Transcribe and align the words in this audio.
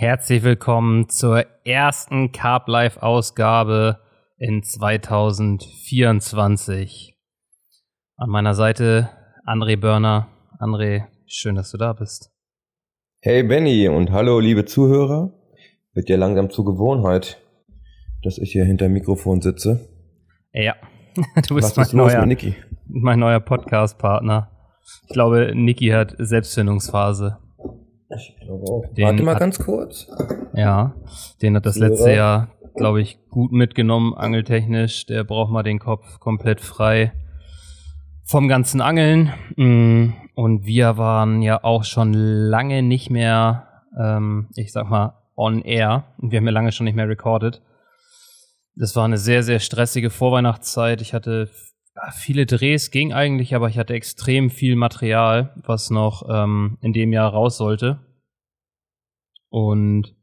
Herzlich 0.00 0.44
willkommen 0.44 1.08
zur 1.08 1.44
ersten 1.64 2.30
Carb 2.30 2.68
Life 2.68 3.02
Ausgabe 3.02 3.98
in 4.36 4.62
2024. 4.62 7.18
An 8.16 8.30
meiner 8.30 8.54
Seite 8.54 9.10
André 9.44 9.76
Börner. 9.76 10.28
André, 10.60 11.06
schön, 11.26 11.56
dass 11.56 11.72
du 11.72 11.78
da 11.78 11.94
bist. 11.94 12.30
Hey 13.22 13.42
Benny 13.42 13.88
und 13.88 14.12
hallo 14.12 14.38
liebe 14.38 14.66
Zuhörer. 14.66 15.32
Wird 15.94 16.08
dir 16.08 16.16
langsam 16.16 16.48
zur 16.48 16.64
Gewohnheit, 16.64 17.42
dass 18.22 18.38
ich 18.38 18.52
hier 18.52 18.64
hinter 18.64 18.86
dem 18.86 18.92
Mikrofon 18.92 19.40
sitze. 19.40 19.88
Ja, 20.52 20.76
du 21.48 21.56
bist 21.56 21.76
Was 21.76 21.92
mein, 21.92 22.04
neuer, 22.04 22.24
mein 22.86 23.18
neuer 23.18 23.40
Podcast-Partner. 23.40 24.48
Ich 25.08 25.12
glaube, 25.12 25.50
Niki 25.56 25.88
hat 25.88 26.14
Selbstfindungsphase. 26.18 27.38
Ich 28.10 28.36
glaube 28.40 28.64
auch. 28.64 28.84
Den 28.94 29.04
Warte 29.04 29.22
mal 29.22 29.34
hat, 29.34 29.40
ganz 29.40 29.58
kurz. 29.58 30.08
Ja, 30.54 30.94
den 31.42 31.56
hat 31.56 31.66
das 31.66 31.76
Führer. 31.76 31.88
letzte 31.90 32.12
Jahr, 32.12 32.48
glaube 32.74 33.00
ich, 33.00 33.18
gut 33.28 33.52
mitgenommen, 33.52 34.14
angeltechnisch. 34.14 35.06
Der 35.06 35.24
braucht 35.24 35.50
mal 35.50 35.62
den 35.62 35.78
Kopf 35.78 36.18
komplett 36.18 36.60
frei 36.60 37.12
vom 38.24 38.48
ganzen 38.48 38.80
Angeln. 38.80 39.32
Mm, 39.56 40.12
und 40.34 40.64
wir 40.64 40.96
waren 40.96 41.42
ja 41.42 41.62
auch 41.62 41.84
schon 41.84 42.14
lange 42.14 42.82
nicht 42.82 43.10
mehr, 43.10 43.82
ähm, 43.98 44.48
ich 44.54 44.72
sag 44.72 44.88
mal, 44.88 45.14
on 45.36 45.62
air. 45.62 46.04
Wir 46.18 46.38
haben 46.38 46.46
ja 46.46 46.52
lange 46.52 46.72
schon 46.72 46.84
nicht 46.84 46.96
mehr 46.96 47.08
recorded. 47.08 47.62
Das 48.74 48.94
war 48.96 49.04
eine 49.04 49.18
sehr, 49.18 49.42
sehr 49.42 49.58
stressige 49.58 50.08
Vorweihnachtszeit. 50.08 51.00
Ich 51.02 51.12
hatte 51.12 51.50
viele 52.12 52.46
Drehs 52.46 52.90
ging 52.90 53.12
eigentlich, 53.12 53.54
aber 53.54 53.68
ich 53.68 53.78
hatte 53.78 53.94
extrem 53.94 54.50
viel 54.50 54.76
Material, 54.76 55.54
was 55.64 55.90
noch 55.90 56.28
ähm, 56.28 56.78
in 56.80 56.92
dem 56.92 57.12
Jahr 57.12 57.30
raus 57.30 57.56
sollte. 57.56 58.00
Und 59.48 60.14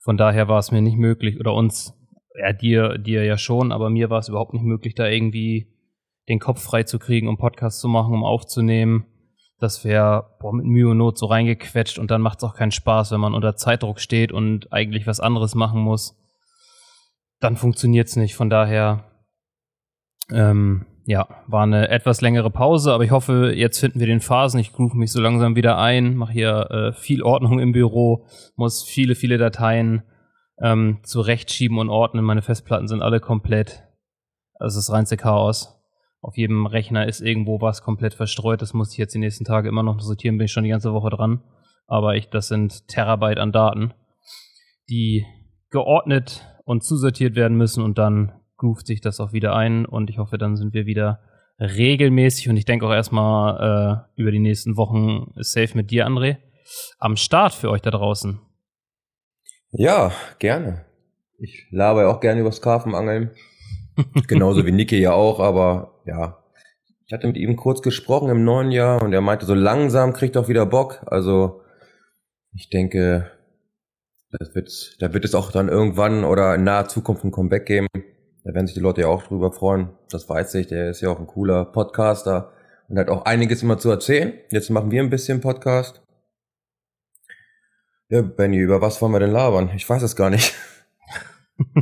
von 0.00 0.16
daher 0.16 0.48
war 0.48 0.58
es 0.58 0.70
mir 0.70 0.82
nicht 0.82 0.96
möglich, 0.96 1.38
oder 1.38 1.52
uns, 1.52 1.94
ja, 2.38 2.52
dir, 2.52 2.98
dir 2.98 3.24
ja 3.24 3.38
schon, 3.38 3.72
aber 3.72 3.90
mir 3.90 4.10
war 4.10 4.18
es 4.18 4.28
überhaupt 4.28 4.54
nicht 4.54 4.64
möglich, 4.64 4.94
da 4.94 5.06
irgendwie 5.06 5.72
den 6.28 6.38
Kopf 6.38 6.62
frei 6.62 6.82
zu 6.82 6.98
kriegen, 6.98 7.28
um 7.28 7.38
Podcasts 7.38 7.80
zu 7.80 7.88
machen, 7.88 8.14
um 8.14 8.24
aufzunehmen. 8.24 9.06
Das 9.58 9.84
wäre 9.84 10.36
mit 10.52 10.66
Mühe 10.66 10.90
und 10.90 10.98
Not 10.98 11.18
so 11.18 11.26
reingequetscht 11.26 11.98
und 11.98 12.10
dann 12.10 12.20
macht 12.20 12.38
es 12.38 12.44
auch 12.44 12.54
keinen 12.54 12.72
Spaß, 12.72 13.10
wenn 13.12 13.20
man 13.20 13.34
unter 13.34 13.56
Zeitdruck 13.56 14.00
steht 14.00 14.32
und 14.32 14.72
eigentlich 14.72 15.06
was 15.06 15.20
anderes 15.20 15.54
machen 15.54 15.80
muss. 15.80 16.16
Dann 17.40 17.56
funktioniert 17.56 18.08
es 18.08 18.16
nicht. 18.16 18.34
Von 18.34 18.50
daher 18.50 19.10
ähm, 20.30 20.84
ja, 21.06 21.28
war 21.46 21.62
eine 21.62 21.88
etwas 21.88 22.20
längere 22.20 22.50
Pause, 22.50 22.92
aber 22.92 23.04
ich 23.04 23.12
hoffe, 23.12 23.52
jetzt 23.54 23.78
finden 23.78 24.00
wir 24.00 24.08
den 24.08 24.20
Phasen. 24.20 24.58
Ich 24.58 24.72
groove 24.72 24.94
mich 24.94 25.12
so 25.12 25.20
langsam 25.20 25.54
wieder 25.54 25.78
ein, 25.78 26.16
mache 26.16 26.32
hier 26.32 26.70
äh, 26.70 26.92
viel 26.92 27.22
Ordnung 27.22 27.60
im 27.60 27.70
Büro, 27.70 28.26
muss 28.56 28.82
viele, 28.82 29.14
viele 29.14 29.38
Dateien 29.38 30.02
ähm, 30.60 30.98
zurechtschieben 31.04 31.78
und 31.78 31.90
ordnen. 31.90 32.24
Meine 32.24 32.42
Festplatten 32.42 32.88
sind 32.88 33.02
alle 33.02 33.20
komplett. 33.20 33.84
Ist 34.58 34.76
das 34.76 34.90
reinste 34.90 35.16
Chaos. 35.16 35.80
Auf 36.22 36.36
jedem 36.36 36.66
Rechner 36.66 37.06
ist 37.06 37.20
irgendwo 37.20 37.60
was 37.60 37.82
komplett 37.82 38.14
verstreut. 38.14 38.60
Das 38.60 38.74
muss 38.74 38.90
ich 38.90 38.98
jetzt 38.98 39.14
die 39.14 39.20
nächsten 39.20 39.44
Tage 39.44 39.68
immer 39.68 39.84
noch 39.84 40.00
sortieren, 40.00 40.38
bin 40.38 40.46
ich 40.46 40.52
schon 40.52 40.64
die 40.64 40.70
ganze 40.70 40.92
Woche 40.92 41.10
dran. 41.10 41.40
Aber 41.86 42.16
ich, 42.16 42.30
das 42.30 42.48
sind 42.48 42.88
Terabyte 42.88 43.38
an 43.38 43.52
Daten, 43.52 43.94
die 44.90 45.24
geordnet 45.70 46.48
und 46.64 46.82
zusortiert 46.82 47.36
werden 47.36 47.56
müssen 47.56 47.84
und 47.84 47.96
dann 47.96 48.32
groovt 48.56 48.86
sich 48.86 49.00
das 49.00 49.20
auch 49.20 49.32
wieder 49.32 49.54
ein 49.54 49.86
und 49.86 50.10
ich 50.10 50.18
hoffe, 50.18 50.38
dann 50.38 50.56
sind 50.56 50.74
wir 50.74 50.86
wieder 50.86 51.20
regelmäßig 51.58 52.48
und 52.48 52.56
ich 52.56 52.64
denke 52.64 52.86
auch 52.86 52.92
erstmal 52.92 54.06
äh, 54.16 54.20
über 54.20 54.30
die 54.30 54.38
nächsten 54.38 54.76
Wochen 54.76 55.32
safe 55.36 55.76
mit 55.76 55.90
dir, 55.90 56.06
André, 56.06 56.38
am 56.98 57.16
Start 57.16 57.54
für 57.54 57.70
euch 57.70 57.82
da 57.82 57.90
draußen. 57.90 58.40
Ja, 59.70 60.12
gerne. 60.38 60.84
Ich 61.38 61.66
laber 61.70 62.02
ja 62.02 62.08
auch 62.08 62.20
gerne 62.20 62.40
übers 62.40 62.62
Karpfenangeln. 62.62 63.30
Genauso 64.26 64.64
wie 64.66 64.72
Niki 64.72 64.98
ja 64.98 65.12
auch, 65.12 65.40
aber 65.40 66.00
ja. 66.04 66.42
Ich 67.06 67.12
hatte 67.12 67.26
mit 67.26 67.36
ihm 67.36 67.56
kurz 67.56 67.82
gesprochen 67.82 68.30
im 68.30 68.44
neuen 68.44 68.72
Jahr 68.72 69.02
und 69.02 69.12
er 69.12 69.20
meinte, 69.20 69.46
so 69.46 69.54
langsam 69.54 70.12
kriegt 70.12 70.36
er 70.36 70.42
auch 70.42 70.48
wieder 70.48 70.66
Bock. 70.66 71.04
Also 71.06 71.62
ich 72.52 72.68
denke, 72.68 73.30
das 74.30 74.54
wird, 74.54 74.96
da 74.98 75.14
wird 75.14 75.24
es 75.24 75.34
auch 75.34 75.52
dann 75.52 75.68
irgendwann 75.68 76.24
oder 76.24 76.54
in 76.54 76.64
naher 76.64 76.88
Zukunft 76.88 77.24
ein 77.24 77.30
Comeback 77.30 77.66
geben. 77.66 77.86
Da 78.46 78.54
werden 78.54 78.68
sich 78.68 78.74
die 78.74 78.80
Leute 78.80 79.00
ja 79.00 79.08
auch 79.08 79.24
drüber 79.24 79.50
freuen. 79.50 79.88
Das 80.08 80.28
weiß 80.28 80.54
ich. 80.54 80.68
Der 80.68 80.90
ist 80.90 81.00
ja 81.00 81.10
auch 81.10 81.18
ein 81.18 81.26
cooler 81.26 81.64
Podcaster 81.64 82.52
und 82.88 82.96
hat 82.96 83.08
auch 83.08 83.24
einiges 83.24 83.64
immer 83.64 83.76
zu 83.76 83.90
erzählen. 83.90 84.34
Jetzt 84.52 84.70
machen 84.70 84.92
wir 84.92 85.02
ein 85.02 85.10
bisschen 85.10 85.40
Podcast. 85.40 86.00
Ja, 88.08 88.22
Benny, 88.22 88.58
über 88.58 88.80
was 88.80 89.02
wollen 89.02 89.10
wir 89.10 89.18
denn 89.18 89.32
labern? 89.32 89.72
Ich 89.74 89.88
weiß 89.90 90.00
es 90.02 90.14
gar 90.14 90.30
nicht. 90.30 90.54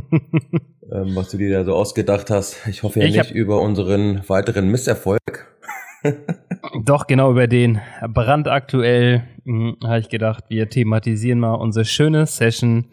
ähm, 0.91 1.15
was 1.15 1.29
du 1.29 1.37
dir 1.37 1.51
da 1.51 1.63
so 1.65 1.75
ausgedacht 1.75 2.31
hast. 2.31 2.65
Ich 2.67 2.81
hoffe 2.81 2.99
ja 2.99 3.05
ich 3.05 3.15
nicht 3.15 3.29
über 3.29 3.61
unseren 3.61 4.27
weiteren 4.27 4.67
Misserfolg. 4.69 5.21
Doch, 6.83 7.05
genau 7.05 7.29
über 7.29 7.45
den. 7.45 7.79
Brandaktuell 8.07 9.23
hm, 9.43 9.77
habe 9.83 9.99
ich 9.99 10.09
gedacht, 10.09 10.45
wir 10.49 10.67
thematisieren 10.67 11.37
mal 11.37 11.53
unsere 11.53 11.85
schöne 11.85 12.25
Session 12.25 12.85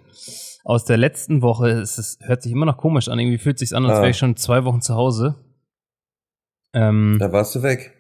aus 0.65 0.85
der 0.85 0.97
letzten 0.97 1.43
Woche. 1.43 1.71
Es 1.71 1.99
ist, 1.99 2.23
hört 2.25 2.43
sich 2.43 2.53
immer 2.53 2.67
noch 2.67 2.77
komisch 2.77 3.09
an. 3.09 3.19
Irgendwie 3.19 3.39
fühlt 3.39 3.59
sich 3.59 3.75
an, 3.75 3.85
als 3.85 3.99
ah. 3.99 4.01
wäre 4.01 4.11
ich 4.11 4.19
schon 4.19 4.37
zwei 4.37 4.65
Wochen 4.65 4.81
zu 4.81 4.95
Hause. 4.95 5.37
Ähm, 6.75 7.19
da 7.21 7.33
warst 7.33 7.55
du 7.55 7.63
weg. 7.63 7.99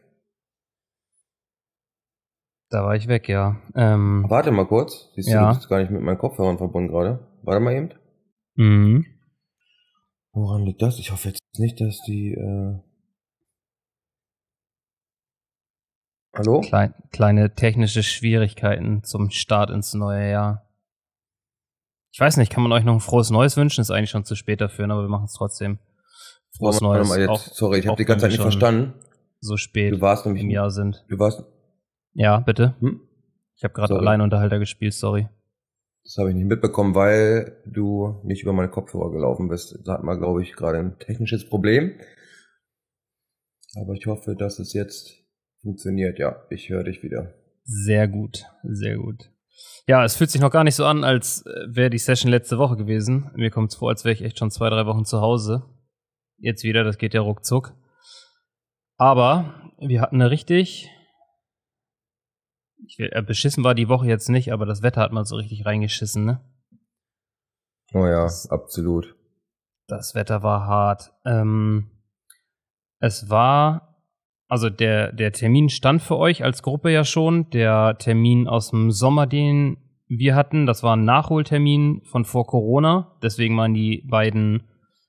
Da 2.70 2.84
war 2.84 2.96
ich 2.96 3.06
weg, 3.06 3.28
ja. 3.28 3.60
Ähm, 3.74 4.24
Warte 4.28 4.50
mal 4.50 4.66
kurz. 4.66 5.10
Siehst 5.14 5.28
du, 5.28 5.32
ja. 5.32 5.50
du 5.50 5.56
bist 5.56 5.68
gar 5.68 5.80
nicht 5.80 5.90
mit 5.90 6.00
meinen 6.00 6.16
Kopfhörern 6.16 6.56
verbunden 6.56 6.90
gerade. 6.90 7.28
Warte 7.42 7.60
mal 7.60 7.74
eben. 7.74 7.90
Mhm. 8.54 9.04
Woran 10.32 10.62
liegt 10.62 10.80
das? 10.80 10.98
Ich 10.98 11.12
hoffe 11.12 11.28
jetzt 11.28 11.42
nicht, 11.58 11.80
dass 11.80 12.00
die. 12.06 12.32
Äh 12.32 12.78
Hallo? 16.34 16.62
Klein, 16.62 16.94
kleine 17.10 17.54
technische 17.54 18.02
Schwierigkeiten 18.02 19.04
zum 19.04 19.28
Start 19.28 19.68
ins 19.68 19.92
neue 19.92 20.30
Jahr. 20.30 20.61
Ich 22.12 22.20
weiß 22.20 22.36
nicht, 22.36 22.52
kann 22.52 22.62
man 22.62 22.72
euch 22.72 22.84
noch 22.84 22.92
ein 22.92 23.00
frohes 23.00 23.30
Neues 23.30 23.56
wünschen? 23.56 23.80
Ist 23.80 23.90
eigentlich 23.90 24.10
schon 24.10 24.24
zu 24.24 24.36
spät 24.36 24.60
dafür, 24.60 24.84
aber 24.84 25.02
wir 25.02 25.08
machen 25.08 25.24
es 25.24 25.32
trotzdem. 25.32 25.78
Frohes 26.56 26.82
Neues. 26.82 27.08
Mal 27.08 27.20
jetzt, 27.20 27.28
auch, 27.30 27.40
sorry, 27.40 27.78
ich 27.78 27.86
habe 27.86 27.96
die 27.96 28.04
ganze 28.04 28.24
Zeit 28.24 28.32
nicht 28.32 28.42
verstanden. 28.42 28.92
So 29.40 29.56
spät 29.56 29.94
du 29.94 30.00
warst 30.00 30.26
nämlich 30.26 30.44
im 30.44 30.50
Jahr 30.50 30.70
sind. 30.70 31.04
Du 31.08 31.18
warst. 31.18 31.42
Ja, 32.12 32.38
bitte. 32.40 32.76
Hm? 32.80 33.00
Ich 33.56 33.64
habe 33.64 33.72
gerade 33.72 33.96
Alleinunterhalter 33.96 34.58
gespielt, 34.58 34.92
sorry. 34.92 35.28
Das 36.04 36.16
habe 36.18 36.30
ich 36.30 36.36
nicht 36.36 36.46
mitbekommen, 36.46 36.94
weil 36.94 37.62
du 37.64 38.20
nicht 38.24 38.42
über 38.42 38.52
meine 38.52 38.68
Kopfhörer 38.68 39.10
gelaufen 39.10 39.48
bist. 39.48 39.78
Da 39.84 39.94
hat 39.94 40.02
man, 40.02 40.18
glaube 40.18 40.42
ich, 40.42 40.52
gerade 40.52 40.78
ein 40.78 40.98
technisches 40.98 41.48
Problem. 41.48 41.98
Aber 43.74 43.94
ich 43.94 44.06
hoffe, 44.06 44.36
dass 44.36 44.58
es 44.58 44.74
jetzt 44.74 45.14
funktioniert. 45.62 46.18
Ja, 46.18 46.44
ich 46.50 46.68
höre 46.68 46.84
dich 46.84 47.02
wieder. 47.02 47.32
Sehr 47.64 48.06
gut, 48.08 48.44
sehr 48.64 48.96
gut. 48.96 49.30
Ja, 49.86 50.04
es 50.04 50.16
fühlt 50.16 50.30
sich 50.30 50.40
noch 50.40 50.50
gar 50.50 50.64
nicht 50.64 50.76
so 50.76 50.86
an, 50.86 51.04
als 51.04 51.44
äh, 51.44 51.50
wäre 51.66 51.90
die 51.90 51.98
Session 51.98 52.30
letzte 52.30 52.58
Woche 52.58 52.76
gewesen. 52.76 53.30
Mir 53.34 53.50
kommt 53.50 53.72
es 53.72 53.78
vor, 53.78 53.90
als 53.90 54.04
wäre 54.04 54.14
ich 54.14 54.22
echt 54.22 54.38
schon 54.38 54.50
zwei, 54.50 54.70
drei 54.70 54.86
Wochen 54.86 55.04
zu 55.04 55.20
Hause. 55.20 55.64
Jetzt 56.38 56.62
wieder, 56.62 56.84
das 56.84 56.98
geht 56.98 57.14
ja 57.14 57.20
ruckzuck. 57.20 57.74
Aber 58.96 59.72
wir 59.78 60.00
hatten 60.00 60.16
eine 60.16 60.30
richtig. 60.30 60.88
Ich 62.86 62.98
will, 62.98 63.10
äh, 63.12 63.22
beschissen 63.22 63.64
war 63.64 63.74
die 63.74 63.88
Woche 63.88 64.06
jetzt 64.06 64.28
nicht, 64.28 64.52
aber 64.52 64.66
das 64.66 64.82
Wetter 64.82 65.00
hat 65.00 65.12
mal 65.12 65.24
so 65.24 65.36
richtig 65.36 65.66
reingeschissen, 65.66 66.24
ne? 66.24 66.40
Oh 67.94 68.06
ja, 68.06 68.22
das, 68.22 68.50
absolut. 68.50 69.14
Das 69.86 70.14
Wetter 70.14 70.42
war 70.42 70.66
hart. 70.66 71.12
Ähm, 71.24 71.90
es 73.00 73.28
war 73.28 73.91
also 74.52 74.68
der, 74.68 75.12
der 75.12 75.32
Termin 75.32 75.70
stand 75.70 76.02
für 76.02 76.18
euch 76.18 76.44
als 76.44 76.62
Gruppe 76.62 76.90
ja 76.90 77.06
schon. 77.06 77.48
Der 77.52 77.96
Termin 77.98 78.46
aus 78.46 78.68
dem 78.68 78.90
Sommer, 78.90 79.26
den 79.26 79.78
wir 80.08 80.34
hatten, 80.34 80.66
das 80.66 80.82
war 80.82 80.94
ein 80.94 81.06
Nachholtermin 81.06 82.02
von 82.04 82.26
vor 82.26 82.46
Corona. 82.46 83.16
Deswegen 83.22 83.56
waren 83.56 83.72
die 83.72 84.06
beiden 84.06 84.64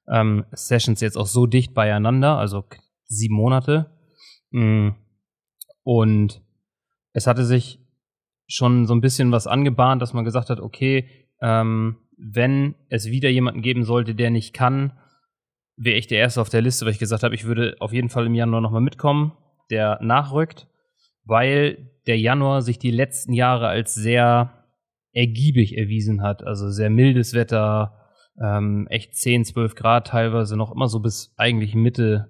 ähm, 0.07 0.45
Sessions 0.53 1.01
jetzt 1.01 1.17
auch 1.17 1.27
so 1.27 1.45
dicht 1.45 1.73
beieinander, 1.73 2.37
also 2.37 2.63
sieben 3.03 3.35
Monate. 3.35 3.91
Mm. 4.51 4.91
Und 5.83 6.41
es 7.11 7.27
hatte 7.27 7.43
sich 7.43 7.85
schon 8.47 8.85
so 8.85 8.95
ein 8.95 9.01
bisschen 9.01 9.33
was 9.33 9.45
angebahnt, 9.45 10.01
dass 10.01 10.13
man 10.13 10.23
gesagt 10.23 10.51
hat, 10.51 10.61
okay, 10.61 11.27
ähm, 11.41 11.97
wenn 12.17 12.75
es 12.87 13.07
wieder 13.07 13.29
jemanden 13.29 13.61
geben 13.61 13.83
sollte, 13.83 14.15
der 14.15 14.31
nicht 14.31 14.53
kann, 14.53 14.93
wäre 15.75 15.97
ich 15.97 16.07
der 16.07 16.19
Erste 16.19 16.41
auf 16.41 16.49
der 16.49 16.61
Liste, 16.61 16.85
weil 16.85 16.93
ich 16.93 16.99
gesagt 16.99 17.23
habe, 17.23 17.35
ich 17.35 17.45
würde 17.45 17.75
auf 17.79 17.93
jeden 17.93 18.09
Fall 18.09 18.25
im 18.25 18.35
Januar 18.35 18.61
nochmal 18.61 18.81
mitkommen, 18.81 19.33
der 19.69 19.99
nachrückt, 20.01 20.67
weil 21.25 21.89
der 22.07 22.19
Januar 22.19 22.61
sich 22.61 22.79
die 22.79 22.91
letzten 22.91 23.33
Jahre 23.33 23.67
als 23.67 23.95
sehr 23.95 24.65
ergiebig 25.13 25.77
erwiesen 25.77 26.21
hat. 26.21 26.43
Also 26.43 26.69
sehr 26.69 26.89
mildes 26.89 27.33
Wetter, 27.33 27.99
ähm, 28.43 28.87
echt 28.89 29.15
10, 29.15 29.45
12 29.45 29.75
Grad 29.75 30.07
teilweise, 30.07 30.57
noch 30.57 30.71
immer 30.73 30.87
so 30.87 30.99
bis 30.99 31.33
eigentlich 31.37 31.75
Mitte, 31.75 32.29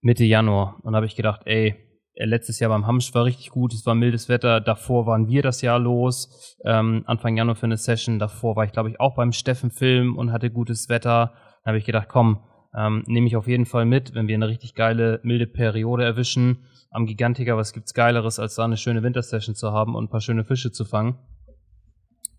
Mitte 0.00 0.24
Januar. 0.24 0.80
Und 0.82 0.92
da 0.92 0.96
habe 0.96 1.06
ich 1.06 1.16
gedacht, 1.16 1.42
ey, 1.44 1.76
Äh, 2.20 2.26
letztes 2.26 2.58
Jahr 2.60 2.70
beim 2.70 2.86
Hamsch 2.86 3.14
war 3.14 3.24
richtig 3.24 3.50
gut, 3.50 3.72
es 3.72 3.86
war 3.86 3.94
mildes 3.94 4.28
Wetter. 4.28 4.60
Davor 4.60 5.06
waren 5.06 5.28
wir 5.28 5.42
das 5.42 5.62
Jahr 5.62 5.78
los, 5.78 6.56
ähm, 6.64 7.02
Anfang 7.06 7.36
Januar 7.36 7.56
für 7.56 7.66
eine 7.66 7.76
Session. 7.76 8.18
Davor 8.18 8.56
war 8.56 8.64
ich, 8.64 8.72
glaube 8.72 8.90
ich, 8.90 9.00
auch 9.00 9.14
beim 9.14 9.32
Steffen 9.32 9.70
Film 9.70 10.16
und 10.16 10.32
hatte 10.32 10.50
gutes 10.50 10.88
Wetter. 10.88 11.32
Da 11.64 11.68
habe 11.68 11.78
ich 11.78 11.84
gedacht, 11.84 12.08
komm, 12.08 12.40
ähm, 12.76 13.02
nehme 13.06 13.26
ich 13.26 13.36
auf 13.36 13.46
jeden 13.46 13.66
Fall 13.66 13.84
mit, 13.84 14.14
wenn 14.14 14.28
wir 14.28 14.34
eine 14.34 14.48
richtig 14.48 14.74
geile, 14.74 15.20
milde 15.22 15.46
Periode 15.46 16.04
erwischen. 16.04 16.58
Am 16.90 17.06
Gigantiker, 17.06 17.56
was 17.56 17.72
gibt's 17.72 17.94
Geileres, 17.94 18.38
als 18.38 18.54
da 18.54 18.64
eine 18.64 18.76
schöne 18.76 19.02
Wintersession 19.02 19.54
zu 19.54 19.72
haben 19.72 19.94
und 19.94 20.04
ein 20.04 20.08
paar 20.08 20.20
schöne 20.20 20.44
Fische 20.44 20.72
zu 20.72 20.84
fangen. 20.84 21.16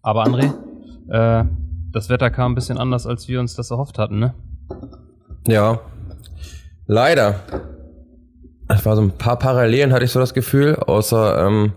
Aber 0.02 0.26
André, 0.26 0.54
äh, 1.10 1.46
das 1.92 2.10
Wetter 2.10 2.30
kam 2.30 2.54
ein 2.54 2.56
bisschen 2.56 2.78
anders, 2.78 3.06
als 3.06 3.28
wir 3.28 3.40
uns 3.40 3.56
das 3.56 3.72
erhofft 3.72 3.98
hatten, 4.00 4.20
ne? 4.20 4.34
Ja, 5.48 5.80
leider. 6.86 7.42
Es 8.68 8.86
war 8.86 8.96
so 8.96 9.02
ein 9.02 9.18
paar 9.18 9.38
Parallelen, 9.38 9.92
hatte 9.92 10.06
ich 10.06 10.12
so 10.12 10.20
das 10.20 10.34
Gefühl, 10.34 10.76
außer 10.76 11.46
ähm, 11.46 11.74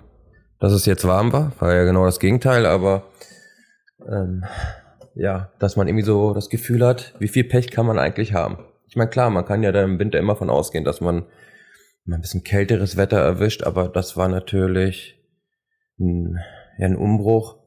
dass 0.61 0.73
es 0.73 0.87
jetzt 0.87 1.06
warm 1.06 1.33
war, 1.33 1.53
war 1.59 1.75
ja 1.75 1.85
genau 1.85 2.05
das 2.05 2.21
Gegenteil, 2.21 2.67
aber 2.67 3.03
ähm, 4.09 4.45
ja, 5.14 5.52
dass 5.58 5.76
man 5.76 5.88
irgendwie 5.88 6.05
so 6.05 6.34
das 6.34 6.49
Gefühl 6.49 6.84
hat, 6.84 7.14
wie 7.19 7.28
viel 7.28 7.44
Pech 7.44 7.70
kann 7.70 7.87
man 7.87 7.99
eigentlich 7.99 8.32
haben. 8.32 8.58
Ich 8.87 8.96
meine, 8.96 9.11
klar, 9.11 9.31
man 9.31 9.44
kann 9.44 9.62
ja 9.62 9.72
da 9.72 9.82
im 9.82 9.99
Winter 9.99 10.19
immer 10.19 10.37
von 10.37 10.50
ausgehen, 10.50 10.84
dass 10.84 11.00
man 11.00 11.26
ein 12.06 12.20
bisschen 12.20 12.44
kälteres 12.44 12.96
Wetter 12.96 13.19
erwischt, 13.19 13.62
aber 13.62 13.88
das 13.88 14.16
war 14.16 14.28
natürlich 14.28 15.19
ein, 15.99 16.38
ja, 16.78 16.87
ein 16.87 16.96
Umbruch. 16.96 17.58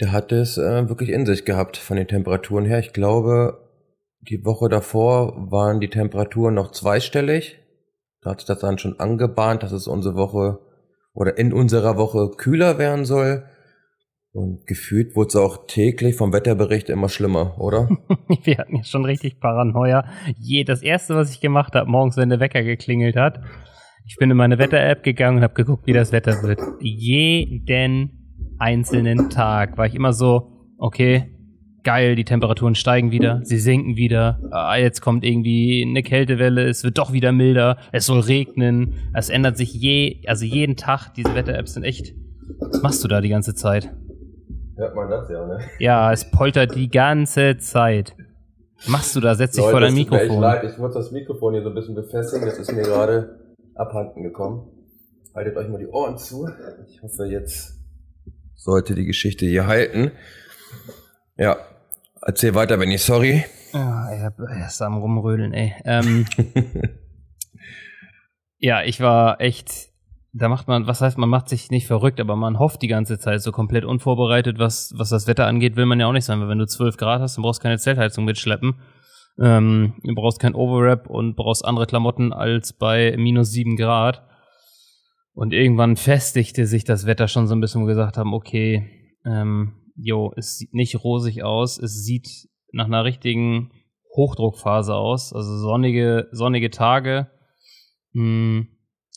Der 0.00 0.10
hat 0.10 0.32
es 0.32 0.58
äh, 0.58 0.88
wirklich 0.88 1.10
in 1.10 1.26
sich 1.26 1.44
gehabt 1.44 1.76
von 1.76 1.96
den 1.96 2.08
Temperaturen 2.08 2.64
her. 2.64 2.80
Ich 2.80 2.92
glaube, 2.92 3.64
die 4.20 4.44
Woche 4.44 4.68
davor 4.68 5.50
waren 5.50 5.80
die 5.80 5.90
Temperaturen 5.90 6.54
noch 6.54 6.72
zweistellig. 6.72 7.60
Da 8.22 8.30
hat 8.30 8.40
sich 8.40 8.46
das 8.46 8.58
dann 8.58 8.78
schon 8.78 8.98
angebahnt, 8.98 9.62
dass 9.62 9.72
es 9.72 9.86
unsere 9.86 10.16
Woche 10.16 10.58
oder 11.12 11.38
in 11.38 11.52
unserer 11.52 11.96
Woche 11.96 12.30
kühler 12.36 12.78
werden 12.78 13.04
soll. 13.04 13.46
Und 14.34 14.66
gefühlt 14.66 15.14
wurde 15.14 15.28
es 15.28 15.36
auch 15.36 15.68
täglich 15.68 16.16
vom 16.16 16.32
Wetterbericht 16.32 16.90
immer 16.90 17.08
schlimmer, 17.08 17.54
oder? 17.60 17.88
Wir 18.42 18.58
hatten 18.58 18.74
ja 18.74 18.82
schon 18.82 19.04
richtig 19.04 19.38
Paranoia. 19.38 20.04
Je, 20.36 20.64
das 20.64 20.82
erste, 20.82 21.14
was 21.14 21.30
ich 21.30 21.40
gemacht 21.40 21.76
habe, 21.76 21.88
morgens, 21.88 22.16
wenn 22.16 22.30
der 22.30 22.40
Wecker 22.40 22.64
geklingelt 22.64 23.14
hat, 23.14 23.40
ich 24.04 24.16
bin 24.16 24.32
in 24.32 24.36
meine 24.36 24.58
Wetter-App 24.58 25.04
gegangen 25.04 25.36
und 25.36 25.44
habe 25.44 25.54
geguckt, 25.54 25.86
wie 25.86 25.92
das 25.92 26.10
Wetter 26.10 26.42
wird. 26.42 26.60
Jeden 26.80 28.56
einzelnen 28.58 29.30
Tag 29.30 29.78
war 29.78 29.86
ich 29.86 29.94
immer 29.94 30.12
so, 30.12 30.50
okay, 30.78 31.32
geil, 31.84 32.16
die 32.16 32.24
Temperaturen 32.24 32.74
steigen 32.74 33.12
wieder, 33.12 33.40
sie 33.44 33.58
sinken 33.60 33.96
wieder, 33.96 34.40
ah, 34.50 34.76
jetzt 34.76 35.00
kommt 35.00 35.24
irgendwie 35.24 35.86
eine 35.88 36.02
Kältewelle, 36.02 36.64
es 36.64 36.82
wird 36.82 36.98
doch 36.98 37.12
wieder 37.12 37.30
milder, 37.30 37.78
es 37.92 38.06
soll 38.06 38.18
regnen, 38.18 38.94
es 39.14 39.28
ändert 39.28 39.56
sich 39.56 39.72
je, 39.72 40.22
also 40.26 40.44
jeden 40.44 40.74
Tag, 40.74 41.14
diese 41.14 41.36
Wetter-Apps 41.36 41.74
sind 41.74 41.84
echt, 41.84 42.14
was 42.58 42.82
machst 42.82 43.04
du 43.04 43.08
da 43.08 43.20
die 43.20 43.28
ganze 43.28 43.54
Zeit? 43.54 43.94
Hört 44.76 44.94
man 44.94 45.08
das 45.08 45.28
ja, 45.30 45.46
ne? 45.46 45.60
Ja, 45.78 46.12
es 46.12 46.30
poltert 46.30 46.74
die 46.74 46.88
ganze 46.88 47.58
Zeit. 47.58 48.14
Machst 48.86 49.14
du 49.16 49.20
da? 49.20 49.34
Setz 49.34 49.54
dich 49.54 49.64
vor 49.64 49.80
dein 49.80 49.94
Mikrofon. 49.94 50.28
Tut 50.28 50.40
mir 50.40 50.46
echt 50.52 50.62
leid, 50.62 50.72
ich 50.72 50.78
muss 50.78 50.94
das 50.94 51.10
Mikrofon 51.10 51.54
hier 51.54 51.62
so 51.62 51.68
ein 51.68 51.74
bisschen 51.74 51.94
befestigen, 51.94 52.46
das 52.46 52.58
ist 52.58 52.72
mir 52.72 52.82
gerade 52.82 53.38
abhanden 53.74 54.22
gekommen. 54.22 54.68
Haltet 55.34 55.56
euch 55.56 55.68
mal 55.68 55.78
die 55.78 55.86
Ohren 55.86 56.18
zu. 56.18 56.48
Ich 56.88 57.02
hoffe, 57.02 57.26
jetzt 57.26 57.80
sollte 58.54 58.94
die 58.94 59.04
Geschichte 59.04 59.46
hier 59.46 59.66
halten. 59.66 60.12
Ja, 61.36 61.56
Erzähl 62.26 62.54
weiter, 62.54 62.78
Benny, 62.78 62.96
sorry. 62.96 63.44
Ja, 63.74 64.10
er 64.10 64.32
ist 64.66 64.80
am 64.80 64.96
Rumrödeln, 64.96 65.52
ey. 65.52 65.74
Ähm, 65.84 66.24
ja, 68.58 68.82
ich 68.82 69.00
war 69.00 69.42
echt, 69.42 69.90
da 70.36 70.48
macht 70.48 70.66
man, 70.66 70.88
was 70.88 71.00
heißt, 71.00 71.16
man 71.16 71.28
macht 71.28 71.48
sich 71.48 71.70
nicht 71.70 71.86
verrückt, 71.86 72.20
aber 72.20 72.34
man 72.34 72.58
hofft 72.58 72.82
die 72.82 72.88
ganze 72.88 73.18
Zeit 73.18 73.40
so 73.40 73.52
komplett 73.52 73.84
unvorbereitet, 73.84 74.58
was, 74.58 74.92
was 74.96 75.08
das 75.10 75.28
Wetter 75.28 75.46
angeht, 75.46 75.76
will 75.76 75.86
man 75.86 76.00
ja 76.00 76.08
auch 76.08 76.12
nicht 76.12 76.24
sein, 76.24 76.40
weil 76.40 76.48
wenn 76.48 76.58
du 76.58 76.66
12 76.66 76.96
Grad 76.96 77.20
hast, 77.20 77.36
dann 77.36 77.42
brauchst 77.42 77.60
du 77.60 77.62
keine 77.62 77.78
Zeltheizung 77.78 78.24
mitschleppen. 78.24 78.74
Ähm, 79.38 79.94
du 80.02 80.14
brauchst 80.14 80.40
kein 80.40 80.56
Overwrap 80.56 81.08
und 81.08 81.36
brauchst 81.36 81.64
andere 81.64 81.86
Klamotten 81.86 82.32
als 82.32 82.72
bei 82.72 83.14
minus 83.16 83.52
7 83.52 83.76
Grad. 83.76 84.26
Und 85.34 85.52
irgendwann 85.52 85.96
festigte 85.96 86.66
sich 86.66 86.82
das 86.82 87.06
Wetter 87.06 87.28
schon 87.28 87.46
so 87.46 87.54
ein 87.54 87.60
bisschen, 87.60 87.82
wo 87.82 87.86
wir 87.86 87.94
gesagt 87.94 88.16
haben, 88.16 88.34
okay, 88.34 88.88
ähm, 89.24 89.74
jo, 89.96 90.32
es 90.36 90.58
sieht 90.58 90.74
nicht 90.74 91.02
rosig 91.04 91.44
aus, 91.44 91.78
es 91.78 92.04
sieht 92.04 92.28
nach 92.72 92.86
einer 92.86 93.04
richtigen 93.04 93.70
Hochdruckphase 94.16 94.94
aus, 94.94 95.32
also 95.32 95.58
sonnige, 95.58 96.28
sonnige 96.32 96.70
Tage, 96.70 97.28
mh, 98.12 98.22
hm, 98.22 98.68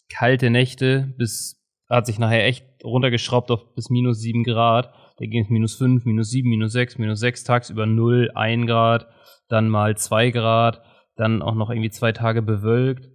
kalte 0.10 0.50
Nächte, 0.50 1.14
bis 1.18 1.64
hat 1.90 2.06
sich 2.06 2.20
nachher 2.20 2.46
echt 2.46 2.66
runtergeschraubt 2.84 3.50
auf 3.52 3.74
bis 3.76 3.90
minus 3.90 4.20
7 4.20 4.44
Grad. 4.44 4.94
Da 5.18 5.26
ging 5.26 5.44
es 5.44 5.50
minus 5.50 5.76
5, 5.76 6.06
minus 6.06 6.30
7, 6.30 6.50
minus 6.50 6.74
6, 6.74 6.98
minus 6.98 7.20
6 7.20 7.44
tagsüber 7.44 7.86
0, 7.86 8.32
1 8.36 8.68
Grad, 8.68 9.08
dann 9.48 9.70
mal 9.70 9.98
2 9.98 10.32
Grad, 10.32 10.82
dann 11.16 11.42
auch 11.42 11.56
noch 11.56 11.70
irgendwie 11.70 11.90
zwei 11.90 12.12
Tage 12.12 12.42
bewölkt. 12.42 13.10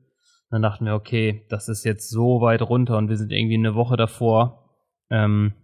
Dann 0.51 0.63
dachten 0.63 0.85
wir, 0.85 0.95
okay, 0.95 1.47
das 1.49 1.69
ist 1.69 1.85
jetzt 1.85 2.11
so 2.11 2.41
weit 2.41 2.63
runter 2.63 2.99
und 2.99 3.09
wir 3.09 3.17
sind 3.17 3.33
irgendwie 3.33 3.55
eine 3.55 3.75
Woche 3.75 3.97
davor. 3.97 4.71
Ähm, 5.11 5.55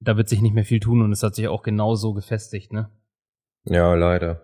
da 0.00 0.16
wird 0.16 0.28
sich 0.28 0.40
nicht 0.40 0.54
mehr 0.54 0.64
viel 0.64 0.80
tun 0.80 1.02
und 1.02 1.12
es 1.12 1.22
hat 1.22 1.34
sich 1.34 1.48
auch 1.48 1.62
genau 1.62 1.94
so 1.94 2.14
gefestigt, 2.14 2.72
ne? 2.72 2.90
Ja, 3.64 3.94
leider. 3.94 4.42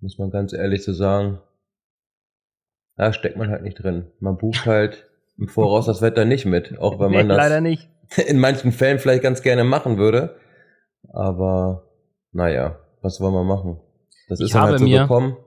Muss 0.00 0.18
man 0.18 0.30
ganz 0.30 0.52
ehrlich 0.52 0.84
so 0.84 0.92
sagen. 0.92 1.40
Da 3.00 3.14
steckt 3.14 3.38
man 3.38 3.48
halt 3.48 3.62
nicht 3.62 3.82
drin. 3.82 4.08
Man 4.20 4.36
bucht 4.36 4.66
halt 4.66 5.08
im 5.38 5.48
Voraus 5.48 5.86
das 5.86 6.02
Wetter 6.02 6.26
nicht 6.26 6.44
mit, 6.44 6.78
auch 6.78 7.00
wenn 7.00 7.10
man 7.10 7.28
nee, 7.28 7.28
das 7.28 7.36
leider 7.38 7.62
nicht. 7.62 7.88
in 8.26 8.38
manchen 8.38 8.72
Fällen 8.72 8.98
vielleicht 8.98 9.22
ganz 9.22 9.40
gerne 9.40 9.64
machen 9.64 9.96
würde. 9.96 10.36
Aber 11.10 11.88
naja, 12.32 12.78
was 13.00 13.18
wollen 13.22 13.32
wir 13.32 13.44
machen? 13.44 13.80
Das 14.28 14.38
ist 14.38 14.54
dann 14.54 14.64
halt 14.64 14.80
so 14.80 14.84
mir, 14.84 15.00
gekommen. 15.00 15.38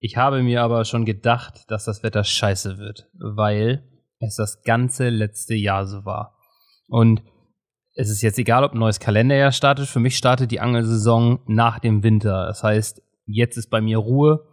Ich 0.00 0.16
habe 0.16 0.42
mir 0.42 0.60
aber 0.62 0.84
schon 0.84 1.04
gedacht, 1.04 1.70
dass 1.70 1.84
das 1.84 2.02
Wetter 2.02 2.24
scheiße 2.24 2.78
wird, 2.78 3.08
weil 3.14 3.84
es 4.18 4.34
das 4.34 4.62
ganze 4.62 5.08
letzte 5.08 5.54
Jahr 5.54 5.86
so 5.86 6.04
war. 6.04 6.36
Und 6.88 7.22
es 7.94 8.10
ist 8.10 8.22
jetzt 8.22 8.40
egal, 8.40 8.64
ob 8.64 8.72
ein 8.72 8.80
neues 8.80 8.98
Kalenderjahr 8.98 9.52
startet. 9.52 9.86
Für 9.86 10.00
mich 10.00 10.16
startet 10.16 10.50
die 10.50 10.58
Angelsaison 10.58 11.38
nach 11.46 11.78
dem 11.78 12.02
Winter. 12.02 12.46
Das 12.46 12.64
heißt, 12.64 13.00
jetzt 13.24 13.56
ist 13.56 13.70
bei 13.70 13.80
mir 13.80 13.98
Ruhe. 13.98 14.48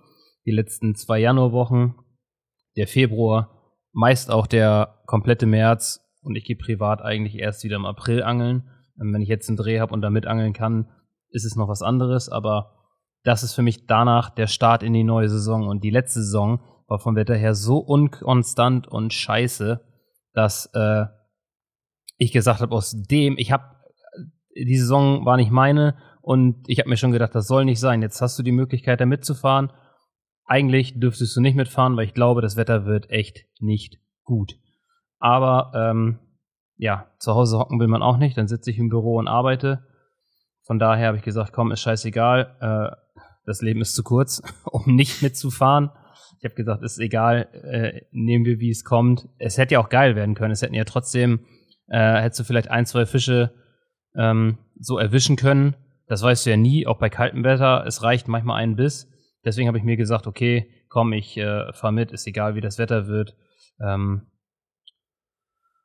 Die 0.45 0.51
letzten 0.51 0.93
zwei 0.93 1.17
Januarwochen, 1.17 1.95
der 2.75 2.87
Februar, 2.87 3.61
meist 3.91 4.29
auch 4.31 4.47
der 4.47 5.01
komplette 5.05 5.45
März. 5.45 6.01
Und 6.21 6.35
ich 6.35 6.43
gehe 6.43 6.55
privat 6.55 7.01
eigentlich 7.01 7.35
erst 7.35 7.63
wieder 7.63 7.75
im 7.75 7.85
April 7.85 8.23
angeln. 8.23 8.69
Und 8.97 9.13
wenn 9.13 9.21
ich 9.21 9.29
jetzt 9.29 9.47
einen 9.47 9.57
Dreh 9.57 9.79
habe 9.79 9.93
und 9.93 10.01
damit 10.01 10.25
angeln 10.25 10.53
kann, 10.53 10.89
ist 11.29 11.45
es 11.45 11.55
noch 11.55 11.67
was 11.67 11.81
anderes. 11.81 12.29
Aber 12.29 12.75
das 13.23 13.43
ist 13.43 13.53
für 13.53 13.61
mich 13.61 13.85
danach 13.85 14.29
der 14.29 14.47
Start 14.47 14.83
in 14.83 14.93
die 14.93 15.03
neue 15.03 15.29
Saison. 15.29 15.67
Und 15.67 15.83
die 15.83 15.89
letzte 15.89 16.21
Saison 16.21 16.61
war 16.87 16.99
vom 16.99 17.15
Wetter 17.15 17.35
her 17.35 17.55
so 17.55 17.77
unkonstant 17.77 18.87
und 18.87 19.13
scheiße, 19.13 19.81
dass 20.33 20.69
äh, 20.73 21.05
ich 22.17 22.31
gesagt 22.31 22.61
habe, 22.61 22.75
aus 22.75 22.95
dem, 23.09 23.37
ich 23.37 23.51
habe, 23.51 23.63
die 24.55 24.77
Saison 24.77 25.25
war 25.25 25.37
nicht 25.37 25.51
meine 25.51 25.97
und 26.21 26.63
ich 26.67 26.79
habe 26.79 26.89
mir 26.89 26.97
schon 26.97 27.11
gedacht, 27.11 27.35
das 27.35 27.47
soll 27.47 27.65
nicht 27.65 27.79
sein. 27.79 28.01
Jetzt 28.01 28.21
hast 28.21 28.37
du 28.39 28.43
die 28.43 28.51
Möglichkeit, 28.51 29.01
da 29.01 29.05
mitzufahren. 29.05 29.71
Eigentlich 30.45 30.99
dürftest 30.99 31.35
du 31.35 31.41
nicht 31.41 31.55
mitfahren, 31.55 31.97
weil 31.97 32.05
ich 32.05 32.13
glaube, 32.13 32.41
das 32.41 32.55
Wetter 32.55 32.85
wird 32.85 33.09
echt 33.09 33.45
nicht 33.59 33.99
gut. 34.23 34.55
Aber 35.19 35.71
ähm, 35.75 36.19
ja, 36.77 37.07
zu 37.19 37.33
Hause 37.33 37.57
hocken 37.57 37.79
will 37.79 37.87
man 37.87 38.03
auch 38.03 38.17
nicht, 38.17 38.37
dann 38.37 38.47
sitze 38.47 38.69
ich 38.69 38.77
im 38.77 38.89
Büro 38.89 39.17
und 39.17 39.27
arbeite. 39.27 39.85
Von 40.63 40.77
daher 40.79 41.07
habe 41.07 41.17
ich 41.17 41.23
gesagt, 41.23 41.53
komm, 41.53 41.71
ist 41.71 41.81
scheißegal, 41.81 42.55
äh, 42.59 43.21
das 43.45 43.61
Leben 43.61 43.81
ist 43.81 43.95
zu 43.95 44.03
kurz, 44.03 44.41
um 44.65 44.95
nicht 44.95 45.21
mitzufahren. 45.21 45.91
Ich 46.39 46.45
habe 46.45 46.55
gesagt, 46.55 46.83
ist 46.83 46.99
egal, 46.99 47.47
äh, 47.63 48.01
nehmen 48.11 48.45
wir, 48.45 48.59
wie 48.59 48.69
es 48.69 48.83
kommt. 48.83 49.27
Es 49.39 49.57
hätte 49.57 49.75
ja 49.75 49.79
auch 49.79 49.89
geil 49.89 50.15
werden 50.15 50.35
können. 50.35 50.51
Es 50.51 50.61
hätten 50.61 50.75
ja 50.75 50.83
trotzdem 50.83 51.45
äh, 51.87 52.21
hättest 52.21 52.39
du 52.39 52.43
vielleicht 52.43 52.69
ein, 52.69 52.85
zwei 52.85 53.05
Fische 53.05 53.53
ähm, 54.15 54.57
so 54.79 54.97
erwischen 54.97 55.35
können. 55.35 55.75
Das 56.07 56.21
weißt 56.21 56.45
du 56.45 56.51
ja 56.51 56.57
nie, 56.57 56.87
auch 56.87 56.97
bei 56.97 57.09
kaltem 57.09 57.43
Wetter. 57.43 57.85
Es 57.85 58.03
reicht 58.03 58.27
manchmal 58.27 58.61
ein 58.61 58.75
Biss. 58.75 59.11
Deswegen 59.45 59.67
habe 59.67 59.77
ich 59.77 59.83
mir 59.83 59.95
gesagt, 59.95 60.27
okay, 60.27 60.69
komm, 60.89 61.13
ich 61.13 61.37
äh, 61.37 61.71
fahr 61.73 61.91
mit, 61.91 62.11
ist 62.11 62.27
egal, 62.27 62.55
wie 62.55 62.61
das 62.61 62.79
Wetter 62.79 63.07
wird. 63.07 63.35
Ähm, 63.79 64.23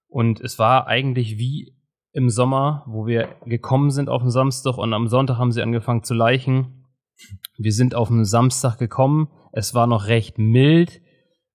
und 0.09 0.41
es 0.41 0.59
war 0.59 0.87
eigentlich 0.87 1.39
wie 1.39 1.77
im 2.13 2.31
Sommer, 2.31 2.85
wo 2.89 3.07
wir 3.07 3.29
gekommen 3.45 3.91
sind 3.91 4.09
auf 4.09 4.23
den 4.23 4.31
Samstag 4.31 4.79
und 4.79 4.93
am 4.93 5.07
Sonntag 5.07 5.39
haben 5.39 5.53
sie 5.53 5.63
angefangen 5.63 6.03
zu 6.03 6.15
leichen. 6.15 6.87
Wir 7.57 7.73
sind 7.73 7.95
auf 7.95 8.09
den 8.09 8.25
Samstag 8.25 8.79
gekommen. 8.79 9.29
Es 9.53 9.75
war 9.75 9.87
noch 9.87 10.09
recht 10.09 10.39
mild. 10.39 11.01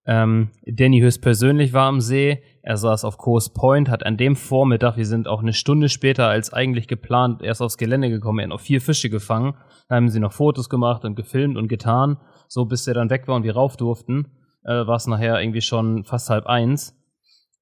Ähm, 0.06 0.52
Danny 0.66 1.00
höchstpersönlich 1.00 1.74
war 1.74 1.88
am 1.88 2.00
See. 2.00 2.44
Er 2.68 2.78
saß 2.78 3.06
auf 3.06 3.20
Coast 3.20 3.54
Point, 3.54 3.90
hat 3.90 4.04
an 4.04 4.18
dem 4.18 4.36
Vormittag, 4.36 4.98
wir 4.98 5.06
sind 5.06 5.28
auch 5.28 5.42
eine 5.42 5.54
Stunde 5.54 5.88
später 5.88 6.28
als 6.28 6.52
eigentlich 6.52 6.88
geplant, 6.88 7.44
erst 7.44 7.62
aufs 7.62 7.78
Gelände 7.78 8.10
gekommen, 8.10 8.40
er 8.40 8.46
hat 8.46 8.50
noch 8.50 8.60
vier 8.60 8.82
Fische 8.82 9.12
gefangen. 9.12 9.54
Da 9.88 9.96
haben 9.96 10.10
sie 10.10 10.20
noch 10.20 10.34
Fotos 10.34 10.68
gemacht 10.68 11.06
und 11.06 11.14
gefilmt 11.16 11.58
und 11.58 11.68
getan, 11.68 12.18
so 12.48 12.66
bis 12.66 12.88
er 12.88 12.96
dann 12.96 13.12
weg 13.12 13.28
war 13.28 13.36
und 13.36 13.44
wir 13.44 13.54
rauf 13.54 13.78
durften. 13.78 14.32
äh, 14.64 14.88
war 14.88 14.96
es 14.96 15.06
nachher 15.06 15.40
irgendwie 15.40 15.62
schon 15.62 16.06
fast 16.06 16.32
halb 16.32 16.48
eins. 16.48 17.00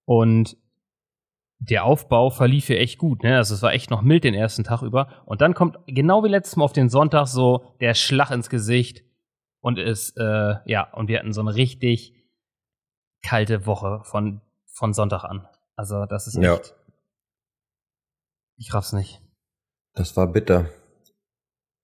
Und 0.06 0.56
der 1.60 1.84
Aufbau 1.84 2.30
verlief 2.30 2.68
hier 2.68 2.80
echt 2.80 2.98
gut, 2.98 3.24
ne? 3.24 3.36
Also 3.36 3.56
es 3.56 3.62
war 3.62 3.74
echt 3.74 3.92
noch 3.92 4.04
mild 4.04 4.24
den 4.24 4.34
ersten 4.34 4.64
Tag 4.64 4.84
über. 4.84 5.10
Und 5.26 5.42
dann 5.42 5.54
kommt 5.54 5.80
genau 5.86 6.24
wie 6.24 6.30
letztes 6.30 6.56
Mal 6.56 6.64
auf 6.64 6.72
den 6.72 6.88
Sonntag 6.88 7.28
so 7.28 7.76
der 7.82 7.94
Schlag 7.94 8.32
ins 8.32 8.50
Gesicht 8.50 9.04
und 9.60 9.80
ist, 9.80 10.16
äh, 10.18 10.56
ja, 10.66 10.94
und 10.94 11.10
wir 11.10 11.20
hatten 11.20 11.34
so 11.34 11.42
eine 11.42 11.56
richtig 11.56 12.14
kalte 13.22 13.66
Woche 13.66 14.00
von, 14.04 14.40
von 14.74 14.94
Sonntag 14.94 15.24
an. 15.24 15.48
Also 15.76 16.06
das 16.06 16.28
ist 16.28 16.36
echt. 16.36 16.44
Ja. 16.44 16.60
Ich 18.58 18.74
raff's 18.74 18.94
nicht. 18.94 19.22
Das 19.94 20.16
war 20.18 20.28
bitter. 20.28 20.70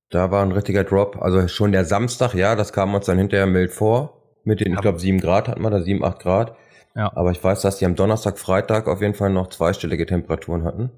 Da 0.09 0.31
war 0.31 0.43
ein 0.43 0.51
richtiger 0.51 0.83
Drop. 0.83 1.21
Also 1.21 1.47
schon 1.47 1.71
der 1.71 1.85
Samstag, 1.85 2.33
ja, 2.33 2.55
das 2.55 2.73
kam 2.73 2.93
uns 2.93 3.05
dann 3.05 3.17
hinterher 3.17 3.45
mild 3.45 3.71
vor. 3.71 4.15
Mit 4.43 4.61
den, 4.61 4.71
ja. 4.71 4.75
ich 4.75 4.81
glaube, 4.81 4.99
sieben 4.99 5.19
Grad 5.19 5.47
hatten 5.47 5.61
wir 5.61 5.69
da, 5.69 5.81
sieben, 5.81 6.03
acht 6.03 6.19
Grad. 6.19 6.55
Ja. 6.95 7.11
Aber 7.15 7.31
ich 7.31 7.43
weiß, 7.43 7.61
dass 7.61 7.77
die 7.77 7.85
am 7.85 7.95
Donnerstag, 7.95 8.39
Freitag 8.39 8.87
auf 8.87 9.01
jeden 9.01 9.13
Fall 9.13 9.29
noch 9.29 9.49
zweistellige 9.49 10.05
Temperaturen 10.05 10.63
hatten. 10.63 10.91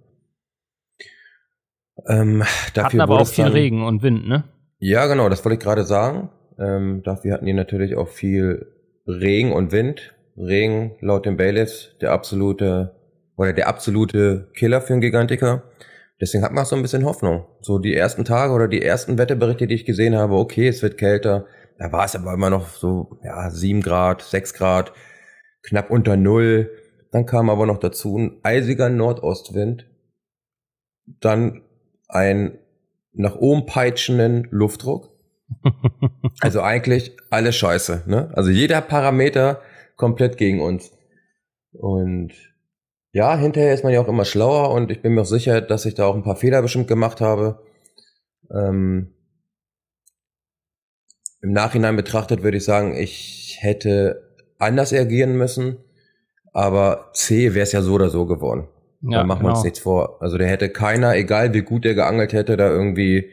Ähm, 2.07 2.43
dafür 2.74 2.83
hatten 2.83 3.01
aber 3.01 3.19
auch 3.19 3.27
viel 3.27 3.45
dann, 3.45 3.53
Regen 3.53 3.83
und 3.83 4.01
Wind, 4.01 4.27
ne? 4.27 4.45
Ja, 4.79 5.05
genau, 5.07 5.27
das 5.29 5.43
wollte 5.43 5.55
ich 5.55 5.60
gerade 5.60 5.83
sagen. 5.83 6.29
Ähm, 6.57 7.03
dafür 7.03 7.33
hatten 7.33 7.45
die 7.45 7.53
natürlich 7.53 7.95
auch 7.95 8.07
viel 8.07 8.74
Regen 9.05 9.51
und 9.51 9.71
Wind. 9.71 10.13
Regen 10.38 10.95
laut 11.01 11.25
dem 11.25 11.38
Bailiffs 11.38 11.95
der 12.01 12.11
absolute 12.11 12.95
oder 13.35 13.53
der 13.53 13.67
absolute 13.67 14.50
Killer 14.53 14.81
für 14.81 14.93
einen 14.93 15.01
Gigantiker. 15.01 15.63
Deswegen 16.19 16.43
hat 16.43 16.51
man 16.51 16.65
so 16.65 16.75
ein 16.75 16.83
bisschen 16.83 17.05
Hoffnung. 17.05 17.45
So 17.61 17.79
die 17.79 17.95
ersten 17.95 18.25
Tage 18.25 18.53
oder 18.53 18.67
die 18.67 18.81
ersten 18.81 19.17
Wetterberichte, 19.17 19.65
die 19.65 19.73
ich 19.73 19.85
gesehen 19.85 20.15
habe, 20.15 20.35
okay, 20.35 20.67
es 20.67 20.83
wird 20.83 20.97
kälter. 20.97 21.47
Da 21.79 21.91
war 21.91 22.05
es 22.05 22.15
aber 22.15 22.33
immer 22.33 22.51
noch 22.51 22.67
so, 22.67 23.19
ja, 23.23 23.50
sieben 23.50 23.81
Grad, 23.81 24.21
sechs 24.21 24.53
Grad, 24.53 24.93
knapp 25.63 25.89
unter 25.89 26.15
null. 26.15 26.69
Dann 27.11 27.25
kam 27.25 27.50
aber 27.50 27.65
noch 27.65 27.79
dazu 27.79 28.17
ein 28.17 28.39
eisiger 28.43 28.89
Nordostwind. 28.89 29.88
Dann 31.19 31.63
ein 32.07 32.59
nach 33.13 33.35
oben 33.35 33.65
peitschenden 33.65 34.47
Luftdruck. 34.51 35.09
also 36.39 36.61
eigentlich 36.61 37.17
alles 37.29 37.55
scheiße, 37.55 38.03
ne? 38.05 38.29
Also 38.33 38.51
jeder 38.51 38.79
Parameter 38.81 39.61
komplett 40.01 40.38
gegen 40.38 40.62
uns. 40.62 40.91
Und 41.72 42.34
ja, 43.13 43.38
hinterher 43.38 43.74
ist 43.74 43.84
man 43.84 43.93
ja 43.93 44.01
auch 44.01 44.08
immer 44.08 44.25
schlauer 44.25 44.72
und 44.72 44.91
ich 44.91 45.01
bin 45.01 45.13
mir 45.13 45.22
auch 45.22 45.25
sicher, 45.25 45.62
dass 45.62 45.86
ich 45.86 45.93
da 45.93 46.05
auch 46.05 46.15
ein 46.15 46.24
paar 46.24 46.36
Fehler 46.36 46.62
bestimmt 46.62 46.88
gemacht 46.88 47.22
habe. 47.22 47.62
Ähm, 48.53 49.13
Im 51.41 51.53
Nachhinein 51.53 51.96
betrachtet 51.96 52.43
würde 52.43 52.58
ich 52.58 52.65
sagen, 52.65 52.96
ich 52.98 53.60
hätte 53.62 54.36
anders 54.58 54.91
reagieren 54.91 55.38
müssen, 55.38 55.77
aber 56.51 57.12
C 57.13 57.53
wäre 57.53 57.63
es 57.63 57.72
ja 57.72 57.81
so 57.81 57.93
oder 57.93 58.10
so 58.10 58.25
geworden. 58.25 58.67
Ja, 59.01 59.20
da 59.20 59.24
machen 59.24 59.39
genau. 59.39 59.51
wir 59.51 59.55
uns 59.55 59.63
nichts 59.63 59.79
vor. 59.79 60.22
Also 60.22 60.38
der 60.38 60.48
hätte 60.48 60.70
keiner, 60.70 61.15
egal 61.15 61.53
wie 61.53 61.62
gut 61.62 61.86
der 61.86 61.96
geangelt 61.96 62.34
hätte, 62.34 62.58
da 62.58 62.70
irgendwie 62.70 63.31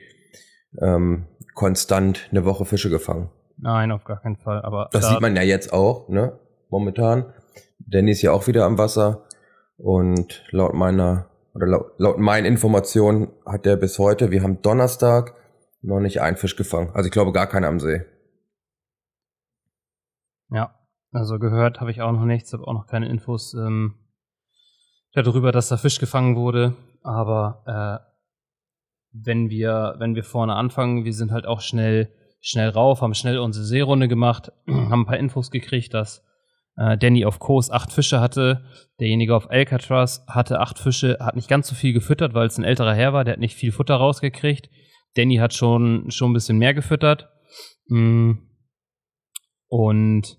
ähm, 0.81 1.27
konstant 1.55 2.29
eine 2.31 2.45
Woche 2.45 2.65
Fische 2.65 2.91
gefangen. 2.91 3.31
Nein, 3.57 3.91
auf 3.91 4.05
gar 4.05 4.21
keinen 4.21 4.37
Fall. 4.37 4.63
Aber 4.63 4.89
das 4.93 5.03
da 5.03 5.11
sieht 5.11 5.21
man 5.21 5.35
ja 5.35 5.43
jetzt 5.43 5.73
auch, 5.73 6.09
ne? 6.09 6.39
Momentan. 6.71 7.33
Danny 7.79 8.13
ist 8.13 8.23
ja 8.23 8.33
auch 8.33 8.47
wieder 8.47 8.65
am 8.65 8.79
Wasser. 8.79 9.27
Und 9.77 10.45
laut 10.51 10.75
meiner, 10.75 11.31
oder 11.55 11.67
laut, 11.67 11.93
laut 11.99 12.19
meinen 12.19 12.45
Informationen 12.45 13.29
hat 13.47 13.67
er 13.67 13.77
bis 13.77 13.99
heute, 13.99 14.31
wir 14.31 14.43
haben 14.43 14.61
Donnerstag, 14.63 15.35
noch 15.83 16.01
nicht 16.01 16.21
einen 16.21 16.37
Fisch 16.37 16.57
gefangen. 16.57 16.91
Also 16.95 17.07
ich 17.07 17.13
glaube 17.13 17.33
gar 17.33 17.47
keiner 17.47 17.69
am 17.69 17.79
See. 17.79 18.05
Ja, 20.51 20.75
also 21.13 21.39
gehört 21.39 21.81
habe 21.81 21.91
ich 21.91 22.03
auch 22.03 22.13
noch 22.13 22.25
nichts, 22.25 22.53
habe 22.53 22.67
auch 22.67 22.73
noch 22.73 22.87
keine 22.87 23.09
Infos 23.09 23.55
ähm, 23.55 23.95
darüber, 25.13 25.53
dass 25.53 25.69
da 25.69 25.77
Fisch 25.77 26.01
gefangen 26.01 26.37
wurde. 26.37 26.77
Aber 27.03 27.63
äh, 27.67 28.09
wenn 29.13 29.51
wir, 29.51 29.95
wenn 29.99 30.15
wir 30.15 30.25
vorne 30.25 30.55
anfangen, 30.55 31.05
wir 31.05 31.13
sind 31.13 31.31
halt 31.33 31.47
auch 31.47 31.61
schnell, 31.61 32.13
schnell 32.41 32.71
rauf, 32.71 33.01
haben 33.01 33.15
schnell 33.15 33.39
unsere 33.39 33.65
Seerunde 33.65 34.09
gemacht, 34.09 34.53
haben 34.69 35.03
ein 35.03 35.07
paar 35.07 35.19
Infos 35.19 35.51
gekriegt, 35.51 35.95
dass 35.95 36.25
Danny 36.79 37.25
auf 37.25 37.41
Kurs 37.41 37.71
acht 37.71 37.93
Fische 37.93 38.21
hatte. 38.21 38.65
Derjenige 39.01 39.35
auf 39.35 39.51
Alcatraz 39.51 40.25
hatte 40.29 40.61
acht 40.61 40.79
Fische, 40.79 41.19
hat 41.21 41.35
nicht 41.35 41.49
ganz 41.49 41.69
so 41.69 41.75
viel 41.75 41.93
gefüttert, 41.93 42.35
weil 42.35 42.47
es 42.47 42.57
ein 42.57 42.65
älterer 42.65 42.95
Herr 42.95 43.13
war, 43.13 43.25
der 43.25 43.33
hat 43.33 43.41
nicht 43.41 43.57
viel 43.57 43.73
Futter 43.73 43.97
rausgekriegt. 43.97 44.71
Danny 45.17 45.37
hat 45.37 45.55
schon, 45.55 46.11
schon 46.11 46.31
ein 46.31 46.35
bisschen 46.35 46.59
mehr 46.59 46.75
gefüttert. 46.75 47.29
Mm. 47.89 48.35
Und 49.67 50.39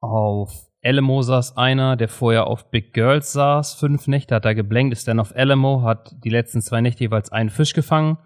auf 0.00 0.70
Alamo 0.82 1.20
saß 1.20 1.56
einer, 1.58 1.96
der 1.96 2.08
vorher 2.08 2.46
auf 2.46 2.70
Big 2.70 2.94
Girls 2.94 3.32
saß, 3.32 3.74
fünf 3.74 4.06
Nächte, 4.06 4.34
hat 4.34 4.46
da 4.46 4.54
geblenkt, 4.54 4.94
ist 4.94 5.06
dann 5.08 5.20
auf 5.20 5.36
Alamo, 5.36 5.82
hat 5.82 6.16
die 6.24 6.30
letzten 6.30 6.62
zwei 6.62 6.80
Nächte 6.80 7.04
jeweils 7.04 7.30
einen 7.30 7.50
Fisch 7.50 7.74
gefangen. 7.74 8.16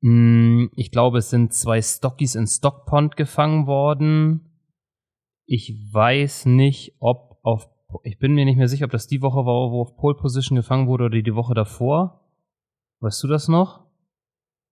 Mm, 0.00 0.66
ich 0.76 0.92
glaube, 0.92 1.18
es 1.18 1.30
sind 1.30 1.52
zwei 1.52 1.82
Stockies 1.82 2.36
in 2.36 2.46
Stockpond 2.46 3.16
gefangen 3.16 3.66
worden. 3.66 4.45
Ich 5.46 5.72
weiß 5.92 6.46
nicht, 6.46 6.96
ob 6.98 7.38
auf, 7.42 7.68
ich 8.02 8.18
bin 8.18 8.34
mir 8.34 8.44
nicht 8.44 8.56
mehr 8.56 8.68
sicher, 8.68 8.84
ob 8.84 8.90
das 8.90 9.06
die 9.06 9.22
Woche 9.22 9.46
war, 9.46 9.70
wo 9.70 9.82
auf 9.82 9.96
Pole 9.96 10.16
Position 10.16 10.56
gefangen 10.56 10.88
wurde 10.88 11.04
oder 11.04 11.22
die 11.22 11.34
Woche 11.34 11.54
davor. 11.54 12.28
Weißt 13.00 13.22
du 13.22 13.28
das 13.28 13.48
noch? 13.48 13.86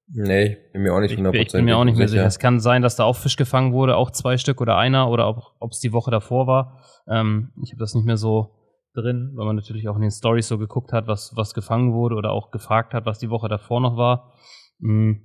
Nee, 0.07 0.59
bin 0.73 0.83
mir 0.83 0.93
auch 0.93 1.01
nicht 1.01 1.17
100% 1.17 1.35
ich, 1.35 1.41
ich 1.47 1.53
bin 1.53 1.65
mir 1.65 1.79
auch 1.79 1.85
nicht 1.85 1.97
mehr 1.97 2.09
sicher. 2.09 2.23
sicher. 2.23 2.27
Es 2.27 2.39
kann 2.39 2.61
sein, 2.61 2.83
dass 2.83 2.97
da 2.97 3.05
auch 3.05 3.17
Fisch 3.17 3.37
gefangen 3.37 3.73
wurde, 3.73 3.97
auch 3.97 4.11
zwei 4.11 4.37
Stück 4.37 4.61
oder 4.61 4.77
einer, 4.77 5.09
oder 5.09 5.55
ob 5.61 5.73
es 5.73 5.81
die 5.81 5.93
Woche 5.93 6.11
davor 6.11 6.47
war. 6.47 6.85
Ähm, 7.09 7.53
ich 7.63 7.71
habe 7.71 7.79
das 7.79 7.95
nicht 7.95 8.05
mehr 8.05 8.17
so 8.17 8.55
drin, 8.95 9.33
weil 9.35 9.47
man 9.47 9.57
natürlich 9.57 9.89
auch 9.89 9.97
in 9.97 10.03
den 10.03 10.11
Stories 10.11 10.49
so 10.49 10.59
geguckt 10.59 10.93
hat, 10.93 11.07
was, 11.07 11.33
was 11.37 11.55
gefangen 11.55 11.95
wurde 11.95 12.17
oder 12.17 12.33
auch 12.33 12.51
gefragt 12.51 12.95
hat, 12.95 13.07
was 13.07 13.19
die 13.19 13.31
Woche 13.31 13.49
davor 13.49 13.81
noch 13.81 13.97
war. 13.97 14.35
Mhm. 14.79 15.23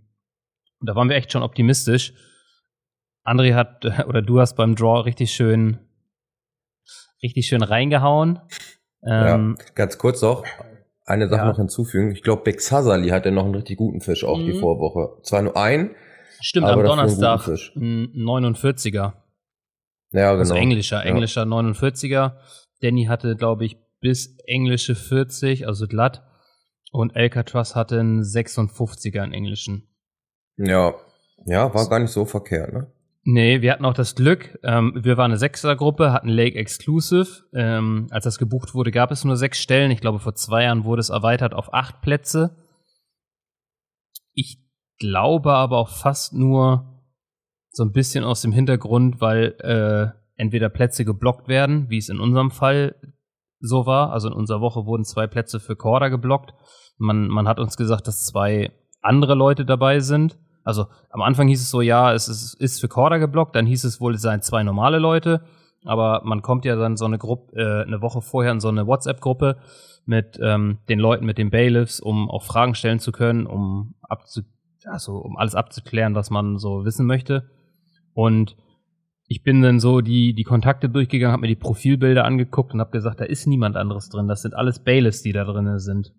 Da 0.82 0.96
waren 0.96 1.10
wir 1.10 1.18
echt 1.18 1.32
schon 1.32 1.44
optimistisch. 1.44 2.14
André 3.24 3.54
hat, 3.54 3.86
oder 4.08 4.22
du 4.22 4.40
hast 4.40 4.56
beim 4.56 4.76
Draw 4.76 5.02
richtig 5.02 5.32
schön, 5.32 5.80
richtig 7.22 7.48
schön 7.48 7.64
reingehauen. 7.64 8.40
Ähm, 9.04 9.56
ja, 9.58 9.66
ganz 9.76 9.98
kurz 9.98 10.22
noch, 10.22 10.44
eine 11.06 11.30
Sache 11.30 11.42
ja. 11.42 11.48
noch 11.48 11.58
hinzufügen. 11.58 12.12
Ich 12.12 12.22
glaube, 12.22 12.44
Beck 12.44 12.62
Sazali 12.62 13.10
hatte 13.10 13.32
noch 13.32 13.46
einen 13.46 13.56
richtig 13.56 13.78
guten 13.78 14.02
Fisch 14.02 14.24
auch 14.24 14.38
mhm. 14.38 14.46
die 14.46 14.60
Vorwoche. 14.60 15.22
Zwar 15.24 15.42
nur 15.42 15.58
ein. 15.58 15.96
Stimmt, 16.42 16.68
am 16.68 16.84
Donnerstag 16.84 17.48
ein 17.76 18.14
49er. 18.14 19.14
Ja, 20.12 20.32
genau. 20.32 20.40
Also 20.40 20.56
englischer, 20.56 21.06
englischer 21.06 21.42
ja. 21.42 21.48
49er. 21.48 22.34
Danny 22.82 23.06
hatte, 23.06 23.36
glaube 23.36 23.66
ich, 23.66 23.78
bis 24.00 24.38
englische 24.46 24.96
40, 24.96 25.68
also 25.68 25.88
glatt. 25.88 26.24
Und 26.92 27.16
Alcatraz 27.16 27.76
hatte 27.76 28.00
einen 28.00 28.24
56er 28.24 29.24
in 29.24 29.34
englischen. 29.34 29.88
Ja, 30.58 30.96
ja, 31.46 31.74
war 31.74 31.88
gar 31.90 32.00
nicht 32.00 32.12
so 32.12 32.26
verkehrt, 32.26 32.74
ne? 32.74 32.92
Nee, 33.32 33.62
wir 33.62 33.72
hatten 33.72 33.86
auch 33.86 33.94
das 33.94 34.16
Glück, 34.16 34.58
ähm, 34.64 34.92
wir 34.96 35.16
waren 35.16 35.30
eine 35.30 35.38
Sechsergruppe, 35.38 36.12
hatten 36.12 36.30
Lake 36.30 36.58
Exclusive. 36.58 37.44
Ähm, 37.54 38.08
als 38.10 38.24
das 38.24 38.40
gebucht 38.40 38.74
wurde, 38.74 38.90
gab 38.90 39.12
es 39.12 39.24
nur 39.24 39.36
sechs 39.36 39.60
Stellen. 39.60 39.92
Ich 39.92 40.02
glaube, 40.02 40.18
vor 40.18 40.34
zwei 40.34 40.64
Jahren 40.64 40.84
wurde 40.84 41.02
es 41.02 41.10
erweitert 41.10 41.54
auf 41.54 41.72
acht 41.72 42.02
Plätze. 42.02 42.58
Ich 44.34 44.58
glaube 44.98 45.54
aber 45.54 45.78
auch 45.78 45.90
fast 45.90 46.34
nur 46.34 47.04
so 47.70 47.84
ein 47.84 47.92
bisschen 47.92 48.24
aus 48.24 48.42
dem 48.42 48.52
Hintergrund, 48.52 49.22
weil 49.22 49.56
äh, 49.60 50.08
entweder 50.36 50.70
Plätze 50.70 51.06
geblockt 51.06 51.48
werden, 51.48 51.88
wie 51.88 51.98
es 51.98 52.10
in 52.10 52.20
unserem 52.20 52.50
Fall 52.50 52.96
so 53.60 53.86
war. 53.86 54.12
Also 54.12 54.30
in 54.30 54.34
unserer 54.34 54.62
Woche 54.62 54.88
wurden 54.88 55.04
zwei 55.04 55.28
Plätze 55.28 55.60
für 55.60 55.76
Corda 55.76 56.08
geblockt. 56.08 56.56
Man, 56.98 57.28
man 57.28 57.48
hat 57.48 57.60
uns 57.60 57.78
gesagt, 57.78 58.08
dass 58.08 58.26
zwei 58.26 58.72
andere 59.02 59.36
Leute 59.36 59.66
dabei 59.66 60.00
sind. 60.00 60.40
Also 60.64 60.88
am 61.10 61.22
Anfang 61.22 61.48
hieß 61.48 61.62
es 61.62 61.70
so, 61.70 61.82
ja, 61.82 62.14
es 62.14 62.28
ist, 62.28 62.54
ist 62.56 62.80
für 62.80 62.88
Corda 62.88 63.18
geblockt, 63.18 63.56
dann 63.56 63.66
hieß 63.66 63.84
es 63.84 64.02
wohl, 64.02 64.16
es 64.16 64.22
seien 64.22 64.42
zwei 64.42 64.64
normale 64.64 65.00
Leute, 65.00 65.42
aber 65.86 66.22
man 66.24 66.42
kommt 66.42 66.66
ja 66.66 66.76
dann 66.76 66.98
so 66.98 67.06
eine 67.06 67.18
Gruppe, 67.18 67.56
äh, 67.56 67.88
eine 67.88 68.02
Woche 68.02 68.22
vorher 68.22 68.52
in 68.52 68.60
so 68.60 68.68
eine 68.68 68.86
WhatsApp-Gruppe 68.86 69.58
mit 70.06 70.40
ähm, 70.42 70.80
den 70.90 71.00
Leuten, 71.00 71.26
mit 71.26 71.38
den 71.38 71.50
Bailiffs, 71.50 72.00
um 72.00 72.30
auch 72.30 72.44
Fragen 72.44 72.76
stellen 72.76 73.00
zu 73.00 73.12
können, 73.12 73.46
um 73.46 73.96
abzu 74.02 74.42
also 74.86 75.18
um 75.18 75.38
alles 75.38 75.56
abzuklären, 75.56 76.16
was 76.16 76.30
man 76.30 76.58
so 76.58 76.86
wissen 76.86 77.06
möchte. 77.06 77.50
Und 78.14 78.56
ich 79.28 79.44
bin 79.44 79.62
dann 79.62 79.80
so 79.80 80.02
die, 80.02 80.34
die 80.34 80.44
Kontakte 80.44 80.90
durchgegangen, 80.90 81.32
habe 81.34 81.42
mir 81.42 81.48
die 81.48 81.56
Profilbilder 81.56 82.26
angeguckt 82.26 82.74
und 82.74 82.80
habe 82.80 82.92
gesagt, 82.92 83.20
da 83.20 83.26
ist 83.26 83.46
niemand 83.46 83.76
anderes 83.76 84.10
drin. 84.10 84.28
Das 84.28 84.42
sind 84.42 84.56
alles 84.56 84.84
Bailiffs, 84.84 85.22
die 85.22 85.34
da 85.34 85.44
drin 85.44 85.78
sind. 85.80 86.14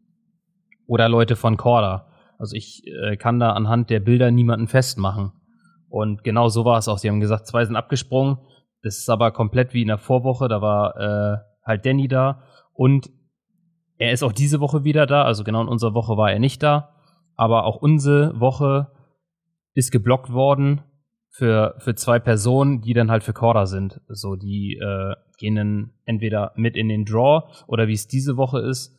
Oder 0.87 1.09
Leute 1.09 1.37
von 1.37 1.57
Corda. 1.57 2.10
Also 2.41 2.57
ich 2.57 2.83
äh, 2.87 3.17
kann 3.17 3.39
da 3.39 3.53
anhand 3.53 3.91
der 3.91 4.01
Bilder 4.01 4.31
niemanden 4.31 4.67
festmachen. 4.67 5.33
Und 5.89 6.25
genau 6.25 6.49
so 6.49 6.65
war 6.65 6.79
es 6.79 6.89
auch. 6.89 6.99
Sie 6.99 7.09
haben 7.09 7.21
gesagt, 7.21 7.47
zwei 7.47 7.65
sind 7.65 7.77
abgesprungen. 7.77 8.39
Das 8.83 8.97
ist 8.97 9.11
aber 9.11 9.31
komplett 9.31 9.75
wie 9.75 9.83
in 9.83 9.89
der 9.89 9.99
Vorwoche. 9.99 10.49
Da 10.49 10.63
war 10.63 10.97
äh, 10.97 11.37
halt 11.67 11.85
Danny 11.85 12.09
da. 12.09 12.43
Und 12.73 13.11
er 13.99 14.13
ist 14.13 14.23
auch 14.23 14.33
diese 14.33 14.61
Woche 14.61 14.85
wieder 14.85 15.05
da. 15.07 15.25
Also 15.25 15.45
genau 15.45 15.61
in 15.61 15.69
unserer 15.69 15.93
Woche 15.95 16.17
war 16.17 16.33
er 16.33 16.39
nicht 16.39 16.63
da. 16.63 16.97
Aber 17.37 17.65
auch 17.65 17.77
unsere 17.77 18.41
Woche 18.41 18.91
ist 19.75 19.91
geblockt 19.91 20.33
worden. 20.33 20.81
für, 21.31 21.77
für 21.79 21.95
zwei 21.95 22.19
Personen, 22.19 22.81
die 22.81 22.93
dann 22.93 23.11
halt 23.11 23.23
für 23.23 23.33
Corda 23.33 23.67
sind. 23.67 24.01
So, 24.09 24.37
die 24.37 24.79
äh, 24.83 25.15
gehen 25.39 25.55
dann 25.55 25.91
entweder 26.05 26.53
mit 26.57 26.77
in 26.77 26.89
den 26.89 27.05
Draw 27.05 27.45
oder 27.67 27.89
wie 27.89 27.95
es 27.95 28.09
diese 28.09 28.37
Woche 28.37 28.61
ist, 28.61 28.97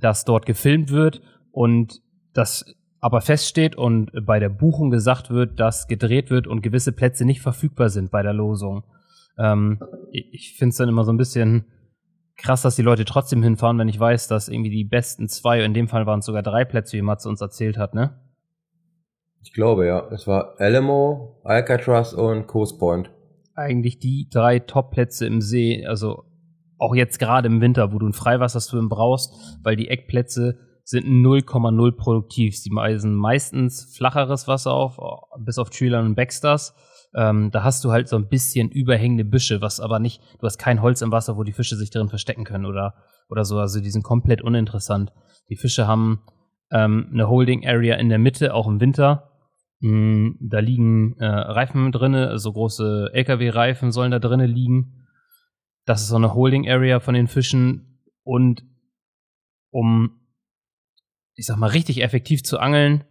dass 0.00 0.24
dort 0.24 0.46
gefilmt 0.46 0.90
wird 0.90 1.20
und 1.52 2.00
das 2.32 2.64
aber 3.00 3.20
feststeht 3.20 3.76
und 3.76 4.10
bei 4.26 4.40
der 4.40 4.48
Buchung 4.48 4.90
gesagt 4.90 5.30
wird, 5.30 5.60
dass 5.60 5.86
gedreht 5.86 6.30
wird 6.30 6.46
und 6.46 6.62
gewisse 6.62 6.92
Plätze 6.92 7.24
nicht 7.24 7.40
verfügbar 7.40 7.90
sind 7.90 8.10
bei 8.10 8.22
der 8.22 8.32
Losung. 8.32 8.84
Ähm, 9.38 9.80
ich 10.10 10.56
finde 10.56 10.70
es 10.70 10.76
dann 10.78 10.88
immer 10.88 11.04
so 11.04 11.12
ein 11.12 11.16
bisschen 11.16 11.66
krass, 12.36 12.62
dass 12.62 12.76
die 12.76 12.82
Leute 12.82 13.04
trotzdem 13.04 13.42
hinfahren, 13.42 13.78
wenn 13.78 13.88
ich 13.88 14.00
weiß, 14.00 14.28
dass 14.28 14.48
irgendwie 14.48 14.70
die 14.70 14.84
besten 14.84 15.28
zwei, 15.28 15.62
in 15.62 15.74
dem 15.74 15.88
Fall 15.88 16.06
waren 16.06 16.20
es 16.20 16.26
sogar 16.26 16.42
drei 16.42 16.64
Plätze, 16.64 16.96
wie 16.96 17.02
Matze 17.02 17.28
uns 17.28 17.40
erzählt 17.40 17.78
hat, 17.78 17.94
ne? 17.94 18.20
Ich 19.42 19.52
glaube, 19.52 19.86
ja. 19.86 20.08
Es 20.10 20.26
war 20.26 20.54
Alamo, 20.58 21.40
Alcatraz 21.44 22.12
und 22.12 22.46
Coast 22.46 22.78
Point. 22.78 23.10
Eigentlich 23.54 23.98
die 23.98 24.28
drei 24.30 24.58
Top-Plätze 24.58 25.26
im 25.26 25.40
See, 25.40 25.84
also 25.86 26.24
auch 26.78 26.94
jetzt 26.94 27.18
gerade 27.18 27.48
im 27.48 27.60
Winter, 27.60 27.92
wo 27.92 27.98
du 27.98 28.06
einen 28.06 28.12
Freiwasserswim 28.12 28.88
brauchst, 28.88 29.58
weil 29.62 29.76
die 29.76 29.88
Eckplätze 29.88 30.58
sind 30.88 31.04
0,0 31.04 31.92
produktiv. 31.92 32.56
Sie 32.56 32.70
weisen 32.70 33.14
meistens 33.14 33.94
flacheres 33.94 34.48
Wasser 34.48 34.72
auf, 34.72 34.98
bis 35.38 35.58
auf 35.58 35.68
Treeland 35.68 36.08
und 36.08 36.14
Backstars. 36.14 36.74
Ähm, 37.14 37.50
da 37.50 37.62
hast 37.62 37.84
du 37.84 37.90
halt 37.90 38.08
so 38.08 38.16
ein 38.16 38.28
bisschen 38.28 38.70
überhängende 38.70 39.26
Büsche, 39.26 39.60
was 39.60 39.80
aber 39.80 39.98
nicht, 39.98 40.22
du 40.40 40.46
hast 40.46 40.56
kein 40.56 40.80
Holz 40.80 41.02
im 41.02 41.12
Wasser, 41.12 41.36
wo 41.36 41.42
die 41.42 41.52
Fische 41.52 41.76
sich 41.76 41.90
drin 41.90 42.08
verstecken 42.08 42.44
können 42.44 42.64
oder, 42.64 42.94
oder 43.28 43.44
so. 43.44 43.58
Also 43.58 43.82
die 43.82 43.90
sind 43.90 44.02
komplett 44.02 44.40
uninteressant. 44.40 45.12
Die 45.50 45.56
Fische 45.56 45.86
haben 45.86 46.22
ähm, 46.70 47.10
eine 47.12 47.28
Holding 47.28 47.66
Area 47.66 47.96
in 47.96 48.08
der 48.08 48.18
Mitte, 48.18 48.54
auch 48.54 48.66
im 48.66 48.80
Winter. 48.80 49.30
Mm, 49.80 50.36
da 50.40 50.60
liegen 50.60 51.18
äh, 51.18 51.26
Reifen 51.26 51.92
drinne, 51.92 52.38
so 52.38 52.50
große 52.50 53.10
LKW-Reifen 53.12 53.92
sollen 53.92 54.10
da 54.10 54.20
drinnen 54.20 54.50
liegen. 54.50 55.06
Das 55.84 56.00
ist 56.00 56.08
so 56.08 56.16
eine 56.16 56.32
Holding 56.32 56.66
Area 56.66 56.98
von 56.98 57.12
den 57.12 57.26
Fischen 57.26 58.00
und 58.22 58.62
um, 59.70 60.17
ich 61.38 61.46
sag 61.46 61.56
mal, 61.56 61.70
richtig 61.70 62.02
effektiv 62.02 62.42
zu 62.42 62.58
angeln, 62.58 63.04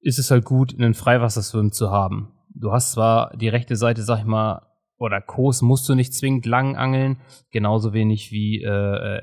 ist 0.00 0.20
es 0.20 0.30
halt 0.30 0.44
gut, 0.44 0.72
einen 0.72 0.94
Freiwasserswim 0.94 1.72
zu 1.72 1.90
haben. 1.90 2.32
Du 2.54 2.72
hast 2.72 2.92
zwar 2.92 3.36
die 3.36 3.48
rechte 3.48 3.74
Seite, 3.74 4.02
sag 4.02 4.20
ich 4.20 4.24
mal, 4.24 4.62
oder 4.98 5.20
Kurs 5.20 5.60
musst 5.60 5.88
du 5.88 5.96
nicht 5.96 6.14
zwingend 6.14 6.46
lang 6.46 6.76
angeln, 6.76 7.20
genauso 7.50 7.92
wenig 7.92 8.30
wie 8.30 8.62
äh, 8.62 8.68
äh 9.16 9.22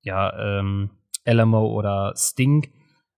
ja, 0.00 0.60
ähm, 0.60 0.90
Alamo 1.24 1.66
oder 1.66 2.14
Stink. 2.16 2.68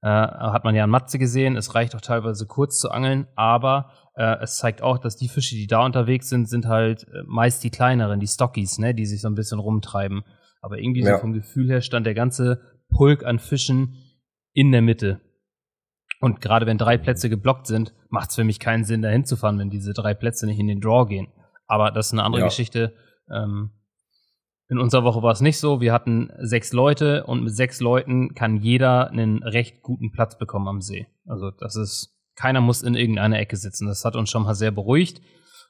Äh, 0.01 0.09
hat 0.09 0.65
man 0.65 0.75
ja 0.75 0.85
an 0.85 0.91
Matze 0.91 1.19
gesehen. 1.19 1.57
Es 1.57 1.75
reicht 1.75 1.95
auch 1.95 2.01
teilweise 2.01 2.47
kurz 2.47 2.81
zu 2.81 2.91
angeln, 2.91 3.29
aber 3.37 3.91
äh, 4.17 4.37
es 4.43 4.57
zeigt 4.57 4.81
auch, 4.81 4.99
dass 4.99 5.17
die 5.17 5.29
Fische, 5.29 5.55
die 5.55 5.67
da 5.67 5.85
unterwegs 5.85 6.29
sind, 6.29 6.49
sind 6.49 6.67
halt 6.67 7.05
äh, 7.05 7.23
meist 7.27 7.63
die 7.63 7.71
kleineren, 7.71 8.21
die 8.21 8.27
Stockies, 8.27 8.79
ne, 8.79 8.95
die 8.95 9.07
sich 9.07 9.21
so 9.21 9.29
ein 9.29 9.35
bisschen 9.35 9.59
rumtreiben. 9.59 10.25
Aber 10.63 10.79
irgendwie 10.79 11.03
ja. 11.03 11.15
so 11.15 11.21
vom 11.21 11.35
Gefühl 11.35 11.69
her 11.69 11.83
stand 11.83 12.07
der 12.07 12.15
ganze 12.15 12.63
Pulk 12.89 13.25
an 13.25 13.39
Fischen 13.39 13.97
in 14.59 14.73
der 14.73 14.83
Mitte. 14.83 15.21
Und 16.19 16.41
gerade 16.41 16.67
wenn 16.67 16.79
drei 16.79 16.99
Plätze 16.99 17.31
geblockt 17.31 17.69
sind, 17.69 17.95
macht 18.11 18.31
es 18.31 18.35
für 18.35 18.43
mich 18.43 18.59
keinen 18.59 18.83
Sinn, 18.83 19.03
da 19.03 19.09
hinzufahren, 19.09 19.57
wenn 19.61 19.71
diese 19.71 19.93
drei 19.93 20.15
Plätze 20.15 20.47
nicht 20.47 20.59
in 20.59 20.67
den 20.67 20.81
Draw 20.81 21.07
gehen. 21.07 21.29
Aber 21.69 21.93
das 21.93 22.07
ist 22.07 22.13
eine 22.13 22.25
andere 22.25 22.41
ja. 22.41 22.49
Geschichte. 22.49 22.93
Ähm, 23.33 23.71
in 24.69 24.79
unserer 24.79 25.05
Woche 25.05 25.23
war 25.23 25.31
es 25.31 25.41
nicht 25.41 25.59
so. 25.59 25.81
Wir 25.81 25.93
hatten 25.93 26.33
sechs 26.41 26.73
Leute 26.73 27.25
und 27.27 27.45
mit 27.45 27.55
sechs 27.55 27.79
Leuten 27.79 28.35
kann 28.35 28.57
jeder 28.57 29.11
einen 29.11 29.45
recht 29.45 29.81
guten 29.81 30.11
Platz 30.11 30.37
bekommen 30.37 30.67
am 30.67 30.81
See. 30.81 31.07
Also 31.25 31.53
das 31.53 31.77
ist, 31.77 32.19
keiner 32.35 32.61
muss 32.61 32.83
in 32.83 32.97
irgendeiner 32.97 33.39
Ecke 33.39 33.57
sitzen. 33.57 33.87
Das 33.87 34.05
hat 34.05 34.17
uns 34.17 34.29
schon 34.29 34.43
mal 34.43 34.57
sehr 34.57 34.73
beruhigt. 34.73 35.23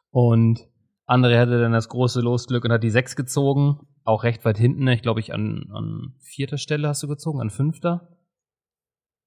Und 0.09 0.67
André 1.07 1.39
hatte 1.39 1.61
dann 1.61 1.73
das 1.73 1.91
große 1.91 2.23
Losglück 2.23 2.65
und 2.65 2.73
hat 2.73 2.83
die 2.83 2.91
sechs 2.91 3.17
gezogen. 3.17 3.81
Auch 4.03 4.25
recht 4.25 4.47
weit 4.47 4.57
hinten. 4.57 4.89
Ich 4.89 5.03
glaube, 5.03 5.21
ich 5.21 5.35
an, 5.35 5.69
an 5.75 6.15
vierter 6.21 6.57
Stelle 6.57 6.89
hast 6.89 7.03
du 7.03 7.09
gezogen, 7.09 7.43
an 7.43 7.51
fünfter. 7.51 8.18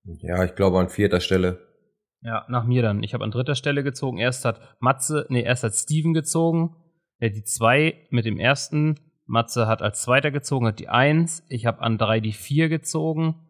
Ja, 0.03 0.43
ich 0.43 0.55
glaube 0.55 0.79
an 0.79 0.89
vierter 0.89 1.19
Stelle. 1.19 1.59
Ja, 2.21 2.45
nach 2.49 2.65
mir 2.65 2.81
dann. 2.81 3.03
Ich 3.03 3.13
habe 3.13 3.23
an 3.23 3.31
dritter 3.31 3.55
Stelle 3.55 3.83
gezogen. 3.83 4.17
Erst 4.17 4.45
hat 4.45 4.61
Matze, 4.79 5.25
nee, 5.29 5.43
erst 5.43 5.63
hat 5.63 5.73
Steven 5.73 6.13
gezogen. 6.13 6.75
Ja, 7.19 7.29
die 7.29 7.43
zwei 7.43 8.07
mit 8.09 8.25
dem 8.25 8.37
ersten 8.37 8.99
Matze 9.25 9.67
hat 9.67 9.81
als 9.81 10.01
Zweiter 10.01 10.31
gezogen, 10.31 10.67
hat 10.67 10.79
die 10.79 10.89
1. 10.89 11.45
Ich 11.49 11.65
habe 11.65 11.81
an 11.81 11.97
3 11.97 12.19
die 12.19 12.33
4 12.33 12.69
gezogen. 12.69 13.47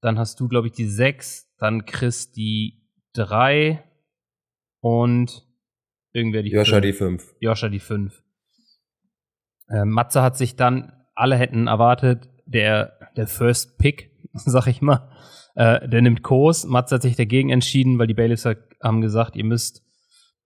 Dann 0.00 0.18
hast 0.18 0.40
du, 0.40 0.48
glaube 0.48 0.68
ich, 0.68 0.72
die 0.72 0.86
6. 0.86 1.56
Dann 1.58 1.84
Chris 1.84 2.32
die 2.32 2.86
3. 3.14 3.82
Und 4.80 5.46
irgendwer 6.12 6.42
die 6.42 6.50
Joscha 6.50 6.80
fünf. 6.80 6.84
die 6.84 6.92
5. 6.92 7.34
Joscha 7.40 7.68
die 7.68 7.80
5. 7.80 8.22
Äh, 9.68 9.84
Matze 9.84 10.22
hat 10.22 10.36
sich 10.36 10.56
dann, 10.56 10.92
alle 11.14 11.36
hätten 11.36 11.66
erwartet, 11.66 12.28
der, 12.46 13.10
der 13.16 13.26
First 13.26 13.78
Pick, 13.78 14.10
sag 14.32 14.66
ich 14.66 14.80
mal, 14.80 15.10
äh, 15.54 15.88
der 15.88 16.02
nimmt 16.02 16.22
Kurs. 16.22 16.64
Matze 16.66 16.96
hat 16.96 17.02
sich 17.02 17.16
dagegen 17.16 17.50
entschieden, 17.50 17.98
weil 17.98 18.06
die 18.06 18.14
Bailiffs 18.14 18.46
haben 18.82 19.00
gesagt, 19.00 19.36
ihr 19.36 19.44
müsst, 19.44 19.82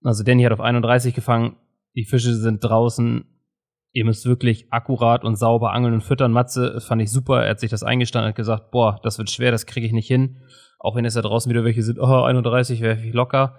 also 0.02 0.22
Danny 0.22 0.42
hat 0.42 0.52
auf 0.52 0.60
31 0.60 1.14
gefangen, 1.14 1.56
die 1.94 2.04
Fische 2.04 2.34
sind 2.34 2.62
draußen, 2.62 3.24
ihr 3.92 4.04
müsst 4.04 4.26
wirklich 4.26 4.72
akkurat 4.72 5.24
und 5.24 5.36
sauber 5.36 5.72
angeln 5.72 5.94
und 5.94 6.02
füttern. 6.02 6.32
Matze 6.32 6.80
fand 6.80 7.00
ich 7.00 7.10
super. 7.10 7.44
Er 7.44 7.50
hat 7.50 7.60
sich 7.60 7.70
das 7.70 7.84
eingestanden, 7.84 8.30
hat 8.30 8.36
gesagt, 8.36 8.70
boah, 8.72 9.00
das 9.02 9.18
wird 9.18 9.30
schwer, 9.30 9.52
das 9.52 9.66
kriege 9.66 9.86
ich 9.86 9.92
nicht 9.92 10.08
hin. 10.08 10.42
Auch 10.78 10.96
wenn 10.96 11.04
es 11.04 11.14
da 11.14 11.22
draußen 11.22 11.48
wieder 11.48 11.64
welche 11.64 11.82
sind, 11.82 11.98
oh, 11.98 12.22
31 12.24 12.80
werfe 12.80 13.06
ich 13.06 13.14
locker. 13.14 13.56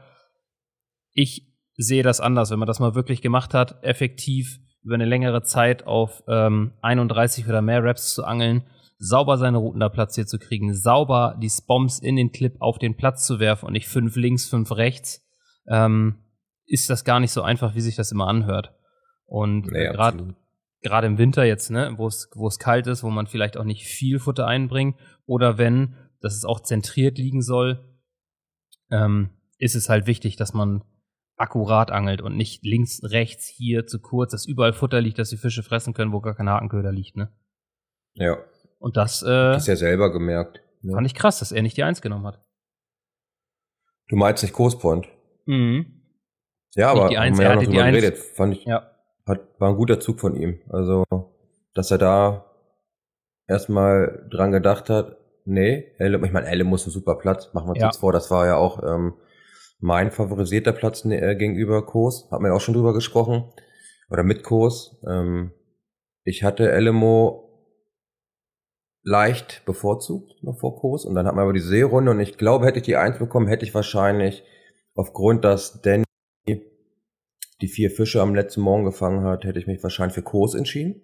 Ich 1.13 1.47
sehe 1.77 2.03
das 2.03 2.19
anders, 2.19 2.51
wenn 2.51 2.59
man 2.59 2.67
das 2.67 2.79
mal 2.79 2.95
wirklich 2.95 3.21
gemacht 3.21 3.53
hat, 3.53 3.83
effektiv 3.83 4.59
über 4.83 4.95
eine 4.95 5.05
längere 5.05 5.41
Zeit 5.41 5.87
auf 5.87 6.23
ähm, 6.27 6.73
31 6.81 7.47
oder 7.47 7.61
mehr 7.61 7.83
Reps 7.83 8.13
zu 8.13 8.23
angeln, 8.23 8.63
sauber 8.97 9.37
seine 9.37 9.57
Routen 9.57 9.79
da 9.79 9.89
platziert 9.89 10.29
zu 10.29 10.39
kriegen, 10.39 10.73
sauber 10.73 11.37
die 11.41 11.49
Spoms 11.49 11.99
in 11.99 12.15
den 12.15 12.31
Clip 12.31 12.55
auf 12.59 12.79
den 12.79 12.95
Platz 12.95 13.25
zu 13.25 13.39
werfen 13.39 13.65
und 13.65 13.73
nicht 13.73 13.87
fünf 13.87 14.15
links, 14.15 14.47
fünf 14.47 14.71
rechts, 14.71 15.25
ähm, 15.67 16.23
ist 16.65 16.89
das 16.89 17.03
gar 17.03 17.19
nicht 17.19 17.31
so 17.31 17.41
einfach, 17.41 17.75
wie 17.75 17.81
sich 17.81 17.95
das 17.95 18.11
immer 18.11 18.27
anhört. 18.27 18.73
Und 19.25 19.67
nee, 19.71 19.85
gerade 19.85 20.35
gerade 20.81 21.07
im 21.07 21.17
Winter 21.17 21.43
jetzt, 21.43 21.71
ne, 21.71 21.93
wo 21.97 22.07
es 22.07 22.29
wo 22.35 22.47
es 22.47 22.59
kalt 22.59 22.87
ist, 22.87 23.03
wo 23.03 23.09
man 23.09 23.27
vielleicht 23.27 23.57
auch 23.57 23.63
nicht 23.63 23.85
viel 23.85 24.19
Futter 24.19 24.47
einbringt 24.47 24.97
oder 25.25 25.57
wenn, 25.57 25.95
dass 26.21 26.35
es 26.35 26.45
auch 26.45 26.61
zentriert 26.61 27.17
liegen 27.17 27.41
soll, 27.41 27.83
ähm, 28.91 29.31
ist 29.57 29.75
es 29.75 29.89
halt 29.89 30.05
wichtig, 30.05 30.35
dass 30.35 30.53
man 30.53 30.83
akkurat 31.37 31.91
angelt 31.91 32.21
und 32.21 32.37
nicht 32.37 32.63
links, 32.63 33.01
rechts, 33.03 33.47
hier 33.47 33.87
zu 33.87 33.99
kurz, 33.99 34.31
dass 34.31 34.45
überall 34.45 34.73
Futter 34.73 35.01
liegt, 35.01 35.19
dass 35.19 35.29
die 35.29 35.37
Fische 35.37 35.63
fressen 35.63 35.93
können, 35.93 36.13
wo 36.13 36.21
gar 36.21 36.35
kein 36.35 36.49
Hakenköder 36.49 36.91
liegt, 36.91 37.17
ne? 37.17 37.31
Ja. 38.13 38.37
Und 38.85 38.97
das, 38.97 39.23
äh, 39.23 39.25
das 39.25 39.63
ist 39.63 39.67
ja 39.67 39.75
selber 39.75 40.11
gemerkt. 40.11 40.61
Ne? 40.81 40.93
Fand 40.93 41.07
ich 41.07 41.15
krass, 41.15 41.39
dass 41.39 41.51
er 41.51 41.61
nicht 41.63 41.77
die 41.77 41.83
Eins 41.83 42.01
genommen 42.01 42.27
hat. 42.27 42.39
Du 44.07 44.15
meinst 44.15 44.43
nicht 44.43 44.53
Coastpoint? 44.53 45.07
Mhm. 45.45 46.03
Ja, 46.75 46.91
aber 46.91 47.09
die 47.09 47.17
Eins, 47.17 47.39
er 47.39 47.45
ja 47.45 47.55
hatte 47.55 47.67
die 47.67 47.79
Eins. 47.79 47.95
Geredet, 47.95 48.17
fand 48.17 48.57
ich. 48.57 48.65
Ja 48.65 48.91
hat, 49.25 49.41
war 49.59 49.69
ein 49.69 49.77
guter 49.77 49.99
Zug 49.99 50.19
von 50.19 50.35
ihm. 50.35 50.59
Also, 50.69 51.03
dass 51.73 51.91
er 51.91 51.97
da 51.97 52.45
erstmal 53.47 54.27
dran 54.31 54.51
gedacht 54.51 54.89
hat, 54.89 55.17
nee, 55.45 55.93
Elle, 55.97 56.23
ich 56.25 56.31
meine, 56.31 56.47
Elle 56.47 56.63
muss 56.63 56.85
ein 56.85 56.91
super 56.91 57.15
Platz, 57.15 57.53
machen 57.53 57.67
wir 57.67 57.71
uns 57.71 57.79
ja. 57.79 57.87
jetzt 57.87 57.97
vor, 57.97 58.11
das 58.11 58.31
war 58.31 58.45
ja 58.45 58.55
auch 58.55 58.81
ähm, 58.83 59.13
mein 59.79 60.11
favorisierter 60.11 60.73
Platz 60.73 61.05
äh, 61.05 61.35
gegenüber 61.35 61.85
Kurs, 61.85 62.27
hat 62.31 62.41
man 62.41 62.51
ja 62.51 62.55
auch 62.55 62.61
schon 62.61 62.73
drüber 62.73 62.93
gesprochen, 62.93 63.51
oder 64.09 64.23
mit 64.23 64.43
Kurs. 64.43 64.97
Ähm, 65.07 65.51
ich 66.23 66.43
hatte 66.43 66.71
Elemo 66.71 67.44
leicht 69.05 69.63
bevorzugt 69.65 70.43
noch 70.43 70.57
vor 70.59 70.77
Kurs 70.77 71.05
und 71.05 71.15
dann 71.15 71.27
hat 71.27 71.35
man 71.35 71.43
aber 71.43 71.53
die 71.53 71.59
Seerunde 71.59 72.11
und 72.11 72.19
ich 72.19 72.37
glaube, 72.37 72.65
hätte 72.65 72.79
ich 72.79 72.85
die 72.85 72.97
Eins 72.97 73.19
bekommen, 73.19 73.47
hätte 73.47 73.63
ich 73.63 73.73
wahrscheinlich 73.73 74.43
aufgrund, 74.95 75.45
dass 75.45 75.81
Danny 75.81 76.03
die 77.61 77.67
vier 77.67 77.91
Fische 77.91 78.21
am 78.21 78.35
letzten 78.35 78.61
Morgen 78.61 78.83
gefangen 78.83 79.23
hat, 79.23 79.45
hätte 79.45 79.59
ich 79.59 79.67
mich 79.67 79.81
wahrscheinlich 79.81 80.15
für 80.15 80.23
Kurs 80.23 80.55
entschieden. 80.55 81.01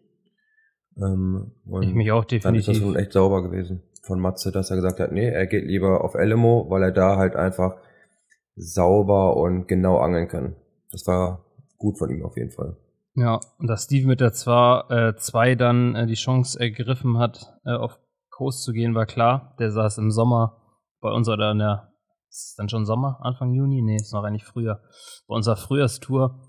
Ähm, 0.97 1.51
ich 1.81 1.93
mich 1.93 2.11
auch 2.11 2.25
definitiv. 2.25 2.43
Dann 2.43 2.55
ist 2.55 2.67
das 2.67 2.77
schon 2.77 2.95
echt 2.97 3.13
sauber 3.13 3.43
gewesen 3.43 3.83
von 4.01 4.19
Matze, 4.19 4.51
dass 4.51 4.71
er 4.71 4.77
gesagt 4.77 4.99
hat, 4.99 5.11
nee, 5.11 5.29
er 5.29 5.45
geht 5.45 5.65
lieber 5.65 6.03
auf 6.03 6.15
Elemo, 6.15 6.65
weil 6.69 6.83
er 6.83 6.91
da 6.91 7.17
halt 7.17 7.35
einfach 7.35 7.77
sauber 8.55 9.37
und 9.37 9.67
genau 9.67 9.97
angeln 9.99 10.27
kann. 10.27 10.55
Das 10.91 11.05
war 11.07 11.45
gut 11.77 11.97
von 11.97 12.09
ihm 12.09 12.25
auf 12.25 12.35
jeden 12.35 12.51
Fall. 12.51 12.75
Ja, 13.13 13.39
und 13.57 13.67
dass 13.67 13.83
Steve 13.83 14.07
mit 14.07 14.21
der 14.21 14.33
2 14.33 15.11
äh, 15.51 15.55
dann 15.57 15.95
äh, 15.95 16.07
die 16.07 16.15
Chance 16.15 16.59
ergriffen 16.59 17.17
hat, 17.17 17.53
äh, 17.65 17.73
auf 17.73 17.99
Coast 18.29 18.63
zu 18.63 18.71
gehen, 18.71 18.95
war 18.95 19.05
klar. 19.05 19.55
Der 19.59 19.71
saß 19.71 19.97
im 19.97 20.11
Sommer 20.11 20.61
bei 21.01 21.11
uns 21.11 21.27
oder 21.27 21.51
in 21.51 21.59
der 21.59 21.91
ist 22.31 22.57
dann 22.57 22.69
schon 22.69 22.85
Sommer, 22.85 23.19
Anfang 23.21 23.53
Juni? 23.53 23.81
Nee, 23.81 23.97
ist 23.97 24.13
noch 24.13 24.23
eigentlich 24.23 24.45
früher. 24.45 24.81
Bei 25.27 25.35
unserer 25.35 25.57
Frühjahrstour, 25.57 26.39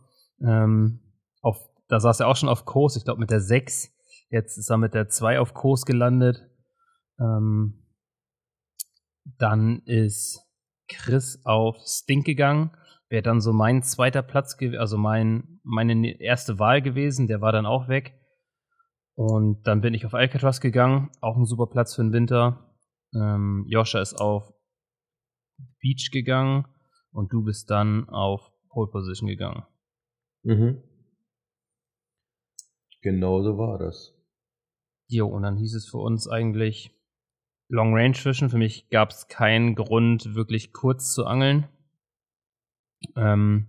ähm, 0.41 1.01
auf, 1.41 1.59
da 1.89 1.99
saß 1.99 2.21
er 2.21 2.29
auch 2.29 2.37
schon 2.37 2.49
auf 2.49 2.65
Kurs, 2.65 2.97
ich 2.97 3.05
glaube 3.05 3.19
mit 3.19 3.31
der 3.31 3.41
6. 3.41 3.91
Jetzt 4.31 4.57
ist 4.59 4.71
er 4.71 4.79
mit 4.79 4.95
der 4.95 5.09
2 5.09 5.41
auf 5.41 5.55
Kurs 5.55 5.85
gelandet. 5.85 6.41
Ähm, 7.19 7.85
dann 9.25 9.83
ist 9.85 10.41
Chris 10.89 11.41
auf 11.45 11.77
Stink 11.85 12.27
gegangen. 12.27 12.77
Wäre 13.13 13.23
dann 13.23 13.43
so 13.43 13.53
mein 13.53 13.83
zweiter 13.83 14.23
Platz, 14.23 14.57
also 14.79 14.97
mein, 14.97 15.61
meine 15.63 16.19
erste 16.19 16.59
Wahl 16.59 16.81
gewesen. 16.81 17.29
Der 17.29 17.43
war 17.43 17.53
dann 17.53 17.67
auch 17.67 17.87
weg. 17.87 18.19
Und 19.15 19.67
dann 19.67 19.83
bin 19.83 19.93
ich 19.93 20.07
auf 20.07 20.15
Alcatraz 20.15 20.63
gegangen, 20.63 21.11
auch 21.21 21.37
ein 21.37 21.45
super 21.45 21.67
Platz 21.67 21.95
für 21.95 22.03
den 22.03 22.15
Winter. 22.15 22.75
Ähm, 23.15 23.67
Joscha 23.69 24.01
ist 24.01 24.15
auf 24.15 24.55
Beach 25.81 26.11
gegangen 26.11 26.65
und 27.13 27.31
du 27.35 27.45
bist 27.45 27.71
dann 27.71 28.09
auf 28.09 28.51
Pole 28.71 28.91
Position 28.91 29.29
gegangen. 29.29 29.67
Mhm. 30.43 30.83
Genau 33.03 33.43
so 33.43 33.59
war 33.59 33.79
das. 33.79 34.15
Jo, 35.09 35.27
und 35.27 35.43
dann 35.43 35.59
hieß 35.59 35.75
es 35.75 35.87
für 35.87 35.99
uns 35.99 36.29
eigentlich 36.29 36.99
Long 37.69 37.95
Range 37.95 38.15
Fischen. 38.15 38.49
Für 38.49 38.57
mich 38.57 38.89
gab 38.89 39.11
es 39.11 39.29
keinen 39.29 39.75
Grund, 39.75 40.35
wirklich 40.35 40.73
kurz 40.73 41.13
zu 41.13 41.27
angeln. 41.27 41.69
Ähm, 43.17 43.69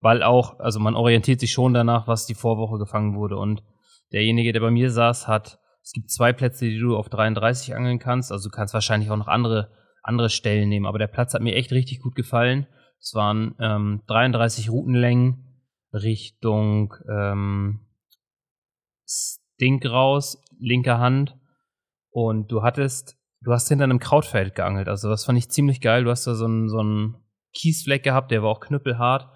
weil 0.00 0.22
auch, 0.22 0.60
also 0.60 0.78
man 0.80 0.94
orientiert 0.94 1.40
sich 1.40 1.52
schon 1.52 1.74
danach, 1.74 2.06
was 2.06 2.26
die 2.26 2.34
Vorwoche 2.34 2.78
gefangen 2.78 3.16
wurde. 3.16 3.36
Und 3.36 3.62
derjenige, 4.12 4.52
der 4.52 4.60
bei 4.60 4.70
mir 4.70 4.90
saß, 4.90 5.26
hat, 5.26 5.58
es 5.82 5.92
gibt 5.92 6.10
zwei 6.10 6.32
Plätze, 6.32 6.66
die 6.66 6.78
du 6.78 6.96
auf 6.96 7.08
33 7.08 7.74
angeln 7.74 7.98
kannst. 7.98 8.30
Also 8.30 8.48
du 8.48 8.54
kannst 8.54 8.74
wahrscheinlich 8.74 9.10
auch 9.10 9.16
noch 9.16 9.28
andere, 9.28 9.70
andere 10.02 10.30
Stellen 10.30 10.68
nehmen. 10.68 10.86
Aber 10.86 10.98
der 10.98 11.06
Platz 11.06 11.34
hat 11.34 11.42
mir 11.42 11.54
echt 11.54 11.72
richtig 11.72 12.00
gut 12.00 12.14
gefallen. 12.14 12.66
Es 13.00 13.14
waren 13.14 13.54
ähm, 13.60 14.02
33 14.06 14.70
Routenlängen 14.70 15.44
Richtung 15.92 16.94
ähm, 17.10 17.80
Stink 19.06 19.86
raus, 19.86 20.42
linker 20.60 20.98
Hand. 20.98 21.36
Und 22.10 22.52
du 22.52 22.62
hattest, 22.62 23.16
du 23.40 23.52
hast 23.52 23.68
hinter 23.68 23.84
einem 23.84 23.98
Krautfeld 23.98 24.54
geangelt. 24.54 24.88
Also 24.88 25.08
das 25.08 25.24
fand 25.24 25.38
ich 25.38 25.50
ziemlich 25.50 25.80
geil. 25.80 26.04
Du 26.04 26.10
hast 26.10 26.26
da 26.26 26.34
so 26.34 26.44
einen, 26.44 26.68
so 26.68 26.80
einen 26.80 27.16
Kiesfleck 27.54 28.02
gehabt, 28.02 28.30
der 28.30 28.42
war 28.42 28.50
auch 28.50 28.60
knüppelhart. 28.60 29.28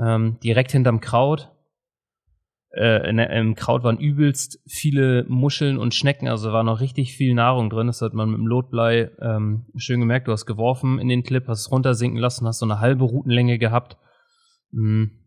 Ähm, 0.00 0.38
direkt 0.42 0.72
hinterm 0.72 1.00
Kraut. 1.00 1.50
Äh, 2.70 3.08
in, 3.08 3.18
Im 3.18 3.54
Kraut 3.54 3.84
waren 3.84 3.98
übelst 3.98 4.60
viele 4.66 5.24
Muscheln 5.28 5.78
und 5.78 5.94
Schnecken, 5.94 6.26
also 6.26 6.52
war 6.52 6.64
noch 6.64 6.80
richtig 6.80 7.16
viel 7.16 7.34
Nahrung 7.34 7.70
drin. 7.70 7.86
Das 7.86 8.02
hat 8.02 8.14
man 8.14 8.30
mit 8.30 8.38
dem 8.38 8.46
Lotblei 8.46 9.10
ähm, 9.20 9.66
schön 9.76 10.00
gemerkt. 10.00 10.26
Du 10.26 10.32
hast 10.32 10.46
geworfen 10.46 10.98
in 10.98 11.08
den 11.08 11.22
Clip, 11.22 11.46
hast 11.46 11.70
runtersinken 11.70 12.18
lassen, 12.18 12.46
hast 12.46 12.58
so 12.58 12.66
eine 12.66 12.80
halbe 12.80 13.04
Routenlänge 13.04 13.58
gehabt. 13.58 13.96
Mhm 14.72 15.24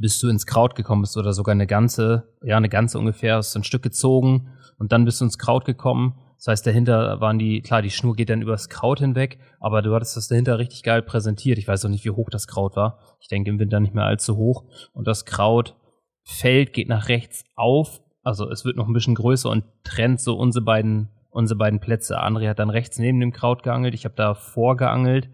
bis 0.00 0.18
du 0.18 0.28
ins 0.28 0.46
Kraut 0.46 0.74
gekommen 0.74 1.02
bist 1.02 1.16
oder 1.16 1.32
sogar 1.32 1.52
eine 1.52 1.66
ganze, 1.66 2.32
ja, 2.42 2.56
eine 2.56 2.70
ganze 2.70 2.98
ungefähr, 2.98 3.36
hast 3.36 3.54
ein 3.54 3.64
Stück 3.64 3.82
gezogen 3.82 4.48
und 4.78 4.92
dann 4.92 5.04
bist 5.04 5.20
du 5.20 5.26
ins 5.26 5.38
Kraut 5.38 5.66
gekommen. 5.66 6.18
Das 6.40 6.46
heißt, 6.48 6.66
dahinter 6.66 7.20
waren 7.20 7.38
die, 7.38 7.60
klar, 7.60 7.82
die 7.82 7.90
Schnur 7.90 8.16
geht 8.16 8.30
dann 8.30 8.40
übers 8.40 8.70
Kraut 8.70 9.00
hinweg, 9.00 9.38
aber 9.60 9.82
du 9.82 9.94
hattest 9.94 10.16
das 10.16 10.28
dahinter 10.28 10.58
richtig 10.58 10.82
geil 10.82 11.02
präsentiert. 11.02 11.58
Ich 11.58 11.68
weiß 11.68 11.84
auch 11.84 11.90
nicht, 11.90 12.06
wie 12.06 12.10
hoch 12.10 12.30
das 12.30 12.46
Kraut 12.46 12.76
war. 12.76 12.98
Ich 13.20 13.28
denke 13.28 13.50
im 13.50 13.58
Winter 13.58 13.78
nicht 13.78 13.94
mehr 13.94 14.06
allzu 14.06 14.38
hoch. 14.38 14.64
Und 14.94 15.06
das 15.06 15.26
Krautfeld 15.26 16.72
geht 16.72 16.88
nach 16.88 17.08
rechts 17.08 17.44
auf, 17.56 18.00
also 18.22 18.48
es 18.50 18.64
wird 18.64 18.78
noch 18.78 18.88
ein 18.88 18.94
bisschen 18.94 19.14
größer 19.14 19.50
und 19.50 19.64
trennt 19.84 20.18
so 20.18 20.34
unsere 20.34 20.64
beiden, 20.64 21.10
unsere 21.28 21.58
beiden 21.58 21.78
Plätze. 21.78 22.18
André 22.22 22.48
hat 22.48 22.58
dann 22.58 22.70
rechts 22.70 22.98
neben 22.98 23.20
dem 23.20 23.32
Kraut 23.32 23.62
geangelt, 23.62 23.92
ich 23.92 24.06
habe 24.06 24.14
da 24.14 24.32
vorgeangelt. 24.32 25.28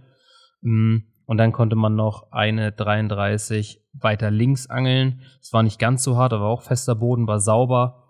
Mm, 0.63 0.99
und 1.27 1.39
dann 1.39 1.53
konnte 1.53 1.77
man 1.77 1.95
noch 1.95 2.33
eine 2.33 2.73
33 2.73 3.81
weiter 3.93 4.33
links 4.33 4.69
angeln. 4.69 5.23
Es 5.41 5.53
war 5.53 5.63
nicht 5.63 5.79
ganz 5.79 6.03
so 6.03 6.17
hart, 6.17 6.33
aber 6.33 6.47
auch 6.47 6.63
fester 6.63 6.97
Boden, 6.97 7.29
war 7.29 7.39
sauber. 7.39 8.06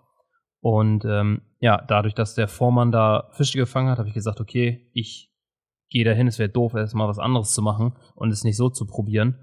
Und 0.59 1.05
ähm, 1.05 1.41
ja, 1.59 1.83
dadurch, 1.87 2.13
dass 2.13 2.35
der 2.35 2.47
Vormann 2.47 2.91
da 2.91 3.29
Fische 3.33 3.57
gefangen 3.57 3.89
hat, 3.89 3.99
habe 3.99 4.09
ich 4.09 4.15
gesagt, 4.15 4.41
okay, 4.41 4.89
ich 4.93 5.31
gehe 5.89 6.05
dahin. 6.05 6.27
Es 6.27 6.39
wäre 6.39 6.49
doof, 6.49 6.73
erstmal 6.73 7.07
was 7.07 7.19
anderes 7.19 7.53
zu 7.53 7.61
machen 7.61 7.95
und 8.15 8.31
es 8.31 8.43
nicht 8.43 8.57
so 8.57 8.69
zu 8.69 8.85
probieren. 8.85 9.39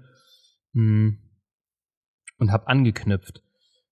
Hm. 0.73 1.19
Und 2.37 2.51
habe 2.51 2.67
angeknüpft. 2.67 3.41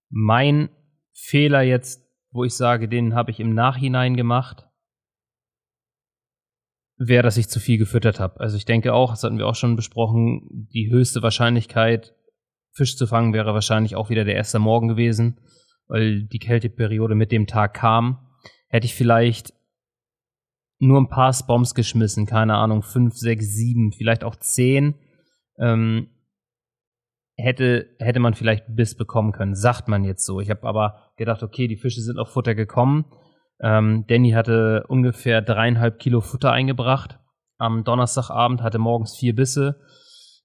Mein 0.09 0.69
Fehler 1.13 1.61
jetzt, 1.61 2.05
wo 2.31 2.43
ich 2.43 2.53
sage, 2.53 2.89
den 2.89 3.15
habe 3.15 3.31
ich 3.31 3.39
im 3.39 3.53
Nachhinein 3.53 4.17
gemacht, 4.17 4.67
wäre, 6.97 7.23
dass 7.23 7.37
ich 7.37 7.47
zu 7.47 7.59
viel 7.59 7.77
gefüttert 7.77 8.19
habe. 8.19 8.39
Also 8.39 8.57
ich 8.57 8.65
denke 8.65 8.93
auch, 8.93 9.11
das 9.11 9.23
hatten 9.23 9.37
wir 9.37 9.47
auch 9.47 9.55
schon 9.55 9.75
besprochen, 9.75 10.67
die 10.73 10.91
höchste 10.91 11.21
Wahrscheinlichkeit, 11.21 12.13
Fisch 12.71 12.97
zu 12.97 13.07
fangen, 13.07 13.33
wäre 13.33 13.53
wahrscheinlich 13.53 13.95
auch 13.95 14.09
wieder 14.09 14.25
der 14.25 14.35
erste 14.35 14.59
Morgen 14.59 14.87
gewesen, 14.87 15.39
weil 15.87 16.23
die 16.23 16.39
Kälteperiode 16.39 17.15
mit 17.15 17.31
dem 17.31 17.47
Tag 17.47 17.73
kam. 17.73 18.29
Hätte 18.67 18.85
ich 18.85 18.95
vielleicht 18.95 19.53
nur 20.79 20.99
ein 20.99 21.09
paar 21.09 21.33
Spoms 21.33 21.75
geschmissen, 21.75 22.25
keine 22.25 22.55
Ahnung, 22.55 22.83
fünf, 22.83 23.15
sechs, 23.15 23.47
sieben, 23.55 23.93
vielleicht 23.93 24.23
auch 24.23 24.35
zehn, 24.35 24.95
ähm, 25.57 26.09
hätte, 27.35 27.95
hätte 27.99 28.19
man 28.19 28.33
vielleicht 28.33 28.65
Biss 28.75 28.95
bekommen 28.95 29.31
können, 29.31 29.55
sagt 29.55 29.87
man 29.87 30.03
jetzt 30.03 30.25
so. 30.25 30.39
Ich 30.39 30.49
habe 30.49 30.67
aber 30.67 31.13
gedacht, 31.17 31.43
okay, 31.43 31.67
die 31.67 31.77
Fische 31.77 32.01
sind 32.01 32.19
auf 32.19 32.29
Futter 32.29 32.55
gekommen 32.55 33.05
ähm, 33.63 34.05
Danny 34.07 34.31
hatte 34.31 34.83
ungefähr 34.89 35.41
dreieinhalb 35.41 35.97
Kilo 35.97 36.19
Futter 36.19 36.51
eingebracht. 36.51 37.19
Am 37.57 37.85
Donnerstagabend 37.85 38.61
hatte 38.61 38.77
morgens 38.77 39.15
vier 39.15 39.33
Bisse. 39.33 39.79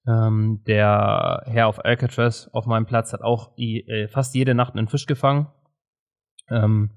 Ähm, 0.09 0.63
der 0.67 1.43
Herr 1.47 1.67
auf 1.67 1.85
Alcatraz 1.85 2.49
auf 2.53 2.67
meinem 2.67 2.87
Platz 2.87 3.13
hat 3.13 3.21
auch 3.21 3.57
äh, 3.59 4.09
fast 4.09 4.35
jede 4.35 4.55
Nacht 4.55 4.75
einen 4.75 4.89
Fisch 4.89 5.07
gefangen. 5.07 5.49
Ähm, 6.51 6.91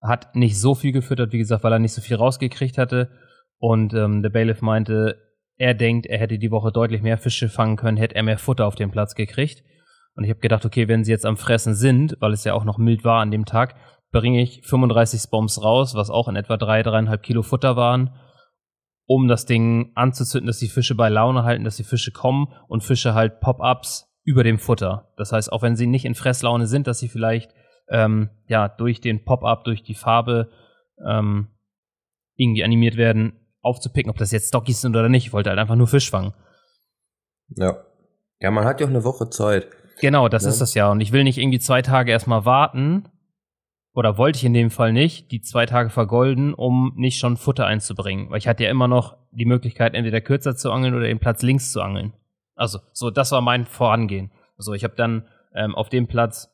hat 0.00 0.36
nicht 0.36 0.60
so 0.60 0.74
viel 0.74 0.92
gefüttert, 0.92 1.32
wie 1.32 1.38
gesagt, 1.38 1.64
weil 1.64 1.72
er 1.72 1.78
nicht 1.78 1.94
so 1.94 2.00
viel 2.00 2.16
rausgekriegt 2.16 2.78
hatte. 2.78 3.10
Und 3.58 3.94
ähm, 3.94 4.22
der 4.22 4.30
Bailiff 4.30 4.62
meinte, 4.62 5.16
er 5.56 5.74
denkt, 5.74 6.06
er 6.06 6.18
hätte 6.18 6.38
die 6.38 6.50
Woche 6.50 6.72
deutlich 6.72 7.02
mehr 7.02 7.18
Fische 7.18 7.48
fangen 7.48 7.76
können, 7.76 7.96
hätte 7.96 8.14
er 8.14 8.22
mehr 8.22 8.38
Futter 8.38 8.66
auf 8.66 8.74
den 8.74 8.90
Platz 8.90 9.14
gekriegt. 9.14 9.62
Und 10.14 10.24
ich 10.24 10.30
habe 10.30 10.40
gedacht, 10.40 10.64
okay, 10.64 10.88
wenn 10.88 11.04
sie 11.04 11.12
jetzt 11.12 11.26
am 11.26 11.36
Fressen 11.36 11.74
sind, 11.74 12.16
weil 12.20 12.32
es 12.32 12.44
ja 12.44 12.54
auch 12.54 12.64
noch 12.64 12.78
mild 12.78 13.04
war 13.04 13.20
an 13.20 13.30
dem 13.30 13.44
Tag, 13.44 13.74
bringe 14.12 14.42
ich 14.42 14.62
35 14.66 15.30
Bombs 15.30 15.62
raus, 15.62 15.94
was 15.94 16.10
auch 16.10 16.28
in 16.28 16.36
etwa 16.36 16.56
drei, 16.56 16.82
dreieinhalb 16.82 17.22
Kilo 17.22 17.42
Futter 17.42 17.76
waren, 17.76 18.10
um 19.14 19.28
das 19.28 19.44
Ding 19.44 19.92
anzuzünden, 19.94 20.46
dass 20.46 20.58
die 20.58 20.68
Fische 20.68 20.94
bei 20.94 21.10
Laune 21.10 21.44
halten, 21.44 21.64
dass 21.64 21.76
die 21.76 21.84
Fische 21.84 22.12
kommen 22.12 22.48
und 22.66 22.82
Fische 22.82 23.12
halt 23.12 23.40
Pop-ups 23.40 24.10
über 24.24 24.42
dem 24.42 24.58
Futter. 24.58 25.12
Das 25.18 25.32
heißt, 25.32 25.52
auch 25.52 25.60
wenn 25.60 25.76
sie 25.76 25.86
nicht 25.86 26.06
in 26.06 26.14
Fresslaune 26.14 26.66
sind, 26.66 26.86
dass 26.86 26.98
sie 26.98 27.10
vielleicht 27.10 27.52
ähm, 27.90 28.30
ja 28.46 28.68
durch 28.68 29.02
den 29.02 29.22
Pop-up, 29.22 29.64
durch 29.64 29.82
die 29.82 29.94
Farbe 29.94 30.50
ähm, 31.06 31.48
irgendwie 32.36 32.64
animiert 32.64 32.96
werden, 32.96 33.34
aufzupicken, 33.60 34.08
ob 34.08 34.16
das 34.16 34.32
jetzt 34.32 34.48
Stockies 34.48 34.80
sind 34.80 34.96
oder 34.96 35.10
nicht. 35.10 35.26
Ich 35.26 35.32
wollte 35.34 35.50
halt 35.50 35.58
einfach 35.58 35.76
nur 35.76 35.88
Fisch 35.88 36.10
fangen. 36.10 36.32
Ja. 37.48 37.84
Ja, 38.40 38.50
man 38.50 38.64
hat 38.64 38.80
ja 38.80 38.86
auch 38.86 38.90
eine 38.90 39.04
Woche 39.04 39.28
Zeit. 39.28 39.68
Genau, 40.00 40.30
das 40.30 40.44
ja. 40.44 40.48
ist 40.48 40.60
das 40.62 40.72
ja. 40.72 40.90
Und 40.90 41.02
ich 41.02 41.12
will 41.12 41.22
nicht 41.22 41.36
irgendwie 41.36 41.58
zwei 41.58 41.82
Tage 41.82 42.12
erstmal 42.12 42.46
warten, 42.46 43.10
oder 43.94 44.16
wollte 44.16 44.38
ich 44.38 44.44
in 44.44 44.54
dem 44.54 44.70
Fall 44.70 44.92
nicht, 44.92 45.30
die 45.32 45.42
zwei 45.42 45.66
Tage 45.66 45.90
vergolden, 45.90 46.54
um 46.54 46.92
nicht 46.96 47.18
schon 47.18 47.36
Futter 47.36 47.66
einzubringen. 47.66 48.30
Weil 48.30 48.38
ich 48.38 48.48
hatte 48.48 48.64
ja 48.64 48.70
immer 48.70 48.88
noch 48.88 49.16
die 49.32 49.44
Möglichkeit, 49.44 49.94
entweder 49.94 50.20
kürzer 50.20 50.56
zu 50.56 50.72
angeln 50.72 50.94
oder 50.94 51.06
den 51.06 51.18
Platz 51.18 51.42
links 51.42 51.72
zu 51.72 51.82
angeln. 51.82 52.14
Also, 52.54 52.78
so, 52.92 53.10
das 53.10 53.32
war 53.32 53.42
mein 53.42 53.66
Vorangehen. 53.66 54.30
Also, 54.56 54.72
ich 54.72 54.84
habe 54.84 54.94
dann 54.96 55.28
ähm, 55.54 55.74
auf 55.74 55.90
dem 55.90 56.06
Platz, 56.06 56.48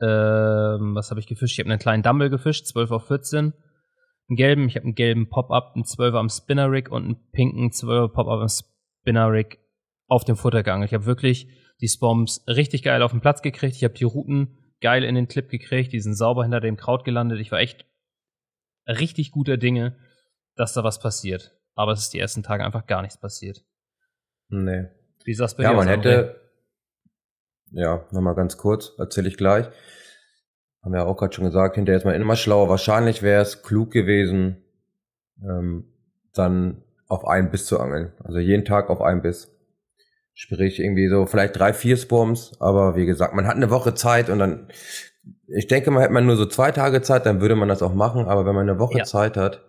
ähm, 0.00 0.94
was 0.94 1.10
habe 1.10 1.20
ich 1.20 1.26
gefischt? 1.26 1.58
Ich 1.58 1.64
habe 1.64 1.70
einen 1.70 1.80
kleinen 1.80 2.02
Dumble 2.02 2.30
gefischt, 2.30 2.66
12 2.66 2.90
auf 2.90 3.06
14. 3.06 3.52
Einen 4.28 4.36
gelben, 4.36 4.66
ich 4.66 4.76
habe 4.76 4.84
einen 4.84 4.94
gelben 4.94 5.28
Pop-Up, 5.28 5.72
einen 5.74 5.84
12 5.84 6.14
am 6.14 6.28
Spinner 6.28 6.70
Rig 6.70 6.90
und 6.90 7.04
einen 7.04 7.30
pinken 7.32 7.70
12 7.70 8.12
Pop-Up 8.12 8.40
am 8.40 8.48
Spinner 8.48 9.30
Rig 9.30 9.58
auf 10.08 10.24
dem 10.24 10.36
Futter 10.36 10.62
geangelt. 10.62 10.90
Ich 10.90 10.94
habe 10.94 11.06
wirklich 11.06 11.48
die 11.80 11.88
Spoms 11.88 12.44
richtig 12.48 12.82
geil 12.82 13.02
auf 13.02 13.12
den 13.12 13.20
Platz 13.20 13.42
gekriegt. 13.42 13.76
Ich 13.76 13.84
habe 13.84 13.94
die 13.94 14.04
Routen 14.04 14.56
geil 14.80 15.04
in 15.04 15.14
den 15.14 15.28
Clip 15.28 15.48
gekriegt, 15.48 15.92
die 15.92 16.00
sind 16.00 16.14
sauber 16.14 16.42
hinter 16.42 16.60
dem 16.60 16.76
Kraut 16.76 17.04
gelandet. 17.04 17.40
Ich 17.40 17.52
war 17.52 17.60
echt 17.60 17.86
richtig 18.86 19.30
guter 19.30 19.56
Dinge, 19.56 19.96
dass 20.56 20.72
da 20.72 20.84
was 20.84 21.00
passiert. 21.00 21.56
Aber 21.74 21.92
es 21.92 22.00
ist 22.00 22.12
die 22.12 22.18
ersten 22.18 22.42
Tage 22.42 22.64
einfach 22.64 22.86
gar 22.86 23.02
nichts 23.02 23.18
passiert. 23.18 23.64
Nee. 24.48 24.88
Wie 25.24 25.34
sagst 25.34 25.58
du 25.58 25.62
Ja, 25.62 25.72
man 25.72 25.88
hätte, 25.88 26.40
ja, 27.70 28.06
nochmal 28.10 28.34
ganz 28.34 28.56
kurz, 28.56 28.92
erzähle 28.98 29.28
ich 29.28 29.36
gleich. 29.36 29.66
Haben 30.82 30.92
wir 30.92 31.00
ja 31.00 31.06
auch 31.06 31.16
gerade 31.16 31.32
schon 31.34 31.44
gesagt, 31.44 31.76
hinterher 31.76 31.98
ist 31.98 32.04
man 32.04 32.14
immer 32.14 32.36
schlauer. 32.36 32.68
Wahrscheinlich 32.68 33.22
wäre 33.22 33.42
es 33.42 33.62
klug 33.62 33.90
gewesen, 33.92 34.64
ähm, 35.42 35.92
dann 36.32 36.82
auf 37.06 37.26
einen 37.26 37.50
Biss 37.50 37.66
zu 37.66 37.78
angeln. 37.78 38.12
Also 38.24 38.38
jeden 38.38 38.64
Tag 38.64 38.88
auf 38.88 39.02
einen 39.02 39.20
Biss. 39.20 39.54
Sprich, 40.42 40.80
irgendwie 40.80 41.06
so 41.06 41.26
vielleicht 41.26 41.58
drei, 41.58 41.74
vier 41.74 41.98
Sporms, 41.98 42.52
aber 42.60 42.96
wie 42.96 43.04
gesagt, 43.04 43.34
man 43.34 43.46
hat 43.46 43.56
eine 43.56 43.68
Woche 43.68 43.92
Zeit 43.92 44.30
und 44.30 44.38
dann, 44.38 44.68
ich 45.48 45.66
denke 45.66 45.90
mal, 45.90 46.00
hätte 46.00 46.14
man 46.14 46.24
nur 46.24 46.36
so 46.36 46.46
zwei 46.46 46.72
Tage 46.72 47.02
Zeit, 47.02 47.26
dann 47.26 47.42
würde 47.42 47.56
man 47.56 47.68
das 47.68 47.82
auch 47.82 47.92
machen, 47.92 48.24
aber 48.24 48.46
wenn 48.46 48.54
man 48.54 48.66
eine 48.66 48.78
Woche 48.78 48.96
ja. 48.96 49.04
Zeit 49.04 49.36
hat, 49.36 49.62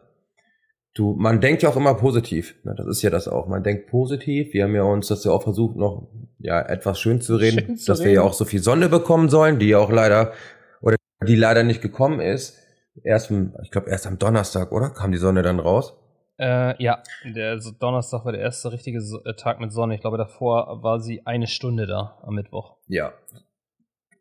du, 0.94 1.14
man 1.20 1.42
denkt 1.42 1.62
ja 1.62 1.68
auch 1.68 1.76
immer 1.76 1.96
positiv, 1.96 2.56
ne? 2.64 2.74
das 2.78 2.88
ist 2.88 3.02
ja 3.02 3.10
das 3.10 3.28
auch, 3.28 3.50
man 3.50 3.64
denkt 3.64 3.88
positiv, 3.88 4.54
wir 4.54 4.64
haben 4.64 4.74
ja 4.74 4.84
uns 4.84 5.08
das 5.08 5.26
ja 5.26 5.32
auch 5.32 5.44
versucht, 5.44 5.76
noch, 5.76 6.08
ja, 6.40 6.62
etwas 6.62 7.02
schön 7.02 7.20
zu 7.20 7.36
reden, 7.36 7.66
schön 7.66 7.76
zu 7.76 7.88
dass 7.88 8.00
reden. 8.00 8.08
wir 8.08 8.14
ja 8.14 8.22
auch 8.22 8.34
so 8.34 8.46
viel 8.46 8.64
Sonne 8.64 8.88
bekommen 8.88 9.28
sollen, 9.28 9.60
die 9.60 9.68
ja 9.68 9.78
auch 9.78 9.92
leider, 9.92 10.32
oder 10.80 10.96
die 11.28 11.36
leider 11.36 11.64
nicht 11.64 11.82
gekommen 11.82 12.22
ist, 12.22 12.58
erst, 13.04 13.30
ich 13.62 13.72
glaube 13.72 13.90
erst 13.90 14.08
am 14.08 14.20
Donnerstag, 14.20 14.72
oder? 14.72 14.92
Kam 14.92 15.12
die 15.12 15.18
Sonne 15.18 15.42
dann 15.42 15.60
raus? 15.60 15.98
Äh, 16.42 16.82
ja, 16.84 17.04
der 17.24 17.60
Donnerstag 17.80 18.26
war 18.26 18.32
der 18.32 18.42
erste 18.42 18.72
richtige 18.72 18.98
äh, 18.98 19.36
Tag 19.36 19.60
mit 19.60 19.72
Sonne. 19.72 19.94
Ich 19.94 20.02
glaube, 20.02 20.18
davor 20.18 20.82
war 20.82 21.00
sie 21.00 21.26
eine 21.28 21.46
Stunde 21.46 21.86
da 21.86 22.18
am 22.24 22.34
Mittwoch. 22.34 22.78
Ja, 22.88 23.14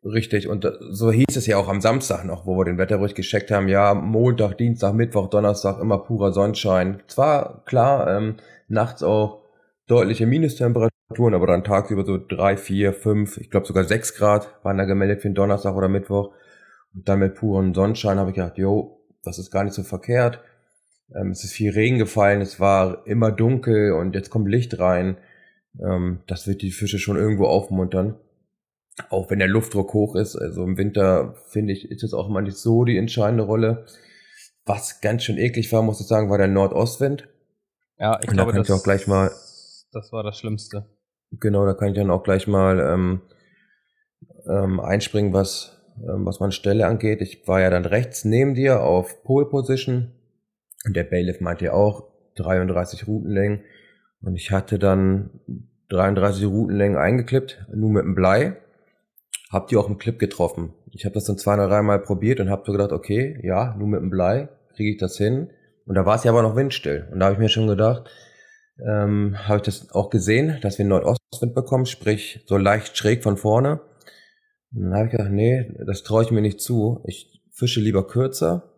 richtig. 0.05 0.47
Und 0.47 0.67
äh, 0.67 0.73
so 0.91 1.11
hieß 1.11 1.35
es 1.35 1.47
ja 1.47 1.57
auch 1.57 1.69
am 1.69 1.81
Samstag 1.81 2.27
noch, 2.27 2.45
wo 2.45 2.59
wir 2.59 2.67
den 2.67 2.77
Wetterbericht 2.77 3.17
gescheckt 3.17 3.51
haben. 3.51 3.69
Ja, 3.69 3.95
Montag, 3.95 4.59
Dienstag, 4.59 4.93
Mittwoch, 4.93 5.31
Donnerstag 5.31 5.81
immer 5.81 5.97
purer 5.97 6.33
Sonnenschein. 6.35 7.03
Zwar 7.07 7.65
klar, 7.65 8.15
ähm, 8.15 8.37
nachts 8.69 9.03
auch 9.03 9.41
deutliche 9.87 10.27
Minustemperaturen, 10.27 11.33
aber 11.33 11.47
dann 11.47 11.65
tagsüber 11.65 12.05
so 12.05 12.19
drei, 12.19 12.59
vier, 12.59 12.93
fünf, 12.93 13.39
ich 13.39 13.51
glaube 13.51 13.67
sogar 13.67 13.85
sechs 13.85 14.15
Grad 14.15 14.55
waren 14.63 14.77
da 14.77 14.85
gemeldet 14.85 15.23
für 15.23 15.29
den 15.29 15.35
Donnerstag 15.35 15.75
oder 15.75 15.89
Mittwoch. 15.89 16.35
Und 16.95 17.09
dann 17.09 17.21
mit 17.21 17.35
purem 17.35 17.73
Sonnenschein 17.73 18.19
habe 18.19 18.29
ich 18.29 18.37
gedacht, 18.37 18.59
jo, 18.59 19.01
das 19.25 19.39
ist 19.39 19.51
gar 19.51 19.65
nicht 19.65 19.73
so 19.75 19.83
verkehrt. 19.83 20.41
Ähm, 21.15 21.31
es 21.31 21.45
ist 21.45 21.53
viel 21.53 21.73
Regen 21.73 21.99
gefallen, 21.99 22.41
es 22.41 22.61
war 22.61 23.07
immer 23.07 23.33
dunkel 23.33 23.93
und 23.93 24.15
jetzt 24.15 24.31
kommt 24.31 24.49
Licht 24.49 24.79
rein. 24.79 25.17
Ähm, 25.81 26.21
das 26.27 26.47
wird 26.47 26.63
die 26.63 26.71
Fische 26.71 26.99
schon 26.99 27.17
irgendwo 27.17 27.47
aufmuntern. 27.47 28.17
Auch 29.09 29.31
wenn 29.31 29.39
der 29.39 29.49
Luftdruck 29.49 29.95
hoch 29.95 30.15
ist. 30.15 30.37
Also 30.37 30.65
im 30.65 30.77
Winter, 30.77 31.35
finde 31.49 31.73
ich, 31.73 31.91
ist 31.91 32.03
es 32.03 32.13
auch 32.13 32.29
immer 32.29 32.43
nicht 32.43 32.59
so 32.59 32.85
die 32.85 32.97
entscheidende 32.97 33.45
Rolle. 33.45 33.87
Was 34.67 35.01
ganz 35.01 35.25
schön 35.25 35.39
eklig 35.39 35.73
war, 35.73 35.83
muss 35.83 36.01
ich 36.01 36.07
sagen, 36.07 36.29
war 36.29 36.39
der 36.39 36.49
Nordostwind. 36.49 37.29
Ja, 37.99 38.19
ich 38.21 38.29
und 38.29 38.35
glaube, 38.35 38.53
da 38.53 38.57
kann 38.57 38.63
das, 38.63 38.69
ich 38.69 38.75
auch 38.75 38.85
gleich 38.85 39.07
mal, 39.07 39.31
das 39.93 40.13
war 40.13 40.23
das 40.23 40.39
Schlimmste. 40.39 40.87
Genau, 41.33 41.65
da 41.65 41.75
kann 41.75 41.89
ich 41.89 41.95
dann 41.95 42.11
auch 42.11 42.23
gleich 42.23 42.47
mal 42.47 42.81
ähm, 42.81 43.21
ähm, 44.49 44.81
einspringen, 44.81 45.33
was, 45.33 45.81
ähm, 46.03 46.27
was 46.27 46.41
meine 46.41 46.53
Stelle 46.53 46.87
angeht. 46.87 47.23
Ich 47.23 47.47
war 47.47 47.61
ja 47.61 47.71
dann 47.71 47.85
rechts 47.85 48.25
neben 48.25 48.55
dir 48.55 48.83
auf 48.83 49.23
Pole 49.23 49.47
Position 49.47 50.13
und 50.87 50.97
der 50.97 51.05
Bailiff 51.05 51.41
meinte 51.41 51.67
ja 51.67 51.73
auch 51.73 52.11
33 52.37 53.07
Routenlängen. 53.07 53.61
Und 54.23 54.35
ich 54.35 54.51
hatte 54.51 54.79
dann 54.79 55.31
33 55.89 56.47
Routenlängen 56.47 56.99
eingeklippt, 56.99 57.67
nur 57.73 57.91
mit 57.91 58.05
dem 58.05 58.15
Blei. 58.15 58.57
Hab 59.51 59.69
die 59.69 59.77
auch 59.77 59.89
im 59.89 59.99
Clip 59.99 60.19
getroffen. 60.19 60.73
Ich 60.93 61.05
habe 61.05 61.15
das 61.15 61.25
dann 61.25 61.39
zwei 61.39 61.55
oder 61.55 61.69
dreimal 61.69 62.01
probiert 62.01 62.41
und 62.41 62.51
habe 62.51 62.63
so 62.65 62.73
gedacht, 62.73 62.93
okay, 62.93 63.41
ja, 63.43 63.75
nur 63.77 63.89
mit 63.89 64.01
dem 64.01 64.11
Blei 64.11 64.49
kriege 64.75 64.93
ich 64.93 64.99
das 64.99 65.17
hin. 65.17 65.51
Und 65.87 65.97
da 65.97 66.07
war 66.07 66.17
es 66.17 66.25
ja 66.25 66.31
aber 66.31 66.43
noch 66.43 66.57
windstill. 66.57 67.09
Und 67.11 67.21
da 67.21 67.27
habe 67.27 67.35
ich 67.35 67.41
mir 67.41 67.49
schon 67.49 67.67
gedacht, 67.67 68.09
ähm, 68.87 69.37
habe 69.49 69.57
ich 69.57 69.63
das 69.63 69.91
auch 69.91 70.09
gesehen, 70.09 70.59
dass 70.63 70.79
wir 70.79 70.85
Nordostwind 70.85 71.55
bekommen, 71.55 71.87
sprich 71.87 72.45
so 72.47 72.57
leicht 72.57 72.97
schräg 72.97 73.23
von 73.23 73.37
vorne. 73.37 73.81
Und 74.73 74.85
dann 74.85 74.95
habe 74.95 75.07
ich 75.07 75.13
gedacht, 75.13 75.33
nee, 75.33 75.73
das 75.85 76.05
traue 76.05 76.23
ich 76.23 76.31
mir 76.31 76.43
nicht 76.43 76.61
zu. 76.61 77.03
Ich 77.05 77.43
fische 77.51 77.81
lieber 77.81 78.07
kürzer 78.07 78.70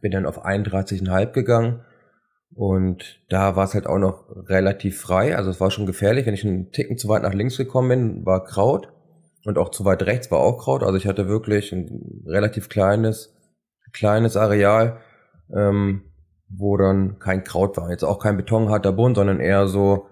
bin 0.00 0.12
dann 0.12 0.26
auf 0.26 0.44
31,5 0.44 1.32
gegangen 1.32 1.84
und 2.54 3.20
da 3.28 3.56
war 3.56 3.64
es 3.64 3.74
halt 3.74 3.86
auch 3.86 3.98
noch 3.98 4.24
relativ 4.48 5.00
frei. 5.00 5.36
Also 5.36 5.50
es 5.50 5.60
war 5.60 5.70
schon 5.70 5.86
gefährlich. 5.86 6.26
Wenn 6.26 6.34
ich 6.34 6.44
einen 6.44 6.70
Ticken 6.70 6.96
zu 6.96 7.08
weit 7.08 7.22
nach 7.22 7.34
links 7.34 7.56
gekommen 7.56 7.88
bin, 7.88 8.26
war 8.26 8.44
Kraut 8.44 8.92
und 9.44 9.58
auch 9.58 9.70
zu 9.70 9.84
weit 9.84 10.02
rechts 10.04 10.30
war 10.30 10.38
auch 10.38 10.58
Kraut. 10.58 10.82
Also 10.82 10.96
ich 10.96 11.06
hatte 11.06 11.28
wirklich 11.28 11.72
ein 11.72 12.22
relativ 12.26 12.68
kleines, 12.68 13.34
kleines 13.92 14.36
Areal, 14.36 14.98
ähm, 15.54 16.12
wo 16.48 16.76
dann 16.76 17.18
kein 17.18 17.42
Kraut 17.42 17.76
war. 17.76 17.90
Jetzt 17.90 18.04
auch 18.04 18.20
kein 18.20 18.36
betonharter 18.36 18.92
Boden, 18.92 19.16
sondern 19.16 19.40
eher 19.40 19.66
so 19.66 20.06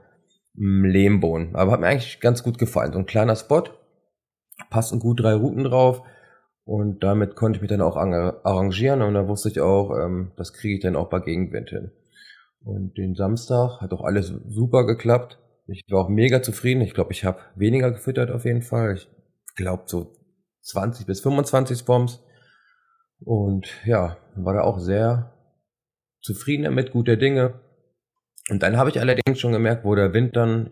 Lehmboden. 0.55 1.55
Aber 1.55 1.73
hat 1.73 1.81
mir 1.81 1.87
eigentlich 1.87 2.21
ganz 2.21 2.43
gut 2.43 2.59
gefallen. 2.59 2.93
So 2.93 2.99
ein 2.99 3.07
kleiner 3.07 3.37
Spot, 3.37 3.65
passen 4.69 4.99
gut 4.99 5.21
drei 5.21 5.35
Routen 5.35 5.65
drauf. 5.65 6.03
Und 6.65 7.03
damit 7.03 7.35
konnte 7.35 7.57
ich 7.57 7.63
mich 7.63 7.71
dann 7.71 7.81
auch 7.81 7.97
arrangieren 7.97 9.03
und 9.03 9.15
da 9.15 9.27
wusste 9.27 9.49
ich 9.49 9.61
auch, 9.61 9.97
ähm, 9.99 10.33
das 10.37 10.53
kriege 10.53 10.75
ich 10.75 10.81
dann 10.81 10.97
auch 10.97 11.09
bei 11.09 11.19
Gegenwind 11.19 11.71
hin. 11.71 11.91
Und 12.65 12.97
den 12.97 13.15
Samstag 13.15 13.81
hat 13.81 13.93
auch 13.93 14.05
alles 14.05 14.33
super 14.47 14.87
geklappt. 14.87 15.39
Ich 15.67 15.85
war 15.91 16.05
auch 16.05 16.09
mega 16.09 16.43
zufrieden. 16.43 16.81
Ich 16.81 16.95
glaube, 16.95 17.13
ich 17.13 17.25
habe 17.25 17.41
weniger 17.57 17.91
gefüttert 17.91 18.31
auf 18.31 18.45
jeden 18.45 18.63
Fall. 18.63 18.95
Ich 18.95 19.09
glaube 19.57 19.85
so 19.87 20.13
20 20.61 21.07
bis 21.07 21.21
25 21.21 21.79
Spoms. 21.79 22.23
Und 23.25 23.69
ja, 23.85 24.17
war 24.37 24.55
da 24.55 24.63
auch 24.63 24.79
sehr 24.79 25.33
zufrieden 26.21 26.65
damit, 26.65 26.93
guter 26.93 27.17
Dinge. 27.17 27.61
Und 28.51 28.63
dann 28.63 28.77
habe 28.77 28.91
ich 28.91 29.01
allerdings 29.01 29.39
schon 29.39 29.53
gemerkt, 29.53 29.85
wo 29.85 29.95
der 29.95 30.13
Wind 30.13 30.37
dann, 30.37 30.71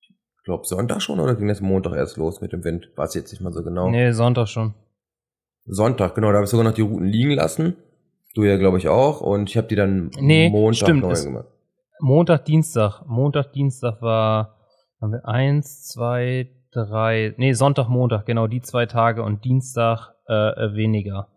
ich 0.00 0.44
glaube 0.44 0.66
Sonntag 0.66 1.00
schon 1.00 1.20
oder 1.20 1.34
ging 1.34 1.48
das 1.48 1.60
Montag 1.60 1.94
erst 1.94 2.16
los 2.16 2.40
mit 2.40 2.52
dem 2.52 2.64
Wind? 2.64 2.90
Es 2.96 3.14
jetzt 3.14 3.32
nicht 3.32 3.40
mal 3.40 3.52
so 3.52 3.62
genau? 3.62 3.88
Nee, 3.90 4.12
Sonntag 4.12 4.48
schon. 4.48 4.74
Sonntag, 5.66 6.14
genau, 6.14 6.28
da 6.28 6.34
habe 6.34 6.44
ich 6.44 6.50
sogar 6.50 6.64
noch 6.64 6.74
die 6.74 6.82
Routen 6.82 7.06
liegen 7.06 7.30
lassen. 7.30 7.76
Du 8.34 8.44
ja, 8.44 8.56
glaube 8.56 8.78
ich, 8.78 8.88
auch. 8.88 9.20
Und 9.20 9.48
ich 9.48 9.56
habe 9.56 9.68
die 9.68 9.76
dann 9.76 10.10
nee, 10.18 10.50
Montag 10.50 10.88
stimmt, 10.88 11.02
neu 11.02 11.14
gemacht. 11.14 11.46
Montag, 12.00 12.44
Dienstag. 12.44 13.02
Montag, 13.06 13.52
Dienstag 13.52 14.02
war 14.02 14.58
haben 15.00 15.12
wir 15.12 15.28
eins, 15.28 15.86
zwei, 15.86 16.50
drei, 16.72 17.34
nee, 17.36 17.52
Sonntag, 17.52 17.88
Montag, 17.88 18.26
genau, 18.26 18.46
die 18.46 18.62
zwei 18.62 18.86
Tage 18.86 19.22
und 19.22 19.44
Dienstag 19.44 20.14
äh, 20.26 20.32
weniger. 20.32 21.28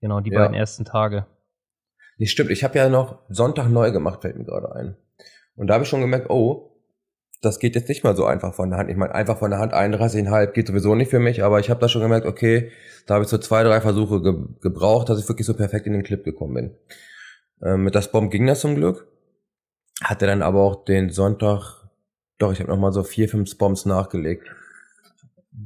Genau, 0.00 0.20
die 0.20 0.30
ja. 0.30 0.40
beiden 0.40 0.54
ersten 0.54 0.84
Tage. 0.84 1.26
Nee, 2.18 2.26
stimmt, 2.26 2.50
ich 2.50 2.64
habe 2.64 2.76
ja 2.76 2.88
noch 2.88 3.20
Sonntag 3.28 3.68
neu 3.68 3.92
gemacht, 3.92 4.22
fällt 4.22 4.36
mir 4.36 4.44
gerade 4.44 4.74
ein. 4.74 4.96
Und 5.54 5.68
da 5.68 5.74
habe 5.74 5.84
ich 5.84 5.88
schon 5.88 6.00
gemerkt, 6.00 6.30
oh, 6.30 6.71
das 7.42 7.58
geht 7.58 7.74
jetzt 7.74 7.88
nicht 7.88 8.04
mal 8.04 8.16
so 8.16 8.24
einfach 8.24 8.54
von 8.54 8.70
der 8.70 8.78
Hand. 8.78 8.88
Ich 8.88 8.96
meine, 8.96 9.14
einfach 9.14 9.38
von 9.38 9.50
der 9.50 9.58
Hand 9.58 9.74
31,5 9.74 10.52
geht 10.52 10.68
sowieso 10.68 10.94
nicht 10.94 11.10
für 11.10 11.18
mich, 11.18 11.42
aber 11.42 11.58
ich 11.58 11.70
habe 11.70 11.80
da 11.80 11.88
schon 11.88 12.00
gemerkt, 12.00 12.24
okay, 12.24 12.70
da 13.06 13.14
habe 13.14 13.24
ich 13.24 13.30
so 13.30 13.36
zwei, 13.36 13.64
drei 13.64 13.80
Versuche 13.80 14.22
ge 14.22 14.34
gebraucht, 14.60 15.08
dass 15.08 15.18
ich 15.18 15.28
wirklich 15.28 15.46
so 15.46 15.54
perfekt 15.54 15.86
in 15.86 15.92
den 15.92 16.04
Clip 16.04 16.22
gekommen 16.22 16.54
bin. 16.54 16.76
Ähm, 17.62 17.82
mit 17.82 17.96
das 17.96 18.12
Bomb 18.12 18.30
ging 18.30 18.46
das 18.46 18.60
zum 18.60 18.76
Glück. 18.76 19.08
Hatte 20.02 20.26
dann 20.26 20.40
aber 20.40 20.60
auch 20.60 20.84
den 20.84 21.10
Sonntag, 21.10 21.88
doch, 22.38 22.52
ich 22.52 22.60
habe 22.60 22.70
nochmal 22.70 22.92
so 22.92 23.02
vier, 23.02 23.28
fünf 23.28 23.58
Bombs 23.58 23.86
nachgelegt. 23.86 24.48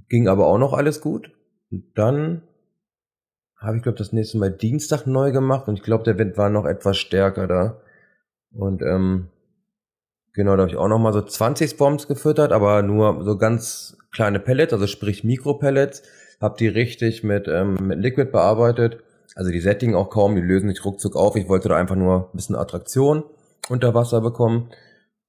Ging 0.08 0.28
aber 0.28 0.46
auch 0.46 0.58
noch 0.58 0.72
alles 0.72 1.02
gut. 1.02 1.30
Und 1.70 1.84
dann 1.94 2.42
habe 3.58 3.76
ich, 3.76 3.82
glaube 3.82 3.98
das 3.98 4.12
nächste 4.12 4.38
Mal 4.38 4.50
Dienstag 4.50 5.06
neu 5.06 5.30
gemacht 5.30 5.68
und 5.68 5.74
ich 5.74 5.82
glaube, 5.82 6.04
der 6.04 6.18
Wind 6.18 6.38
war 6.38 6.48
noch 6.48 6.64
etwas 6.64 6.96
stärker 6.96 7.46
da. 7.46 7.82
Und 8.50 8.80
ähm, 8.80 9.28
Genau, 10.36 10.54
da 10.54 10.62
habe 10.64 10.70
ich 10.70 10.76
auch 10.76 10.88
nochmal 10.88 11.14
so 11.14 11.22
20 11.22 11.78
Bombs 11.78 12.06
gefüttert, 12.06 12.52
aber 12.52 12.82
nur 12.82 13.24
so 13.24 13.38
ganz 13.38 13.96
kleine 14.12 14.38
Pellets, 14.38 14.74
also 14.74 14.86
sprich 14.86 15.24
Mikropellets. 15.24 16.02
Hab 16.42 16.58
die 16.58 16.68
richtig 16.68 17.24
mit, 17.24 17.48
ähm, 17.48 17.78
mit 17.80 17.98
Liquid 18.00 18.30
bearbeitet. 18.30 18.98
Also 19.34 19.50
die 19.50 19.60
sättigen 19.60 19.94
auch 19.94 20.10
kaum, 20.10 20.36
die 20.36 20.42
lösen 20.42 20.66
nicht 20.66 20.84
ruckzuck 20.84 21.16
auf. 21.16 21.36
Ich 21.36 21.48
wollte 21.48 21.70
da 21.70 21.76
einfach 21.76 21.96
nur 21.96 22.28
ein 22.28 22.36
bisschen 22.36 22.54
Attraktion 22.54 23.24
unter 23.70 23.94
Wasser 23.94 24.20
bekommen. 24.20 24.68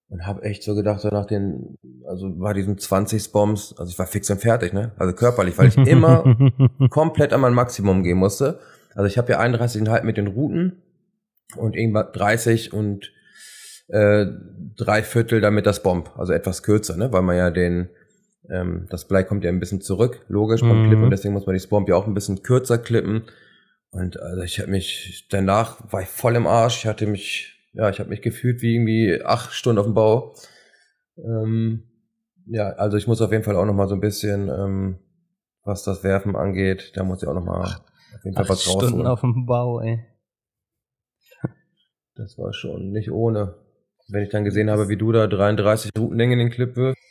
Und 0.10 0.26
habe 0.26 0.44
echt 0.44 0.64
so 0.64 0.76
gedacht, 0.76 1.00
so 1.00 1.08
nach 1.08 1.26
den, 1.26 1.78
also 2.06 2.30
bei 2.34 2.52
diesen 2.52 2.78
20 2.78 3.32
Bombs, 3.32 3.76
also 3.78 3.90
ich 3.90 4.00
war 4.00 4.08
fix 4.08 4.30
und 4.30 4.42
fertig, 4.42 4.74
ne? 4.74 4.92
Also 4.98 5.14
körperlich, 5.14 5.58
weil 5.58 5.70
ich 5.70 5.78
immer 5.78 6.36
komplett 6.90 7.32
an 7.32 7.42
mein 7.42 7.54
Maximum 7.54 8.04
gehen 8.04 8.18
musste. 8.18 8.60
Also 8.94 9.08
ich 9.08 9.18
habe 9.18 9.32
ja 9.32 9.40
31,5 9.40 10.04
mit 10.04 10.18
den 10.18 10.28
Routen 10.28 10.82
und 11.56 11.76
irgendwann 11.76 12.12
30 12.12 12.74
und 12.74 13.12
äh, 13.88 14.26
drei 14.76 15.04
Viertel 15.04 15.42
damit 15.42 15.66
das 15.66 15.84
Bomb, 15.84 16.12
also 16.18 16.34
etwas 16.34 16.64
kürzer, 16.64 16.98
ne? 16.98 17.12
weil 17.12 17.22
man 17.22 17.38
ja 17.38 17.52
den, 17.52 17.90
ähm, 18.50 18.88
das 18.90 19.08
Blei 19.08 19.24
kommt 19.24 19.44
ja 19.44 19.50
ein 19.50 19.60
bisschen 19.60 19.82
zurück, 19.82 20.26
logisch 20.28 20.62
beim 20.62 20.84
mhm. 20.84 20.88
Klippen, 20.88 21.10
deswegen 21.10 21.34
muss 21.34 21.46
man 21.46 21.58
die 21.58 21.68
Bomb 21.68 21.88
ja 21.90 21.96
auch 21.96 22.08
ein 22.08 22.14
bisschen 22.14 22.44
kürzer 22.44 22.78
klippen. 22.78 23.24
Und 23.90 24.20
also 24.20 24.42
ich 24.42 24.60
habe 24.60 24.72
mich, 24.72 25.28
danach 25.30 25.92
war 25.92 26.02
ich 26.02 26.10
voll 26.10 26.36
im 26.36 26.48
Arsch, 26.48 26.80
ich 26.80 26.86
hatte 26.88 27.08
mich, 27.08 27.54
ja, 27.74 27.90
ich 27.90 28.00
habe 28.00 28.10
mich 28.10 28.22
gefühlt 28.22 28.62
wie 28.62 28.76
irgendwie 28.76 29.22
acht 29.24 29.54
Stunden 29.54 29.80
auf 29.80 29.86
dem 29.86 29.94
Bau. 29.94 30.36
Ähm, 31.18 31.84
ja, 32.46 32.70
also 32.72 32.98
ich 32.98 33.08
muss 33.08 33.22
auf 33.22 33.32
jeden 33.32 33.44
Fall 33.44 33.56
auch 33.56 33.66
noch 33.66 33.74
mal 33.74 33.88
so 33.88 33.96
ein 33.96 34.02
bisschen, 34.02 34.50
ähm, 34.50 35.00
was 35.64 35.84
das 35.84 36.04
Werfen 36.04 36.36
angeht, 36.36 36.92
da 36.96 37.04
muss 37.04 37.24
ich 37.24 37.28
auch 37.30 37.34
noch 37.34 37.44
mal 37.44 37.64
auf 37.64 38.24
jeden 38.24 38.36
Fall 38.36 38.44
acht 38.44 38.52
was 38.52 38.64
Stunden 38.64 38.86
rausholen. 38.86 39.08
auf 39.08 39.22
dem 39.22 39.46
Bau, 39.46 39.80
ey. 39.80 40.06
Das 42.16 42.38
war 42.38 42.52
schon 42.52 42.92
nicht 42.92 43.12
ohne. 43.12 43.56
Wenn 44.10 44.24
ich 44.24 44.30
dann 44.30 44.46
gesehen 44.46 44.70
habe, 44.70 44.90
wie 44.90 44.98
du 44.98 45.12
da 45.12 45.28
33 45.28 45.92
Routenlänge 45.98 46.34
in 46.34 46.40
den 46.40 46.50
Clip 46.50 46.76
wirfst. 46.76 47.02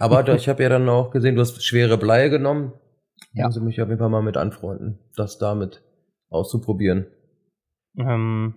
Aber 0.00 0.26
ich 0.34 0.48
habe 0.48 0.62
ja 0.62 0.68
dann 0.68 0.88
auch 0.88 1.10
gesehen, 1.10 1.34
du 1.34 1.40
hast 1.40 1.62
schwere 1.64 1.96
Bleie 1.96 2.30
genommen. 2.30 2.72
Ja. 3.32 3.46
Muss 3.46 3.56
ich 3.56 3.62
mich 3.62 3.80
auf 3.80 3.88
jeden 3.88 3.98
Fall 3.98 4.10
mal 4.10 4.22
mit 4.22 4.36
anfreunden, 4.36 4.98
das 5.16 5.38
damit 5.38 5.82
auszuprobieren. 6.28 7.06
Ähm, 7.98 8.54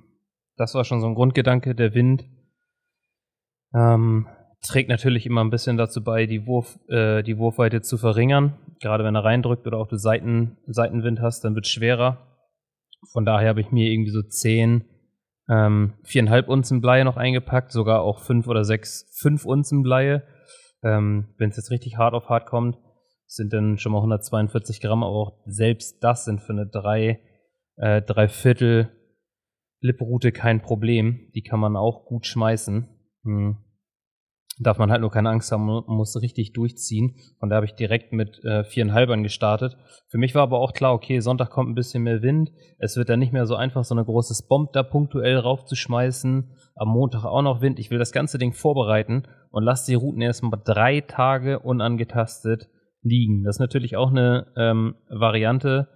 das 0.58 0.74
war 0.76 0.86
schon 0.86 1.02
so 1.02 1.08
ein 1.08 1.15
Grundgedanke. 1.15 1.76
Der 1.76 1.93
Wind 1.93 2.26
ähm, 3.74 4.28
trägt 4.62 4.89
natürlich 4.89 5.26
immer 5.26 5.43
ein 5.43 5.50
bisschen 5.50 5.78
dazu 5.78 6.04
bei, 6.04 6.26
die, 6.26 6.45
Wurf, 6.45 6.80
äh, 6.89 7.24
die 7.24 7.38
Wurfweite 7.38 7.82
zu 7.82 7.97
verringern. 7.97 8.58
Gerade 8.80 9.04
wenn 9.04 9.15
er 9.15 9.24
reindrückt 9.24 9.67
oder 9.67 9.78
auch 9.78 9.88
du 9.88 9.97
Seiten, 9.97 10.58
Seitenwind 10.67 11.21
hast, 11.21 11.43
dann 11.43 11.56
wird 11.56 11.65
es 11.65 11.71
schwerer. 11.71 12.28
Von 13.12 13.26
daher 13.26 13.50
habe 13.50 13.62
ich 13.62 13.71
mir 13.71 13.89
irgendwie 13.89 14.12
so 14.12 14.21
10 14.21 14.84
ähm, 15.52 15.96
viereinhalb 16.04 16.48
Unzen 16.48 16.80
Bleie 16.80 17.04
noch 17.04 17.18
eingepackt, 17.18 17.74
sogar 17.74 18.02
auch 18.02 18.20
fünf 18.20 18.48
oder 18.48 18.64
sechs, 18.64 19.06
fünf 19.20 19.46
Unzen 19.46 19.84
Bleie. 19.84 20.24
Ähm, 20.82 21.34
Wenn 21.38 21.50
es 21.50 21.58
jetzt 21.58 21.72
richtig 21.72 21.98
hart 21.98 22.14
auf 22.14 22.30
hart 22.30 22.46
kommt, 22.46 22.78
sind 23.28 23.52
dann 23.52 23.78
schon 23.78 23.92
mal 23.92 24.00
142 24.00 24.80
Gramm, 24.80 25.04
aber 25.04 25.14
auch 25.14 25.44
selbst 25.46 26.02
das 26.04 26.24
sind 26.24 26.42
für 26.42 26.54
eine 26.54 26.68
drei, 26.68 27.20
äh, 27.76 28.02
drei 28.02 28.30
Viertel 28.30 28.92
Lipprute 29.82 30.32
kein 30.32 30.62
Problem. 30.62 31.32
Die 31.36 31.42
kann 31.42 31.60
man 31.60 31.76
auch 31.76 32.06
gut 32.06 32.26
schmeißen. 32.26 32.88
Hm. 33.24 33.58
Darf 34.63 34.78
man 34.78 34.91
halt 34.91 35.02
nur 35.02 35.10
keine 35.10 35.30
Angst 35.30 35.52
haben, 35.52 35.65
man 35.65 35.84
muss 35.88 36.15
richtig 36.21 36.54
durchziehen. 36.54 37.15
Und 37.39 37.50
da 37.50 37.56
habe 37.56 37.65
ich 37.65 37.74
direkt 37.74 38.13
mit 38.13 38.43
äh, 38.45 38.63
viereinhalbern 38.63 39.24
gestartet. 39.24 39.76
Für 40.08 40.19
mich 40.19 40.36
war 40.36 40.43
aber 40.43 40.60
auch 40.60 40.74
klar, 40.74 40.93
okay, 40.93 41.19
Sonntag 41.19 41.50
kommt 41.50 41.69
ein 41.69 41.76
bisschen 41.76 42.04
mehr 42.04 42.21
Wind. 42.21 42.52
Es 42.78 42.95
wird 42.95 43.10
dann 43.10 43.19
nicht 43.19 43.34
mehr 43.34 43.47
so 43.47 43.56
einfach, 43.56 43.84
so 43.84 43.95
eine 43.95 44.06
große 44.06 44.47
Bomb 44.47 44.71
da 44.74 44.84
punktuell 44.84 45.38
raufzuschmeißen. 45.38 46.52
Am 46.76 46.89
Montag 46.89 47.26
auch 47.26 47.41
noch 47.41 47.62
Wind. 47.62 47.80
Ich 47.80 47.89
will 47.89 47.97
das 47.97 48.12
ganze 48.12 48.38
Ding 48.38 48.54
vorbereiten 48.54 49.24
und 49.50 49.63
lasse 49.63 49.89
die 49.89 49.95
Routen 49.95 50.21
erstmal 50.21 50.62
drei 50.63 51.02
Tage 51.02 51.60
unangetastet 51.60 52.69
liegen. 53.02 53.43
Das 53.43 53.56
ist 53.56 53.62
natürlich 53.62 53.97
auch 53.97 54.12
eine 54.12 54.47
ähm, 54.56 54.95
Variante, 55.10 55.88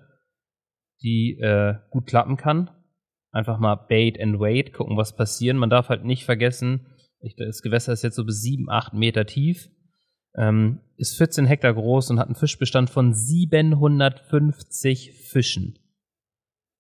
die 1.04 1.38
äh, 1.40 1.76
gut 1.92 2.08
klappen 2.08 2.36
kann. 2.36 2.72
Einfach 3.32 3.60
mal 3.60 3.76
Bait 3.76 4.20
and 4.20 4.40
Wait, 4.40 4.74
gucken, 4.74 4.98
was 4.98 5.16
passiert. 5.16 5.56
Man 5.56 5.70
darf 5.70 5.90
halt 5.90 6.04
nicht 6.04 6.26
vergessen, 6.26 6.88
ich, 7.20 7.36
das 7.36 7.62
Gewässer 7.62 7.94
ist 7.94 8.04
jetzt 8.04 8.16
so 8.16 8.26
bis 8.26 8.42
7, 8.42 8.70
8 8.70 8.94
Meter 8.94 9.26
tief, 9.26 9.70
ähm, 10.36 10.80
ist 10.98 11.18
14 11.18 11.46
Hektar 11.46 11.74
groß 11.74 12.12
und 12.12 12.20
hat 12.20 12.28
einen 12.28 12.36
Fischbestand 12.36 12.90
von 12.90 13.14
750 13.14 15.14
Fischen. 15.14 15.80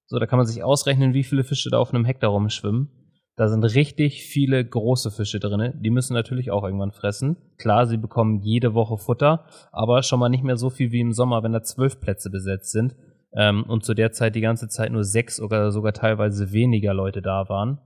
So, 0.08 0.20
da 0.20 0.28
kann 0.28 0.38
man 0.38 0.46
sich 0.46 0.64
ausrechnen, 0.64 1.14
wie 1.14 1.24
viele 1.24 1.44
Fische 1.44 1.70
da 1.70 1.80
auf 1.80 1.94
einem 1.94 2.06
Hektar 2.06 2.30
rumschwimmen. 2.30 2.90
Da 3.38 3.50
sind 3.50 3.64
richtig 3.64 4.24
viele 4.24 4.64
große 4.64 5.12
Fische 5.12 5.40
drin. 5.40 5.74
Die 5.82 5.90
müssen 5.90 6.14
natürlich 6.14 6.52
auch 6.52 6.64
irgendwann 6.64 6.94
fressen. 6.94 7.36
Klar, 7.58 7.86
sie 7.86 7.98
bekommen 7.98 8.42
jede 8.42 8.74
Woche 8.74 8.98
Futter, 8.98 9.46
aber 9.74 10.04
schon 10.04 10.20
mal 10.20 10.30
nicht 10.30 10.44
mehr 10.44 10.56
so 10.56 10.70
viel 10.70 10.92
wie 10.92 11.02
im 11.02 11.12
Sommer, 11.12 11.44
wenn 11.44 11.52
da 11.52 11.62
zwölf 11.62 12.00
Plätze 12.00 12.30
besetzt 12.30 12.72
sind 12.72 12.96
ähm, 13.34 13.64
und 13.64 13.84
zu 13.84 13.94
der 13.94 14.14
Zeit 14.14 14.36
die 14.36 14.42
ganze 14.42 14.70
Zeit 14.70 14.92
nur 14.92 15.04
sechs 15.04 15.42
oder 15.42 15.72
sogar 15.72 15.92
teilweise 15.92 16.54
weniger 16.54 16.94
Leute 16.94 17.22
da 17.22 17.50
waren. 17.50 17.80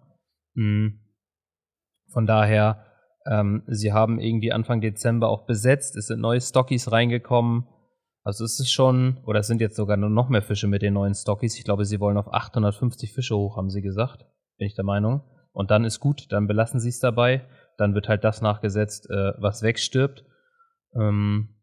Mhm. 0.53 0.99
Von 2.11 2.25
daher, 2.25 2.85
ähm, 3.25 3.63
sie 3.67 3.93
haben 3.93 4.19
irgendwie 4.19 4.51
Anfang 4.51 4.81
Dezember 4.81 5.29
auch 5.29 5.45
besetzt, 5.45 5.95
es 5.95 6.07
sind 6.07 6.21
neue 6.21 6.41
Stockies 6.41 6.91
reingekommen. 6.91 7.67
Also 8.23 8.43
es 8.43 8.59
ist 8.59 8.71
schon, 8.71 9.17
oder 9.25 9.39
es 9.39 9.47
sind 9.47 9.61
jetzt 9.61 9.75
sogar 9.75 9.97
nur 9.97 10.09
noch 10.09 10.29
mehr 10.29 10.41
Fische 10.41 10.67
mit 10.67 10.81
den 10.81 10.93
neuen 10.93 11.15
Stockies. 11.15 11.57
Ich 11.57 11.63
glaube, 11.63 11.85
sie 11.85 11.99
wollen 11.99 12.17
auf 12.17 12.31
850 12.31 13.13
Fische 13.13 13.35
hoch, 13.35 13.57
haben 13.57 13.69
sie 13.69 13.81
gesagt. 13.81 14.25
Bin 14.57 14.67
ich 14.67 14.75
der 14.75 14.85
Meinung. 14.85 15.21
Und 15.51 15.71
dann 15.71 15.83
ist 15.83 15.99
gut, 15.99 16.31
dann 16.31 16.47
belassen 16.47 16.79
sie 16.79 16.89
es 16.89 16.99
dabei. 16.99 17.45
Dann 17.77 17.95
wird 17.95 18.09
halt 18.09 18.23
das 18.23 18.41
nachgesetzt, 18.41 19.09
äh, 19.09 19.33
was 19.37 19.63
wegstirbt. 19.63 20.25
Ähm, 20.93 21.55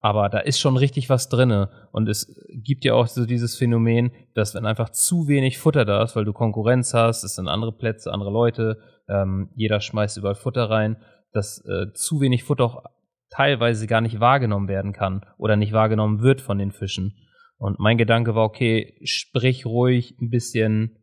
aber 0.00 0.28
da 0.28 0.38
ist 0.38 0.60
schon 0.60 0.76
richtig 0.76 1.08
was 1.08 1.28
drinne. 1.28 1.70
Und 1.92 2.08
es 2.08 2.32
gibt 2.48 2.84
ja 2.84 2.94
auch 2.94 3.06
so 3.06 3.26
dieses 3.26 3.56
Phänomen, 3.56 4.12
dass 4.34 4.54
wenn 4.54 4.66
einfach 4.66 4.90
zu 4.90 5.26
wenig 5.28 5.58
Futter 5.58 5.84
da 5.84 6.02
ist, 6.02 6.14
weil 6.14 6.24
du 6.24 6.32
Konkurrenz 6.32 6.94
hast, 6.94 7.24
es 7.24 7.36
sind 7.36 7.48
andere 7.48 7.72
Plätze, 7.72 8.12
andere 8.12 8.30
Leute, 8.30 8.78
ähm, 9.08 9.50
jeder 9.54 9.80
schmeißt 9.80 10.16
überall 10.16 10.34
Futter 10.34 10.70
rein, 10.70 10.96
dass 11.32 11.64
äh, 11.66 11.92
zu 11.92 12.20
wenig 12.20 12.44
Futter 12.44 12.64
auch 12.64 12.84
teilweise 13.30 13.86
gar 13.86 14.00
nicht 14.00 14.20
wahrgenommen 14.20 14.68
werden 14.68 14.92
kann 14.92 15.26
oder 15.38 15.56
nicht 15.56 15.72
wahrgenommen 15.72 16.22
wird 16.22 16.40
von 16.40 16.58
den 16.58 16.72
Fischen. 16.72 17.16
Und 17.58 17.78
mein 17.78 17.98
Gedanke 17.98 18.34
war, 18.34 18.44
okay, 18.44 18.98
sprich 19.04 19.66
ruhig 19.66 20.16
ein 20.20 20.30
bisschen, 20.30 20.98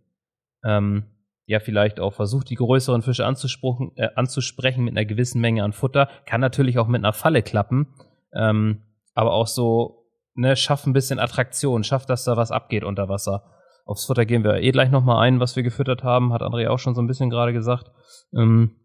ähm, 0.63 1.05
ja, 1.45 1.59
vielleicht 1.59 1.99
auch 1.99 2.13
versuch 2.13 2.43
die 2.43 2.55
größeren 2.55 3.01
Fische 3.01 3.25
anzusprechen, 3.25 3.91
äh, 3.95 4.09
anzusprechen 4.15 4.83
mit 4.83 4.95
einer 4.95 5.05
gewissen 5.05 5.41
Menge 5.41 5.63
an 5.63 5.73
Futter. 5.73 6.09
Kann 6.25 6.41
natürlich 6.41 6.77
auch 6.77 6.87
mit 6.87 6.99
einer 6.99 7.13
Falle 7.13 7.41
klappen. 7.41 7.93
Ähm, 8.33 8.83
aber 9.13 9.33
auch 9.33 9.47
so, 9.47 10.05
ne, 10.35 10.55
schaff 10.55 10.85
ein 10.85 10.93
bisschen 10.93 11.19
Attraktion, 11.19 11.83
schaff, 11.83 12.05
dass 12.05 12.23
da 12.23 12.37
was 12.37 12.51
abgeht 12.51 12.83
unter 12.83 13.09
Wasser. 13.09 13.43
Aufs 13.85 14.05
Futter 14.05 14.25
gehen 14.25 14.43
wir 14.43 14.61
eh 14.61 14.71
gleich 14.71 14.91
nochmal 14.91 15.25
ein, 15.25 15.39
was 15.39 15.55
wir 15.55 15.63
gefüttert 15.63 16.03
haben, 16.03 16.31
hat 16.33 16.41
André 16.41 16.69
auch 16.69 16.79
schon 16.79 16.95
so 16.95 17.01
ein 17.01 17.07
bisschen 17.07 17.29
gerade 17.29 17.53
gesagt. 17.53 17.91
Ähm, 18.33 18.79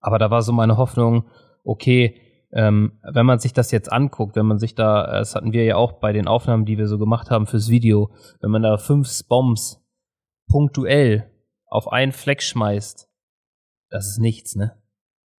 aber 0.00 0.18
da 0.18 0.30
war 0.30 0.42
so 0.42 0.52
meine 0.52 0.76
Hoffnung, 0.76 1.30
okay, 1.64 2.20
ähm, 2.52 3.00
wenn 3.02 3.26
man 3.26 3.38
sich 3.38 3.52
das 3.52 3.70
jetzt 3.70 3.90
anguckt, 3.92 4.36
wenn 4.36 4.46
man 4.46 4.58
sich 4.58 4.74
da, 4.74 5.06
das 5.06 5.34
hatten 5.34 5.52
wir 5.52 5.64
ja 5.64 5.76
auch 5.76 5.94
bei 5.94 6.12
den 6.12 6.28
Aufnahmen, 6.28 6.64
die 6.64 6.78
wir 6.78 6.86
so 6.86 6.98
gemacht 6.98 7.30
haben 7.30 7.46
fürs 7.46 7.68
Video, 7.68 8.14
wenn 8.40 8.50
man 8.50 8.62
da 8.62 8.78
fünf 8.78 9.10
Bombs 9.28 9.84
punktuell 10.48 11.30
auf 11.66 11.90
einen 11.90 12.12
Fleck 12.12 12.42
schmeißt, 12.42 13.08
das 13.90 14.08
ist 14.08 14.18
nichts, 14.18 14.56
ne? 14.56 14.80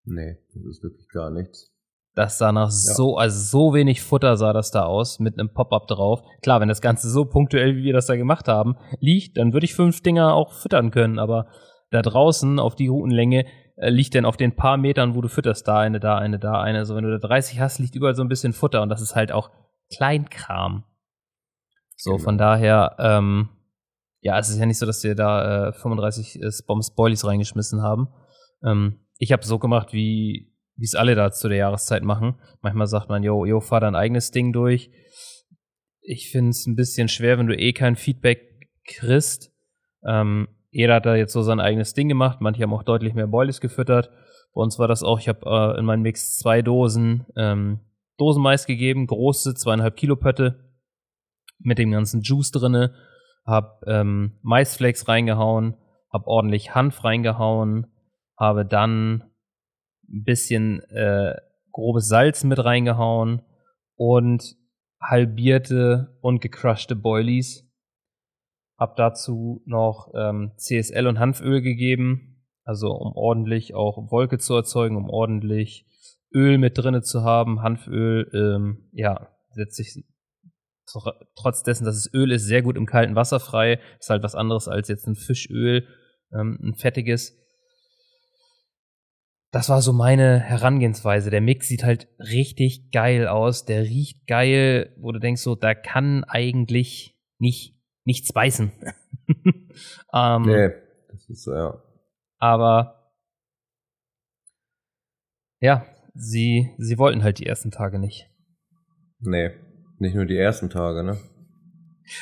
Nee, 0.04 0.38
das 0.52 0.64
ist 0.64 0.82
wirklich 0.82 1.08
gar 1.08 1.30
nichts. 1.30 1.73
Das 2.14 2.38
sah 2.38 2.52
nach 2.52 2.68
ja. 2.68 2.70
so, 2.70 3.16
also 3.16 3.38
so 3.38 3.74
wenig 3.74 4.02
Futter 4.02 4.36
sah 4.36 4.52
das 4.52 4.70
da 4.70 4.84
aus, 4.84 5.18
mit 5.18 5.38
einem 5.38 5.52
Pop-up 5.52 5.88
drauf. 5.88 6.22
Klar, 6.42 6.60
wenn 6.60 6.68
das 6.68 6.80
Ganze 6.80 7.10
so 7.10 7.24
punktuell, 7.24 7.76
wie 7.76 7.84
wir 7.84 7.92
das 7.92 8.06
da 8.06 8.16
gemacht 8.16 8.46
haben, 8.46 8.76
liegt, 9.00 9.36
dann 9.36 9.52
würde 9.52 9.64
ich 9.64 9.74
fünf 9.74 10.00
Dinger 10.02 10.34
auch 10.34 10.52
füttern 10.52 10.90
können, 10.90 11.18
aber 11.18 11.48
da 11.90 12.02
draußen 12.02 12.60
auf 12.60 12.76
die 12.76 12.88
Routenlänge 12.88 13.46
äh, 13.76 13.90
liegt 13.90 14.14
denn 14.14 14.24
auf 14.24 14.36
den 14.36 14.54
paar 14.54 14.76
Metern, 14.76 15.14
wo 15.14 15.20
du 15.20 15.28
fütterst, 15.28 15.66
da 15.66 15.78
eine, 15.78 15.98
da 15.98 16.16
eine, 16.16 16.38
da 16.38 16.60
eine. 16.60 16.78
Also 16.78 16.94
wenn 16.94 17.04
du 17.04 17.18
da 17.18 17.26
30 17.26 17.60
hast, 17.60 17.78
liegt 17.78 17.96
überall 17.96 18.14
so 18.14 18.22
ein 18.22 18.28
bisschen 18.28 18.52
Futter 18.52 18.82
und 18.82 18.88
das 18.88 19.00
ist 19.00 19.16
halt 19.16 19.32
auch 19.32 19.50
Kleinkram. 19.92 20.84
So, 21.96 22.12
genau. 22.12 22.24
von 22.24 22.38
daher, 22.38 22.96
ähm, 22.98 23.48
ja, 24.20 24.38
es 24.38 24.48
ist 24.48 24.58
ja 24.58 24.66
nicht 24.66 24.78
so, 24.78 24.86
dass 24.86 25.02
wir 25.04 25.14
da 25.14 25.68
äh, 25.68 25.72
35 25.72 26.40
äh, 26.42 26.50
Bombs 26.66 26.94
Boilies 26.94 27.26
reingeschmissen 27.26 27.82
haben. 27.82 28.08
Ähm, 28.64 29.00
ich 29.18 29.32
habe 29.32 29.44
so 29.44 29.58
gemacht, 29.58 29.92
wie 29.92 30.53
wie 30.76 30.84
es 30.84 30.94
alle 30.94 31.14
da 31.14 31.30
zu 31.30 31.48
der 31.48 31.58
Jahreszeit 31.58 32.02
machen. 32.02 32.36
Manchmal 32.60 32.86
sagt 32.86 33.08
man, 33.08 33.22
yo, 33.22 33.44
yo, 33.44 33.60
fahr 33.60 33.80
dein 33.80 33.94
eigenes 33.94 34.30
Ding 34.30 34.52
durch. 34.52 34.90
Ich 36.00 36.30
finde 36.30 36.50
es 36.50 36.66
ein 36.66 36.76
bisschen 36.76 37.08
schwer, 37.08 37.38
wenn 37.38 37.46
du 37.46 37.56
eh 37.56 37.72
kein 37.72 37.96
Feedback 37.96 38.40
kriegst. 38.84 39.52
Ähm, 40.06 40.48
jeder 40.70 40.94
hat 40.96 41.06
da 41.06 41.14
jetzt 41.14 41.32
so 41.32 41.42
sein 41.42 41.60
eigenes 41.60 41.94
Ding 41.94 42.08
gemacht. 42.08 42.40
Manche 42.40 42.62
haben 42.62 42.74
auch 42.74 42.82
deutlich 42.82 43.14
mehr 43.14 43.28
Boilies 43.28 43.60
gefüttert. 43.60 44.10
Bei 44.52 44.60
uns 44.60 44.78
war 44.78 44.88
das 44.88 45.02
auch, 45.02 45.18
ich 45.20 45.28
habe 45.28 45.40
äh, 45.46 45.78
in 45.78 45.84
meinem 45.84 46.02
Mix 46.02 46.36
zwei 46.36 46.62
Dosen 46.62 47.26
ähm, 47.36 47.80
Dosenmais 48.16 48.66
gegeben, 48.66 49.06
große, 49.06 49.54
zweieinhalb 49.54 49.96
Kilo 49.96 50.16
Pötte 50.16 50.72
mit 51.58 51.78
dem 51.78 51.90
ganzen 51.90 52.22
Juice 52.22 52.50
drinne. 52.50 52.94
Hab 53.44 53.82
ähm, 53.86 54.38
Maisflakes 54.42 55.08
reingehauen, 55.08 55.76
hab 56.12 56.26
ordentlich 56.26 56.74
Hanf 56.74 57.04
reingehauen, 57.04 57.86
habe 58.36 58.64
dann 58.64 59.24
ein 60.14 60.24
bisschen 60.24 60.80
äh, 60.90 61.34
grobes 61.72 62.08
Salz 62.08 62.44
mit 62.44 62.64
reingehauen 62.64 63.42
und 63.96 64.56
halbierte 65.00 66.16
und 66.20 66.40
gecrushte 66.40 66.96
Boilies. 66.96 67.68
Hab 68.78 68.96
dazu 68.96 69.62
noch 69.66 70.12
ähm, 70.14 70.52
CSL 70.56 71.06
und 71.06 71.18
Hanföl 71.18 71.60
gegeben, 71.62 72.44
also 72.64 72.88
um 72.92 73.12
ordentlich 73.14 73.74
auch 73.74 74.10
Wolke 74.10 74.38
zu 74.38 74.54
erzeugen, 74.54 74.96
um 74.96 75.08
ordentlich 75.08 75.86
Öl 76.34 76.58
mit 76.58 76.76
drinne 76.76 77.02
zu 77.02 77.22
haben. 77.22 77.62
Hanföl, 77.62 78.30
ähm, 78.34 78.88
ja, 78.92 79.28
setzt 79.50 79.76
sich 79.76 80.04
trotz 81.36 81.62
dessen, 81.62 81.84
dass 81.84 81.96
es 81.96 82.12
Öl 82.12 82.32
ist, 82.32 82.44
sehr 82.44 82.62
gut 82.62 82.76
im 82.76 82.86
kalten 82.86 83.14
Wasser 83.14 83.40
frei. 83.40 83.80
Ist 83.98 84.10
halt 84.10 84.22
was 84.22 84.34
anderes 84.34 84.68
als 84.68 84.88
jetzt 84.88 85.06
ein 85.06 85.14
Fischöl, 85.14 85.86
ähm, 86.32 86.58
ein 86.62 86.74
fettiges 86.74 87.38
das 89.54 89.68
war 89.68 89.80
so 89.80 89.92
meine 89.92 90.40
Herangehensweise. 90.40 91.30
Der 91.30 91.40
Mix 91.40 91.68
sieht 91.68 91.84
halt 91.84 92.08
richtig 92.18 92.90
geil 92.90 93.28
aus. 93.28 93.64
Der 93.64 93.84
riecht 93.84 94.26
geil, 94.26 94.92
wo 94.98 95.12
du 95.12 95.20
denkst, 95.20 95.42
so, 95.42 95.54
da 95.54 95.74
kann 95.76 96.24
eigentlich 96.24 97.16
nicht, 97.38 97.80
nichts 98.04 98.32
beißen. 98.32 98.72
ähm, 100.12 100.42
nee, 100.42 100.70
das 101.08 101.28
ist 101.28 101.46
ja. 101.46 101.80
Aber 102.38 103.12
ja, 105.60 105.86
sie, 106.14 106.74
sie 106.78 106.98
wollten 106.98 107.22
halt 107.22 107.38
die 107.38 107.46
ersten 107.46 107.70
Tage 107.70 108.00
nicht. 108.00 108.28
Nee, 109.20 109.52
nicht 109.98 110.16
nur 110.16 110.26
die 110.26 110.36
ersten 110.36 110.68
Tage, 110.68 111.04
ne? 111.04 111.16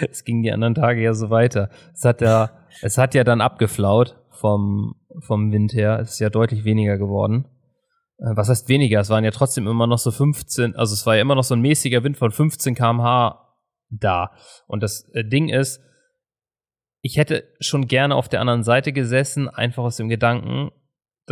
Es 0.00 0.24
ging 0.24 0.42
die 0.42 0.52
anderen 0.52 0.74
Tage 0.74 1.02
ja 1.02 1.14
so 1.14 1.30
weiter. 1.30 1.70
Es 1.94 2.04
hat 2.04 2.20
ja, 2.20 2.50
es 2.82 2.98
hat 2.98 3.14
ja 3.14 3.24
dann 3.24 3.40
abgeflaut 3.40 4.22
vom, 4.28 4.96
vom 5.20 5.52
Wind 5.52 5.72
her. 5.72 5.98
Es 6.00 6.12
ist 6.12 6.18
ja 6.20 6.30
deutlich 6.30 6.64
weniger 6.64 6.98
geworden. 6.98 7.46
Äh, 8.18 8.36
was 8.36 8.48
heißt 8.48 8.68
weniger? 8.68 9.00
Es 9.00 9.10
waren 9.10 9.24
ja 9.24 9.30
trotzdem 9.30 9.66
immer 9.66 9.86
noch 9.86 9.98
so 9.98 10.10
15, 10.10 10.76
also 10.76 10.94
es 10.94 11.06
war 11.06 11.16
ja 11.16 11.22
immer 11.22 11.34
noch 11.34 11.44
so 11.44 11.54
ein 11.54 11.60
mäßiger 11.60 12.04
Wind 12.04 12.16
von 12.16 12.30
15 12.30 12.74
kmh 12.74 13.38
da. 13.90 14.32
Und 14.66 14.82
das 14.82 15.08
äh, 15.12 15.24
Ding 15.24 15.48
ist, 15.48 15.80
ich 17.00 17.16
hätte 17.16 17.44
schon 17.60 17.88
gerne 17.88 18.14
auf 18.14 18.28
der 18.28 18.40
anderen 18.40 18.62
Seite 18.62 18.92
gesessen, 18.92 19.48
einfach 19.48 19.82
aus 19.82 19.96
dem 19.96 20.08
Gedanken, 20.08 20.70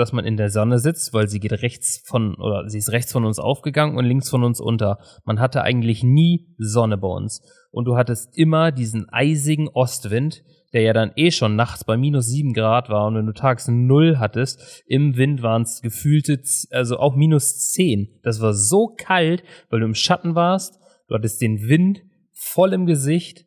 dass 0.01 0.12
man 0.12 0.24
in 0.24 0.36
der 0.36 0.51
Sonne 0.51 0.78
sitzt, 0.78 1.14
weil 1.14 1.28
sie 1.28 1.38
geht 1.38 1.53
rechts 1.53 2.03
von, 2.05 2.34
oder 2.34 2.68
sie 2.68 2.78
ist 2.78 2.90
rechts 2.90 3.12
von 3.12 3.24
uns 3.24 3.38
aufgegangen 3.38 3.96
und 3.96 4.05
links 4.05 4.28
von 4.28 4.42
uns 4.42 4.61
unter. 4.61 4.98
Man 5.24 5.38
hatte 5.38 5.62
eigentlich 5.62 6.03
nie 6.03 6.55
Sonne 6.59 6.98
bei 6.98 7.09
uns. 7.09 7.42
Und 7.70 7.84
du 7.84 7.96
hattest 7.96 8.36
immer 8.36 8.72
diesen 8.72 9.09
eisigen 9.11 9.68
Ostwind, 9.68 10.42
der 10.72 10.82
ja 10.82 10.92
dann 10.92 11.12
eh 11.16 11.30
schon 11.30 11.57
nachts 11.57 11.84
bei 11.84 11.96
minus 11.96 12.26
sieben 12.26 12.53
Grad 12.53 12.88
war 12.88 13.07
und 13.07 13.16
wenn 13.16 13.26
du 13.26 13.32
tags 13.32 13.68
null 13.68 14.18
hattest, 14.18 14.82
im 14.86 15.16
Wind 15.16 15.42
waren 15.42 15.62
es 15.62 15.80
gefühlte, 15.82 16.40
also 16.70 16.98
auch 16.98 17.16
minus 17.16 17.70
zehn. 17.70 18.20
Das 18.22 18.40
war 18.40 18.55
so 18.55 18.94
kalt, 18.96 19.42
weil 19.68 19.80
du 19.80 19.86
im 19.86 19.94
Schatten 19.94 20.34
warst, 20.34 20.78
du 21.09 21.14
hattest 21.14 21.40
den 21.40 21.68
Wind 21.68 22.03
voll 22.32 22.72
im 22.72 22.86
Gesicht 22.86 23.46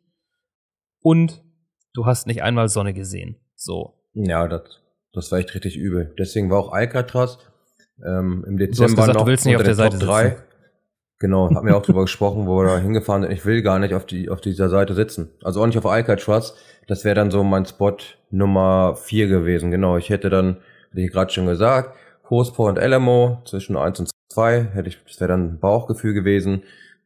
und 1.00 1.42
du 1.94 2.06
hast 2.06 2.26
nicht 2.26 2.42
einmal 2.42 2.68
Sonne 2.68 2.92
gesehen. 2.92 3.36
So. 3.54 3.94
Ja, 4.12 4.46
das, 4.46 4.83
das 5.14 5.30
war 5.32 5.38
echt 5.38 5.54
richtig 5.54 5.76
übel. 5.76 6.12
Deswegen 6.18 6.50
war 6.50 6.58
auch 6.58 6.72
Alcatraz 6.72 7.38
ähm, 8.04 8.44
im 8.46 8.56
Dezember 8.58 8.88
du 8.88 8.94
gesagt, 8.96 9.14
noch 9.14 9.22
du 9.22 9.30
willst 9.30 9.46
nicht 9.46 9.56
auf 9.56 9.62
der 9.62 9.74
Seite 9.74 9.98
Top 9.98 10.08
3. 10.08 10.36
Genau, 11.20 11.48
haben 11.54 11.66
wir 11.66 11.76
auch 11.76 11.82
drüber 11.82 12.02
gesprochen, 12.02 12.46
wo 12.46 12.58
wir 12.58 12.66
da 12.66 12.78
hingefahren 12.78 13.22
sind. 13.22 13.32
Ich 13.32 13.46
will 13.46 13.62
gar 13.62 13.78
nicht 13.78 13.94
auf, 13.94 14.04
die, 14.06 14.28
auf 14.28 14.40
dieser 14.40 14.68
Seite 14.68 14.94
sitzen. 14.94 15.30
Also 15.42 15.62
auch 15.62 15.66
nicht 15.66 15.78
auf 15.78 15.86
Alcatraz. 15.86 16.54
Das 16.86 17.04
wäre 17.04 17.14
dann 17.14 17.30
so 17.30 17.44
mein 17.44 17.64
Spot 17.66 17.96
Nummer 18.30 18.96
4 18.96 19.28
gewesen. 19.28 19.70
Genau, 19.70 19.96
ich 19.96 20.10
hätte 20.10 20.28
dann, 20.28 20.58
wie 20.92 21.06
ich 21.06 21.12
gerade 21.12 21.32
schon 21.32 21.46
gesagt, 21.46 21.96
Cospo 22.24 22.68
und 22.68 22.78
Alamo 22.78 23.42
zwischen 23.44 23.76
1 23.76 24.00
und 24.00 24.10
2. 24.32 24.68
Hätte 24.74 24.88
ich, 24.88 24.98
das 25.06 25.20
wäre 25.20 25.28
dann 25.28 25.54
ein 25.54 25.58
Bauchgefühl 25.60 26.14
gewesen. 26.14 26.62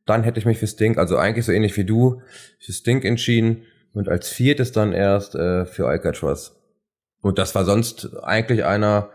Dann 0.07 0.23
hätte 0.23 0.39
ich 0.41 0.47
mich 0.47 0.59
für 0.59 0.67
Stink, 0.67 0.97
also 0.97 1.19
eigentlich 1.19 1.45
so 1.45 1.53
ähnlich 1.53 1.77
wie 1.77 1.85
du, 1.85 2.23
für 2.59 2.73
Stink 2.73 3.05
entschieden. 3.05 3.65
Und 3.93 4.09
als 4.09 4.29
viertes 4.29 4.73
dann 4.73 4.93
erst 4.93 5.35
äh, 5.35 5.67
für 5.67 5.87
Alcatraz. 5.87 6.58
Und 7.29 7.39
das 7.39 7.55
war 7.55 7.67
sonst 7.67 8.17
eigentlich 8.23 8.65
einer 8.65 9.11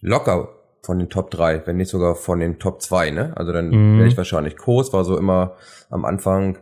locker 0.00 0.50
von 0.82 0.98
den 0.98 1.08
Top 1.08 1.30
3, 1.30 1.66
wenn 1.66 1.78
nicht 1.78 1.88
sogar 1.88 2.14
von 2.14 2.38
den 2.38 2.58
Top 2.58 2.82
2, 2.82 3.12
ne? 3.12 3.34
Also 3.34 3.50
dann 3.50 3.70
mhm. 3.70 3.98
wäre 3.98 4.08
ich 4.08 4.16
wahrscheinlich 4.18 4.58
Kurs, 4.58 4.92
war 4.92 5.04
so 5.04 5.16
immer 5.16 5.56
am 5.88 6.04
Anfang 6.04 6.58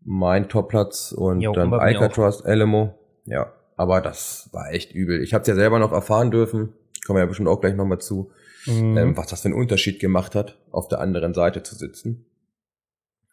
mein 0.00 0.48
Topplatz 0.48 1.12
und 1.12 1.40
jo, 1.40 1.52
dann 1.52 1.72
Alcatraz, 1.72 2.44
Elemo. 2.44 2.98
Ja, 3.26 3.52
aber 3.76 4.00
das 4.00 4.48
war 4.50 4.72
echt 4.72 4.92
übel. 4.92 5.22
Ich 5.22 5.34
habe 5.34 5.42
es 5.42 5.46
ja 5.46 5.54
selber 5.54 5.78
noch 5.78 5.92
erfahren 5.92 6.32
dürfen, 6.32 6.72
kommen 7.06 7.18
wir 7.18 7.22
ja 7.22 7.26
bestimmt 7.26 7.48
auch 7.48 7.60
gleich 7.60 7.76
nochmal 7.76 8.00
zu, 8.00 8.32
mhm. 8.66 8.98
ähm, 8.98 9.16
was 9.16 9.28
das 9.28 9.42
für 9.42 9.46
einen 9.46 9.54
Unterschied 9.54 10.00
gemacht 10.00 10.34
hat, 10.34 10.58
auf 10.72 10.88
der 10.88 10.98
anderen 10.98 11.32
Seite 11.32 11.62
zu 11.62 11.76
sitzen. 11.76 12.26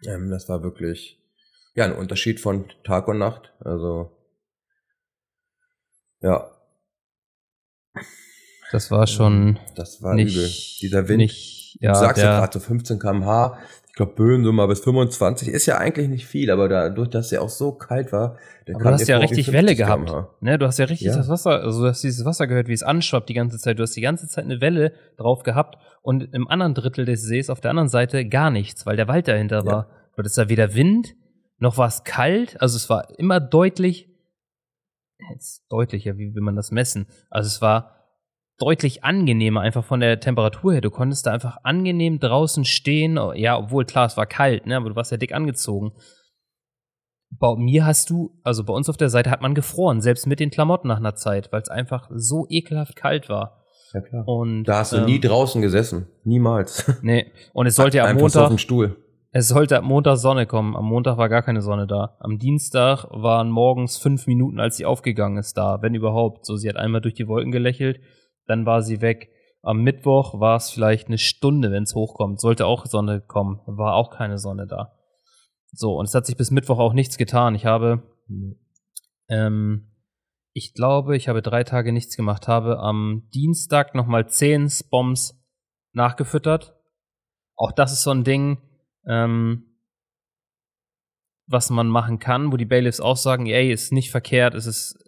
Ähm, 0.05 0.29
das 0.29 0.47
war 0.49 0.61
wirklich, 0.61 1.19
ja, 1.73 1.83
ein 1.83 1.95
Unterschied 1.95 2.39
von 2.39 2.65
Tag 2.83 3.07
und 3.07 3.17
Nacht. 3.17 3.53
Also, 3.59 4.11
ja. 6.21 6.51
Das 8.71 8.89
war 8.89 9.05
schon. 9.07 9.59
Das 9.75 10.01
war 10.01 10.15
nicht, 10.15 10.35
übel. 10.35 10.49
Dieser 10.81 11.07
Wind. 11.07 11.17
Nicht, 11.17 11.77
ja, 11.81 11.91
du 11.93 11.99
sagst 11.99 12.23
ja 12.23 12.39
gerade 12.39 12.53
so 12.53 12.59
15 12.59 12.99
km/h. 12.99 13.57
Ich 13.87 13.95
glaube, 13.95 14.13
Böen 14.13 14.45
so 14.45 14.53
mal 14.53 14.67
bis 14.67 14.79
25 14.79 15.49
ist 15.49 15.65
ja 15.65 15.77
eigentlich 15.77 16.07
nicht 16.07 16.25
viel, 16.25 16.49
aber 16.49 16.69
dadurch, 16.69 17.09
dass 17.09 17.25
es 17.25 17.31
ja 17.31 17.41
auch 17.41 17.49
so 17.49 17.73
kalt 17.73 18.13
war, 18.13 18.37
dann 18.65 18.75
aber 18.75 18.85
du 18.85 18.91
hast 18.91 19.07
ja 19.09 19.17
richtig 19.17 19.51
Welle 19.51 19.75
gehabt. 19.75 20.09
Ne? 20.39 20.57
Du 20.57 20.65
hast 20.65 20.79
ja 20.79 20.85
richtig 20.85 21.07
ja. 21.07 21.17
das 21.17 21.27
Wasser, 21.27 21.61
also 21.61 21.81
du 21.81 21.87
hast 21.89 22.01
dieses 22.01 22.23
Wasser 22.23 22.47
gehört, 22.47 22.69
wie 22.69 22.73
es 22.73 22.83
anschwappt 22.83 23.27
die 23.27 23.33
ganze 23.33 23.57
Zeit. 23.57 23.77
Du 23.77 23.83
hast 23.83 23.93
die 23.93 24.01
ganze 24.01 24.29
Zeit 24.29 24.45
eine 24.45 24.61
Welle 24.61 24.93
drauf 25.17 25.43
gehabt 25.43 25.75
und 26.01 26.33
im 26.33 26.47
anderen 26.47 26.73
Drittel 26.73 27.03
des 27.03 27.23
Sees 27.23 27.49
auf 27.49 27.59
der 27.59 27.71
anderen 27.71 27.89
Seite 27.89 28.25
gar 28.25 28.49
nichts, 28.49 28.85
weil 28.85 28.95
der 28.95 29.09
Wald 29.09 29.27
dahinter 29.27 29.57
ja. 29.57 29.65
war. 29.65 29.87
Du 30.13 30.19
hattest 30.19 30.37
da 30.37 30.47
weder 30.47 30.73
Wind, 30.73 31.15
noch 31.57 31.77
war 31.77 31.89
es 31.89 32.05
kalt, 32.05 32.61
also 32.61 32.77
es 32.77 32.89
war 32.89 33.09
immer 33.19 33.41
deutlich, 33.41 34.07
jetzt 35.30 35.65
deutlicher, 35.69 36.17
wie 36.17 36.34
will 36.34 36.41
man 36.41 36.55
das 36.55 36.72
messen? 36.72 37.07
Also 37.30 37.47
es 37.47 37.61
war 37.61 38.01
deutlich 38.57 39.03
angenehmer, 39.03 39.61
einfach 39.61 39.84
von 39.84 39.99
der 39.99 40.19
Temperatur 40.19 40.74
her. 40.74 40.82
Du 40.82 40.91
konntest 40.91 41.26
da 41.26 41.32
einfach 41.32 41.57
angenehm 41.63 42.19
draußen 42.19 42.63
stehen. 42.65 43.19
Ja, 43.36 43.57
obwohl 43.57 43.86
klar, 43.86 44.05
es 44.05 44.17
war 44.17 44.26
kalt, 44.26 44.67
ne? 44.67 44.78
aber 44.78 44.89
du 44.89 44.95
warst 44.95 45.11
ja 45.11 45.17
dick 45.17 45.34
angezogen. 45.34 45.93
Bei 47.32 47.55
mir 47.55 47.86
hast 47.86 48.09
du, 48.09 48.39
also 48.43 48.63
bei 48.63 48.74
uns 48.74 48.89
auf 48.89 48.97
der 48.97 49.09
Seite 49.09 49.32
hat 49.32 49.41
man 49.41 49.55
gefroren, 49.55 50.01
selbst 50.01 50.28
mit 50.28 50.39
den 50.39 50.51
Klamotten 50.51 50.89
nach 50.89 50.97
einer 50.97 51.15
Zeit, 51.15 51.51
weil 51.51 51.61
es 51.61 51.69
einfach 51.69 52.09
so 52.13 52.45
ekelhaft 52.49 52.95
kalt 52.95 53.30
war. 53.30 53.63
Ja, 53.93 54.01
klar. 54.01 54.28
Und, 54.28 54.65
da 54.65 54.80
hast 54.80 54.93
du 54.93 54.97
ähm, 54.97 55.05
nie 55.05 55.19
draußen 55.19 55.61
gesessen. 55.61 56.07
Niemals. 56.24 56.91
Nee. 57.01 57.32
Und 57.53 57.67
es 57.67 57.76
sollte 57.76 57.97
ja 57.97 58.05
am 58.05 58.17
Montag. 58.17 58.43
auf 58.43 58.49
dem 58.49 58.57
Stuhl. 58.57 58.97
Es 59.34 59.47
sollte 59.47 59.77
am 59.77 59.86
Montag 59.86 60.17
Sonne 60.17 60.45
kommen. 60.45 60.75
Am 60.75 60.86
Montag 60.86 61.17
war 61.17 61.29
gar 61.29 61.41
keine 61.41 61.61
Sonne 61.61 61.88
da. 61.88 62.17
Am 62.19 62.38
Dienstag 62.38 63.05
waren 63.11 63.49
morgens 63.49 63.97
fünf 63.97 64.27
Minuten, 64.27 64.59
als 64.59 64.75
sie 64.77 64.86
aufgegangen 64.86 65.38
ist, 65.38 65.57
da, 65.57 65.82
wenn 65.82 65.95
überhaupt. 65.95 66.45
So, 66.45 66.57
sie 66.57 66.67
hat 66.67 66.75
einmal 66.75 67.01
durch 67.01 67.13
die 67.13 67.27
Wolken 67.27 67.51
gelächelt 67.51 68.01
dann 68.51 68.65
war 68.65 68.82
sie 68.82 69.01
weg. 69.01 69.29
Am 69.63 69.82
Mittwoch 69.82 70.39
war 70.39 70.57
es 70.57 70.69
vielleicht 70.71 71.07
eine 71.07 71.17
Stunde, 71.17 71.71
wenn 71.71 71.84
es 71.84 71.95
hochkommt. 71.95 72.39
Sollte 72.39 72.65
auch 72.65 72.86
Sonne 72.86 73.21
kommen, 73.21 73.61
war 73.65 73.95
auch 73.95 74.11
keine 74.11 74.38
Sonne 74.38 74.67
da. 74.67 74.97
So, 75.71 75.95
und 75.95 76.05
es 76.05 76.13
hat 76.13 76.25
sich 76.25 76.36
bis 76.36 76.51
Mittwoch 76.51 76.79
auch 76.79 76.93
nichts 76.93 77.17
getan. 77.17 77.55
Ich 77.55 77.65
habe, 77.65 78.03
ähm, 79.29 79.95
ich 80.53 80.73
glaube, 80.73 81.15
ich 81.15 81.29
habe 81.29 81.41
drei 81.41 81.63
Tage 81.63 81.93
nichts 81.93 82.17
gemacht, 82.17 82.47
habe 82.47 82.79
am 82.79 83.29
Dienstag 83.34 83.95
nochmal 83.95 84.27
zehn 84.27 84.69
Spoms 84.69 85.39
nachgefüttert. 85.93 86.75
Auch 87.55 87.71
das 87.71 87.93
ist 87.93 88.03
so 88.03 88.11
ein 88.11 88.23
Ding, 88.23 88.57
ähm, 89.07 89.65
was 91.47 91.69
man 91.69 91.87
machen 91.87 92.19
kann, 92.19 92.51
wo 92.51 92.57
die 92.57 92.65
Bailiffs 92.65 93.01
auch 93.01 93.17
sagen, 93.17 93.47
ey, 93.47 93.71
ist 93.71 93.91
nicht 93.91 94.11
verkehrt, 94.11 94.53
es 94.55 94.65
ist 94.65 95.01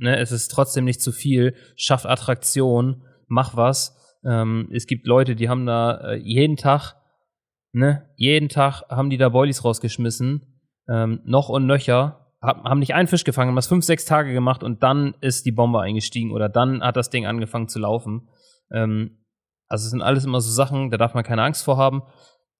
ne, 0.00 0.18
es 0.18 0.32
ist 0.32 0.48
trotzdem 0.48 0.84
nicht 0.84 1.00
zu 1.00 1.12
viel, 1.12 1.54
schaff 1.76 2.06
Attraktion, 2.06 3.04
mach 3.28 3.56
was. 3.56 3.96
Ähm, 4.24 4.68
es 4.72 4.86
gibt 4.86 5.06
Leute, 5.06 5.36
die 5.36 5.48
haben 5.48 5.66
da 5.66 6.12
äh, 6.12 6.16
jeden 6.16 6.56
Tag, 6.56 6.96
ne, 7.72 8.10
jeden 8.16 8.48
Tag 8.48 8.82
haben 8.90 9.10
die 9.10 9.18
da 9.18 9.28
Boilies 9.28 9.64
rausgeschmissen, 9.64 10.62
ähm, 10.88 11.20
noch 11.24 11.48
und 11.48 11.66
nöcher, 11.66 12.32
hab, 12.42 12.64
haben 12.64 12.80
nicht 12.80 12.94
einen 12.94 13.08
Fisch 13.08 13.24
gefangen, 13.24 13.48
haben 13.48 13.56
das 13.56 13.68
fünf, 13.68 13.84
sechs 13.84 14.04
Tage 14.04 14.32
gemacht 14.32 14.62
und 14.62 14.82
dann 14.82 15.14
ist 15.20 15.46
die 15.46 15.52
Bombe 15.52 15.80
eingestiegen 15.80 16.32
oder 16.32 16.48
dann 16.48 16.82
hat 16.82 16.96
das 16.96 17.10
Ding 17.10 17.26
angefangen 17.26 17.68
zu 17.68 17.78
laufen. 17.78 18.28
Ähm, 18.72 19.24
also 19.68 19.84
es 19.84 19.90
sind 19.90 20.02
alles 20.02 20.24
immer 20.24 20.40
so 20.40 20.50
Sachen, 20.50 20.90
da 20.90 20.96
darf 20.96 21.14
man 21.14 21.22
keine 21.22 21.42
Angst 21.42 21.64
vor 21.64 21.76
haben. 21.76 22.02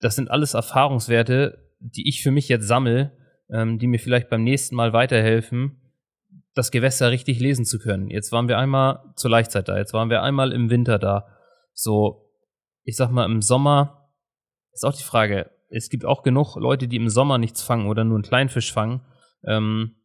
Das 0.00 0.16
sind 0.16 0.30
alles 0.30 0.54
Erfahrungswerte, 0.54 1.70
die 1.78 2.08
ich 2.08 2.22
für 2.22 2.30
mich 2.30 2.48
jetzt 2.48 2.66
sammle, 2.66 3.16
ähm, 3.50 3.78
die 3.78 3.86
mir 3.86 3.98
vielleicht 3.98 4.28
beim 4.28 4.42
nächsten 4.42 4.74
Mal 4.76 4.92
weiterhelfen, 4.92 5.92
das 6.54 6.70
Gewässer 6.70 7.10
richtig 7.10 7.40
lesen 7.40 7.64
zu 7.64 7.78
können. 7.78 8.08
Jetzt 8.08 8.32
waren 8.32 8.48
wir 8.48 8.58
einmal 8.58 9.12
zur 9.16 9.30
Laichzeit 9.30 9.68
da, 9.68 9.78
jetzt 9.78 9.92
waren 9.92 10.10
wir 10.10 10.22
einmal 10.22 10.52
im 10.52 10.70
Winter 10.70 10.98
da. 10.98 11.26
So, 11.72 12.30
ich 12.84 12.96
sag 12.96 13.10
mal, 13.10 13.24
im 13.24 13.42
Sommer 13.42 14.10
ist 14.72 14.84
auch 14.84 14.94
die 14.94 15.04
Frage, 15.04 15.50
es 15.68 15.88
gibt 15.88 16.04
auch 16.04 16.22
genug 16.22 16.56
Leute, 16.56 16.88
die 16.88 16.96
im 16.96 17.08
Sommer 17.08 17.38
nichts 17.38 17.62
fangen 17.62 17.86
oder 17.86 18.04
nur 18.04 18.16
einen 18.16 18.24
Kleinfisch 18.24 18.72
fangen. 18.72 19.02
Ähm, 19.44 19.96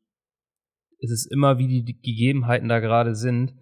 es 0.99 1.11
ist 1.11 1.31
immer, 1.31 1.57
wie 1.57 1.83
die 1.83 1.99
Gegebenheiten 1.99 2.69
da 2.69 2.79
gerade 2.79 3.15
sind, 3.15 3.53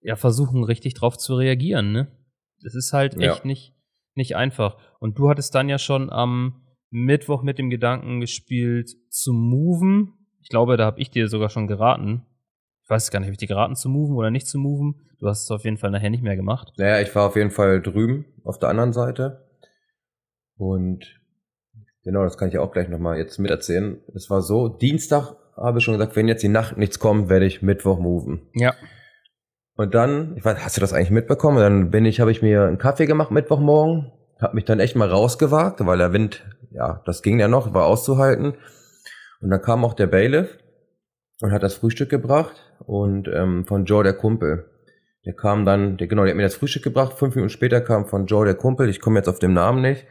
ja, 0.00 0.16
versuchen 0.16 0.64
richtig 0.64 0.94
drauf 0.94 1.16
zu 1.16 1.34
reagieren, 1.36 1.92
ne? 1.92 2.12
Das 2.62 2.74
ist 2.74 2.92
halt 2.92 3.14
echt 3.14 3.38
ja. 3.38 3.40
nicht, 3.44 3.74
nicht 4.16 4.36
einfach. 4.36 4.76
Und 4.98 5.18
du 5.18 5.28
hattest 5.28 5.54
dann 5.54 5.68
ja 5.68 5.78
schon 5.78 6.10
am 6.10 6.62
Mittwoch 6.90 7.42
mit 7.42 7.58
dem 7.58 7.70
Gedanken 7.70 8.20
gespielt, 8.20 8.90
zu 9.10 9.32
moven 9.32 10.12
ich 10.46 10.50
glaube, 10.50 10.76
da 10.76 10.84
habe 10.84 11.00
ich 11.00 11.10
dir 11.10 11.26
sogar 11.26 11.48
schon 11.48 11.66
geraten. 11.66 12.24
Ich 12.84 12.88
weiß 12.88 13.10
gar 13.10 13.18
nicht, 13.18 13.26
habe 13.26 13.32
ich 13.32 13.38
dir 13.38 13.48
geraten 13.48 13.74
zu 13.74 13.88
moven 13.88 14.14
oder 14.14 14.30
nicht 14.30 14.46
zu 14.46 14.58
moven? 14.58 14.94
Du 15.18 15.26
hast 15.26 15.42
es 15.42 15.50
auf 15.50 15.64
jeden 15.64 15.76
Fall 15.76 15.90
nachher 15.90 16.08
nicht 16.08 16.22
mehr 16.22 16.36
gemacht. 16.36 16.72
Naja, 16.76 17.00
ich 17.00 17.12
war 17.16 17.26
auf 17.26 17.34
jeden 17.34 17.50
Fall 17.50 17.82
drüben 17.82 18.26
auf 18.44 18.60
der 18.60 18.68
anderen 18.68 18.92
Seite. 18.92 19.44
Und 20.56 21.20
genau, 22.04 22.22
das 22.22 22.38
kann 22.38 22.48
ich 22.48 22.58
auch 22.58 22.70
gleich 22.70 22.88
nochmal 22.88 23.18
jetzt 23.18 23.40
miterzählen. 23.40 23.98
Es 24.14 24.30
war 24.30 24.40
so, 24.40 24.68
Dienstag 24.68 25.34
habe 25.56 25.78
ich 25.80 25.84
schon 25.84 25.94
gesagt, 25.94 26.14
wenn 26.14 26.28
jetzt 26.28 26.44
die 26.44 26.48
Nacht 26.48 26.76
nichts 26.76 27.00
kommt, 27.00 27.28
werde 27.28 27.46
ich 27.46 27.60
Mittwoch 27.60 27.98
moven. 27.98 28.46
Ja. 28.54 28.72
Und 29.76 29.94
dann, 29.94 30.34
ich 30.36 30.44
weiß, 30.44 30.58
hast 30.58 30.76
du 30.76 30.80
das 30.80 30.92
eigentlich 30.92 31.10
mitbekommen? 31.10 31.58
Dann 31.58 31.90
bin 31.90 32.04
ich, 32.06 32.20
habe 32.20 32.30
ich 32.30 32.42
mir 32.42 32.64
einen 32.64 32.78
Kaffee 32.78 33.06
gemacht 33.06 33.30
Mittwochmorgen, 33.30 34.10
habe 34.40 34.54
mich 34.54 34.64
dann 34.64 34.80
echt 34.80 34.96
mal 34.96 35.08
rausgewagt, 35.08 35.84
weil 35.84 35.98
der 35.98 36.12
Wind, 36.12 36.44
ja, 36.70 37.02
das 37.04 37.22
ging 37.22 37.38
ja 37.38 37.48
noch, 37.48 37.74
war 37.74 37.86
auszuhalten. 37.86 38.54
Und 39.40 39.50
dann 39.50 39.60
kam 39.60 39.84
auch 39.84 39.94
der 39.94 40.06
Bailiff 40.06 40.56
und 41.42 41.52
hat 41.52 41.62
das 41.62 41.74
Frühstück 41.74 42.08
gebracht 42.08 42.56
und 42.86 43.28
ähm, 43.28 43.66
von 43.66 43.84
Joe 43.84 44.02
der 44.02 44.14
Kumpel. 44.14 44.64
Der 45.26 45.34
kam 45.34 45.64
dann, 45.64 45.96
der, 45.98 46.06
genau, 46.06 46.22
der 46.22 46.30
hat 46.30 46.36
mir 46.36 46.44
das 46.44 46.54
Frühstück 46.54 46.84
gebracht. 46.84 47.14
Fünf 47.14 47.34
Minuten 47.34 47.50
später 47.50 47.80
kam 47.80 48.06
von 48.06 48.26
Joe 48.26 48.44
der 48.44 48.54
Kumpel. 48.54 48.88
Ich 48.88 49.00
komme 49.00 49.18
jetzt 49.18 49.28
auf 49.28 49.40
den 49.40 49.52
Namen 49.52 49.82
nicht. 49.82 50.06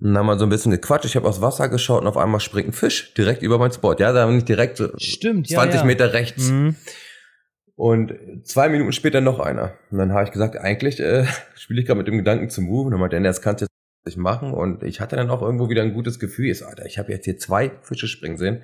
Und 0.00 0.08
dann 0.08 0.18
haben 0.18 0.26
wir 0.26 0.38
so 0.38 0.46
ein 0.46 0.50
bisschen 0.50 0.72
gequatscht. 0.72 1.04
Ich 1.04 1.16
habe 1.16 1.28
aufs 1.28 1.40
Wasser 1.40 1.68
geschaut 1.68 2.02
und 2.02 2.08
auf 2.08 2.16
einmal 2.16 2.40
springt 2.40 2.68
ein 2.68 2.72
Fisch 2.72 3.14
direkt 3.14 3.42
über 3.42 3.58
mein 3.58 3.70
Spot. 3.70 3.94
Ja, 3.98 4.12
da 4.12 4.26
bin 4.26 4.38
ich 4.38 4.44
direkt 4.44 4.78
so 4.78 4.88
Stimmt, 4.96 5.48
20 5.48 5.74
ja, 5.74 5.80
ja. 5.80 5.86
Meter 5.86 6.12
rechts. 6.12 6.50
Mhm. 6.50 6.76
Und 7.76 8.14
zwei 8.44 8.68
Minuten 8.68 8.92
später 8.92 9.20
noch 9.20 9.38
einer. 9.38 9.74
Und 9.90 9.98
dann 9.98 10.12
habe 10.12 10.24
ich 10.24 10.32
gesagt, 10.32 10.56
eigentlich 10.56 10.98
äh, 10.98 11.26
spiele 11.54 11.80
ich 11.80 11.86
gerade 11.86 11.98
mit 11.98 12.08
dem 12.08 12.18
Gedanken 12.18 12.48
zu 12.48 12.62
move. 12.62 12.86
Und 12.86 12.92
dann 12.92 13.00
meinte 13.00 13.16
er, 13.16 13.22
das 13.22 13.42
kannst 13.42 13.62
du 13.62 13.66
ich 14.08 14.16
machen 14.16 14.52
und 14.52 14.82
ich 14.82 15.00
hatte 15.00 15.16
dann 15.16 15.30
auch 15.30 15.42
irgendwo 15.42 15.68
wieder 15.68 15.82
ein 15.82 15.94
gutes 15.94 16.18
Gefühl. 16.18 16.46
Ich 16.46 16.58
so, 16.58 16.66
Alter, 16.66 16.86
ich 16.86 16.98
habe 16.98 17.12
jetzt 17.12 17.24
hier 17.24 17.38
zwei 17.38 17.72
Fische 17.82 18.08
springen 18.08 18.38
sehen. 18.38 18.62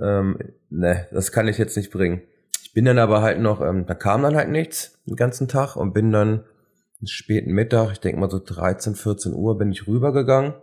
Ähm, 0.00 0.38
ne, 0.70 1.08
das 1.12 1.32
kann 1.32 1.48
ich 1.48 1.58
jetzt 1.58 1.76
nicht 1.76 1.90
bringen. 1.90 2.22
Ich 2.62 2.72
bin 2.72 2.84
dann 2.84 2.98
aber 2.98 3.22
halt 3.22 3.40
noch, 3.40 3.60
ähm, 3.60 3.86
da 3.86 3.94
kam 3.94 4.22
dann 4.22 4.36
halt 4.36 4.48
nichts 4.48 5.00
den 5.06 5.16
ganzen 5.16 5.48
Tag 5.48 5.76
und 5.76 5.92
bin 5.92 6.10
dann 6.12 6.44
späten 7.04 7.52
Mittag, 7.52 7.92
ich 7.92 8.00
denke 8.00 8.20
mal 8.20 8.30
so 8.30 8.38
13, 8.38 8.94
14 8.94 9.34
Uhr, 9.34 9.58
bin 9.58 9.72
ich 9.72 9.86
rübergegangen 9.86 10.54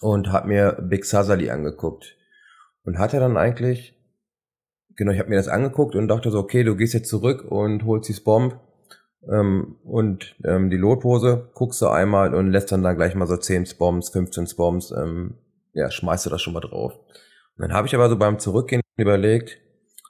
und 0.00 0.30
habe 0.30 0.48
mir 0.48 0.78
Big 0.80 1.04
Sazali 1.04 1.50
angeguckt. 1.50 2.16
Und 2.84 2.98
hatte 2.98 3.20
dann 3.20 3.36
eigentlich, 3.36 3.96
genau, 4.96 5.12
ich 5.12 5.18
habe 5.18 5.30
mir 5.30 5.36
das 5.36 5.48
angeguckt 5.48 5.94
und 5.94 6.08
dachte 6.08 6.30
so, 6.30 6.38
okay, 6.38 6.64
du 6.64 6.76
gehst 6.76 6.94
jetzt 6.94 7.08
zurück 7.08 7.44
und 7.50 7.84
holst 7.84 8.08
die 8.08 8.20
Bomb 8.20 8.58
ähm, 9.30 9.76
und 9.84 10.36
ähm, 10.44 10.70
die 10.70 10.76
Lotpose 10.76 11.50
guckst 11.54 11.80
du 11.82 11.88
einmal 11.88 12.34
und 12.34 12.50
lässt 12.50 12.72
dann 12.72 12.82
da 12.82 12.92
gleich 12.92 13.14
mal 13.14 13.26
so 13.26 13.36
10 13.36 13.66
Bombs, 13.78 14.10
15 14.10 14.48
Bombs, 14.56 14.90
ähm, 14.90 15.34
ja, 15.74 15.90
schmeißt 15.90 16.26
du 16.26 16.30
das 16.30 16.42
schon 16.42 16.54
mal 16.54 16.60
drauf. 16.60 16.98
Und 17.56 17.68
dann 17.68 17.72
habe 17.72 17.86
ich 17.86 17.94
aber 17.94 18.08
so 18.08 18.16
beim 18.16 18.38
Zurückgehen 18.38 18.82
überlegt, 18.96 19.58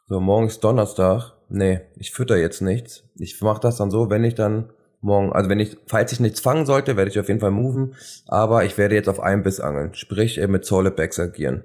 So, 0.06 0.20
morgen 0.20 0.46
ist 0.46 0.62
Donnerstag. 0.64 1.32
Nee, 1.48 1.80
ich 1.96 2.12
fütter 2.12 2.36
jetzt 2.36 2.62
nichts. 2.62 3.04
Ich 3.16 3.40
mache 3.40 3.60
das 3.60 3.76
dann 3.76 3.90
so, 3.90 4.10
wenn 4.10 4.24
ich 4.24 4.34
dann 4.34 4.72
morgen, 5.02 5.32
also 5.32 5.50
wenn 5.50 5.60
ich, 5.60 5.76
falls 5.86 6.12
ich 6.12 6.20
nichts 6.20 6.40
fangen 6.40 6.64
sollte, 6.64 6.96
werde 6.96 7.10
ich 7.10 7.20
auf 7.20 7.28
jeden 7.28 7.40
Fall 7.40 7.50
moven, 7.50 7.94
aber 8.26 8.64
ich 8.64 8.78
werde 8.78 8.94
jetzt 8.94 9.08
auf 9.08 9.20
einen 9.20 9.42
Biss 9.42 9.60
angeln, 9.60 9.94
sprich 9.94 10.38
äh, 10.38 10.46
mit 10.46 10.64
Solid 10.64 10.96
Bags 10.96 11.20
agieren. 11.20 11.64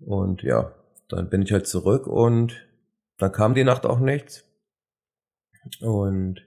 Und 0.00 0.42
ja, 0.42 0.72
dann 1.08 1.28
bin 1.28 1.42
ich 1.42 1.52
halt 1.52 1.66
zurück 1.66 2.06
und 2.06 2.66
dann 3.18 3.32
kam 3.32 3.54
die 3.54 3.64
Nacht 3.64 3.86
auch 3.86 3.98
nichts. 3.98 4.44
Und 5.80 6.42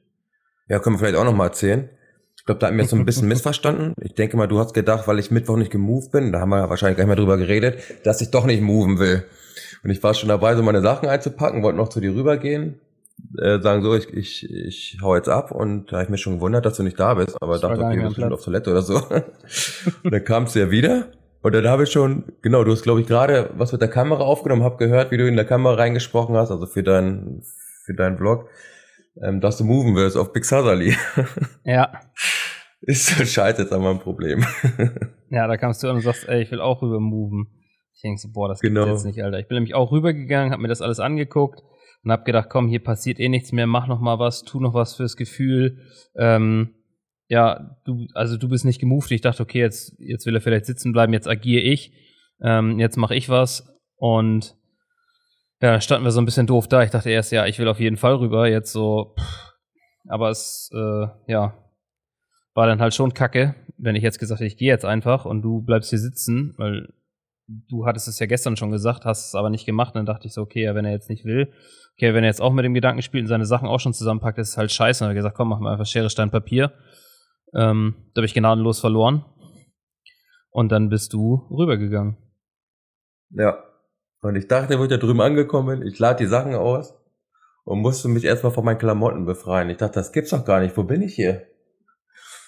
ja, 0.68 0.80
können 0.80 0.96
wir 0.96 1.00
vielleicht 1.00 1.18
auch 1.18 1.26
noch 1.26 1.36
mal 1.36 1.48
erzählen. 1.48 1.90
Ich 2.36 2.46
glaube, 2.46 2.60
da 2.60 2.68
haben 2.68 2.78
wir 2.78 2.84
jetzt 2.84 2.92
so 2.92 2.96
ein 2.96 3.06
bisschen 3.06 3.28
missverstanden. 3.30 3.94
Ich 4.02 4.16
denke 4.16 4.38
mal, 4.38 4.48
du 4.48 4.60
hast 4.60 4.74
gedacht, 4.74 5.08
weil 5.08 5.20
ich 5.20 5.32
Mittwoch 5.32 5.58
nicht 5.58 5.72
gemoved 5.72 6.12
bin, 6.12 6.32
da 6.32 6.40
haben 6.40 6.50
wir 6.50 6.70
wahrscheinlich 6.70 6.98
gleich 6.98 7.08
mal 7.08 7.16
drüber 7.16 7.38
geredet, 7.38 7.82
dass 8.04 8.22
ich 8.22 8.32
doch 8.32 8.46
nicht 8.46 8.62
moven 8.62 9.00
will. 9.00 9.26
Und 9.84 9.90
ich 9.90 10.02
war 10.04 10.14
schon 10.14 10.30
dabei, 10.30 10.56
so 10.56 10.64
meine 10.64 10.82
Sachen 10.82 11.08
einzupacken, 11.08 11.64
wollte 11.64 11.78
noch 11.78 11.90
zu 11.90 12.00
dir 12.00 12.14
rübergehen, 12.14 12.80
äh, 13.38 13.60
sagen 13.60 13.82
so, 13.82 13.96
ich, 13.96 14.14
ich, 14.14 14.50
ich 14.50 14.98
hau 15.02 15.16
jetzt 15.16 15.30
ab 15.30 15.52
und 15.52 15.92
da 15.92 15.98
habe 15.98 16.04
ich 16.06 16.10
mich 16.10 16.22
schon 16.22 16.36
gewundert, 16.36 16.66
dass 16.66 16.78
du 16.78 16.84
nicht 16.84 17.00
da 17.00 17.14
bist, 17.14 17.42
aber 17.42 17.56
ich 17.56 17.62
dachte, 17.62 17.82
okay, 17.82 17.98
du 17.98 18.04
bist 18.04 18.16
schon 18.16 18.34
auf 18.34 18.44
Toilette 18.44 18.72
oder 18.72 18.82
so. 18.82 18.98
und 18.98 19.24
dann 20.12 20.24
kamst 20.24 20.56
du 20.56 20.60
ja 20.60 20.72
wieder 20.72 21.12
und 21.42 21.56
dann 21.56 21.68
habe 21.68 21.84
ich 21.84 21.92
schon, 21.92 22.34
genau, 22.42 22.64
du 22.64 22.72
hast 22.72 22.84
glaube 22.84 23.02
ich 23.02 23.08
gerade 23.08 23.52
was 23.56 23.72
mit 23.72 23.82
der 23.82 23.90
Kamera 23.90 24.22
aufgenommen, 24.22 24.64
habe 24.64 24.78
gehört, 24.78 25.12
wie 25.12 25.18
du 25.18 25.28
in 25.28 25.36
der 25.36 25.46
Kamera 25.46 25.76
reingesprochen 25.76 26.36
hast, 26.36 26.52
also 26.52 26.66
für 26.66 26.84
deinen 26.84 27.44
für 27.86 27.94
deinen 27.94 28.18
Vlog, 28.18 28.50
ähm, 29.22 29.42
dass 29.42 29.58
du 29.58 29.64
moven 29.64 29.96
wirst 29.96 30.18
auf 30.18 30.34
Big 30.34 30.46
Sutherly. 30.46 30.96
ja. 31.64 31.92
Ist 32.82 33.08
so 33.08 33.26
scheiße 33.26 33.64
jetzt 33.64 33.74
einmal 33.74 33.94
ein 33.94 34.00
Problem. 34.00 34.46
ja, 35.30 35.48
da 35.48 35.58
kamst 35.58 35.84
du 35.84 35.90
an 35.90 35.98
und 35.98 36.02
sagst, 36.02 36.30
ey, 36.30 36.44
ich 36.44 36.52
will 36.52 36.62
auch 36.62 36.82
rüber 36.82 37.00
moven. 37.00 37.48
Ich 37.94 38.02
denke 38.02 38.22
so, 38.22 38.30
boah, 38.32 38.48
das 38.48 38.62
genau. 38.62 38.86
jetzt 38.86 39.06
nicht, 39.06 39.22
Alter. 39.22 39.40
Ich 39.40 39.48
bin 39.48 39.56
nämlich 39.56 39.76
auch 39.76 39.92
rübergegangen, 39.92 40.54
habe 40.54 40.62
mir 40.62 40.70
das 40.70 40.82
alles 40.82 41.02
angeguckt 41.02 41.62
und 42.04 42.12
habe 42.12 42.24
gedacht, 42.24 42.48
komm, 42.50 42.70
hier 42.70 42.82
passiert 42.82 43.20
eh 43.20 43.28
nichts 43.28 43.52
mehr, 43.52 43.68
mach 43.68 43.88
noch 43.88 44.00
mal 44.00 44.20
was, 44.20 44.44
tu 44.44 44.62
noch 44.62 44.74
was 44.74 44.96
fürs 44.96 45.18
Gefühl. 45.18 45.80
Ähm, 46.16 46.76
ja, 47.30 47.78
du, 47.86 48.08
also 48.16 48.38
du 48.38 48.50
bist 48.50 48.66
nicht 48.66 48.80
gemoved. 48.80 49.12
Ich 49.12 49.22
dachte, 49.22 49.44
okay, 49.44 49.60
jetzt, 49.60 49.96
jetzt 50.00 50.26
will 50.26 50.36
er 50.36 50.42
vielleicht 50.42 50.66
sitzen 50.66 50.92
bleiben, 50.92 51.14
jetzt 51.14 51.28
agiere 51.28 51.62
ich, 51.62 51.94
ähm, 52.42 52.80
jetzt 52.80 52.98
mache 52.98 53.16
ich 53.16 53.30
was. 53.30 53.72
Und 53.96 54.56
ja, 55.62 55.80
standen 55.80 56.06
wir 56.06 56.12
so 56.12 56.20
ein 56.20 56.26
bisschen 56.26 56.48
doof 56.48 56.68
da. 56.68 56.84
Ich 56.84 56.90
dachte 56.90 57.12
erst, 57.12 57.32
ja, 57.32 57.46
ich 57.46 57.60
will 57.60 57.68
auf 57.68 57.80
jeden 57.80 57.98
Fall 57.98 58.16
rüber. 58.16 58.50
Jetzt 58.50 58.72
so, 58.72 59.14
pff, 59.18 59.54
aber 60.08 60.30
es, 60.30 60.72
äh, 60.74 61.08
ja, 61.28 61.54
war 62.56 62.66
dann 62.66 62.82
halt 62.82 62.96
schon 62.96 63.14
kacke, 63.14 63.56
wenn 63.78 63.96
ich 63.96 64.04
jetzt 64.04 64.20
gesagt 64.20 64.40
hätte, 64.40 64.48
ich 64.48 64.58
gehe 64.58 64.70
jetzt 64.70 64.86
einfach 64.86 65.26
und 65.26 65.44
du 65.44 65.62
bleibst 65.62 65.92
hier 65.92 66.00
sitzen, 66.00 66.56
weil 66.58 66.88
du 67.48 67.86
hattest 67.86 68.08
es 68.08 68.18
ja 68.18 68.26
gestern 68.26 68.58
schon 68.58 68.72
gesagt, 68.72 69.06
hast 69.06 69.28
es 69.28 69.36
aber 69.36 69.52
nicht 69.52 69.68
gemacht. 69.68 69.96
Dann 69.96 70.08
dachte 70.08 70.28
ich 70.28 70.34
so, 70.34 70.42
okay, 70.42 70.64
ja, 70.64 70.74
wenn 70.74 70.86
er 70.86 70.92
jetzt 70.92 71.10
nicht 71.10 71.26
will, 71.26 71.54
okay, 71.96 72.14
wenn 72.16 72.24
er 72.24 72.30
jetzt 72.30 72.42
auch 72.42 72.54
mit 72.54 72.66
dem 72.66 72.74
Gedanken 72.74 73.04
spielt 73.04 73.24
und 73.24 73.28
seine 73.28 73.46
Sachen 73.46 73.68
auch 73.68 73.80
schon 73.80 73.94
zusammenpackt, 73.94 74.40
ist 74.40 74.50
es 74.50 74.58
halt 74.58 74.72
scheiße. 74.72 75.04
Und 75.04 75.06
dann 75.06 75.10
habe 75.10 75.20
ich 75.20 75.24
gesagt, 75.24 75.38
komm, 75.38 75.50
machen 75.50 75.64
wir 75.64 75.72
einfach 75.72 75.86
Schere, 75.86 76.10
Stein, 76.10 76.32
Papier. 76.32 76.74
Ähm, 77.54 77.96
da 78.14 78.20
habe 78.20 78.26
ich 78.26 78.34
gnadenlos 78.34 78.80
verloren. 78.80 79.26
Und 80.52 80.72
dann 80.72 80.90
bist 80.90 81.14
du 81.14 81.48
rübergegangen. 81.52 82.18
Ja. 83.30 83.64
Und 84.22 84.36
ich 84.36 84.48
dachte, 84.48 84.74
ich 84.74 84.88
da 84.90 84.98
drüben 84.98 85.22
angekommen 85.22 85.82
ich 85.86 85.98
lade 86.00 86.24
die 86.24 86.30
Sachen 86.30 86.54
aus 86.54 86.94
und 87.64 87.80
musste 87.80 88.10
mich 88.10 88.26
erstmal 88.26 88.52
von 88.52 88.66
meinen 88.66 88.78
Klamotten 88.78 89.26
befreien. 89.26 89.70
Ich 89.70 89.78
dachte, 89.78 89.94
das 89.94 90.12
gibt's 90.12 90.32
doch 90.32 90.44
gar 90.44 90.60
nicht. 90.60 90.76
Wo 90.76 90.84
bin 90.84 91.02
ich 91.02 91.16
hier? 91.16 91.48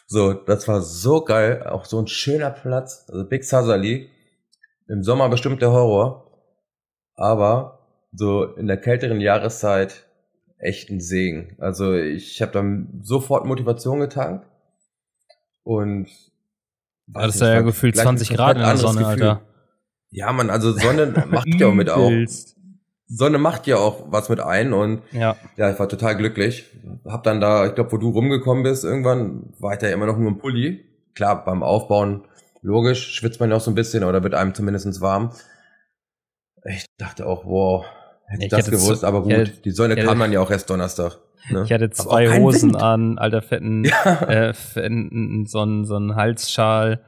So, 0.07 0.33
das 0.33 0.67
war 0.67 0.81
so 0.81 1.23
geil. 1.23 1.63
Auch 1.63 1.85
so 1.85 1.99
ein 1.99 2.07
schöner 2.07 2.49
Platz. 2.49 3.05
Also 3.07 3.27
Big 3.27 3.45
Sazali. 3.45 4.09
Im 4.89 5.03
Sommer 5.03 5.29
bestimmt 5.29 5.61
der 5.61 5.71
Horror. 5.71 6.29
Aber 7.15 7.87
so 8.11 8.43
in 8.43 8.67
der 8.67 8.77
kälteren 8.77 9.21
Jahreszeit 9.21 10.07
echt 10.57 10.89
ein 10.89 10.99
Segen. 10.99 11.55
Also 11.59 11.93
ich 11.93 12.41
habe 12.41 12.51
dann 12.51 12.99
sofort 13.01 13.45
Motivation 13.45 14.01
getankt 14.01 14.50
und 15.63 16.07
ja, 17.13 17.25
das 17.25 17.35
ist 17.35 17.41
ja 17.41 17.61
gefühlt 17.61 17.95
20 17.95 18.29
Grad 18.29 18.57
in 18.57 18.63
der 18.63 18.77
Sonne, 18.77 18.99
Gefühl. 18.99 19.09
Alter. 19.09 19.41
Ja, 20.09 20.31
man, 20.31 20.49
also 20.49 20.71
Sonne 20.71 21.25
macht 21.29 21.47
ja 21.47 21.67
auch 21.67 21.73
mit 21.73 21.89
auch. 21.89 22.11
Sonne 23.07 23.37
macht 23.39 23.67
ja 23.67 23.77
auch 23.77 24.05
was 24.09 24.29
mit 24.29 24.39
ein 24.39 24.71
und 24.71 25.01
ja, 25.11 25.35
ja 25.57 25.71
ich 25.71 25.79
war 25.79 25.89
total 25.89 26.15
glücklich. 26.15 26.65
Hab 27.05 27.23
dann 27.23 27.41
da, 27.41 27.65
ich 27.67 27.75
glaube, 27.75 27.91
wo 27.91 27.97
du 27.97 28.09
rumgekommen 28.09 28.63
bist, 28.63 28.85
irgendwann 28.85 29.53
war 29.59 29.73
ich 29.73 29.79
da 29.79 29.87
immer 29.87 30.05
noch 30.05 30.17
nur 30.17 30.29
im 30.29 30.37
Pulli. 30.37 30.85
Klar, 31.13 31.43
beim 31.43 31.61
Aufbauen, 31.61 32.23
logisch, 32.61 33.13
schwitzt 33.13 33.41
man 33.41 33.49
ja 33.49 33.57
auch 33.57 33.61
so 33.61 33.71
ein 33.71 33.75
bisschen 33.75 34.05
oder 34.05 34.23
wird 34.23 34.33
einem 34.33 34.53
zumindest 34.53 35.01
warm. 35.01 35.33
Ich 36.63 36.85
dachte 36.97 37.25
auch, 37.25 37.45
wow, 37.45 37.85
Hätte 38.31 38.45
ich 38.45 38.49
das 38.49 38.71
gewusst, 38.71 39.03
aber 39.03 39.23
gut, 39.23 39.33
hätte, 39.33 39.51
die 39.65 39.71
Sonne 39.71 39.95
kam 39.97 40.17
dann 40.19 40.31
ja 40.31 40.39
auch 40.39 40.49
erst 40.49 40.69
Donnerstag. 40.69 41.17
Ne? 41.49 41.63
Ich 41.63 41.71
hatte 41.71 41.89
zwei 41.89 42.39
Hosen 42.39 42.73
Wind. 42.73 42.81
an, 42.81 43.17
alter 43.17 43.41
fetten, 43.41 43.83
ja. 43.83 44.21
äh, 44.23 44.53
fetten 44.53 45.45
so 45.47 45.61
ein 45.63 45.85
so 45.85 45.97
ein 45.97 46.15
Halsschal, 46.15 47.03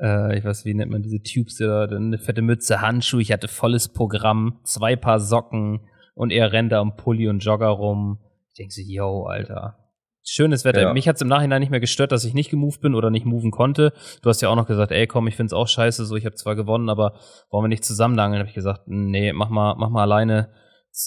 äh, 0.00 0.38
ich 0.38 0.44
weiß, 0.44 0.64
wie 0.64 0.74
nennt 0.74 0.90
man 0.90 1.02
diese 1.02 1.22
Tubes 1.22 1.56
da, 1.56 1.84
eine 1.84 2.18
fette 2.18 2.42
Mütze, 2.42 2.80
Handschuhe, 2.80 3.22
ich 3.22 3.32
hatte 3.32 3.48
volles 3.48 3.92
Programm, 3.92 4.60
zwei 4.64 4.96
Paar 4.96 5.20
Socken 5.20 5.80
und 6.14 6.30
er 6.30 6.52
rennt 6.52 6.72
da 6.72 6.80
am 6.80 6.96
Pulli 6.96 7.28
und 7.28 7.40
Jogger 7.40 7.68
rum. 7.68 8.18
Ich 8.50 8.54
denke 8.54 8.72
so, 8.72 8.82
yo, 8.82 9.24
Alter, 9.24 9.78
schönes 10.24 10.64
Wetter. 10.64 10.82
Ja. 10.82 10.92
Mich 10.92 11.08
hat 11.08 11.16
es 11.16 11.22
im 11.22 11.28
Nachhinein 11.28 11.60
nicht 11.60 11.70
mehr 11.70 11.80
gestört, 11.80 12.12
dass 12.12 12.24
ich 12.24 12.34
nicht 12.34 12.50
gemoved 12.50 12.80
bin 12.80 12.94
oder 12.94 13.10
nicht 13.10 13.26
moven 13.26 13.50
konnte. 13.50 13.92
Du 14.22 14.28
hast 14.28 14.40
ja 14.42 14.48
auch 14.48 14.56
noch 14.56 14.66
gesagt, 14.66 14.92
ey, 14.92 15.06
komm, 15.06 15.26
ich 15.26 15.36
find's 15.36 15.52
auch 15.52 15.68
scheiße, 15.68 16.04
so 16.04 16.16
ich 16.16 16.26
habe 16.26 16.34
zwar 16.34 16.54
gewonnen, 16.54 16.88
aber 16.88 17.14
wollen 17.50 17.64
wir 17.64 17.68
nicht 17.68 17.84
zusammen 17.84 18.14
langen? 18.14 18.38
Habe 18.38 18.48
ich 18.48 18.54
gesagt, 18.54 18.82
nee, 18.86 19.32
mach 19.32 19.48
mal, 19.48 19.74
mach 19.76 19.90
mal 19.90 20.02
alleine. 20.02 20.50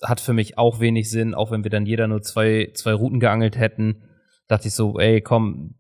Hat 0.03 0.19
für 0.19 0.33
mich 0.33 0.57
auch 0.57 0.79
wenig 0.79 1.09
Sinn, 1.09 1.33
auch 1.33 1.51
wenn 1.51 1.63
wir 1.63 1.71
dann 1.71 1.85
jeder 1.85 2.07
nur 2.07 2.21
zwei, 2.21 2.71
zwei 2.73 2.93
Routen 2.93 3.19
geangelt 3.19 3.57
hätten. 3.57 4.03
Dachte 4.47 4.67
ich 4.67 4.73
so, 4.73 4.99
ey, 4.99 5.21
komm, 5.21 5.75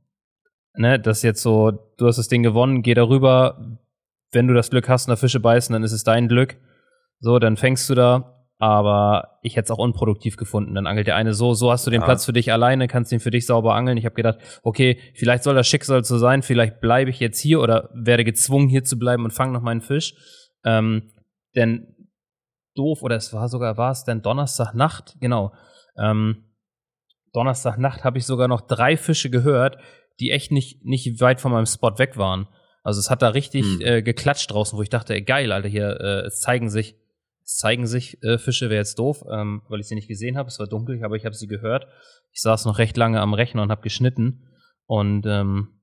ne, 0.77 0.99
das 0.99 1.17
ist 1.17 1.23
jetzt 1.23 1.41
so, 1.41 1.71
du 1.97 2.07
hast 2.07 2.17
das 2.17 2.27
Ding 2.27 2.43
gewonnen, 2.43 2.81
geh 2.81 2.93
darüber. 2.93 3.79
Wenn 4.31 4.47
du 4.47 4.53
das 4.53 4.69
Glück 4.69 4.89
hast 4.89 5.07
und 5.07 5.11
da 5.11 5.15
Fische 5.15 5.39
beißen, 5.39 5.73
dann 5.73 5.83
ist 5.83 5.91
es 5.91 6.03
dein 6.03 6.27
Glück. 6.27 6.57
So, 7.19 7.39
dann 7.39 7.57
fängst 7.57 7.89
du 7.89 7.95
da, 7.95 8.47
aber 8.57 9.39
ich 9.41 9.55
hätte 9.55 9.65
es 9.65 9.71
auch 9.71 9.83
unproduktiv 9.83 10.37
gefunden. 10.37 10.75
Dann 10.75 10.87
angelt 10.87 11.07
der 11.07 11.15
eine 11.15 11.33
so, 11.33 11.53
so 11.53 11.71
hast 11.71 11.87
du 11.87 11.91
den 11.91 12.01
ja. 12.01 12.05
Platz 12.05 12.25
für 12.25 12.33
dich 12.33 12.51
alleine, 12.51 12.87
kannst 12.87 13.11
ihn 13.11 13.19
für 13.19 13.31
dich 13.31 13.45
sauber 13.45 13.75
angeln. 13.75 13.97
Ich 13.97 14.05
habe 14.05 14.15
gedacht, 14.15 14.39
okay, 14.63 14.99
vielleicht 15.13 15.43
soll 15.43 15.55
das 15.55 15.67
Schicksal 15.67 16.03
so 16.03 16.17
sein, 16.17 16.41
vielleicht 16.41 16.81
bleibe 16.81 17.09
ich 17.09 17.19
jetzt 17.19 17.39
hier 17.39 17.61
oder 17.61 17.89
werde 17.93 18.23
gezwungen 18.23 18.67
hier 18.67 18.83
zu 18.83 18.99
bleiben 18.99 19.23
und 19.23 19.31
fange 19.31 19.53
noch 19.53 19.61
meinen 19.61 19.81
Fisch. 19.81 20.13
Ähm, 20.63 21.11
denn 21.55 21.94
doof, 22.75 23.01
oder 23.01 23.15
es 23.15 23.33
war 23.33 23.49
sogar, 23.49 23.77
war 23.77 23.91
es 23.91 24.03
denn 24.03 24.21
Donnerstagnacht, 24.21 25.15
genau. 25.19 25.53
Ähm, 25.97 26.45
Donnerstagnacht 27.33 28.03
habe 28.03 28.17
ich 28.17 28.25
sogar 28.25 28.47
noch 28.47 28.61
drei 28.61 28.97
Fische 28.97 29.29
gehört, 29.29 29.77
die 30.19 30.31
echt 30.31 30.51
nicht, 30.51 30.85
nicht 30.85 31.19
weit 31.19 31.41
von 31.41 31.51
meinem 31.51 31.65
Spot 31.65 31.97
weg 31.97 32.17
waren. 32.17 32.47
Also 32.83 32.99
es 32.99 33.09
hat 33.09 33.21
da 33.21 33.29
richtig 33.29 33.65
hm. 33.65 33.81
äh, 33.81 34.01
geklatscht 34.01 34.51
draußen, 34.51 34.77
wo 34.77 34.81
ich 34.81 34.89
dachte, 34.89 35.13
ey, 35.13 35.21
geil, 35.21 35.51
Alter, 35.51 35.67
hier, 35.67 35.99
äh, 35.99 36.27
es 36.27 36.39
zeigen 36.39 36.69
sich 36.69 36.95
es 37.45 37.57
zeigen 37.57 37.85
sich 37.85 38.21
äh, 38.23 38.39
Fische, 38.39 38.71
wäre 38.71 38.79
jetzt 38.79 38.97
doof, 38.97 39.23
ähm, 39.31 39.61
weil 39.69 39.79
ich 39.79 39.87
sie 39.87 39.93
nicht 39.93 40.07
gesehen 40.07 40.35
habe. 40.35 40.49
Es 40.49 40.57
war 40.57 40.65
dunkel, 40.65 41.03
aber 41.05 41.15
ich 41.15 41.25
habe 41.25 41.35
sie 41.35 41.45
gehört. 41.45 41.87
Ich 42.31 42.41
saß 42.41 42.65
noch 42.65 42.79
recht 42.79 42.97
lange 42.97 43.21
am 43.21 43.35
Rechner 43.35 43.61
und 43.61 43.69
habe 43.69 43.83
geschnitten. 43.83 44.47
Und 44.87 45.27
ähm, 45.27 45.79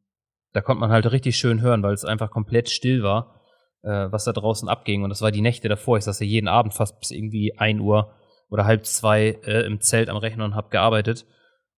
da 0.53 0.61
konnte 0.61 0.81
man 0.81 0.91
halt 0.91 1.11
richtig 1.13 1.37
schön 1.37 1.61
hören, 1.61 1.85
weil 1.85 1.95
es 1.95 2.05
einfach 2.05 2.33
komplett 2.33 2.69
still 2.69 3.05
war, 3.05 3.41
was 3.89 4.25
da 4.25 4.33
draußen 4.33 4.69
abging. 4.69 5.03
Und 5.03 5.11
das 5.11 5.23
war 5.23 5.31
die 5.31 5.41
Nächte 5.41 5.69
davor. 5.69 5.99
Ich 5.99 6.05
saß 6.05 6.21
ja 6.21 6.27
jeden 6.27 6.49
Abend 6.49 6.75
fast 6.75 6.99
bis 7.01 7.11
irgendwie 7.11 7.59
ein 7.59 7.81
Uhr 7.81 8.15
oder 8.49 8.65
halb 8.65 8.87
zwei 8.87 9.41
äh, 9.45 9.65
im 9.67 9.81
Zelt 9.81 10.09
am 10.09 10.17
Rechner 10.17 10.45
und 10.45 10.55
habe 10.55 10.71
gearbeitet. 10.71 11.27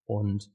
Und 0.05 0.49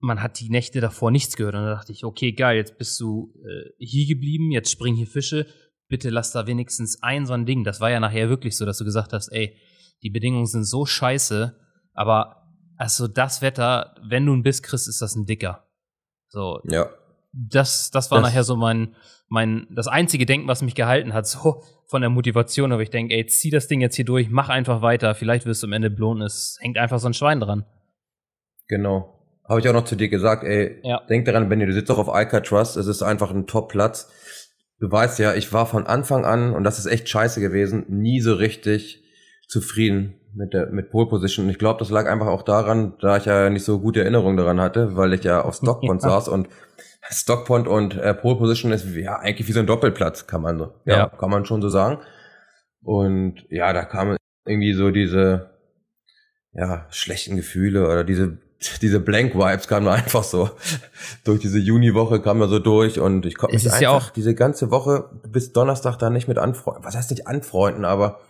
man 0.00 0.22
hat 0.22 0.40
die 0.40 0.48
Nächte 0.48 0.80
davor 0.80 1.10
nichts 1.10 1.36
gehört. 1.36 1.54
Und 1.54 1.62
da 1.62 1.74
dachte 1.74 1.92
ich, 1.92 2.04
okay, 2.04 2.32
geil, 2.32 2.56
jetzt 2.56 2.78
bist 2.78 3.00
du 3.00 3.34
äh, 3.44 3.70
hier 3.78 4.06
geblieben, 4.06 4.52
jetzt 4.52 4.70
springen 4.70 4.96
hier 4.96 5.06
Fische, 5.06 5.46
bitte 5.88 6.10
lass 6.10 6.32
da 6.32 6.46
wenigstens 6.46 7.02
ein 7.02 7.26
so 7.26 7.32
ein 7.32 7.46
Ding. 7.46 7.64
Das 7.64 7.80
war 7.80 7.90
ja 7.90 8.00
nachher 8.00 8.28
wirklich 8.28 8.56
so, 8.56 8.64
dass 8.64 8.78
du 8.78 8.84
gesagt 8.84 9.12
hast, 9.12 9.28
ey, 9.28 9.56
die 10.02 10.10
Bedingungen 10.10 10.46
sind 10.46 10.64
so 10.64 10.86
scheiße, 10.86 11.56
aber 11.94 12.36
also 12.76 13.08
das 13.08 13.42
Wetter, 13.42 13.96
wenn 14.08 14.24
du 14.24 14.32
ein 14.34 14.44
Biss 14.44 14.62
kriegst, 14.62 14.88
ist 14.88 15.02
das 15.02 15.16
ein 15.16 15.26
dicker. 15.26 15.66
So. 16.28 16.60
Ja. 16.70 16.88
Das, 17.38 17.90
das 17.90 18.10
war 18.10 18.20
das 18.20 18.30
nachher 18.30 18.44
so 18.44 18.56
mein, 18.56 18.94
mein, 19.28 19.66
das 19.70 19.86
einzige 19.86 20.26
Denken, 20.26 20.48
was 20.48 20.62
mich 20.62 20.74
gehalten 20.74 21.14
hat, 21.14 21.26
so 21.26 21.62
von 21.86 22.00
der 22.00 22.10
Motivation, 22.10 22.72
aber 22.72 22.82
ich 22.82 22.90
denke, 22.90 23.14
ey, 23.14 23.26
zieh 23.26 23.50
das 23.50 23.68
Ding 23.68 23.80
jetzt 23.80 23.96
hier 23.96 24.04
durch, 24.04 24.28
mach 24.28 24.48
einfach 24.48 24.82
weiter, 24.82 25.14
vielleicht 25.14 25.46
wirst 25.46 25.62
du 25.62 25.66
am 25.66 25.72
Ende 25.72 25.90
belohnt, 25.90 26.22
es 26.22 26.58
hängt 26.60 26.76
einfach 26.76 26.98
so 26.98 27.08
ein 27.08 27.14
Schwein 27.14 27.40
dran. 27.40 27.64
Genau. 28.66 29.14
Habe 29.48 29.60
ich 29.60 29.68
auch 29.68 29.72
noch 29.72 29.84
zu 29.84 29.96
dir 29.96 30.08
gesagt, 30.08 30.44
ey, 30.44 30.80
ja. 30.82 31.00
denk 31.08 31.24
daran, 31.24 31.48
Benny, 31.48 31.64
du 31.64 31.72
sitzt 31.72 31.88
doch 31.88 31.98
auf 31.98 32.10
Alcatraz, 32.10 32.76
es 32.76 32.86
ist 32.86 33.02
einfach 33.02 33.30
ein 33.30 33.46
Top-Platz 33.46 34.10
Du 34.80 34.90
weißt 34.90 35.18
ja, 35.18 35.34
ich 35.34 35.52
war 35.52 35.66
von 35.66 35.86
Anfang 35.86 36.24
an, 36.24 36.54
und 36.54 36.64
das 36.64 36.78
ist 36.78 36.86
echt 36.86 37.08
scheiße 37.08 37.40
gewesen, 37.40 37.84
nie 37.88 38.20
so 38.20 38.34
richtig 38.34 39.02
zufrieden 39.48 40.20
mit 40.34 40.52
der 40.52 40.66
mit 40.66 40.90
Pole 40.90 41.08
Position. 41.08 41.46
Und 41.46 41.50
ich 41.50 41.58
glaube, 41.58 41.80
das 41.80 41.90
lag 41.90 42.06
einfach 42.06 42.28
auch 42.28 42.42
daran, 42.42 42.94
da 43.00 43.16
ich 43.16 43.24
ja 43.24 43.50
nicht 43.50 43.64
so 43.64 43.80
gute 43.80 44.00
Erinnerungen 44.00 44.36
daran 44.36 44.60
hatte, 44.60 44.94
weil 44.94 45.12
ich 45.14 45.24
ja 45.24 45.42
auf 45.42 45.56
Stockpond 45.56 46.02
ja. 46.02 46.10
saß 46.10 46.28
und 46.28 46.48
Stockpond 47.10 47.66
und 47.68 47.96
äh, 47.96 48.14
Pole 48.14 48.36
Position 48.36 48.72
ist 48.72 48.86
ja 48.94 49.16
eigentlich 49.18 49.48
wie 49.48 49.52
so 49.52 49.60
ein 49.60 49.66
Doppelplatz, 49.66 50.26
kann 50.26 50.42
man 50.42 50.58
so, 50.58 50.72
ja, 50.84 50.96
ja. 50.96 51.06
kann 51.08 51.30
man 51.30 51.44
schon 51.46 51.62
so 51.62 51.68
sagen. 51.68 51.98
Und 52.82 53.44
ja, 53.50 53.72
da 53.72 53.84
kam 53.84 54.16
irgendwie 54.46 54.72
so 54.74 54.90
diese, 54.90 55.50
ja, 56.52 56.86
schlechten 56.90 57.36
Gefühle 57.36 57.86
oder 57.86 58.04
diese, 58.04 58.38
diese 58.82 59.00
Blank 59.00 59.34
Vibes 59.34 59.68
kamen 59.68 59.88
einfach 59.88 60.24
so 60.24 60.50
durch 61.24 61.40
diese 61.40 61.58
Juniwoche 61.58 62.20
kam 62.20 62.40
da 62.40 62.48
so 62.48 62.58
durch 62.58 62.98
und 63.00 63.24
ich 63.26 63.36
konnte 63.36 63.54
mich 63.54 63.64
ist 63.64 63.80
ja 63.80 63.92
einfach 63.92 64.08
auch- 64.08 64.12
diese 64.12 64.34
ganze 64.34 64.70
Woche 64.70 65.10
bis 65.28 65.52
Donnerstag 65.52 65.96
da 65.98 66.10
nicht 66.10 66.28
mit 66.28 66.38
anfreunden. 66.38 66.84
Was 66.84 66.96
heißt 66.96 67.10
nicht 67.10 67.26
anfreunden, 67.26 67.84
aber 67.84 68.20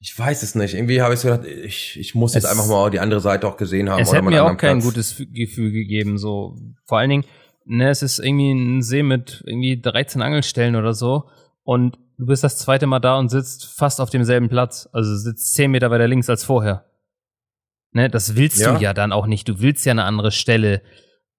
ich 0.00 0.16
weiß 0.16 0.44
es 0.44 0.54
nicht. 0.54 0.74
Irgendwie 0.74 1.02
habe 1.02 1.14
ich 1.14 1.20
so 1.20 1.28
gedacht, 1.28 1.44
ich, 1.46 1.98
ich 1.98 2.14
muss 2.14 2.34
jetzt 2.34 2.44
Es- 2.44 2.50
einfach 2.50 2.66
mal 2.68 2.88
die 2.90 3.00
andere 3.00 3.20
Seite 3.20 3.48
auch 3.48 3.56
gesehen 3.56 3.90
haben. 3.90 4.00
Es 4.00 4.12
mal 4.12 4.22
mir 4.22 4.44
auch 4.44 4.56
kein 4.56 4.78
Platz. 4.78 4.84
gutes 4.84 5.16
Gefühl 5.32 5.72
gegeben, 5.72 6.18
so. 6.18 6.54
Vor 6.86 6.98
allen 6.98 7.10
Dingen, 7.10 7.24
ne, 7.68 7.90
es 7.90 8.02
ist 8.02 8.18
irgendwie 8.18 8.52
ein 8.52 8.82
See 8.82 9.02
mit 9.02 9.42
irgendwie 9.46 9.80
13 9.80 10.22
Angelstellen 10.22 10.76
oder 10.76 10.94
so 10.94 11.28
und 11.62 11.98
du 12.18 12.26
bist 12.26 12.42
das 12.42 12.58
zweite 12.58 12.86
Mal 12.86 12.98
da 13.00 13.18
und 13.18 13.28
sitzt 13.28 13.66
fast 13.66 14.00
auf 14.00 14.10
demselben 14.10 14.48
Platz. 14.48 14.88
Also 14.92 15.14
sitzt 15.16 15.54
10 15.54 15.70
Meter 15.70 15.90
weiter 15.90 16.08
links 16.08 16.28
als 16.28 16.42
vorher. 16.44 16.84
Ne, 17.92 18.08
das 18.10 18.36
willst 18.36 18.60
Ja. 18.60 18.74
du 18.76 18.82
ja 18.82 18.92
dann 18.92 19.12
auch 19.12 19.26
nicht. 19.26 19.48
Du 19.48 19.60
willst 19.60 19.86
ja 19.86 19.92
eine 19.92 20.04
andere 20.04 20.30
Stelle 20.30 20.82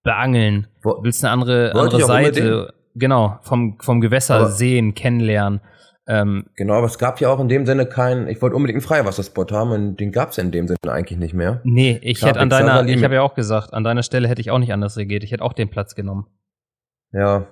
beangeln. 0.04 0.68
Du 0.82 0.98
willst 1.04 1.24
eine 1.24 1.32
andere, 1.32 1.74
Wollte 1.74 1.96
andere 1.98 2.06
Seite, 2.06 2.74
genau, 2.96 3.40
vom, 3.42 3.78
vom 3.82 4.00
Gewässer 4.02 4.36
Aber- 4.36 4.52
sehen, 4.52 4.96
kennenlernen. 4.96 5.62
Ähm, 6.10 6.46
Genau, 6.56 6.74
aber 6.74 6.88
es 6.88 6.98
gab 6.98 7.22
ja 7.22 7.30
auch 7.30 7.40
in 7.40 7.50
dem 7.50 7.68
Sinne 7.68 7.86
keinen, 7.86 8.28
ich 8.28 8.42
wollte 8.42 8.56
unbedingt 8.56 8.78
einen 8.78 8.88
Freiwasserspot 8.88 9.52
haben 9.52 9.72
und 9.72 9.98
den 9.98 10.12
gab 10.12 10.32
es 10.32 10.38
ja 10.38 10.44
in 10.44 10.52
dem 10.52 10.68
Sinne 10.68 10.80
eigentlich 10.88 11.20
nicht 11.20 11.36
mehr. 11.36 11.62
nee, 11.64 12.00
ich 12.02 12.18
Klar, 12.18 12.32
hätte 12.32 12.40
an 12.40 12.50
deiner, 12.50 12.84
ich 12.88 13.04
habe 13.04 13.14
ja 13.14 13.22
auch 13.22 13.36
gesagt, 13.36 13.74
an 13.76 13.84
deiner 13.84 14.02
Stelle 14.02 14.28
hätte 14.28 14.42
ich 14.42 14.50
auch 14.50 14.58
nicht 14.58 14.74
anders 14.74 14.98
reagiert. 14.98 15.24
Ich 15.24 15.32
hätte 15.32 15.44
auch 15.44 15.54
den 15.54 15.70
Platz 15.70 15.94
genommen. 15.94 16.26
Ja, 17.12 17.48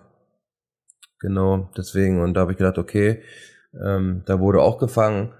genau, 1.19 1.69
deswegen. 1.77 2.19
Und 2.19 2.33
da 2.33 2.41
habe 2.41 2.51
ich 2.51 2.57
gedacht, 2.57 2.79
okay, 2.79 3.21
ähm, 3.79 4.23
da 4.25 4.39
wurde 4.39 4.61
auch 4.63 4.79
gefangen. 4.79 5.33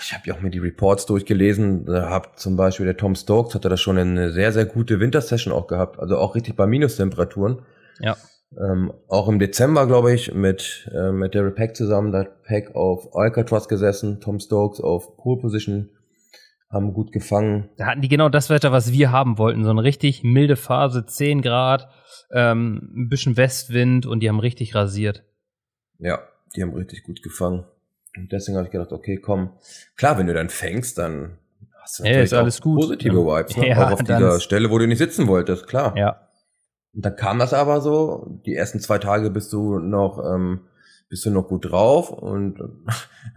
Ich 0.00 0.14
habe 0.14 0.22
ja 0.26 0.34
auch 0.34 0.40
mir 0.40 0.50
die 0.50 0.60
Reports 0.60 1.04
durchgelesen. 1.04 1.84
Da 1.84 2.08
hat 2.08 2.40
zum 2.40 2.56
Beispiel 2.56 2.86
der 2.86 2.96
Tom 2.96 3.14
Stokes 3.14 3.54
hatte 3.54 3.68
da 3.68 3.76
schon 3.76 3.98
eine 3.98 4.32
sehr, 4.32 4.52
sehr 4.52 4.64
gute 4.64 4.98
Wintersession 4.98 5.52
auch 5.52 5.66
gehabt. 5.66 6.00
Also 6.00 6.16
auch 6.16 6.34
richtig 6.34 6.56
bei 6.56 6.66
Minustemperaturen. 6.66 7.60
Ja. 8.00 8.16
Ähm, 8.58 8.92
auch 9.08 9.28
im 9.28 9.38
Dezember, 9.38 9.86
glaube 9.86 10.12
ich, 10.12 10.34
mit, 10.34 10.90
äh, 10.94 11.10
mit 11.10 11.34
Daryl 11.34 11.52
Peck 11.52 11.74
zusammen, 11.74 12.12
da 12.12 12.20
hat 12.20 12.42
Peck 12.42 12.74
auf 12.74 13.14
Alcatraz 13.14 13.66
gesessen, 13.66 14.20
Tom 14.20 14.40
Stokes 14.40 14.80
auf 14.80 15.16
Pole 15.16 15.40
Position, 15.40 15.90
haben 16.70 16.92
gut 16.92 17.12
gefangen. 17.12 17.70
Da 17.76 17.86
hatten 17.86 18.02
die 18.02 18.08
genau 18.08 18.28
das 18.28 18.50
Wetter, 18.50 18.72
was 18.72 18.92
wir 18.92 19.10
haben 19.10 19.38
wollten. 19.38 19.64
So 19.64 19.70
eine 19.70 19.82
richtig 19.82 20.22
milde 20.22 20.56
Phase, 20.56 21.06
10 21.06 21.40
Grad, 21.40 21.88
ähm, 22.30 22.92
ein 22.94 23.08
bisschen 23.08 23.36
Westwind 23.36 24.06
und 24.06 24.20
die 24.20 24.28
haben 24.28 24.40
richtig 24.40 24.74
rasiert. 24.74 25.24
Ja, 25.98 26.20
die 26.54 26.62
haben 26.62 26.74
richtig 26.74 27.04
gut 27.04 27.22
gefangen. 27.22 27.64
Und 28.16 28.32
deswegen 28.32 28.56
habe 28.58 28.66
ich 28.66 28.72
gedacht, 28.72 28.92
okay, 28.92 29.16
komm. 29.16 29.50
Klar, 29.96 30.18
wenn 30.18 30.26
du 30.26 30.34
dann 30.34 30.50
fängst, 30.50 30.98
dann 30.98 31.38
hast 31.80 31.98
du 31.98 32.02
natürlich 32.02 32.24
ist 32.24 32.34
alles 32.34 32.60
gut. 32.60 32.80
positive. 32.80 33.16
Vibes. 33.16 33.56
Ne? 33.56 33.68
Ja, 33.68 33.86
auch 33.86 33.92
auf 33.92 34.02
dieser 34.02 34.40
Stelle, 34.40 34.70
wo 34.70 34.78
du 34.78 34.86
nicht 34.86 34.98
sitzen 34.98 35.26
wolltest, 35.26 35.66
klar. 35.66 35.96
Ja. 35.96 36.28
Und 36.94 37.04
dann 37.04 37.16
kam 37.16 37.38
das 37.38 37.54
aber 37.54 37.80
so. 37.80 38.40
Die 38.46 38.54
ersten 38.54 38.80
zwei 38.80 38.98
Tage 38.98 39.30
bist 39.30 39.52
du 39.52 39.78
noch, 39.78 40.22
ähm, 40.24 40.60
bist 41.08 41.24
du 41.24 41.30
noch 41.30 41.48
gut 41.48 41.70
drauf. 41.70 42.10
Und 42.10 42.58
da 42.58 42.68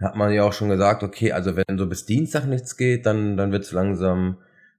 hat 0.08 0.16
man 0.16 0.32
ja 0.32 0.44
auch 0.44 0.52
schon 0.52 0.68
gesagt, 0.68 1.02
okay, 1.02 1.32
also 1.32 1.56
wenn 1.56 1.78
so 1.78 1.86
bis 1.88 2.04
Dienstag 2.06 2.46
nichts 2.46 2.76
geht, 2.76 3.06
dann, 3.06 3.36
dann 3.36 3.52
wird's 3.52 3.72
langsam 3.72 4.38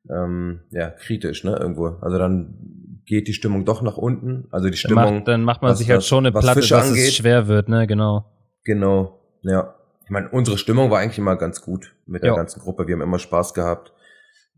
ähm, 0.10 0.62
ja, 0.72 0.90
kritisch, 0.90 1.44
ne? 1.44 1.58
Irgendwo. 1.60 1.98
Also 2.02 2.18
dann 2.18 3.02
geht 3.06 3.28
die 3.28 3.34
Stimmung 3.34 3.66
doch 3.66 3.82
nach 3.82 3.98
unten. 3.98 4.48
Also 4.52 4.66
die 4.68 4.72
Dann 4.72 4.78
Stimmung. 4.78 5.16
macht, 5.18 5.28
dann 5.28 5.44
macht 5.44 5.62
man 5.62 5.72
was 5.72 5.80
sich 5.80 5.90
halt 5.90 6.04
schon 6.04 6.26
eine 6.26 6.32
Platte, 6.32 6.62
Fische 6.62 6.76
dass 6.76 6.90
angeht. 6.90 7.08
es 7.08 7.16
schwer 7.16 7.48
wird, 7.48 7.70
ne, 7.70 7.88
genau. 7.88 8.26
Genau, 8.64 9.20
ja. 9.44 9.76
Ich 10.04 10.10
meine, 10.12 10.30
unsere 10.30 10.58
Stimmung 10.58 10.90
war 10.92 11.00
eigentlich 11.00 11.18
immer 11.18 11.36
ganz 11.36 11.62
gut 11.62 11.96
mit 12.06 12.24
der 12.24 12.32
Ja. 12.32 12.36
ganzen 12.36 12.62
Gruppe. 12.62 12.88
Wir 12.88 12.96
haben 12.96 13.02
immer 13.02 13.20
Spaß 13.20 13.54
gehabt. 13.54 13.92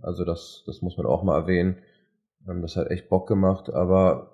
Also 0.01 0.23
das, 0.25 0.63
das 0.65 0.81
muss 0.81 0.97
man 0.97 1.05
auch 1.07 1.23
mal 1.23 1.39
erwähnen. 1.39 1.77
Das 2.61 2.75
hat 2.75 2.89
echt 2.91 3.09
Bock 3.09 3.27
gemacht. 3.27 3.69
Aber 3.69 4.31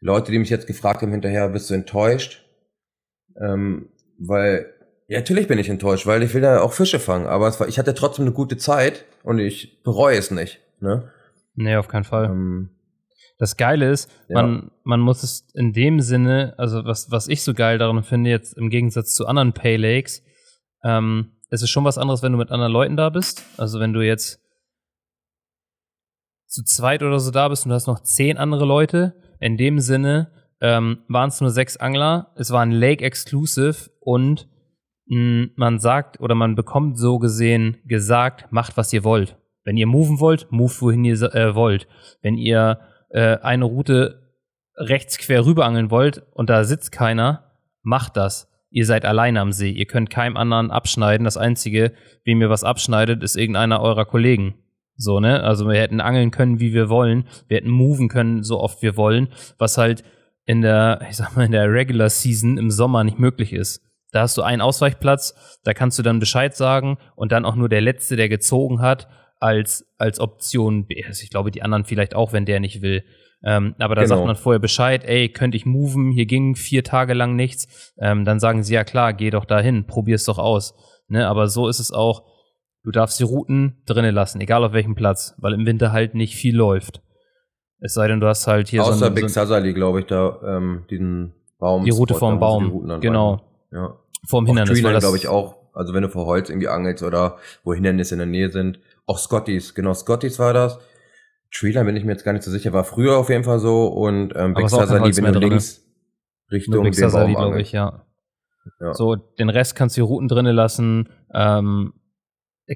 Leute, 0.00 0.32
die 0.32 0.38
mich 0.38 0.50
jetzt 0.50 0.66
gefragt 0.66 1.02
haben 1.02 1.12
hinterher, 1.12 1.48
bist 1.48 1.70
du 1.70 1.74
enttäuscht? 1.74 2.44
Ähm, 3.40 3.88
weil, 4.18 4.72
ja, 5.08 5.18
natürlich 5.18 5.48
bin 5.48 5.58
ich 5.58 5.68
enttäuscht, 5.68 6.06
weil 6.06 6.22
ich 6.22 6.34
will 6.34 6.42
ja 6.42 6.60
auch 6.60 6.72
Fische 6.72 6.98
fangen. 6.98 7.26
Aber 7.26 7.58
war, 7.58 7.68
ich 7.68 7.78
hatte 7.78 7.94
trotzdem 7.94 8.24
eine 8.24 8.34
gute 8.34 8.56
Zeit 8.56 9.04
und 9.22 9.38
ich 9.38 9.82
bereue 9.82 10.16
es 10.18 10.30
nicht. 10.30 10.60
Ne? 10.80 11.10
Nee, 11.54 11.76
auf 11.76 11.88
keinen 11.88 12.04
Fall. 12.04 12.26
Ähm, 12.26 12.70
Das 13.38 13.56
Geile 13.56 13.90
ist, 13.90 14.10
Ja. 14.28 14.42
man, 14.42 14.70
man 14.84 15.00
muss 15.00 15.22
es 15.24 15.48
in 15.54 15.72
dem 15.72 16.00
Sinne, 16.00 16.54
also 16.56 16.84
was, 16.84 17.10
was 17.10 17.26
ich 17.28 17.42
so 17.42 17.52
geil 17.52 17.78
daran 17.78 18.04
finde, 18.04 18.30
jetzt 18.30 18.56
im 18.56 18.70
Gegensatz 18.70 19.14
zu 19.14 19.26
anderen 19.26 19.52
Pay 19.52 19.76
Lakes, 19.76 20.22
ähm, 20.84 21.32
es 21.50 21.62
ist 21.62 21.70
schon 21.70 21.84
was 21.84 21.98
anderes, 21.98 22.22
wenn 22.22 22.32
du 22.32 22.38
mit 22.38 22.50
anderen 22.50 22.72
Leuten 22.72 22.96
da 22.96 23.10
bist. 23.10 23.42
Also 23.56 23.80
wenn 23.80 23.92
du 23.92 24.02
jetzt 24.02 24.40
zu 26.54 26.62
zweit 26.62 27.02
oder 27.02 27.18
so 27.18 27.32
da 27.32 27.48
bist 27.48 27.64
und 27.64 27.70
du 27.70 27.74
hast 27.74 27.88
noch 27.88 28.00
zehn 28.00 28.38
andere 28.38 28.64
Leute. 28.64 29.14
In 29.40 29.56
dem 29.56 29.80
Sinne 29.80 30.30
ähm, 30.60 30.98
waren 31.08 31.28
es 31.28 31.40
nur 31.40 31.50
sechs 31.50 31.76
Angler. 31.76 32.32
Es 32.36 32.52
war 32.52 32.62
ein 32.62 32.70
Lake 32.70 33.04
Exclusive 33.04 33.90
und 34.00 34.48
mh, 35.06 35.48
man 35.56 35.80
sagt 35.80 36.20
oder 36.20 36.36
man 36.36 36.54
bekommt 36.54 36.96
so 36.96 37.18
gesehen 37.18 37.78
gesagt, 37.86 38.52
macht 38.52 38.76
was 38.76 38.92
ihr 38.92 39.02
wollt. 39.02 39.36
Wenn 39.64 39.76
ihr 39.76 39.88
moven 39.88 40.20
wollt, 40.20 40.46
move 40.52 40.72
wohin 40.80 41.04
ihr 41.04 41.20
äh, 41.34 41.54
wollt. 41.56 41.88
Wenn 42.22 42.36
ihr 42.36 42.78
äh, 43.10 43.38
eine 43.38 43.64
Route 43.64 44.22
rechts 44.76 45.18
quer 45.18 45.44
rüber 45.44 45.64
angeln 45.64 45.90
wollt 45.90 46.22
und 46.34 46.50
da 46.50 46.62
sitzt 46.64 46.92
keiner, 46.92 47.50
macht 47.82 48.16
das. 48.16 48.48
Ihr 48.70 48.86
seid 48.86 49.04
alleine 49.04 49.40
am 49.40 49.52
See. 49.52 49.70
Ihr 49.70 49.86
könnt 49.86 50.10
keinem 50.10 50.36
anderen 50.36 50.70
abschneiden. 50.70 51.24
Das 51.24 51.36
Einzige, 51.36 51.94
wem 52.24 52.40
ihr 52.40 52.50
was 52.50 52.64
abschneidet, 52.64 53.22
ist 53.22 53.36
irgendeiner 53.36 53.80
eurer 53.80 54.04
Kollegen. 54.04 54.63
So, 54.96 55.20
ne? 55.20 55.42
Also 55.42 55.66
wir 55.68 55.80
hätten 55.80 56.00
angeln 56.00 56.30
können, 56.30 56.60
wie 56.60 56.72
wir 56.72 56.88
wollen. 56.88 57.26
Wir 57.48 57.56
hätten 57.58 57.70
moven 57.70 58.08
können, 58.08 58.42
so 58.42 58.60
oft 58.60 58.82
wir 58.82 58.96
wollen, 58.96 59.28
was 59.58 59.76
halt 59.78 60.04
in 60.46 60.62
der, 60.62 61.00
ich 61.10 61.16
sag 61.16 61.36
mal, 61.36 61.44
in 61.46 61.52
der 61.52 61.70
Regular 61.72 62.08
Season 62.10 62.58
im 62.58 62.70
Sommer 62.70 63.04
nicht 63.04 63.18
möglich 63.18 63.52
ist. 63.52 63.82
Da 64.12 64.20
hast 64.20 64.36
du 64.36 64.42
einen 64.42 64.62
Ausweichplatz, 64.62 65.58
da 65.64 65.74
kannst 65.74 65.98
du 65.98 66.02
dann 66.04 66.20
Bescheid 66.20 66.54
sagen 66.54 66.98
und 67.16 67.32
dann 67.32 67.44
auch 67.44 67.56
nur 67.56 67.68
der 67.68 67.80
Letzte, 67.80 68.14
der 68.14 68.28
gezogen 68.28 68.80
hat, 68.80 69.08
als, 69.40 69.84
als 69.98 70.20
Option 70.20 70.86
B. 70.86 71.04
Also 71.04 71.22
ich 71.24 71.30
glaube, 71.30 71.50
die 71.50 71.62
anderen 71.62 71.84
vielleicht 71.84 72.14
auch, 72.14 72.32
wenn 72.32 72.46
der 72.46 72.60
nicht 72.60 72.80
will. 72.80 73.02
Ähm, 73.42 73.74
aber 73.78 73.94
da 73.96 74.02
Genau. 74.02 74.14
sagt 74.14 74.26
man 74.26 74.36
vorher 74.36 74.60
Bescheid, 74.60 75.04
ey, 75.04 75.28
könnte 75.28 75.56
ich 75.56 75.66
moven, 75.66 76.12
hier 76.12 76.26
ging 76.26 76.54
vier 76.54 76.84
Tage 76.84 77.12
lang 77.12 77.34
nichts. 77.34 77.92
Ähm, 77.98 78.24
dann 78.24 78.38
sagen 78.40 78.62
sie, 78.62 78.74
ja 78.74 78.84
klar, 78.84 79.12
geh 79.12 79.30
doch 79.30 79.44
dahin, 79.44 79.86
probier's 79.86 80.24
doch 80.24 80.38
aus. 80.38 80.74
Ne? 81.08 81.26
Aber 81.26 81.48
so 81.48 81.68
ist 81.68 81.80
es 81.80 81.90
auch, 81.92 82.22
du 82.84 82.90
darfst 82.90 83.18
die 83.18 83.24
Routen 83.24 83.82
drinnen 83.86 84.14
lassen, 84.14 84.40
egal 84.40 84.62
auf 84.62 84.72
welchem 84.72 84.94
Platz, 84.94 85.34
weil 85.38 85.54
im 85.54 85.66
Winter 85.66 85.90
halt 85.90 86.14
nicht 86.14 86.36
viel 86.36 86.54
läuft. 86.54 87.02
Es 87.80 87.94
sei 87.94 88.08
denn, 88.08 88.20
du 88.20 88.26
hast 88.26 88.46
halt 88.46 88.68
hier 88.68 88.82
außer 88.82 88.94
so, 88.94 89.04
ein, 89.06 89.14
Big 89.14 89.24
so 89.24 89.28
Sazali, 89.28 89.74
glaube 89.74 90.00
ich, 90.00 90.06
da 90.06 90.38
ähm, 90.46 90.84
diesen 90.88 91.34
Baum. 91.58 91.84
die 91.84 91.90
Route 91.90 92.14
sie 92.14 92.38
Baum. 92.38 93.00
Genau, 93.00 93.40
Ja. 93.72 93.98
Auch 94.26 94.46
Hindernis. 94.46 94.80
Treeline, 94.80 94.98
glaube 95.00 95.16
ich, 95.16 95.28
auch. 95.28 95.56
Also 95.74 95.92
wenn 95.92 96.02
du 96.02 96.08
vor 96.08 96.24
Holz 96.24 96.48
irgendwie 96.48 96.68
angelst 96.68 97.02
oder 97.02 97.36
wo 97.64 97.74
Hindernisse 97.74 98.14
in 98.14 98.18
der 98.18 98.26
Nähe 98.26 98.50
sind. 98.50 98.78
Auch 99.06 99.18
Scotties, 99.18 99.74
genau, 99.74 99.92
Scotties 99.92 100.38
war 100.38 100.54
das. 100.54 100.78
Treeline 101.52 101.84
bin 101.84 101.96
ich 101.96 102.04
mir 102.04 102.12
jetzt 102.12 102.24
gar 102.24 102.32
nicht 102.32 102.44
so 102.44 102.50
sicher, 102.50 102.72
war 102.72 102.84
früher 102.84 103.18
auf 103.18 103.28
jeden 103.28 103.44
Fall 103.44 103.58
so. 103.58 103.88
Und 103.88 104.32
ähm, 104.36 104.54
Big 104.54 104.68
Sazali, 104.70 105.16
wenn 105.16 105.32
du 105.32 105.40
drin. 105.40 105.50
links 105.50 105.84
Richtung 106.50 106.84
Big 106.84 106.92
den 106.92 107.00
Sasali, 107.00 107.34
Baum 107.34 107.42
glaube 107.42 107.60
ich, 107.60 107.72
ja. 107.72 108.04
Ja. 108.80 108.94
So, 108.94 109.16
den 109.16 109.50
Rest 109.50 109.76
kannst 109.76 109.96
du 109.96 110.00
die 110.00 110.06
Routen 110.06 110.28
drinnen 110.28 110.54
lassen. 110.54 111.10
Ähm, 111.34 111.92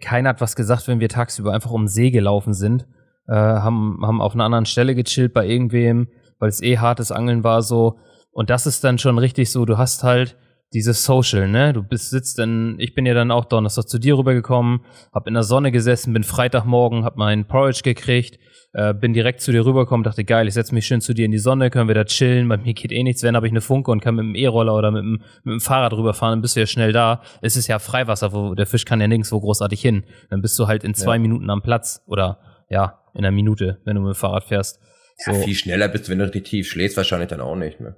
keiner 0.01 0.31
hat 0.31 0.41
was 0.41 0.57
gesagt, 0.57 0.89
wenn 0.89 1.01
wir 1.01 1.09
tagsüber 1.09 1.53
einfach 1.53 1.71
um 1.71 1.83
den 1.83 1.89
See 1.89 2.11
gelaufen 2.11 2.53
sind. 2.53 2.87
Äh, 3.27 3.35
haben, 3.35 4.01
haben 4.03 4.21
auf 4.21 4.35
einer 4.35 4.45
anderen 4.45 4.67
Stelle 4.67 4.95
gechillt 4.95 5.33
bei 5.33 5.47
irgendwem, 5.47 6.09
weil 6.39 6.49
es 6.49 6.63
eh 6.63 6.79
hartes 6.79 7.13
Angeln 7.13 7.45
war 7.45 7.63
so. 7.63 7.99
Und 8.31 8.51
das 8.51 8.67
ist 8.67 8.85
dann 8.85 8.99
schon 8.99 9.19
richtig 9.19 9.51
so, 9.51 9.65
du 9.65 9.79
hast 9.79 10.05
halt 10.05 10.37
dieses 10.75 11.05
Social, 11.05 11.49
ne? 11.49 11.73
Du 11.73 11.83
bist, 11.83 12.11
sitzt 12.11 12.39
dann, 12.39 12.77
ich 12.79 12.95
bin 12.95 13.07
ja 13.07 13.15
dann 13.15 13.31
auch 13.31 13.47
Donnerstag 13.47 13.89
zu 13.89 13.99
dir 13.99 14.19
rübergekommen, 14.19 14.81
hab 15.13 15.27
in 15.27 15.35
der 15.35 15.43
Sonne 15.43 15.73
gesessen, 15.73 16.13
bin 16.13 16.25
Freitagmorgen, 16.25 17.05
hab 17.05 17.17
meinen 17.17 17.47
Porridge 17.47 17.81
gekriegt, 17.83 18.39
äh, 18.73 18.93
bin 18.95 19.13
direkt 19.15 19.41
zu 19.41 19.51
dir 19.53 19.65
rübergekommen, 19.65 20.05
dachte, 20.05 20.25
geil, 20.25 20.47
ich 20.47 20.55
setze 20.55 20.75
mich 20.75 20.87
schön 20.87 21.01
zu 21.01 21.15
dir 21.15 21.25
in 21.25 21.31
die 21.31 21.39
Sonne, 21.39 21.71
können 21.71 21.89
wir 21.89 21.95
da 21.95 22.05
chillen, 22.05 22.49
bei 22.49 22.57
mir 22.59 22.75
geht 22.75 22.93
eh 22.93 23.03
nichts, 23.03 23.23
wenn 23.23 23.35
habe 23.37 23.47
ich 23.47 23.53
eine 23.53 23.61
Funke 23.61 23.91
und 23.91 24.01
kann 24.01 24.15
mit 24.15 24.25
dem 24.25 24.35
E-Roller 24.35 24.75
oder 24.75 24.91
mit 24.91 25.03
dem, 25.03 25.23
mit 25.45 25.53
dem 25.55 25.61
Fahrrad 25.61 25.93
rüberfahren, 25.95 26.33
dann 26.33 26.43
bist 26.43 26.57
du 26.57 26.61
ja 26.61 26.67
schnell 26.67 26.93
da. 26.93 27.23
Es 27.41 27.57
ist 27.57 27.67
ja 27.67 27.79
Freiwasser, 27.79 28.33
wo 28.33 28.55
der 28.55 28.67
Fisch 28.67 28.85
kann 28.85 29.01
ja 29.01 29.09
nirgendwo 29.09 29.41
großartig 29.41 29.81
hin. 29.81 30.05
Dann 30.31 30.43
bist 30.43 30.59
du 30.59 30.67
halt 30.67 30.85
in 30.85 30.95
zwei 30.95 31.15
Ja. 31.15 31.19
Minuten 31.21 31.49
am 31.51 31.63
Platz 31.63 32.03
oder 32.07 32.39
ja, 32.69 33.01
in 33.15 33.21
einer 33.25 33.35
Minute, 33.35 33.81
wenn 33.85 33.97
du 33.97 34.03
mit 34.03 34.15
dem 34.15 34.19
Fahrrad 34.19 34.45
fährst. 34.45 34.81
So, 35.17 35.33
Ja, 35.33 35.39
viel 35.39 35.55
schneller 35.55 35.89
bist 35.89 36.07
du, 36.07 36.13
wenn 36.13 36.19
du 36.19 36.25
richtig 36.25 36.45
tief 36.45 36.69
schläfst, 36.69 36.97
wahrscheinlich 36.97 37.29
dann 37.29 37.41
auch 37.41 37.57
nicht. 37.57 37.81
Ne? 37.81 37.97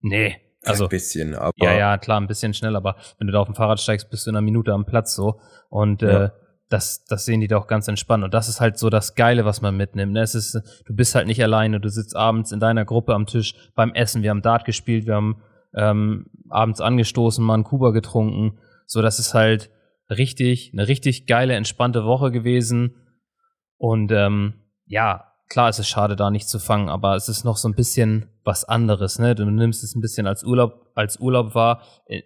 nee, 0.00 0.36
also 0.64 0.84
ein 0.84 0.90
bisschen, 0.90 1.34
aber 1.34 1.52
Ja, 1.56 1.72
ja, 1.76 1.98
klar, 1.98 2.20
ein 2.20 2.28
bisschen 2.28 2.54
schnell, 2.54 2.76
aber 2.76 2.96
wenn 3.18 3.26
du 3.26 3.32
da 3.32 3.40
auf 3.40 3.48
dem 3.48 3.54
Fahrrad 3.56 3.80
steigst, 3.80 4.10
bist 4.10 4.26
du 4.26 4.30
in 4.30 4.36
einer 4.36 4.42
Minute 4.44 4.72
am 4.72 4.84
Platz 4.86 5.14
so. 5.14 5.40
Und 5.70 6.02
Ja. 6.02 6.24
äh, 6.26 6.30
das, 6.72 7.04
das 7.04 7.24
sehen 7.24 7.40
die 7.40 7.48
da 7.48 7.58
auch 7.58 7.66
ganz 7.66 7.88
entspannt. 7.88 8.24
Und 8.24 8.34
das 8.34 8.48
ist 8.48 8.60
halt 8.60 8.78
so 8.78 8.88
das 8.88 9.14
Geile, 9.14 9.44
was 9.44 9.60
man 9.60 9.76
mitnimmt. 9.76 10.12
ne? 10.12 10.22
Es 10.22 10.34
ist, 10.34 10.54
du 10.86 10.94
bist 10.94 11.14
halt 11.14 11.26
nicht 11.26 11.42
alleine, 11.42 11.80
du 11.80 11.88
sitzt 11.88 12.16
abends 12.16 12.52
in 12.52 12.60
deiner 12.60 12.84
Gruppe 12.84 13.14
am 13.14 13.26
Tisch 13.26 13.54
beim 13.74 13.92
Essen. 13.94 14.22
Wir 14.22 14.30
haben 14.30 14.42
Dart 14.42 14.64
gespielt, 14.64 15.06
wir 15.06 15.14
haben 15.14 15.42
ähm, 15.74 16.26
abends 16.48 16.80
angestoßen, 16.80 17.44
mal 17.44 17.54
einen 17.54 17.64
Kuba 17.64 17.90
getrunken. 17.90 18.58
So, 18.86 19.02
das 19.02 19.18
ist 19.18 19.34
halt 19.34 19.70
richtig, 20.10 20.70
eine 20.72 20.88
richtig 20.88 21.26
geile, 21.26 21.54
entspannte 21.54 22.04
Woche 22.04 22.30
gewesen. 22.30 22.96
Und 23.76 24.12
ähm, 24.12 24.54
ja, 24.86 25.31
klar 25.52 25.68
ist 25.68 25.78
es 25.78 25.86
schade, 25.86 26.16
da 26.16 26.30
nicht 26.30 26.48
zu 26.48 26.58
fangen, 26.58 26.88
aber 26.88 27.14
es 27.14 27.28
ist 27.28 27.44
noch 27.44 27.58
so 27.58 27.68
ein 27.68 27.74
bisschen 27.74 28.30
was 28.42 28.64
anderes, 28.64 29.18
ne? 29.18 29.34
Du 29.34 29.44
nimmst 29.44 29.84
es 29.84 29.94
ein 29.94 30.00
bisschen 30.00 30.26
als 30.26 30.44
Urlaub, 30.44 30.86
als 30.94 31.20
Urlaub 31.20 31.54
wahr. 31.54 31.82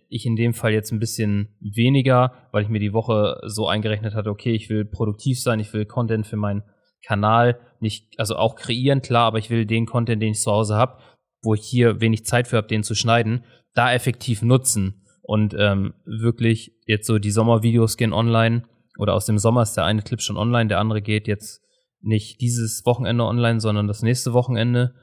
Ich 0.08 0.26
in 0.26 0.36
dem 0.36 0.54
Fall 0.54 0.72
jetzt 0.72 0.92
ein 0.92 1.00
bisschen 1.00 1.56
weniger, 1.60 2.48
weil 2.52 2.62
ich 2.62 2.68
mir 2.68 2.78
die 2.78 2.92
Woche 2.92 3.40
so 3.44 3.66
eingerechnet 3.66 4.14
hatte, 4.14 4.30
okay, 4.30 4.52
ich 4.52 4.70
will 4.70 4.84
produktiv 4.84 5.40
sein, 5.40 5.58
ich 5.58 5.72
will 5.72 5.86
Content 5.86 6.24
für 6.24 6.36
meinen 6.36 6.62
Kanal 7.04 7.58
nicht, 7.80 8.14
also 8.16 8.36
auch 8.36 8.54
kreieren, 8.54 9.02
klar, 9.02 9.26
aber 9.26 9.38
ich 9.38 9.50
will 9.50 9.66
den 9.66 9.86
Content, 9.86 10.22
den 10.22 10.30
ich 10.30 10.40
zu 10.40 10.52
Hause 10.52 10.76
habe, 10.76 10.98
wo 11.42 11.54
ich 11.54 11.64
hier 11.64 12.00
wenig 12.00 12.24
Zeit 12.26 12.46
für 12.46 12.58
habe, 12.58 12.68
den 12.68 12.84
zu 12.84 12.94
schneiden, 12.94 13.42
da 13.74 13.92
effektiv 13.92 14.40
nutzen. 14.42 15.04
Und 15.22 15.52
ähm, 15.58 15.94
wirklich 16.04 16.76
jetzt 16.86 17.08
so 17.08 17.18
die 17.18 17.32
Sommervideos 17.32 17.96
gehen 17.96 18.12
online 18.12 18.62
oder 18.98 19.14
aus 19.14 19.26
dem 19.26 19.38
Sommer 19.38 19.62
ist 19.62 19.74
der 19.74 19.84
eine 19.84 20.02
Clip 20.02 20.22
schon 20.22 20.36
online, 20.36 20.68
der 20.68 20.78
andere 20.78 21.02
geht 21.02 21.26
jetzt 21.26 21.65
nicht 22.06 22.40
dieses 22.40 22.84
Wochenende 22.86 23.24
online, 23.24 23.60
sondern 23.60 23.86
das 23.86 24.02
nächste 24.02 24.32
Wochenende. 24.32 24.94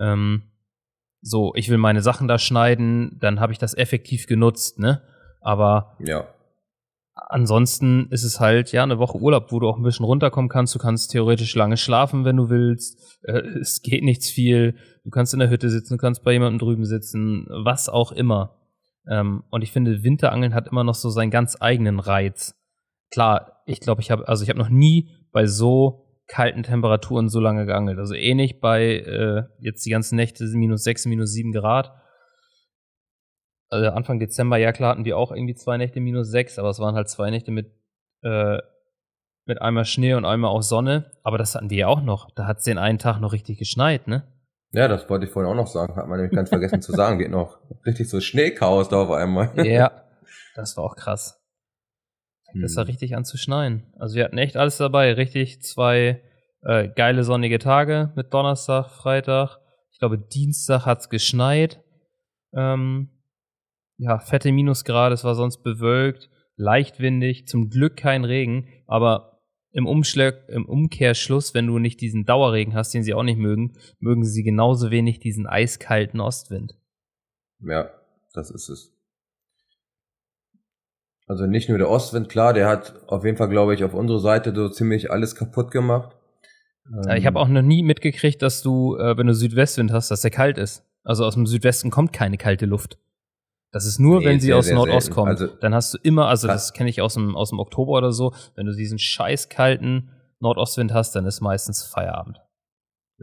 Ähm, 0.00 0.44
so, 1.20 1.52
ich 1.54 1.68
will 1.68 1.78
meine 1.78 2.02
Sachen 2.02 2.28
da 2.28 2.38
schneiden, 2.38 3.18
dann 3.20 3.40
habe 3.40 3.52
ich 3.52 3.58
das 3.58 3.74
effektiv 3.74 4.26
genutzt, 4.26 4.78
ne? 4.78 5.02
Aber 5.40 5.96
ja. 6.04 6.26
ansonsten 7.14 8.08
ist 8.10 8.24
es 8.24 8.40
halt 8.40 8.72
ja 8.72 8.82
eine 8.82 8.98
Woche 8.98 9.18
Urlaub, 9.18 9.52
wo 9.52 9.60
du 9.60 9.68
auch 9.68 9.76
ein 9.76 9.82
bisschen 9.82 10.06
runterkommen 10.06 10.48
kannst. 10.48 10.74
Du 10.74 10.78
kannst 10.78 11.10
theoretisch 11.10 11.54
lange 11.54 11.76
schlafen, 11.76 12.24
wenn 12.24 12.36
du 12.36 12.48
willst. 12.48 13.18
Äh, 13.22 13.38
es 13.60 13.82
geht 13.82 14.02
nichts 14.04 14.30
viel. 14.30 14.76
Du 15.04 15.10
kannst 15.10 15.32
in 15.32 15.40
der 15.40 15.50
Hütte 15.50 15.70
sitzen, 15.70 15.94
du 15.94 16.00
kannst 16.00 16.24
bei 16.24 16.32
jemandem 16.32 16.58
drüben 16.58 16.84
sitzen, 16.84 17.46
was 17.64 17.88
auch 17.88 18.12
immer. 18.12 18.56
Ähm, 19.08 19.42
und 19.50 19.62
ich 19.62 19.72
finde, 19.72 20.02
Winterangeln 20.04 20.54
hat 20.54 20.68
immer 20.68 20.84
noch 20.84 20.94
so 20.94 21.10
seinen 21.10 21.30
ganz 21.30 21.56
eigenen 21.60 21.98
Reiz. 21.98 22.54
Klar, 23.10 23.62
ich 23.66 23.80
glaube, 23.80 24.00
ich 24.00 24.10
habe, 24.10 24.28
also 24.28 24.42
ich 24.42 24.48
habe 24.48 24.58
noch 24.58 24.68
nie 24.68 25.10
bei 25.32 25.46
so 25.46 26.11
kalten 26.32 26.62
Temperaturen 26.62 27.28
so 27.28 27.40
lange 27.40 27.66
geangelt. 27.66 27.98
Also 27.98 28.14
ähnlich 28.14 28.58
bei 28.58 28.96
äh, 28.96 29.42
jetzt 29.58 29.84
die 29.84 29.90
ganzen 29.90 30.16
Nächte 30.16 30.44
minus 30.44 30.82
6, 30.82 31.04
minus 31.04 31.32
7 31.32 31.52
Grad. 31.52 31.92
Also 33.68 33.90
Anfang 33.90 34.18
Dezember, 34.18 34.56
ja 34.56 34.72
klar, 34.72 34.92
hatten 34.92 35.04
wir 35.04 35.18
auch 35.18 35.30
irgendwie 35.30 35.54
zwei 35.54 35.76
Nächte 35.76 36.00
minus 36.00 36.30
6, 36.30 36.58
aber 36.58 36.70
es 36.70 36.78
waren 36.78 36.94
halt 36.94 37.10
zwei 37.10 37.30
Nächte 37.30 37.50
mit, 37.50 37.70
äh, 38.22 38.56
mit 39.44 39.60
einmal 39.60 39.84
Schnee 39.84 40.14
und 40.14 40.24
einmal 40.24 40.50
auch 40.50 40.62
Sonne. 40.62 41.12
Aber 41.22 41.36
das 41.36 41.54
hatten 41.54 41.68
wir 41.68 41.76
ja 41.76 41.86
auch 41.88 42.02
noch. 42.02 42.30
Da 42.34 42.46
hat 42.46 42.58
es 42.58 42.64
den 42.64 42.78
einen 42.78 42.98
Tag 42.98 43.20
noch 43.20 43.34
richtig 43.34 43.58
geschneit, 43.58 44.08
ne? 44.08 44.26
Ja, 44.72 44.88
das 44.88 45.10
wollte 45.10 45.26
ich 45.26 45.30
vorhin 45.30 45.52
auch 45.52 45.56
noch 45.56 45.66
sagen. 45.66 45.96
Hat 45.96 46.08
man 46.08 46.18
nämlich 46.18 46.34
ganz 46.34 46.48
vergessen 46.48 46.80
zu 46.80 46.92
sagen. 46.92 47.18
Geht 47.18 47.30
noch 47.30 47.58
richtig 47.84 48.08
so 48.08 48.22
Schneechaos 48.22 48.88
da 48.88 49.02
auf 49.02 49.10
einmal. 49.10 49.50
Ja, 49.66 50.02
das 50.54 50.78
war 50.78 50.84
auch 50.84 50.96
krass. 50.96 51.41
Das 52.54 52.76
war 52.76 52.84
hm. 52.84 52.90
richtig 52.90 53.16
an 53.16 53.24
zu 53.24 53.36
schneien. 53.36 53.84
Also 53.98 54.16
wir 54.16 54.24
hatten 54.24 54.38
echt 54.38 54.56
alles 54.56 54.76
dabei. 54.76 55.12
Richtig 55.14 55.62
zwei 55.62 56.22
äh, 56.62 56.88
geile 56.88 57.24
sonnige 57.24 57.58
Tage 57.58 58.12
mit 58.16 58.32
Donnerstag, 58.32 58.90
Freitag. 58.90 59.58
Ich 59.90 59.98
glaube, 59.98 60.18
Dienstag 60.18 60.86
hat's 60.86 61.08
geschneit. 61.08 61.82
Ähm, 62.54 63.10
ja, 63.98 64.18
fette 64.18 64.52
Minusgrade, 64.52 65.14
es 65.14 65.24
war 65.24 65.34
sonst 65.34 65.62
bewölkt, 65.62 66.28
leicht 66.56 67.00
windig, 67.00 67.46
zum 67.46 67.70
Glück 67.70 67.96
kein 67.96 68.24
Regen, 68.24 68.68
aber 68.86 69.40
im, 69.70 69.86
Umschlag, 69.86 70.48
im 70.48 70.66
Umkehrschluss, 70.66 71.54
wenn 71.54 71.66
du 71.66 71.78
nicht 71.78 72.00
diesen 72.00 72.24
Dauerregen 72.24 72.74
hast, 72.74 72.92
den 72.92 73.02
sie 73.02 73.14
auch 73.14 73.22
nicht 73.22 73.38
mögen, 73.38 73.74
mögen 74.00 74.24
sie 74.24 74.42
genauso 74.42 74.90
wenig 74.90 75.20
diesen 75.20 75.46
eiskalten 75.46 76.20
Ostwind. 76.20 76.74
Ja, 77.60 77.90
das 78.34 78.50
ist 78.50 78.68
es. 78.68 78.92
Also 81.26 81.46
nicht 81.46 81.68
nur 81.68 81.78
der 81.78 81.88
Ostwind, 81.88 82.28
klar, 82.28 82.52
der 82.52 82.68
hat 82.68 82.94
auf 83.06 83.24
jeden 83.24 83.36
Fall, 83.36 83.48
glaube 83.48 83.74
ich, 83.74 83.84
auf 83.84 83.94
unserer 83.94 84.20
Seite 84.20 84.54
so 84.54 84.68
ziemlich 84.68 85.10
alles 85.10 85.34
kaputt 85.34 85.70
gemacht. 85.70 86.16
Ähm, 86.86 87.16
ich 87.16 87.26
habe 87.26 87.38
auch 87.38 87.48
noch 87.48 87.62
nie 87.62 87.82
mitgekriegt, 87.82 88.42
dass 88.42 88.62
du, 88.62 88.96
äh, 88.96 89.16
wenn 89.16 89.26
du 89.26 89.34
Südwestwind 89.34 89.92
hast, 89.92 90.10
dass 90.10 90.22
der 90.22 90.30
kalt 90.30 90.58
ist. 90.58 90.84
Also 91.04 91.24
aus 91.24 91.34
dem 91.34 91.46
Südwesten 91.46 91.90
kommt 91.90 92.12
keine 92.12 92.36
kalte 92.38 92.66
Luft. 92.66 92.98
Das 93.72 93.86
ist 93.86 93.98
nur, 93.98 94.20
nee, 94.20 94.26
wenn 94.26 94.40
sie 94.40 94.48
sehr, 94.48 94.56
aus 94.58 94.66
sehr 94.66 94.74
Nordost 94.74 95.06
selten. 95.06 95.14
kommt. 95.14 95.28
Also, 95.28 95.46
dann 95.46 95.74
hast 95.74 95.94
du 95.94 95.98
immer, 96.02 96.28
also 96.28 96.46
das 96.46 96.74
kenne 96.74 96.90
ich 96.90 97.00
aus 97.00 97.14
dem, 97.14 97.34
aus 97.34 97.50
dem 97.50 97.58
Oktober 97.58 97.92
oder 97.92 98.12
so, 98.12 98.34
wenn 98.54 98.66
du 98.66 98.74
diesen 98.74 98.98
scheiß 98.98 99.48
kalten 99.48 100.10
Nordostwind 100.40 100.92
hast, 100.92 101.16
dann 101.16 101.24
ist 101.24 101.40
meistens 101.40 101.82
Feierabend. 101.82 102.42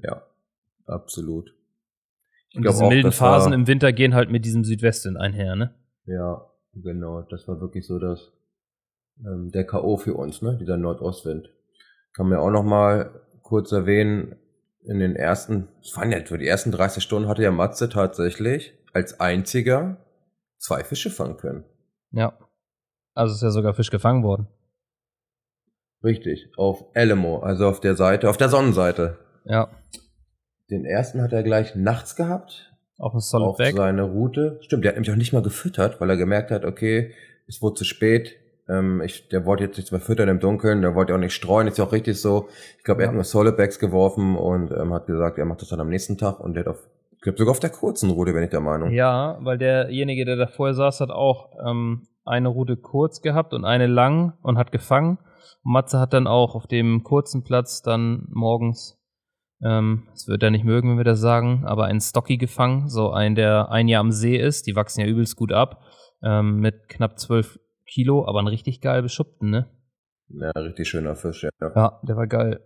Ja, 0.02 0.24
absolut. 0.88 1.54
Ich 2.50 2.58
Und 2.58 2.66
diese 2.66 2.84
auch, 2.84 2.90
milden 2.90 3.12
Phasen 3.12 3.54
im 3.54 3.68
Winter 3.68 3.94
gehen 3.94 4.16
halt 4.16 4.32
mit 4.32 4.44
diesem 4.44 4.64
Südwesten 4.64 5.18
einher, 5.18 5.56
ne? 5.56 5.76
Ja, 6.06 6.49
Genau, 6.74 7.22
das 7.24 7.48
war 7.48 7.60
wirklich 7.60 7.86
so 7.86 8.00
das 8.00 8.32
ähm, 9.26 9.52
der 9.52 9.66
K.O. 9.66 9.98
für 9.98 10.14
uns, 10.14 10.42
ne? 10.42 10.58
Dieser 10.58 10.78
Nordostwind. 10.78 11.50
Kann 12.14 12.28
man 12.28 12.40
ja 12.40 12.44
auch 12.44 12.52
noch 12.52 12.64
mal 12.64 13.22
kurz 13.42 13.72
erwähnen, 13.72 14.36
in 14.82 15.00
den 15.00 15.16
ersten, 15.16 15.68
es 15.82 15.96
waren 15.98 16.12
ja 16.12 16.24
für 16.26 16.38
die 16.38 16.48
ersten 16.48 16.72
30 16.72 17.04
Stunden 17.04 17.28
hatte 17.28 17.44
ja 17.44 17.52
Matze 17.52 17.90
tatsächlich 17.90 18.74
als 18.94 19.20
einziger 19.20 19.98
zwei 20.58 20.84
Fische 20.84 21.10
fangen 21.10 21.38
können. 21.38 21.66
Ja. 22.12 22.38
Also 23.14 23.36
ist 23.36 23.42
ja 23.42 23.52
sogar 23.52 23.74
Fisch 23.74 23.92
gefangen 23.92 24.24
worden. 24.24 24.48
Richtig, 26.04 26.52
auf 26.56 26.86
Elemo, 26.94 27.40
also 27.40 27.68
auf 27.68 27.82
der 27.82 27.96
Seite, 27.96 28.30
auf 28.30 28.38
der 28.38 28.50
Sonnenseite. 28.50 29.18
Ja. 29.44 29.70
Den 30.70 30.86
ersten 30.86 31.22
hat 31.22 31.34
er 31.34 31.44
gleich 31.44 31.76
nachts 31.76 32.16
gehabt, 32.16 32.69
auf 33.00 33.14
ein 33.14 33.20
Solid 33.20 33.48
auf 33.48 33.58
Back. 33.58 33.76
seine 33.76 34.04
Route. 34.04 34.60
Stimmt, 34.62 34.84
der 34.84 34.90
hat 34.90 34.96
nämlich 34.98 35.12
auch 35.12 35.16
nicht 35.16 35.34
mal 35.34 35.42
gefüttert, 35.42 36.00
weil 36.00 36.10
er 36.10 36.18
gemerkt 36.18 36.52
hat, 36.52 36.66
okay, 36.66 37.14
es 37.48 37.62
wurde 37.62 37.76
zu 37.76 37.86
spät. 37.86 38.36
Ähm, 38.68 39.02
ich, 39.02 39.30
der 39.30 39.46
wollte 39.46 39.64
jetzt 39.64 39.78
nichts 39.78 39.92
mehr 39.92 40.02
füttern 40.02 40.30
im 40.30 40.40
Dunkeln, 40.40 40.82
der 40.82 40.94
wollte 40.94 41.16
auch 41.16 41.20
nicht 41.20 41.34
streuen, 41.34 41.68
ist 41.68 41.78
ja 41.80 41.86
auch 41.86 41.92
richtig 41.92 42.22
so. 42.22 42.50
Ich 42.78 42.84
glaube, 42.84 43.02
er 43.02 43.08
hat 43.08 43.16
nur 43.16 43.24
Solid 43.24 43.58
Bags 43.58 43.80
geworfen 43.80 44.36
und 44.36 44.72
ähm, 44.72 44.94
hat 44.94 45.08
gesagt, 45.08 45.40
er 45.40 45.46
macht 45.46 45.62
das 45.62 45.70
dann 45.70 45.80
am 45.80 45.90
nächsten 45.90 46.18
Tag 46.18 46.40
und 46.40 46.54
der 46.54 46.66
hat 46.66 46.68
auf, 46.68 46.88
ich 47.16 47.22
glaube 47.22 47.38
sogar 47.40 47.52
auf 47.52 47.60
der 47.60 47.72
kurzen 47.72 48.12
Route, 48.12 48.34
bin 48.34 48.44
ich 48.44 48.50
der 48.50 48.60
Meinung. 48.60 48.92
Ja, 48.92 49.40
weil 49.42 49.58
derjenige, 49.58 50.26
der 50.26 50.36
da 50.36 50.48
vorher 50.48 50.76
saß, 50.76 51.00
hat 51.00 51.10
auch 51.10 51.52
ähm, 51.66 52.08
eine 52.26 52.50
Route 52.50 52.78
kurz 52.78 53.22
gehabt 53.22 53.54
und 53.54 53.66
eine 53.66 53.88
lang 53.88 54.34
und 54.44 54.58
hat 54.58 54.72
gefangen. 54.72 55.18
Und 55.64 55.72
Matze 55.74 56.00
hat 56.00 56.14
dann 56.14 56.28
auch 56.28 56.54
auf 56.54 56.68
dem 56.68 57.04
kurzen 57.04 57.44
Platz 57.44 57.82
dann 57.82 58.28
morgens 58.30 58.99
ähm, 59.64 60.08
das 60.12 60.28
wird 60.28 60.44
er 60.44 60.52
nicht 60.52 60.64
mögen, 60.64 60.90
wenn 60.90 60.98
wir 60.98 61.04
das 61.04 61.20
sagen, 61.20 61.66
aber 61.66 61.86
einen 61.86 62.02
Stocky 62.02 62.38
gefangen, 62.38 62.88
so 62.88 63.12
ein, 63.12 63.36
der 63.36 63.72
ein 63.72 63.88
Jahr 63.88 64.02
am 64.02 64.12
See 64.12 64.38
ist. 64.38 64.68
Die 64.68 64.76
wachsen 64.76 65.02
ja 65.02 65.08
übelst 65.08 65.36
gut 65.36 65.52
ab, 65.52 65.84
ähm, 66.24 66.60
mit 66.60 66.88
knapp 66.88 67.20
12 67.20 67.60
Kilo, 67.86 68.28
aber 68.28 68.40
einen 68.40 68.48
richtig 68.48 68.82
geil 68.82 69.02
beschuppten, 69.02 69.50
ne? 69.50 69.70
Ja, 70.30 70.52
richtig 70.52 70.88
schöner 70.88 71.16
Fisch, 71.16 71.44
ja. 71.44 71.50
Ja, 71.60 72.00
der 72.04 72.16
war 72.16 72.28
geil. 72.28 72.64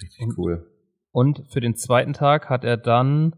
Richtig 0.00 0.26
und, 0.26 0.38
cool. 0.38 0.70
Und 1.10 1.44
für 1.50 1.60
den 1.60 1.74
zweiten 1.74 2.12
Tag 2.12 2.48
hat 2.48 2.64
er 2.64 2.76
dann, 2.76 3.34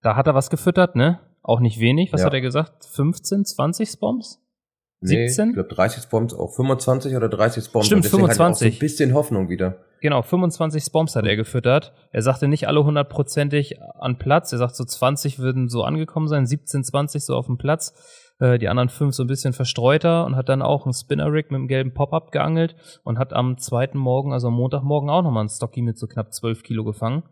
da 0.00 0.16
hat 0.16 0.26
er 0.26 0.34
was 0.34 0.50
gefüttert, 0.50 0.96
ne? 0.96 1.20
Auch 1.42 1.60
nicht 1.60 1.78
wenig. 1.80 2.12
Was 2.12 2.20
ja. 2.20 2.26
hat 2.26 2.34
er 2.34 2.40
gesagt? 2.40 2.84
15, 2.86 3.44
20 3.44 3.88
Spoms? 3.90 4.42
17? 5.02 5.44
Nee, 5.44 5.50
ich 5.50 5.54
glaube 5.54 5.74
30 5.74 6.02
Spoms, 6.02 6.34
auch 6.34 6.54
25 6.54 7.16
oder 7.16 7.28
30 7.28 7.64
Spoms. 7.64 7.86
Stimmt, 7.86 8.06
25. 8.06 8.72
so 8.72 8.76
ein 8.76 8.78
bisschen 8.78 9.14
Hoffnung 9.14 9.48
wieder. 9.48 9.78
Genau, 10.02 10.22
25 10.22 10.82
Spoms 10.82 11.16
hat 11.16 11.26
er 11.26 11.36
gefüttert. 11.36 11.92
Er 12.12 12.22
sagte 12.22 12.48
nicht 12.48 12.68
alle 12.68 12.84
hundertprozentig 12.84 13.80
an 13.98 14.18
Platz. 14.18 14.52
Er 14.52 14.58
sagt 14.58 14.76
so 14.76 14.84
20 14.84 15.38
würden 15.38 15.68
so 15.68 15.84
angekommen 15.84 16.28
sein, 16.28 16.46
17, 16.46 16.84
20 16.84 17.24
so 17.24 17.34
auf 17.34 17.46
dem 17.46 17.56
Platz. 17.56 17.94
Äh, 18.40 18.58
die 18.58 18.68
anderen 18.68 18.88
fünf 18.88 19.14
so 19.14 19.24
ein 19.24 19.26
bisschen 19.26 19.52
verstreuter 19.52 20.26
und 20.26 20.36
hat 20.36 20.48
dann 20.48 20.62
auch 20.62 20.84
einen 20.84 20.94
Spinner-Rig 20.94 21.50
mit 21.50 21.58
einem 21.58 21.68
gelben 21.68 21.94
Pop-Up 21.94 22.30
geangelt 22.30 22.76
und 23.02 23.18
hat 23.18 23.32
am 23.32 23.58
zweiten 23.58 23.98
Morgen, 23.98 24.32
also 24.32 24.48
am 24.48 24.54
Montagmorgen 24.54 25.10
auch 25.10 25.22
nochmal 25.22 25.42
einen 25.42 25.50
Stocky 25.50 25.82
mit 25.82 25.98
so 25.98 26.06
knapp 26.06 26.32
12 26.32 26.62
Kilo 26.62 26.84
gefangen. 26.84 27.22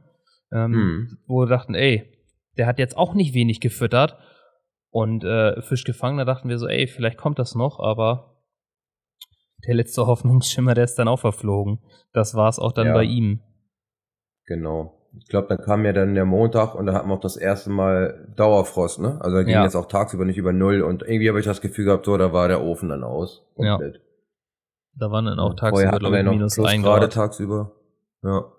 Ähm, 0.53 0.73
hm. 0.73 1.19
Wo 1.27 1.41
wir 1.41 1.47
dachten, 1.47 1.75
ey, 1.75 2.14
der 2.57 2.66
hat 2.66 2.79
jetzt 2.79 2.97
auch 2.97 3.14
nicht 3.14 3.35
wenig 3.35 3.61
gefüttert 3.61 4.16
und 4.91 5.24
äh, 5.24 5.61
Fisch 5.62 5.84
gefangen. 5.84 6.18
Da 6.18 6.24
dachten 6.24 6.49
wir 6.49 6.59
so, 6.59 6.66
ey, 6.66 6.86
vielleicht 6.86 7.18
kommt 7.18 7.39
das 7.39 7.55
noch, 7.55 7.80
aber 7.80 8.36
der 9.66 9.74
letzte 9.74 10.07
Hoffnungsschimmer, 10.07 10.74
der 10.74 10.84
ist 10.84 10.99
dann 10.99 11.09
auch 11.09 11.20
verflogen. 11.20 11.80
Das 12.12 12.34
war 12.34 12.49
es 12.49 12.59
auch 12.59 12.72
dann 12.72 12.89
ja. 12.89 12.95
bei 12.95 13.05
ihm. 13.05 13.41
Genau. 14.47 14.95
Ich 15.18 15.28
glaube, 15.28 15.49
dann 15.49 15.59
kam 15.59 15.84
ja 15.84 15.93
dann 15.93 16.14
der 16.14 16.24
Montag 16.24 16.74
und 16.74 16.86
da 16.86 16.93
hatten 16.93 17.09
wir 17.09 17.14
auch 17.14 17.20
das 17.20 17.36
erste 17.36 17.70
Mal 17.70 18.32
Dauerfrost, 18.36 19.01
ne? 19.01 19.18
Also 19.20 19.36
da 19.36 19.43
ging 19.43 19.55
ja. 19.55 19.64
jetzt 19.64 19.74
auch 19.74 19.86
tagsüber 19.86 20.24
nicht 20.24 20.36
über 20.36 20.53
Null 20.53 20.82
und 20.82 21.03
irgendwie 21.03 21.28
habe 21.28 21.41
ich 21.41 21.47
das 21.47 21.61
Gefühl 21.61 21.86
gehabt, 21.86 22.07
so, 22.07 22.16
da 22.16 22.32
war 22.32 22.49
der 22.49 22.62
Ofen 22.62 22.89
dann 22.89 23.03
aus. 23.03 23.45
Komplett. 23.57 23.97
Ja. 23.97 24.01
Da 24.95 25.11
waren 25.11 25.24
dann 25.26 25.39
auch 25.39 25.55
tagsüber, 25.55 25.99
glaube 25.99 26.18
ich, 26.18 26.24
minus 26.24 26.59
ein 26.59 26.82
Grad. 26.82 27.12
tagsüber. 27.12 27.72
Ja. 28.22 28.53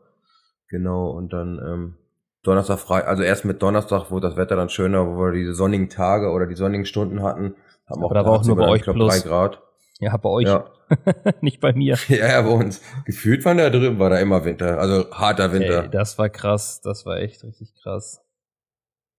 Genau. 0.69 1.09
Und 1.11 1.34
dann 1.34 1.59
ähm, 1.59 1.97
Donnerstag 2.44 2.80
frei, 2.80 3.04
also 3.04 3.24
erst 3.24 3.46
mit 3.46 3.62
Donnerstag, 3.62 4.12
wo 4.12 4.20
das 4.20 4.38
Wetter 4.38 4.56
dann 4.56 4.70
schöner, 4.70 5.06
wo 5.08 5.18
wir 5.18 5.32
diese 5.34 5.54
sonnigen 5.54 5.90
Tage 5.90 6.32
oder 6.32 6.48
die 6.48 6.56
sonnigen 6.56 6.86
Stunden 6.86 7.22
hatten, 7.22 7.56
haben 7.86 8.04
Aber 8.04 8.06
auch 8.06 8.14
da 8.14 8.26
war 8.26 8.32
auch 8.34 8.46
nur 8.46 8.56
bei 8.56 8.68
euch 8.68 8.84
glaub, 8.84 8.96
plus. 8.96 9.22
drei 9.22 9.28
Grad. 9.28 9.62
Ja, 10.00 10.16
bei 10.16 10.30
euch. 10.30 10.48
Ja. 10.48 10.66
Nicht 11.42 11.60
bei 11.60 11.74
mir. 11.74 11.98
Ja, 12.08 12.28
ja, 12.28 12.42
bei 12.42 12.50
uns. 12.50 12.82
Gefühlt 13.06 13.44
von 13.44 13.58
da 13.58 13.70
drüben 13.70 14.00
war 14.00 14.10
da 14.10 14.20
immer 14.20 14.46
Winter. 14.46 14.80
Also 14.80 15.12
harter 15.12 15.52
Winter. 15.52 15.84
Ey, 15.84 15.90
das 15.90 16.18
war 16.18 16.30
krass. 16.30 16.82
Das 16.82 17.06
war 17.06 17.18
echt 17.18 17.44
richtig 17.44 17.74
krass. 17.82 18.22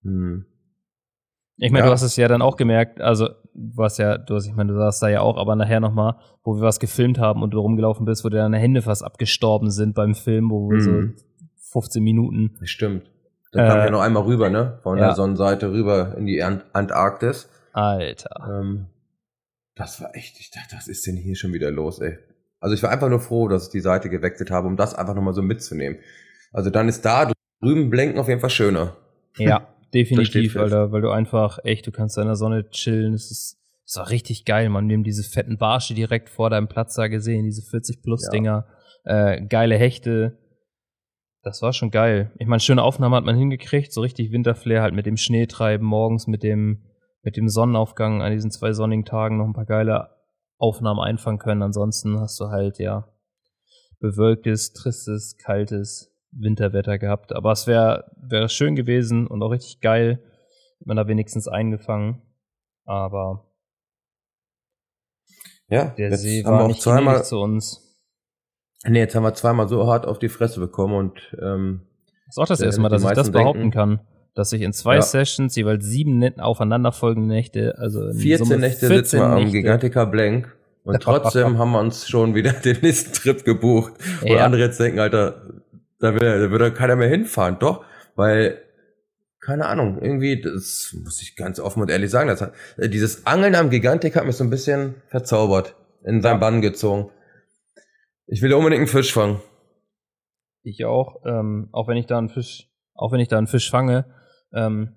Hm. 0.02 0.46
Ich 1.58 1.70
meine, 1.70 1.80
ja. 1.80 1.86
du 1.86 1.92
hast 1.92 2.02
es 2.02 2.16
ja 2.16 2.26
dann 2.26 2.40
auch 2.40 2.56
gemerkt, 2.56 3.02
also 3.02 3.28
du 3.54 3.82
hast 3.82 3.98
ja, 3.98 4.16
du 4.16 4.34
hast, 4.34 4.46
ich 4.46 4.54
meine, 4.54 4.72
du 4.72 4.78
saßt 4.78 5.02
da 5.02 5.08
ja 5.08 5.20
auch, 5.20 5.36
aber 5.36 5.56
nachher 5.56 5.80
nochmal, 5.80 6.16
wo 6.42 6.56
wir 6.56 6.62
was 6.62 6.80
gefilmt 6.80 7.18
haben 7.18 7.42
und 7.42 7.50
du 7.50 7.60
rumgelaufen 7.60 8.06
bist, 8.06 8.24
wo 8.24 8.30
deine 8.30 8.56
Hände 8.56 8.80
fast 8.80 9.04
abgestorben 9.04 9.70
sind 9.70 9.94
beim 9.94 10.14
Film, 10.14 10.50
wo 10.50 10.70
wir 10.70 10.78
mhm. 10.78 10.80
so 10.80 11.22
15 11.72 12.02
Minuten. 12.02 12.58
Stimmt. 12.64 13.10
Dann 13.52 13.64
äh, 13.64 13.68
kam 13.68 13.78
ja 13.78 13.90
noch 13.90 14.00
einmal 14.00 14.22
rüber, 14.24 14.50
ne? 14.50 14.78
Von 14.82 14.98
ja. 14.98 15.06
der 15.06 15.14
Sonnenseite 15.14 15.72
rüber 15.72 16.14
in 16.16 16.26
die 16.26 16.42
Antarktis. 16.42 17.48
Alter. 17.72 18.60
Ähm, 18.60 18.86
das 19.74 20.00
war 20.00 20.14
echt, 20.14 20.38
ich 20.38 20.50
dachte, 20.50 20.76
was 20.76 20.88
ist 20.88 21.06
denn 21.06 21.16
hier 21.16 21.36
schon 21.36 21.52
wieder 21.52 21.70
los, 21.70 22.00
ey? 22.00 22.18
Also 22.60 22.74
ich 22.74 22.82
war 22.82 22.90
einfach 22.90 23.08
nur 23.08 23.20
froh, 23.20 23.48
dass 23.48 23.66
ich 23.66 23.70
die 23.70 23.80
Seite 23.80 24.10
gewechselt 24.10 24.50
habe, 24.50 24.66
um 24.66 24.76
das 24.76 24.94
einfach 24.94 25.14
nochmal 25.14 25.32
so 25.32 25.42
mitzunehmen. 25.42 25.98
Also 26.52 26.70
dann 26.70 26.88
ist 26.88 27.04
da 27.04 27.32
drüben 27.60 27.90
Blenken 27.90 28.18
auf 28.18 28.28
jeden 28.28 28.40
Fall 28.40 28.50
schöner. 28.50 28.96
Ja, 29.38 29.68
definitiv, 29.94 30.56
weil, 30.56 30.68
da, 30.68 30.92
weil 30.92 31.00
du 31.00 31.10
einfach 31.10 31.58
echt, 31.64 31.86
du 31.86 31.92
kannst 31.92 32.18
in 32.18 32.26
der 32.26 32.36
Sonne 32.36 32.68
chillen. 32.70 33.14
Es 33.14 33.30
ist, 33.30 33.58
es 33.86 33.96
war 33.96 34.10
richtig 34.10 34.44
geil, 34.44 34.68
man. 34.68 34.88
Wir 34.88 34.96
haben 34.96 35.04
diese 35.04 35.22
fetten 35.22 35.56
Barsche 35.56 35.94
direkt 35.94 36.28
vor 36.28 36.50
deinem 36.50 36.68
Platz 36.68 36.94
da 36.94 37.08
gesehen, 37.08 37.46
diese 37.46 37.62
40-Plus-Dinger. 37.62 38.66
Ja. 39.06 39.30
Äh, 39.30 39.46
geile 39.46 39.76
Hechte. 39.76 40.36
Das 41.42 41.62
war 41.62 41.72
schon 41.72 41.90
geil. 41.90 42.32
Ich 42.38 42.46
meine, 42.46 42.60
schöne 42.60 42.82
Aufnahme 42.82 43.16
hat 43.16 43.24
man 43.24 43.36
hingekriegt, 43.36 43.92
so 43.92 44.02
richtig 44.02 44.30
Winterflair 44.30 44.82
halt 44.82 44.94
mit 44.94 45.06
dem 45.06 45.16
Schneetreiben 45.16 45.86
morgens, 45.86 46.26
mit 46.26 46.42
dem, 46.42 46.84
mit 47.22 47.36
dem 47.36 47.48
Sonnenaufgang 47.48 48.20
an 48.22 48.32
diesen 48.32 48.50
zwei 48.50 48.72
sonnigen 48.72 49.04
Tagen 49.04 49.38
noch 49.38 49.46
ein 49.46 49.54
paar 49.54 49.64
geile 49.64 50.10
Aufnahmen 50.58 51.00
einfangen 51.00 51.38
können. 51.38 51.62
Ansonsten 51.62 52.20
hast 52.20 52.38
du 52.40 52.48
halt, 52.48 52.78
ja, 52.78 53.08
bewölktes, 54.00 54.72
tristes, 54.72 55.36
kaltes 55.38 56.14
Winterwetter 56.32 56.98
gehabt. 56.98 57.32
Aber 57.32 57.52
es 57.52 57.66
wäre 57.66 58.10
wäre 58.20 58.48
schön 58.48 58.76
gewesen 58.76 59.26
und 59.26 59.42
auch 59.42 59.50
richtig 59.50 59.80
geil, 59.80 60.22
wenn 60.80 60.94
man 60.94 60.96
da 60.96 61.08
wenigstens 61.08 61.48
eingefangen. 61.48 62.22
Aber 62.84 63.50
ja, 65.68 65.86
der 65.86 66.16
See 66.16 66.44
war 66.44 66.66
nicht 66.66 66.82
zweimal 66.82 67.24
zu 67.24 67.38
uns. 67.38 67.89
Nee, 68.86 69.00
jetzt 69.00 69.14
haben 69.14 69.24
wir 69.24 69.34
zweimal 69.34 69.68
so 69.68 69.86
hart 69.86 70.06
auf 70.06 70.18
die 70.18 70.28
Fresse 70.28 70.60
bekommen 70.60 70.94
und 70.94 71.36
ähm, 71.40 71.82
das 72.26 72.36
ist 72.36 72.38
auch 72.38 72.46
das 72.46 72.60
erste 72.60 72.80
Mal, 72.80 72.88
dass 72.88 73.02
ich 73.02 73.10
das 73.10 73.30
behaupten 73.30 73.60
denken, 73.60 73.74
kann. 73.74 74.00
Dass 74.34 74.52
ich 74.52 74.62
in 74.62 74.72
zwei 74.72 74.96
ja. 74.96 75.02
Sessions 75.02 75.56
jeweils 75.56 75.84
sieben 75.84 76.40
aufeinanderfolgende 76.40 77.28
Nächte, 77.28 77.74
also 77.78 78.12
14 78.12 78.38
Summe 78.38 78.58
Nächte 78.58 78.86
sitzen 78.86 79.18
wir 79.18 79.26
am 79.26 79.50
Gigantica 79.50 80.04
Blank 80.04 80.56
und 80.84 81.00
trotzdem 81.02 81.58
haben 81.58 81.72
wir 81.72 81.80
uns 81.80 82.08
schon 82.08 82.34
wieder 82.34 82.52
den 82.64 82.78
nächsten 82.82 83.12
Trip 83.12 83.44
gebucht. 83.44 83.94
Ja. 84.24 84.34
Und 84.34 84.40
andere 84.40 84.62
jetzt 84.62 84.80
denken, 84.80 85.00
Alter, 85.00 85.42
da 85.98 86.14
will, 86.14 86.40
da 86.40 86.50
würde 86.50 86.72
keiner 86.72 86.96
mehr 86.96 87.08
hinfahren. 87.08 87.58
Doch, 87.58 87.84
weil, 88.16 88.58
keine 89.40 89.66
Ahnung, 89.66 89.98
irgendwie, 90.00 90.40
das 90.40 90.94
muss 91.02 91.20
ich 91.20 91.36
ganz 91.36 91.60
offen 91.60 91.82
und 91.82 91.90
ehrlich 91.90 92.10
sagen, 92.10 92.28
das 92.28 92.40
hat, 92.40 92.52
dieses 92.78 93.26
Angeln 93.26 93.54
am 93.54 93.70
Gigantik 93.70 94.16
hat 94.16 94.24
mich 94.24 94.36
so 94.36 94.44
ein 94.44 94.50
bisschen 94.50 94.94
verzaubert, 95.08 95.74
in 96.04 96.22
seinen 96.22 96.34
ja. 96.34 96.38
Bann 96.38 96.62
gezogen. 96.62 97.10
Ich 98.32 98.42
will 98.42 98.54
unbedingt 98.54 98.78
einen 98.78 98.86
Fisch 98.86 99.12
fangen. 99.12 99.40
Ich 100.62 100.84
auch, 100.84 101.16
ähm, 101.26 101.68
auch 101.72 101.88
wenn 101.88 101.96
ich 101.96 102.06
da 102.06 102.16
einen 102.16 102.28
Fisch, 102.28 102.70
auch 102.94 103.10
wenn 103.10 103.18
ich 103.18 103.26
da 103.26 103.38
einen 103.38 103.48
Fisch 103.48 103.68
fange, 103.68 104.04
ähm, 104.54 104.94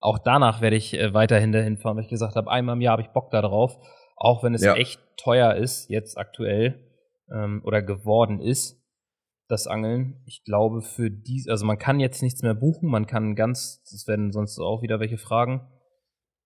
auch 0.00 0.18
danach 0.18 0.62
werde 0.62 0.76
ich 0.76 0.94
äh, 0.94 1.12
weiterhin 1.12 1.52
dahin 1.52 1.76
fahren, 1.76 1.96
weil 1.96 2.04
ich 2.04 2.10
gesagt 2.10 2.36
habe, 2.36 2.50
einmal 2.50 2.76
im 2.76 2.80
Jahr 2.80 2.92
habe 2.92 3.02
ich 3.02 3.10
Bock 3.10 3.30
da 3.30 3.42
drauf, 3.42 3.76
auch 4.16 4.42
wenn 4.42 4.54
es 4.54 4.64
ja. 4.64 4.76
echt 4.76 4.98
teuer 5.18 5.56
ist, 5.56 5.90
jetzt 5.90 6.16
aktuell, 6.16 6.88
ähm, 7.30 7.60
oder 7.66 7.82
geworden 7.82 8.40
ist, 8.40 8.82
das 9.46 9.66
Angeln. 9.66 10.22
Ich 10.24 10.42
glaube, 10.44 10.80
für 10.80 11.10
dies, 11.10 11.48
also 11.48 11.66
man 11.66 11.76
kann 11.76 12.00
jetzt 12.00 12.22
nichts 12.22 12.42
mehr 12.42 12.54
buchen, 12.54 12.88
man 12.88 13.06
kann 13.06 13.34
ganz, 13.34 13.82
das 13.90 14.06
werden 14.08 14.32
sonst 14.32 14.58
auch 14.58 14.80
wieder 14.80 15.00
welche 15.00 15.18
fragen, 15.18 15.68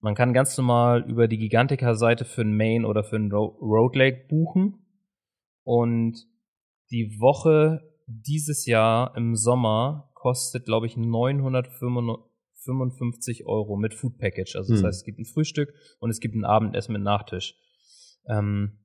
man 0.00 0.16
kann 0.16 0.32
ganz 0.32 0.58
normal 0.58 1.08
über 1.08 1.28
die 1.28 1.38
Gigantica-Seite 1.38 2.24
für 2.24 2.42
ein 2.42 2.56
Main 2.56 2.84
oder 2.84 3.04
für 3.04 3.16
ein 3.16 3.30
Road 3.30 3.94
Lake 3.94 4.26
buchen 4.28 4.83
und 5.64 6.24
die 6.90 7.18
Woche 7.18 7.80
dieses 8.06 8.66
Jahr 8.66 9.16
im 9.16 9.34
Sommer 9.34 10.10
kostet, 10.14 10.66
glaube 10.66 10.86
ich, 10.86 10.96
955 10.96 13.46
Euro 13.46 13.76
mit 13.76 13.94
Food 13.94 14.18
Package. 14.18 14.56
Also 14.56 14.74
das 14.74 14.80
hm. 14.80 14.86
heißt, 14.86 14.98
es 15.00 15.04
gibt 15.04 15.18
ein 15.18 15.24
Frühstück 15.24 15.72
und 16.00 16.10
es 16.10 16.20
gibt 16.20 16.34
ein 16.34 16.44
Abendessen 16.44 16.92
mit 16.92 17.02
Nachtisch. 17.02 17.56
Ähm, 18.28 18.80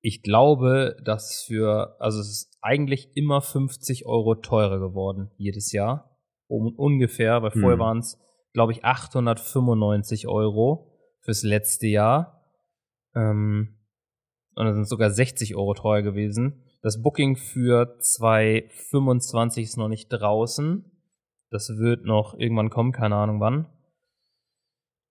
ich 0.00 0.22
glaube, 0.22 0.96
dass 1.04 1.42
für, 1.46 2.00
also 2.00 2.20
es 2.20 2.28
ist 2.28 2.56
eigentlich 2.60 3.16
immer 3.16 3.40
50 3.40 4.06
Euro 4.06 4.36
teurer 4.36 4.78
geworden 4.78 5.32
jedes 5.36 5.72
Jahr. 5.72 6.12
Um, 6.48 6.76
ungefähr, 6.76 7.42
weil 7.42 7.50
vorher 7.50 7.72
hm. 7.72 7.80
waren 7.80 7.98
es, 7.98 8.20
glaube 8.52 8.70
ich, 8.70 8.84
895 8.84 10.28
Euro 10.28 10.92
fürs 11.22 11.42
letzte 11.42 11.88
Jahr. 11.88 12.44
Ähm, 13.16 13.76
und 14.56 14.64
dann 14.66 14.74
sind 14.74 14.88
sogar 14.88 15.10
60 15.10 15.54
Euro 15.54 15.74
teuer 15.74 16.02
gewesen. 16.02 16.64
Das 16.82 17.02
Booking 17.02 17.36
für 17.36 17.96
2025 18.00 19.64
ist 19.64 19.76
noch 19.76 19.88
nicht 19.88 20.08
draußen. 20.08 20.84
Das 21.50 21.68
wird 21.78 22.04
noch 22.04 22.34
irgendwann 22.38 22.70
kommen, 22.70 22.92
keine 22.92 23.16
Ahnung 23.16 23.40
wann. 23.40 23.66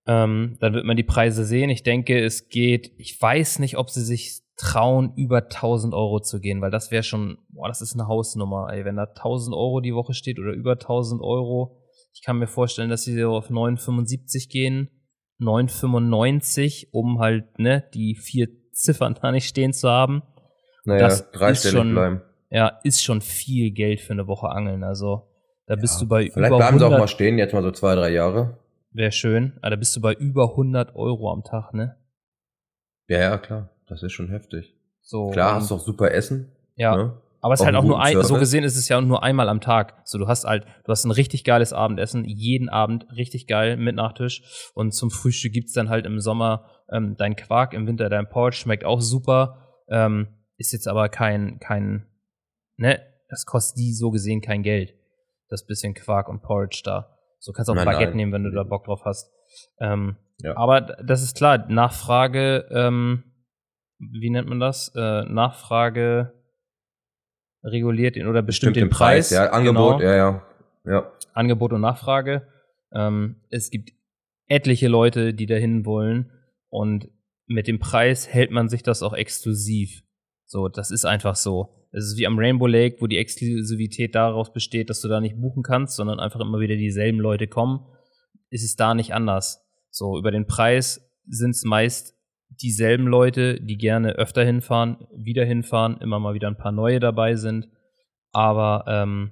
Ähm, 0.08 0.58
dann 0.60 0.74
wird 0.74 0.86
man 0.86 0.98
die 0.98 1.04
Preise 1.04 1.46
sehen. 1.46 1.70
Ich 1.70 1.84
denke, 1.84 2.24
es 2.24 2.50
geht, 2.50 2.92
ich 2.98 3.20
weiß 3.22 3.60
nicht, 3.60 3.78
ob 3.78 3.90
sie 3.90 4.04
sich 4.04 4.42
trauen, 4.58 5.14
über 5.16 5.44
1000 5.44 5.94
Euro 5.94 6.20
zu 6.22 6.40
gehen, 6.40 6.62
weil 6.62 6.72
das 6.72 6.92
wäre 6.92 7.04
schon, 7.04 7.38
boah, 7.50 7.68
das 7.68 7.82
ist 7.82 7.94
eine 7.94 8.08
Hausnummer, 8.08 8.70
ey. 8.72 8.86
Wenn 8.86 8.96
da 8.96 9.04
1000 9.04 9.56
Euro 9.56 9.80
die 9.82 9.94
Woche 9.94 10.14
steht 10.14 10.40
oder 10.40 10.54
über 10.54 10.74
1000 10.74 11.22
Euro, 11.22 11.82
ich 12.14 12.24
kann 12.24 12.38
mir 12.38 12.48
vorstellen, 12.48 12.90
dass 12.90 13.04
sie 13.04 13.20
so 13.20 13.36
auf 13.36 13.50
9,75 13.50 14.50
gehen, 14.50 14.90
9,95, 15.40 16.88
um 16.92 17.20
halt, 17.20 17.60
ne, 17.60 17.84
die 17.94 18.16
vier 18.16 18.48
Ziffern 18.76 19.18
da 19.20 19.32
nicht 19.32 19.48
stehen 19.48 19.74
zu 19.74 19.90
haben. 19.90 20.22
Naja, 20.84 21.08
das 21.08 21.64
ist 21.64 21.72
schon, 21.72 21.94
bleiben. 21.94 22.22
Ja, 22.50 22.80
ist 22.84 23.04
schon 23.04 23.22
viel 23.22 23.72
Geld 23.72 24.02
für 24.02 24.14
eine 24.14 24.28
Woche 24.28 24.50
Angeln. 24.50 24.84
Also 24.84 25.28
da 25.66 25.74
ja, 25.74 25.82
bist 25.82 26.00
du 26.02 26.08
bei 26.08 26.30
Vielleicht 26.30 26.50
über 26.50 26.58
bleiben 26.58 26.76
100, 26.76 26.90
sie 26.90 26.96
auch 26.96 27.00
mal 27.00 27.08
stehen, 27.08 27.38
jetzt 27.38 27.54
mal 27.54 27.64
so 27.64 27.72
zwei, 27.72 27.96
drei 27.96 28.10
Jahre. 28.10 28.60
Wäre 28.92 29.12
schön. 29.12 29.58
Aber 29.62 29.72
da 29.72 29.76
bist 29.78 29.96
du 29.96 30.02
bei 30.02 30.14
über 30.14 30.52
100 30.52 30.96
Euro 30.96 31.32
am 31.32 31.44
Tag, 31.44 31.74
ne? 31.74 31.98
Ja, 33.08 33.20
ja, 33.20 33.38
klar. 33.38 33.72
Das 33.88 34.04
ist 34.04 34.14
schon 34.14 34.30
heftig. 34.30 34.76
So, 35.02 35.30
klar, 35.30 35.56
hast 35.56 35.72
du 35.72 35.76
auch 35.76 35.80
super 35.80 36.12
Essen. 36.12 36.52
Ja. 36.76 36.96
Ne? 36.96 37.22
Aber 37.42 37.54
es 37.54 37.60
ist 37.60 37.66
halt 37.66 37.76
auch 37.76 37.84
nur 37.84 38.02
ein, 38.02 38.20
so 38.24 38.40
gesehen 38.40 38.64
ist 38.64 38.76
es 38.76 38.90
ja 38.90 39.00
nur 39.00 39.22
einmal 39.22 39.50
am 39.50 39.62
Tag. 39.62 40.02
So, 40.04 40.18
du 40.18 40.28
hast 40.28 40.46
halt, 40.46 40.66
du 40.84 40.92
hast 40.92 41.06
ein 41.06 41.12
richtig 41.12 41.44
geiles 41.44 41.74
Abendessen, 41.74 42.26
jeden 42.26 42.70
Abend 42.70 43.06
richtig 43.16 43.46
geil 43.46 43.78
mit 43.78 43.96
Nachtisch. 43.96 44.72
Und 44.74 44.94
zum 44.94 45.12
Frühstück 45.12 45.54
gibt's 45.54 45.74
dann 45.74 45.90
halt 45.90 46.08
im 46.08 46.20
Sommer 46.20 46.66
ähm, 46.92 47.16
dein 47.18 47.36
Quark, 47.36 47.74
im 47.74 47.88
Winter 47.88 48.10
dein 48.10 48.30
Porridge, 48.30 48.58
schmeckt 48.58 48.86
auch 48.86 49.02
super. 49.02 49.84
Ähm, 49.90 50.28
ist 50.58 50.72
jetzt 50.72 50.88
aber 50.88 51.10
kein, 51.10 51.60
kein, 51.60 52.08
ne, 52.78 53.02
das 53.30 53.46
kostet 53.46 53.78
die 53.78 53.94
so 53.94 54.12
gesehen 54.12 54.42
kein 54.42 54.64
Geld. 54.64 54.94
Das 55.50 55.66
bisschen 55.66 55.94
Quark 55.94 56.28
und 56.30 56.42
Porridge 56.42 56.82
da. 56.84 57.18
So 57.40 57.52
kannst 57.52 57.70
du 57.70 57.74
auch 57.74 57.76
nein, 57.76 57.86
Baguette 57.86 58.12
nein. 58.12 58.18
nehmen, 58.18 58.32
wenn 58.32 58.44
du 58.44 58.52
da 58.52 58.64
Bock 58.64 58.86
drauf 58.86 59.02
hast. 59.06 59.32
Ähm, 59.80 60.16
ja. 60.40 60.56
Aber 60.58 60.82
das 60.82 61.22
ist 61.22 61.38
klar, 61.38 61.68
Nachfrage, 61.70 62.68
ähm, 62.72 63.24
wie 64.00 64.30
nennt 64.30 64.48
man 64.48 64.60
das? 64.60 64.92
Äh, 64.96 65.24
Nachfrage 65.24 66.34
reguliert 67.64 68.16
den 68.16 68.28
oder 68.28 68.42
bestimmt, 68.42 68.74
bestimmt 68.74 68.76
den, 68.76 68.90
den 68.90 68.90
Preis. 68.90 69.30
Preis. 69.30 69.32
Ja, 69.32 69.52
Angebot, 69.52 70.00
genau. 70.00 70.12
ja, 70.12 70.16
ja, 70.16 70.44
ja. 70.86 71.12
Angebot 71.34 71.74
und 71.74 71.82
Nachfrage. 71.82 72.48
Ähm, 72.94 73.42
es 73.50 73.70
gibt 73.70 73.92
etliche 74.48 74.88
Leute, 74.88 75.34
die 75.34 75.46
dahin 75.46 75.86
wollen 75.86 76.32
und 76.76 77.10
mit 77.48 77.68
dem 77.68 77.80
Preis 77.80 78.28
hält 78.28 78.52
man 78.52 78.68
sich 78.68 78.84
das 78.84 79.02
auch 79.02 79.14
exklusiv. 79.14 80.02
So, 80.46 80.68
das 80.68 80.92
ist 80.92 81.06
einfach 81.06 81.36
so. 81.36 81.88
Es 81.92 82.06
ist 82.06 82.18
wie 82.18 82.28
am 82.28 82.38
Rainbow 82.38 82.68
Lake, 82.68 82.98
wo 83.00 83.08
die 83.08 83.18
Exklusivität 83.18 84.16
daraus 84.16 84.52
besteht, 84.52 84.90
dass 84.90 85.00
du 85.00 85.08
da 85.08 85.22
nicht 85.22 85.40
buchen 85.40 85.64
kannst, 85.64 85.96
sondern 85.96 86.20
einfach 86.20 86.42
immer 86.42 86.60
wieder 86.60 86.76
dieselben 86.76 87.20
Leute 87.20 87.48
kommen. 87.48 87.86
Ist 88.50 88.66
es 88.66 88.76
da 88.76 88.94
nicht 88.94 89.14
anders. 89.14 89.66
So, 89.90 90.18
über 90.18 90.32
den 90.32 90.48
Preis 90.48 91.10
sind 91.28 91.52
es 91.52 91.64
meist 91.64 92.14
dieselben 92.50 93.08
Leute, 93.08 93.62
die 93.62 93.78
gerne 93.78 94.14
öfter 94.14 94.44
hinfahren, 94.44 95.08
wieder 95.16 95.46
hinfahren, 95.46 95.98
immer 96.02 96.20
mal 96.20 96.34
wieder 96.34 96.50
ein 96.50 96.58
paar 96.58 96.72
neue 96.72 97.00
dabei 97.00 97.36
sind. 97.36 97.70
Aber 98.32 98.84
ähm, 98.88 99.32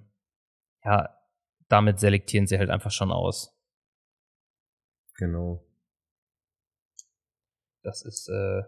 ja, 0.83 1.09
damit 1.67 1.99
selektieren 1.99 2.47
sie 2.47 2.57
halt 2.57 2.69
einfach 2.69 2.91
schon 2.91 3.11
aus. 3.11 3.53
Genau. 5.17 5.65
Das 7.83 8.03
ist, 8.03 8.27
äh, 8.29 8.63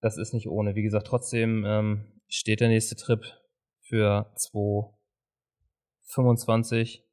das 0.00 0.16
ist 0.16 0.32
nicht 0.32 0.48
ohne. 0.48 0.74
Wie 0.74 0.82
gesagt, 0.82 1.06
trotzdem 1.08 1.64
ähm, 1.66 2.06
steht 2.28 2.60
der 2.60 2.68
nächste 2.68 2.96
Trip 2.96 3.22
für 3.80 4.32
2025 4.36 7.04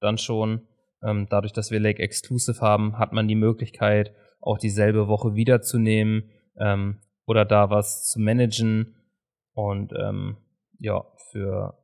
dann 0.00 0.18
schon. 0.18 0.68
Ähm, 1.02 1.26
dadurch, 1.28 1.52
dass 1.52 1.70
wir 1.70 1.78
Lake 1.80 2.02
Exclusive 2.02 2.60
haben, 2.60 2.98
hat 2.98 3.12
man 3.12 3.28
die 3.28 3.34
Möglichkeit, 3.34 4.14
auch 4.40 4.56
dieselbe 4.58 5.08
Woche 5.08 5.34
wiederzunehmen 5.34 6.30
ähm, 6.58 7.02
oder 7.26 7.44
da 7.44 7.68
was 7.70 8.08
zu 8.08 8.20
managen. 8.20 8.96
Und 9.54 9.92
ähm, 9.98 10.36
ja, 10.78 11.04
für 11.30 11.76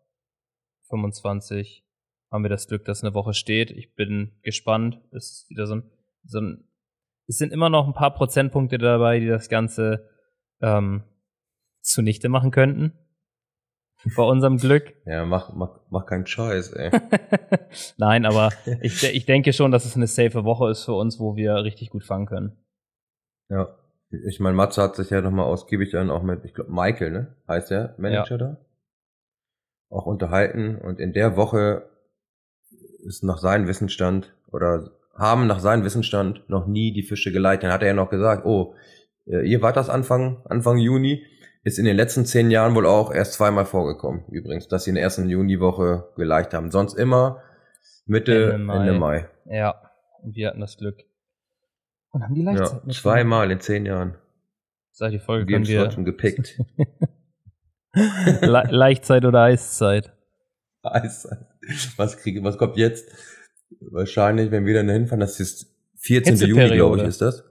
25 0.88 1.84
haben 2.30 2.44
wir 2.44 2.50
das 2.50 2.68
Glück, 2.68 2.84
dass 2.84 3.02
eine 3.02 3.14
Woche 3.14 3.34
steht. 3.34 3.70
Ich 3.70 3.94
bin 3.94 4.32
gespannt. 4.42 5.00
Es 5.12 5.30
ist 5.30 5.50
wieder 5.50 5.66
so 5.66 5.76
ein 5.76 5.90
so 6.28 6.40
ein, 6.40 6.64
es 7.28 7.36
sind 7.36 7.52
immer 7.52 7.68
noch 7.68 7.86
ein 7.86 7.94
paar 7.94 8.14
Prozentpunkte 8.14 8.78
dabei, 8.78 9.20
die 9.20 9.28
das 9.28 9.48
Ganze 9.48 10.08
ähm, 10.60 11.04
zunichte 11.82 12.28
machen 12.28 12.50
könnten. 12.50 12.92
Bei 14.16 14.22
unserem 14.22 14.56
Glück. 14.56 14.94
Ja, 15.04 15.24
mach, 15.24 15.52
mach, 15.54 15.80
mach 15.90 16.06
keinen 16.06 16.26
Scheiß, 16.26 16.72
ey. 16.72 16.90
Nein, 17.96 18.26
aber 18.26 18.50
ich, 18.82 19.02
ich 19.02 19.26
denke 19.26 19.52
schon, 19.52 19.70
dass 19.70 19.84
es 19.84 19.96
eine 19.96 20.06
safe 20.06 20.44
Woche 20.44 20.70
ist 20.70 20.84
für 20.84 20.92
uns, 20.92 21.18
wo 21.18 21.36
wir 21.36 21.54
richtig 21.64 21.90
gut 21.90 22.04
fangen 22.04 22.26
können. 22.26 22.56
Ja. 23.48 23.74
Ich 24.10 24.40
meine, 24.40 24.56
Matze 24.56 24.82
hat 24.82 24.96
sich 24.96 25.10
ja 25.10 25.20
nochmal 25.20 25.44
ausgiebig 25.44 25.90
dann 25.90 26.10
auch 26.10 26.22
mit, 26.22 26.44
ich 26.44 26.54
glaube, 26.54 26.72
Michael, 26.72 27.10
ne? 27.10 27.36
Heißt 27.46 27.70
der 27.70 27.94
Manager 27.98 28.36
ja. 28.36 28.38
da? 28.38 28.56
Auch 29.90 30.06
unterhalten. 30.06 30.76
Und 30.76 30.98
in 30.98 31.12
der 31.12 31.36
Woche 31.36 31.90
ist 33.04 33.22
nach 33.22 33.38
seinem 33.38 33.66
Wissensstand 33.66 34.34
oder 34.50 34.97
haben 35.18 35.46
nach 35.46 35.58
seinem 35.58 35.84
Wissensstand 35.84 36.48
noch 36.48 36.66
nie 36.66 36.92
die 36.92 37.02
Fische 37.02 37.32
geleitet. 37.32 37.64
Dann 37.64 37.72
hat 37.72 37.82
er 37.82 37.88
ja 37.88 37.94
noch 37.94 38.10
gesagt, 38.10 38.46
oh, 38.46 38.74
äh, 39.26 39.46
ihr 39.46 39.60
wart 39.60 39.76
das 39.76 39.90
Anfang, 39.90 40.42
Anfang 40.46 40.78
Juni, 40.78 41.24
ist 41.64 41.78
in 41.78 41.84
den 41.84 41.96
letzten 41.96 42.24
zehn 42.24 42.50
Jahren 42.50 42.74
wohl 42.74 42.86
auch 42.86 43.12
erst 43.12 43.34
zweimal 43.34 43.66
vorgekommen, 43.66 44.24
übrigens, 44.30 44.68
dass 44.68 44.84
sie 44.84 44.90
in 44.90 44.94
der 44.94 45.04
ersten 45.04 45.28
Juniwoche 45.28 46.08
geleicht 46.16 46.54
haben. 46.54 46.70
Sonst 46.70 46.94
immer 46.94 47.42
Mitte, 48.06 48.52
Ende 48.52 48.58
Mai. 48.64 48.76
Ende 48.76 48.92
Mai. 48.98 49.28
Ja, 49.46 49.90
und 50.22 50.34
wir 50.34 50.48
hatten 50.48 50.60
das 50.60 50.76
Glück. 50.78 51.02
Und 52.10 52.22
haben 52.22 52.34
die 52.34 52.42
Leichtzeit 52.42 52.82
ja, 52.86 52.92
Zweimal 52.92 53.50
in 53.50 53.60
zehn 53.60 53.84
Jahren. 53.84 54.16
Seit 54.92 55.12
die 55.12 55.18
Folge 55.18 55.46
wir 55.46 55.56
können 55.56 55.66
wir... 55.66 55.90
schon 55.90 56.04
gepickt. 56.04 56.58
Le 57.92 58.64
Leichtzeit 58.70 59.24
oder 59.24 59.42
Eiszeit? 59.42 60.12
Eiszeit. 60.82 61.46
Was 61.96 62.16
kriege, 62.18 62.42
was 62.44 62.56
kommt 62.56 62.76
jetzt? 62.76 63.10
Wahrscheinlich, 63.80 64.50
wenn 64.50 64.66
wir 64.66 64.74
dann 64.74 64.88
hinfahren, 64.88 65.20
das 65.20 65.40
ist 65.40 65.66
14. 65.96 66.36
Juni, 66.36 66.68
glaube 66.70 66.98
ich, 66.98 67.02
ist 67.04 67.20
das. 67.20 67.44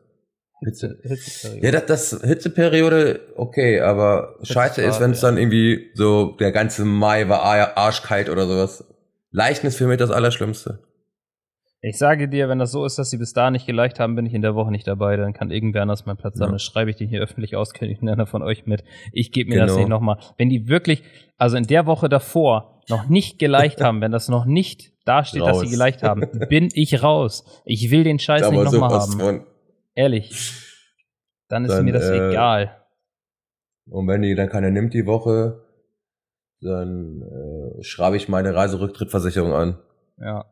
Hitze, 0.64 0.98
Hitzeperiode. 1.04 1.66
Ja, 1.66 1.72
das, 1.72 2.10
das 2.10 2.22
Hitzeperiode, 2.22 3.20
okay, 3.36 3.80
aber 3.80 4.40
scheiße 4.42 4.82
ist, 4.82 5.00
wenn 5.00 5.12
es 5.12 5.20
dann 5.20 5.38
irgendwie 5.38 5.92
so 5.94 6.36
der 6.40 6.52
ganze 6.52 6.84
Mai 6.84 7.30
war 7.30 7.44
arschkalt 7.78 8.30
oder 8.30 8.48
sowas. 8.48 8.84
Leichten 9.32 9.68
ist 9.68 9.78
für 9.78 9.88
mich 9.88 9.98
das 9.98 10.10
Allerschlimmste. 10.10 10.80
Ich 11.82 12.00
sage 12.00 12.28
dir, 12.28 12.50
wenn 12.50 12.58
das 12.58 12.72
so 12.72 12.86
ist, 12.86 12.98
dass 12.98 13.12
sie 13.12 13.18
bis 13.18 13.34
da 13.34 13.52
nicht 13.52 13.68
geleicht 13.68 14.00
haben, 14.00 14.16
bin 14.16 14.26
ich 14.26 14.34
in 14.34 14.42
der 14.42 14.56
Woche 14.56 14.72
nicht 14.72 14.88
dabei. 14.88 15.16
Dann 15.16 15.34
kann 15.34 15.52
irgendwer 15.52 15.84
anders 15.84 16.08
meinen 16.08 16.18
Platz 16.18 16.40
haben. 16.40 16.48
Ja. 16.48 16.50
Dann 16.50 16.60
schreibe 16.60 16.90
ich 16.90 16.96
den 16.96 17.08
hier 17.08 17.22
öffentlich 17.22 17.56
aus, 17.56 17.74
kenne 17.74 17.92
ich 17.92 18.02
einer 18.02 18.26
von 18.26 18.42
euch 18.42 18.66
mit. 18.66 18.84
Ich 19.14 19.32
gebe 19.32 19.50
mir 19.50 19.58
genau. 19.58 19.68
das 19.68 19.78
nicht 19.78 19.88
nochmal. 19.88 20.18
Wenn 20.38 20.50
die 20.50 20.68
wirklich, 20.68 21.04
also 21.38 21.56
in 21.56 21.68
der 21.68 21.86
Woche 21.86 22.10
davor 22.10 22.82
noch 22.90 23.08
nicht 23.10 23.38
geleicht 23.38 23.80
haben, 23.84 24.02
wenn 24.02 24.12
das 24.12 24.28
noch 24.28 24.46
nicht 24.46 24.92
dasteht, 25.08 25.42
raus. 25.42 25.60
dass 25.60 25.60
sie 25.62 25.70
geleicht 25.70 26.04
haben, 26.04 26.28
bin 26.50 26.70
ich 26.74 27.02
raus. 27.04 27.46
Ich 27.66 27.90
will 27.92 28.04
den 28.04 28.20
Scheiß 28.20 28.50
nicht 28.50 28.64
nochmal 28.64 28.92
haben. 28.92 29.20
Von 29.20 29.44
Ehrlich. 29.96 30.32
Dann 31.48 31.66
ist 31.66 31.72
dann, 31.72 31.86
mir 31.86 31.94
das 31.94 32.10
äh, 32.10 32.30
egal. 32.30 32.78
Und 33.90 34.08
wenn 34.08 34.22
die 34.22 34.36
dann 34.36 34.50
keiner 34.50 34.70
nimmt 34.70 34.94
die 34.94 35.06
Woche, 35.06 35.64
dann 36.62 37.22
äh, 37.22 37.84
schreibe 37.84 38.18
ich 38.18 38.28
meine 38.28 38.54
Reiserücktrittversicherung 38.54 39.54
an. 39.54 39.80
Ja. 40.18 40.46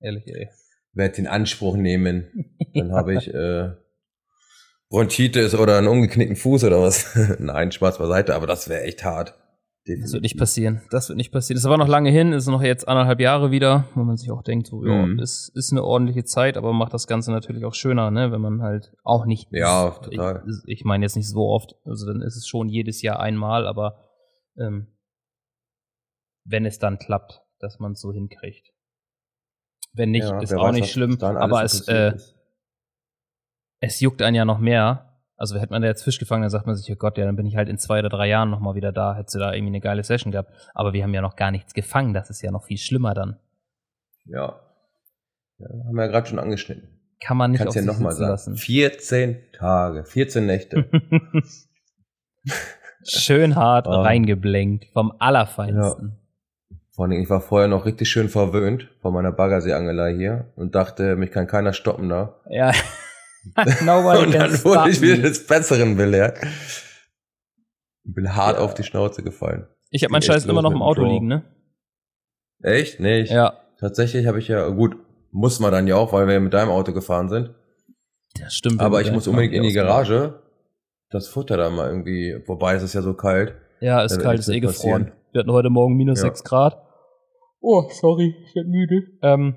Ehrlich, 0.00 0.26
ey. 0.26 0.48
Werde 0.92 1.16
den 1.16 1.26
Anspruch 1.26 1.76
nehmen. 1.76 2.54
Dann 2.74 2.92
habe 2.92 3.14
ich 3.14 3.32
äh, 3.32 3.72
Bronchitis 4.90 5.54
oder 5.54 5.78
einen 5.78 5.88
umgeknickten 5.88 6.36
Fuß 6.36 6.64
oder 6.64 6.80
was. 6.80 7.16
Nein, 7.38 7.72
Spaß 7.72 7.98
beiseite, 7.98 8.34
aber 8.34 8.46
das 8.46 8.68
wäre 8.68 8.82
echt 8.82 9.04
hart. 9.04 9.34
Definitiv. 9.88 10.04
Das 10.04 10.12
wird 10.12 10.22
nicht 10.22 10.38
passieren. 10.38 10.82
Das 10.90 11.08
wird 11.08 11.16
nicht 11.16 11.32
passieren. 11.32 11.56
Das 11.56 11.62
ist 11.62 11.66
aber 11.66 11.78
noch 11.78 11.88
lange 11.88 12.10
hin, 12.10 12.34
ist 12.34 12.46
noch 12.46 12.62
jetzt 12.62 12.86
anderthalb 12.86 13.20
Jahre 13.20 13.50
wieder, 13.50 13.84
wo 13.94 14.02
man 14.02 14.18
sich 14.18 14.30
auch 14.30 14.42
denkt, 14.42 14.66
so, 14.66 14.84
ja, 14.84 15.06
mhm. 15.06 15.18
ist, 15.18 15.48
ist 15.54 15.72
eine 15.72 15.82
ordentliche 15.82 16.24
Zeit, 16.24 16.58
aber 16.58 16.74
macht 16.74 16.92
das 16.92 17.06
Ganze 17.06 17.32
natürlich 17.32 17.64
auch 17.64 17.72
schöner, 17.72 18.10
ne, 18.10 18.30
wenn 18.30 18.42
man 18.42 18.60
halt 18.60 18.92
auch 19.02 19.24
nicht. 19.24 19.48
Ja, 19.50 19.90
total. 19.90 20.44
Ich, 20.46 20.80
ich 20.80 20.84
meine 20.84 21.06
jetzt 21.06 21.16
nicht 21.16 21.28
so 21.28 21.48
oft, 21.48 21.74
also 21.86 22.06
dann 22.06 22.20
ist 22.20 22.36
es 22.36 22.46
schon 22.46 22.68
jedes 22.68 23.00
Jahr 23.00 23.18
einmal, 23.18 23.66
aber 23.66 24.04
ähm, 24.58 24.88
wenn 26.44 26.66
es 26.66 26.78
dann 26.78 26.98
klappt, 26.98 27.40
dass 27.58 27.78
man 27.78 27.92
es 27.92 28.00
so 28.00 28.12
hinkriegt. 28.12 28.74
Wenn 29.94 30.10
nicht, 30.10 30.28
ja, 30.28 30.38
ist 30.40 30.52
auch 30.52 30.64
weiß, 30.64 30.74
nicht 30.74 30.92
schlimm, 30.92 31.16
aber 31.22 31.64
es, 31.64 31.88
äh, 31.88 32.12
es 33.80 34.00
juckt 34.00 34.20
einen 34.20 34.36
ja 34.36 34.44
noch 34.44 34.58
mehr, 34.58 35.07
also 35.38 35.58
hätte 35.58 35.72
man 35.72 35.82
da 35.82 35.88
jetzt 35.88 36.02
Fisch 36.02 36.18
gefangen, 36.18 36.42
dann 36.42 36.50
sagt 36.50 36.66
man 36.66 36.74
sich, 36.74 36.90
oh 36.92 36.96
Gott, 36.96 37.16
ja, 37.16 37.24
dann 37.24 37.36
bin 37.36 37.46
ich 37.46 37.56
halt 37.56 37.68
in 37.68 37.78
zwei 37.78 38.00
oder 38.00 38.08
drei 38.08 38.28
Jahren 38.28 38.50
nochmal 38.50 38.74
wieder 38.74 38.92
da, 38.92 39.14
hättest 39.14 39.36
du 39.36 39.38
da 39.38 39.54
irgendwie 39.54 39.70
eine 39.70 39.80
geile 39.80 40.02
Session 40.02 40.32
gehabt. 40.32 40.52
Aber 40.74 40.92
wir 40.92 41.02
haben 41.04 41.14
ja 41.14 41.22
noch 41.22 41.36
gar 41.36 41.52
nichts 41.52 41.74
gefangen, 41.74 42.12
das 42.12 42.28
ist 42.28 42.42
ja 42.42 42.50
noch 42.50 42.64
viel 42.64 42.76
schlimmer 42.76 43.14
dann. 43.14 43.38
Ja. 44.24 44.60
ja 45.58 45.68
haben 45.86 45.94
wir 45.94 46.04
ja 46.04 46.10
gerade 46.10 46.26
schon 46.26 46.40
angeschnitten. 46.40 46.88
Kann 47.20 47.36
man 47.36 47.52
nicht 47.52 47.58
Kannst 47.60 47.78
auf 47.78 47.84
ja 47.84 47.90
noch 47.90 48.00
mal 48.00 48.12
sagen. 48.12 48.30
lassen. 48.30 48.56
14 48.56 49.38
Tage, 49.52 50.04
14 50.04 50.44
Nächte. 50.44 50.88
schön 53.04 53.54
hart 53.54 53.86
oh. 53.86 53.92
reingeblenkt, 53.92 54.86
vom 54.92 55.12
Allerfeinsten. 55.18 56.08
Ja. 56.08 56.76
Vor 56.90 57.04
allem, 57.04 57.22
ich 57.22 57.30
war 57.30 57.40
vorher 57.40 57.68
noch 57.68 57.86
richtig 57.86 58.10
schön 58.10 58.28
verwöhnt 58.28 58.88
von 59.00 59.14
meiner 59.14 59.30
Baggersee-Angelei 59.30 60.16
hier 60.16 60.52
und 60.56 60.74
dachte, 60.74 61.14
mich 61.14 61.30
kann 61.30 61.46
keiner 61.46 61.72
stoppen 61.72 62.08
da. 62.08 62.40
Ja. 62.50 62.72
Nobody 63.84 64.24
und 64.24 64.34
dann 64.34 64.64
wurde 64.64 64.90
ich 64.90 65.00
wieder 65.00 65.18
des 65.18 65.46
Besseren 65.46 65.96
belehrt. 65.96 66.38
Bin 68.04 68.34
hart 68.34 68.56
ja. 68.56 68.64
auf 68.64 68.74
die 68.74 68.84
Schnauze 68.84 69.22
gefallen. 69.22 69.66
Ich 69.90 70.02
habe 70.04 70.12
meinen 70.12 70.22
Scheiß 70.22 70.46
immer 70.46 70.62
noch 70.62 70.72
im 70.72 70.82
Auto 70.82 71.02
Pro. 71.02 71.10
liegen, 71.10 71.26
ne? 71.26 71.44
Echt? 72.62 73.00
Nee, 73.00 73.20
ich, 73.20 73.30
ja. 73.30 73.54
Tatsächlich 73.78 74.26
habe 74.26 74.38
ich 74.38 74.48
ja, 74.48 74.68
gut, 74.68 74.96
muss 75.30 75.60
man 75.60 75.72
dann 75.72 75.86
ja 75.86 75.96
auch, 75.96 76.12
weil 76.12 76.26
wir 76.26 76.40
mit 76.40 76.54
deinem 76.54 76.70
Auto 76.70 76.92
gefahren 76.92 77.28
sind. 77.28 77.54
Ja, 78.36 78.50
stimmt. 78.50 78.80
Aber 78.80 79.00
ich 79.00 79.12
muss 79.12 79.28
unbedingt 79.28 79.54
in 79.54 79.62
die 79.62 79.72
Garage. 79.72 80.42
Das 81.10 81.28
Futter 81.28 81.56
da 81.56 81.70
mal 81.70 81.88
irgendwie, 81.88 82.42
wobei 82.46 82.74
es 82.74 82.82
ist 82.82 82.94
ja 82.94 83.02
so 83.02 83.14
kalt. 83.14 83.54
Ja, 83.80 84.02
ist 84.02 84.20
kalt, 84.20 84.40
ist 84.40 84.48
eh 84.48 84.60
gefroren. 84.60 85.12
Wir 85.32 85.40
hatten 85.40 85.52
heute 85.52 85.70
Morgen 85.70 85.96
minus 85.96 86.18
ja. 86.18 86.26
6 86.26 86.44
Grad. 86.44 86.82
Oh, 87.60 87.88
sorry, 87.90 88.34
ich 88.44 88.54
bin 88.54 88.68
müde. 88.68 89.02
Ähm, 89.22 89.56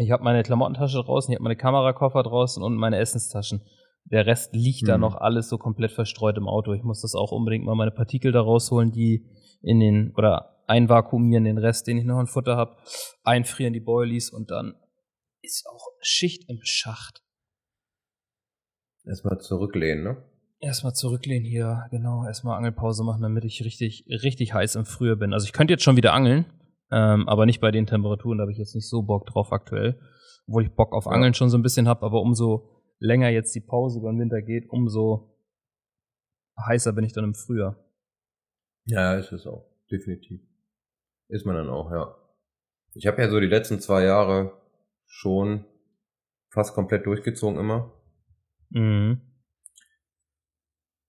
ich 0.00 0.10
habe 0.10 0.24
meine 0.24 0.42
Klamottentasche 0.42 1.02
draußen, 1.02 1.30
ich 1.30 1.36
habe 1.36 1.44
meine 1.44 1.56
Kamerakoffer 1.56 2.22
draußen 2.22 2.62
und 2.62 2.76
meine 2.76 2.98
Essenstaschen. 2.98 3.62
Der 4.04 4.26
Rest 4.26 4.54
liegt 4.54 4.80
hm. 4.80 4.86
da 4.88 4.98
noch 4.98 5.14
alles 5.14 5.48
so 5.48 5.58
komplett 5.58 5.92
verstreut 5.92 6.38
im 6.38 6.48
Auto. 6.48 6.72
Ich 6.72 6.82
muss 6.82 7.02
das 7.02 7.14
auch 7.14 7.32
unbedingt 7.32 7.64
mal 7.64 7.74
meine 7.74 7.90
Partikel 7.90 8.32
da 8.32 8.40
rausholen, 8.40 8.92
die 8.92 9.26
in 9.62 9.78
den, 9.78 10.12
oder 10.16 10.64
einvakuumieren 10.66 11.44
den 11.44 11.58
Rest, 11.58 11.86
den 11.86 11.98
ich 11.98 12.04
noch 12.04 12.18
in 12.18 12.26
Futter 12.26 12.56
habe, 12.56 12.76
einfrieren 13.24 13.74
die 13.74 13.80
Boilies 13.80 14.30
und 14.30 14.50
dann 14.50 14.74
ist 15.42 15.66
auch 15.66 15.86
Schicht 16.00 16.48
im 16.48 16.60
Schacht. 16.62 17.22
Erstmal 19.04 19.38
zurücklehnen, 19.38 20.04
ne? 20.04 20.24
Erstmal 20.60 20.94
zurücklehnen 20.94 21.44
hier, 21.44 21.86
genau. 21.90 22.24
Erstmal 22.24 22.56
Angelpause 22.56 23.02
machen, 23.04 23.22
damit 23.22 23.44
ich 23.44 23.64
richtig, 23.64 24.04
richtig 24.08 24.54
heiß 24.54 24.76
im 24.76 24.84
Frühjahr 24.84 25.16
bin. 25.16 25.32
Also 25.32 25.46
ich 25.46 25.52
könnte 25.52 25.72
jetzt 25.72 25.82
schon 25.82 25.96
wieder 25.96 26.12
angeln, 26.12 26.46
ähm, 26.90 27.28
aber 27.28 27.46
nicht 27.46 27.60
bei 27.60 27.70
den 27.70 27.86
Temperaturen, 27.86 28.38
da 28.38 28.42
habe 28.42 28.52
ich 28.52 28.58
jetzt 28.58 28.74
nicht 28.74 28.88
so 28.88 29.02
Bock 29.02 29.26
drauf 29.26 29.52
aktuell. 29.52 30.00
Obwohl 30.46 30.64
ich 30.64 30.74
Bock 30.74 30.92
auf 30.92 31.06
ja. 31.06 31.12
Angeln 31.12 31.34
schon 31.34 31.50
so 31.50 31.58
ein 31.58 31.62
bisschen 31.62 31.88
habe, 31.88 32.04
aber 32.04 32.20
umso 32.20 32.82
länger 32.98 33.28
jetzt 33.28 33.54
die 33.54 33.60
Pause 33.60 34.00
über 34.00 34.10
den 34.10 34.20
Winter 34.20 34.42
geht, 34.42 34.68
umso 34.70 35.36
heißer 36.58 36.92
bin 36.92 37.04
ich 37.04 37.12
dann 37.12 37.24
im 37.24 37.34
Frühjahr. 37.34 37.76
Ja, 38.84 39.14
ist 39.14 39.32
es 39.32 39.46
auch. 39.46 39.66
Definitiv. 39.90 40.40
Ist 41.28 41.46
man 41.46 41.56
dann 41.56 41.68
auch, 41.68 41.90
ja. 41.90 42.16
Ich 42.94 43.06
habe 43.06 43.22
ja 43.22 43.28
so 43.28 43.38
die 43.38 43.46
letzten 43.46 43.80
zwei 43.80 44.04
Jahre 44.04 44.60
schon 45.06 45.64
fast 46.50 46.74
komplett 46.74 47.06
durchgezogen 47.06 47.58
immer. 47.58 47.92
Mhm. 48.70 49.20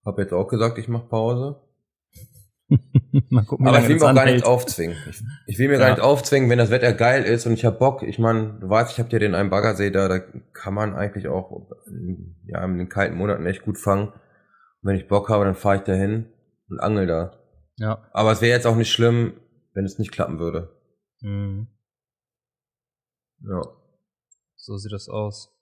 Hab 0.05 0.17
jetzt 0.19 0.33
auch 0.33 0.47
gesagt, 0.47 0.77
ich 0.77 0.87
mache 0.87 1.07
Pause. 1.07 1.61
Mal 3.29 3.43
gucken, 3.43 3.67
Aber 3.67 3.79
ich 3.79 3.87
will 3.87 3.97
mir 3.97 4.09
auch 4.09 4.15
gar 4.15 4.25
nicht 4.25 4.45
aufzwingen. 4.45 4.95
Ich, 5.09 5.21
ich 5.47 5.59
will 5.59 5.67
mir 5.67 5.73
ja. 5.73 5.79
gar 5.79 5.89
nicht 5.89 6.01
aufzwingen, 6.01 6.49
wenn 6.49 6.57
das 6.57 6.69
Wetter 6.69 6.93
geil 6.93 7.23
ist 7.23 7.45
und 7.45 7.53
ich 7.53 7.65
hab 7.65 7.79
Bock. 7.79 8.03
Ich 8.03 8.19
meine, 8.19 8.57
du 8.59 8.69
weißt, 8.69 8.91
ich 8.91 8.99
hab 8.99 9.09
dir 9.09 9.19
den 9.19 9.35
einen 9.35 9.49
Baggersee 9.49 9.91
da, 9.91 10.07
da 10.07 10.19
kann 10.53 10.73
man 10.73 10.95
eigentlich 10.95 11.27
auch 11.27 11.67
ja, 12.45 12.63
in 12.63 12.77
den 12.77 12.89
kalten 12.89 13.17
Monaten 13.17 13.45
echt 13.45 13.63
gut 13.63 13.77
fangen. 13.77 14.07
Und 14.07 14.89
wenn 14.89 14.95
ich 14.95 15.07
Bock 15.07 15.29
habe, 15.29 15.45
dann 15.45 15.55
fahre 15.55 15.77
ich 15.77 15.81
da 15.83 15.93
hin 15.93 16.27
und 16.69 16.79
angel 16.79 17.07
da. 17.07 17.37
Ja. 17.77 18.09
Aber 18.13 18.31
es 18.31 18.41
wäre 18.41 18.55
jetzt 18.55 18.67
auch 18.67 18.75
nicht 18.75 18.91
schlimm, 18.91 19.33
wenn 19.73 19.85
es 19.85 19.99
nicht 19.99 20.11
klappen 20.11 20.39
würde. 20.39 20.75
Mhm. 21.21 21.67
Ja. 23.41 23.61
So 24.55 24.77
sieht 24.77 24.93
das 24.93 25.09
aus. 25.09 25.53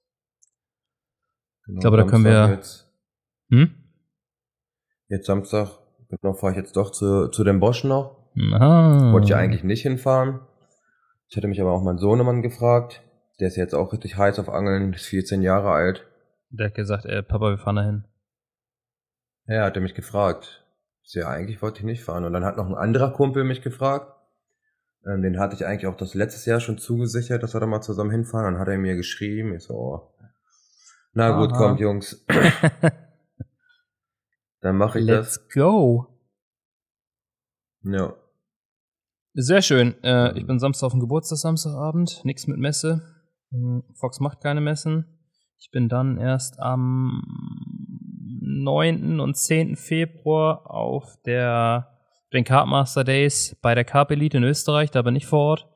Genau, 1.65 1.77
ich 1.77 1.81
glaube, 1.81 1.97
da 1.97 2.03
können 2.03 2.25
wir. 2.25 2.49
Jetzt, 2.49 2.91
hm? 3.49 3.73
jetzt 5.07 5.25
Samstag 5.25 5.79
Genau, 6.09 6.33
fahre 6.33 6.53
ich 6.53 6.57
jetzt 6.57 6.75
doch 6.75 6.91
zu, 6.91 7.27
zu 7.29 7.43
dem 7.43 7.59
Bosch 7.59 7.83
noch. 7.83 8.17
Ah. 8.53 9.11
Wollte 9.11 9.27
ich 9.27 9.35
eigentlich 9.35 9.63
nicht 9.63 9.83
hinfahren. 9.83 10.41
Ich 11.27 11.37
hatte 11.37 11.47
mich 11.47 11.61
aber 11.61 11.71
auch 11.71 11.83
mein 11.83 11.97
Sohnemann 11.97 12.41
gefragt. 12.41 13.01
Der 13.39 13.47
ist 13.47 13.55
jetzt 13.55 13.75
auch 13.75 13.93
richtig 13.93 14.17
heiß 14.17 14.39
auf 14.39 14.49
Angeln, 14.49 14.93
ist 14.93 15.05
14 15.05 15.41
Jahre 15.41 15.71
alt. 15.71 16.05
Der 16.49 16.67
hat 16.67 16.75
gesagt, 16.75 17.05
ey, 17.05 17.21
Papa, 17.21 17.51
wir 17.51 17.57
fahren 17.59 17.75
da 17.75 17.83
hin. 17.83 18.05
Ja, 19.47 19.65
hat 19.65 19.75
er 19.75 19.81
mich 19.81 19.93
gefragt. 19.93 20.65
Ja, 21.03 21.29
eigentlich 21.29 21.61
wollte 21.61 21.79
ich 21.79 21.85
nicht 21.85 22.03
fahren. 22.03 22.23
Und 22.25 22.33
dann 22.33 22.43
hat 22.45 22.57
noch 22.57 22.67
ein 22.67 22.75
anderer 22.75 23.11
Kumpel 23.11 23.43
mich 23.43 23.61
gefragt. 23.61 24.13
Ähm, 25.05 25.21
den 25.21 25.39
hatte 25.39 25.55
ich 25.55 25.65
eigentlich 25.65 25.87
auch 25.87 25.95
das 25.95 26.13
letztes 26.13 26.45
Jahr 26.45 26.59
schon 26.59 26.77
zugesichert, 26.77 27.41
dass 27.41 27.53
wir 27.53 27.59
da 27.59 27.65
mal 27.65 27.81
zusammen 27.81 28.11
hinfahren. 28.11 28.53
Dann 28.53 28.61
hat 28.61 28.67
er 28.67 28.77
mir 28.77 28.95
geschrieben, 28.95 29.55
ich 29.55 29.63
so, 29.63 29.73
oh. 29.73 30.13
na 31.13 31.39
gut, 31.39 31.51
Aha. 31.51 31.57
kommt 31.57 31.79
Jungs. 31.79 32.25
Dann 34.61 34.77
mache 34.77 34.99
ich 34.99 35.05
Let's 35.05 35.35
das. 35.35 35.37
Let's 35.37 35.53
go. 35.53 36.07
Ja. 37.83 38.13
Sehr 39.33 39.61
schön. 39.61 39.95
Äh, 40.03 40.37
ich 40.37 40.45
bin 40.45 40.59
Samstag 40.59 40.87
auf 40.87 40.93
dem 40.93 40.99
Geburtstag, 40.99 41.37
Samstagabend. 41.37 42.21
Nichts 42.25 42.47
mit 42.47 42.57
Messe. 42.57 43.01
Hm, 43.51 43.83
Fox 43.95 44.19
macht 44.19 44.41
keine 44.41 44.61
Messen. 44.61 45.05
Ich 45.59 45.71
bin 45.71 45.89
dann 45.89 46.17
erst 46.17 46.59
am 46.59 47.21
9. 48.41 49.19
und 49.19 49.35
10. 49.35 49.75
Februar 49.75 50.69
auf 50.69 51.21
der 51.25 51.99
den 52.33 52.43
Kartmaster 52.43 53.03
Days 53.03 53.57
bei 53.61 53.75
der 53.75 53.85
Carp 53.85 54.11
Elite 54.11 54.37
in 54.37 54.43
Österreich, 54.43 54.91
da 54.91 55.01
bin 55.01 55.15
ich 55.15 55.25
vor 55.25 55.39
Ort. 55.39 55.68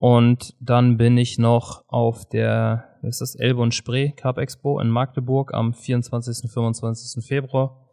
Und 0.00 0.56
dann 0.60 0.96
bin 0.96 1.18
ich 1.18 1.38
noch 1.38 1.84
auf 1.86 2.26
der, 2.26 2.96
wie 3.02 3.08
ist 3.08 3.20
das, 3.20 3.34
Elbe 3.34 3.60
und 3.60 3.74
Spree 3.74 4.12
Carp 4.12 4.38
Expo 4.38 4.80
in 4.80 4.88
Magdeburg 4.88 5.52
am 5.52 5.74
24. 5.74 6.44
und 6.44 6.50
25. 6.50 7.22
Februar. 7.22 7.86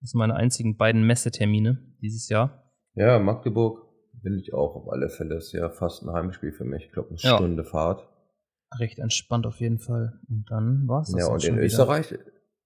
Das 0.00 0.10
sind 0.10 0.18
meine 0.18 0.36
einzigen 0.36 0.78
beiden 0.78 1.06
Messetermine 1.06 1.78
dieses 2.00 2.30
Jahr. 2.30 2.72
Ja, 2.94 3.18
Magdeburg 3.18 3.78
bin 4.22 4.38
ich 4.38 4.54
auch 4.54 4.74
auf 4.74 4.90
alle 4.90 5.10
Fälle. 5.10 5.36
Ist 5.36 5.52
ja 5.52 5.68
fast 5.68 6.02
ein 6.02 6.10
Heimspiel 6.10 6.52
für 6.52 6.64
mich. 6.64 6.86
Ich 6.86 6.92
glaube, 6.92 7.10
eine 7.10 7.18
ja. 7.18 7.36
Stunde 7.36 7.64
Fahrt. 7.64 8.08
Recht 8.78 8.98
entspannt 8.98 9.46
auf 9.46 9.60
jeden 9.60 9.80
Fall. 9.80 10.18
Und 10.30 10.46
dann 10.48 10.88
war 10.88 11.02
es 11.02 11.12
das. 11.12 11.20
Ja, 11.20 11.26
und 11.30 11.44
in 11.44 11.58
Österreich 11.58 12.14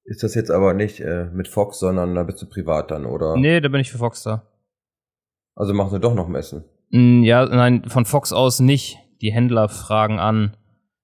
ist 0.05 0.23
das 0.23 0.37
jetzt 0.37 0.53
aber 0.53 0.73
nicht 0.73 1.01
äh, 1.01 1.25
mit 1.33 1.49
Fox, 1.49 1.81
sondern 1.81 2.15
da 2.15 2.23
bist 2.23 2.41
du 2.41 2.47
privat 2.47 2.93
dann, 2.93 3.07
oder? 3.07 3.37
Nee, 3.37 3.61
da 3.61 3.69
bin 3.69 3.81
ich 3.81 3.91
für 3.91 3.99
Fox 3.99 4.23
da. 4.23 4.47
Also 5.57 5.75
machen 5.75 5.91
sie 5.91 6.01
doch 6.01 6.15
noch 6.15 6.29
Messen. 6.29 6.65
Ja, 6.97 7.45
nein, 7.47 7.83
von 7.89 8.05
Fox 8.05 8.33
aus 8.33 8.61
nicht. 8.61 8.99
Die 9.21 9.33
Händler 9.33 9.69
fragen 9.69 10.21
an. 10.21 10.57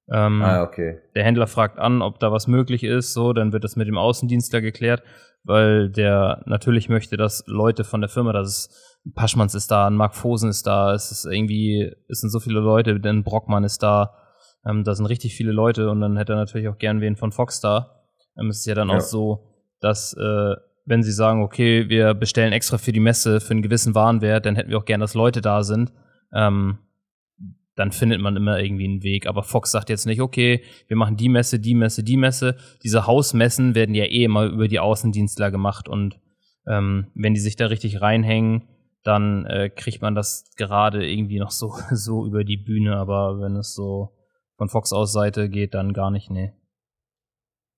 Ähm, 0.08 0.40
ah, 0.40 0.62
okay. 0.62 0.98
Der 1.16 1.24
Händler 1.24 1.48
fragt 1.48 1.80
an, 1.80 2.00
ob 2.00 2.20
da 2.20 2.30
was 2.30 2.46
möglich 2.46 2.84
ist, 2.84 3.12
so, 3.12 3.32
dann 3.32 3.52
wird 3.52 3.64
das 3.64 3.74
mit 3.74 3.88
dem 3.88 3.98
Außendienstler 3.98 4.60
geklärt, 4.60 5.02
weil 5.42 5.90
der 5.90 6.42
natürlich 6.46 6.88
möchte, 6.88 7.16
dass 7.16 7.44
Leute 7.46 7.82
von 7.82 8.00
der 8.00 8.08
Firma, 8.08 8.32
dass 8.32 8.48
es 8.48 8.96
Paschmanns 9.14 9.54
ist 9.54 9.70
da, 9.72 9.88
ein 9.88 9.96
Mark 9.96 10.14
Fosen 10.14 10.50
ist 10.50 10.66
da, 10.66 10.94
es 10.94 11.10
ist 11.10 11.26
irgendwie, 11.26 11.92
es 12.08 12.20
sind 12.20 12.30
so 12.30 12.38
viele 12.38 12.60
Leute, 12.60 13.00
denn 13.00 13.24
Brockmann 13.24 13.64
ist 13.64 13.82
da, 13.82 14.14
ähm, 14.64 14.84
da 14.84 14.94
sind 14.94 15.06
richtig 15.06 15.34
viele 15.34 15.52
Leute 15.52 15.90
und 15.90 16.00
dann 16.00 16.16
hätte 16.16 16.34
er 16.34 16.36
natürlich 16.36 16.68
auch 16.68 16.78
gern 16.78 17.00
wen 17.00 17.16
von 17.16 17.32
Fox 17.32 17.60
da. 17.60 18.04
Ähm, 18.38 18.48
es 18.48 18.58
ist 18.58 18.66
ja 18.66 18.74
dann 18.74 18.90
ja. 18.90 18.96
auch 18.96 19.00
so, 19.00 19.48
dass 19.80 20.12
äh, 20.14 20.54
wenn 20.90 21.04
sie 21.04 21.12
sagen, 21.12 21.42
okay, 21.42 21.88
wir 21.88 22.14
bestellen 22.14 22.52
extra 22.52 22.76
für 22.76 22.92
die 22.92 23.00
Messe 23.00 23.40
für 23.40 23.52
einen 23.52 23.62
gewissen 23.62 23.94
Warenwert, 23.94 24.44
dann 24.44 24.56
hätten 24.56 24.70
wir 24.70 24.78
auch 24.78 24.84
gern, 24.84 25.00
dass 25.00 25.14
Leute 25.14 25.40
da 25.40 25.62
sind. 25.62 25.92
Ähm, 26.34 26.78
dann 27.76 27.92
findet 27.92 28.20
man 28.20 28.36
immer 28.36 28.58
irgendwie 28.58 28.84
einen 28.84 29.02
Weg. 29.04 29.26
Aber 29.26 29.44
Fox 29.44 29.70
sagt 29.70 29.88
jetzt 29.88 30.04
nicht, 30.04 30.20
okay, 30.20 30.62
wir 30.88 30.96
machen 30.96 31.16
die 31.16 31.28
Messe, 31.28 31.60
die 31.60 31.74
Messe, 31.74 32.02
die 32.02 32.16
Messe. 32.16 32.56
Diese 32.82 33.06
Hausmessen 33.06 33.76
werden 33.76 33.94
ja 33.94 34.04
eh 34.04 34.24
immer 34.24 34.46
über 34.46 34.66
die 34.66 34.80
Außendienstler 34.80 35.50
gemacht 35.52 35.88
und 35.88 36.18
ähm, 36.66 37.06
wenn 37.14 37.34
die 37.34 37.40
sich 37.40 37.56
da 37.56 37.66
richtig 37.66 38.02
reinhängen, 38.02 38.68
dann 39.02 39.46
äh, 39.46 39.70
kriegt 39.70 40.02
man 40.02 40.14
das 40.14 40.50
gerade 40.56 41.08
irgendwie 41.08 41.38
noch 41.38 41.52
so, 41.52 41.72
so 41.92 42.26
über 42.26 42.44
die 42.44 42.58
Bühne. 42.58 42.96
Aber 42.96 43.40
wenn 43.40 43.56
es 43.56 43.74
so 43.74 44.10
von 44.56 44.68
Fox 44.68 44.92
aus 44.92 45.12
Seite 45.12 45.48
geht, 45.48 45.74
dann 45.74 45.92
gar 45.92 46.10
nicht, 46.10 46.30
nee. 46.30 46.52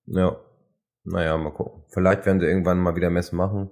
Ja. 0.06 0.36
Naja, 1.04 1.36
mal 1.36 1.52
gucken. 1.52 1.82
Vielleicht 1.88 2.26
werden 2.26 2.40
sie 2.40 2.46
irgendwann 2.46 2.78
mal 2.78 2.94
wieder 2.94 3.10
Messen 3.10 3.36
machen. 3.36 3.70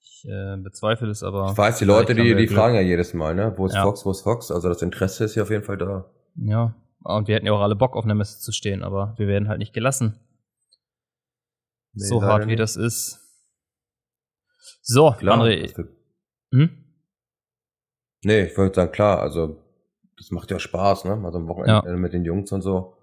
Ich 0.00 0.24
äh, 0.28 0.56
bezweifle 0.56 1.08
es 1.08 1.22
aber. 1.22 1.50
Ich 1.52 1.58
weiß, 1.58 1.78
die 1.78 1.84
Leute, 1.84 2.14
die, 2.14 2.34
die 2.34 2.48
fragen 2.48 2.74
ja 2.74 2.80
jedes 2.80 3.14
Mal, 3.14 3.34
ne? 3.34 3.54
Wo 3.56 3.66
ist 3.66 3.74
ja. 3.74 3.82
Fox, 3.82 4.04
wo 4.04 4.10
ist 4.10 4.22
Fox? 4.22 4.50
Also 4.50 4.68
das 4.68 4.82
Interesse 4.82 5.24
ist 5.24 5.34
ja 5.34 5.42
auf 5.42 5.50
jeden 5.50 5.64
Fall 5.64 5.76
da. 5.76 6.10
Ja. 6.36 6.74
Und 7.04 7.28
wir 7.28 7.36
hätten 7.36 7.46
ja 7.46 7.52
auch 7.52 7.60
alle 7.60 7.76
Bock 7.76 7.96
auf 7.96 8.04
einer 8.04 8.14
Messe 8.14 8.40
zu 8.40 8.50
stehen, 8.50 8.82
aber 8.82 9.14
wir 9.18 9.28
werden 9.28 9.48
halt 9.48 9.58
nicht 9.58 9.74
gelassen. 9.74 10.18
Nee, 11.92 12.04
so 12.06 12.22
hart 12.22 12.44
wie 12.44 12.46
nicht. 12.46 12.60
das 12.60 12.76
ist. 12.76 13.20
So, 14.82 15.12
klar, 15.12 15.38
André. 15.38 15.86
Hm? 16.52 16.70
Nee, 18.24 18.46
ich 18.46 18.56
würde 18.56 18.74
sagen, 18.74 18.92
klar, 18.92 19.20
also 19.20 19.62
das 20.16 20.30
macht 20.30 20.50
ja 20.50 20.58
Spaß, 20.58 21.04
ne? 21.04 21.20
Also 21.24 21.38
am 21.38 21.48
Wochenende 21.48 21.90
ja. 21.90 21.96
mit 21.96 22.12
den 22.12 22.24
Jungs 22.24 22.50
und 22.52 22.62
so. 22.62 22.96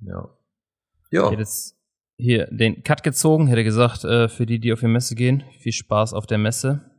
Ja. 0.00 0.28
Ja. 1.14 1.26
Ich 1.26 1.30
hätte 1.30 1.42
jetzt 1.42 1.76
hier 2.16 2.46
den 2.50 2.82
Cut 2.82 3.02
gezogen, 3.02 3.46
hätte 3.46 3.64
gesagt, 3.64 4.04
äh, 4.04 4.28
für 4.28 4.46
die, 4.46 4.58
die 4.58 4.72
auf 4.72 4.80
die 4.80 4.88
Messe 4.88 5.14
gehen, 5.14 5.44
viel 5.60 5.72
Spaß 5.72 6.12
auf 6.12 6.26
der 6.26 6.38
Messe. 6.38 6.90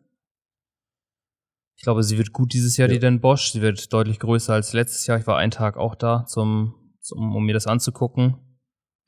Ich 1.78 1.84
glaube, 1.84 2.04
sie 2.04 2.18
wird 2.18 2.32
gut 2.32 2.54
dieses 2.54 2.78
Jahr, 2.78 2.88
ja. 2.88 2.94
die 2.94 3.00
Den 3.00 3.20
Bosch. 3.20 3.52
Sie 3.52 3.62
wird 3.62 3.92
deutlich 3.92 4.20
größer 4.20 4.54
als 4.54 4.72
letztes 4.72 5.06
Jahr. 5.06 5.20
Ich 5.20 5.28
war 5.28 5.38
einen 5.38 5.52
Tag 5.52 5.76
auch 5.76 5.96
da, 5.96 6.26
zum, 6.26 6.74
zum, 7.02 7.36
um 7.36 7.46
mir 7.46 7.54
das 7.54 7.68
anzugucken. 7.68 8.38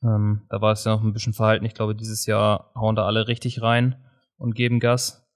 Ähm, 0.02 0.42
da 0.50 0.60
war 0.60 0.72
es 0.72 0.84
ja 0.84 0.92
noch 0.94 1.02
ein 1.02 1.14
bisschen 1.14 1.32
verhalten. 1.32 1.64
Ich 1.64 1.74
glaube, 1.74 1.96
dieses 1.96 2.26
Jahr 2.26 2.70
hauen 2.74 2.94
da 2.94 3.06
alle 3.06 3.26
richtig 3.26 3.62
rein 3.62 3.96
und 4.36 4.54
geben 4.54 4.80
Gas. 4.80 5.26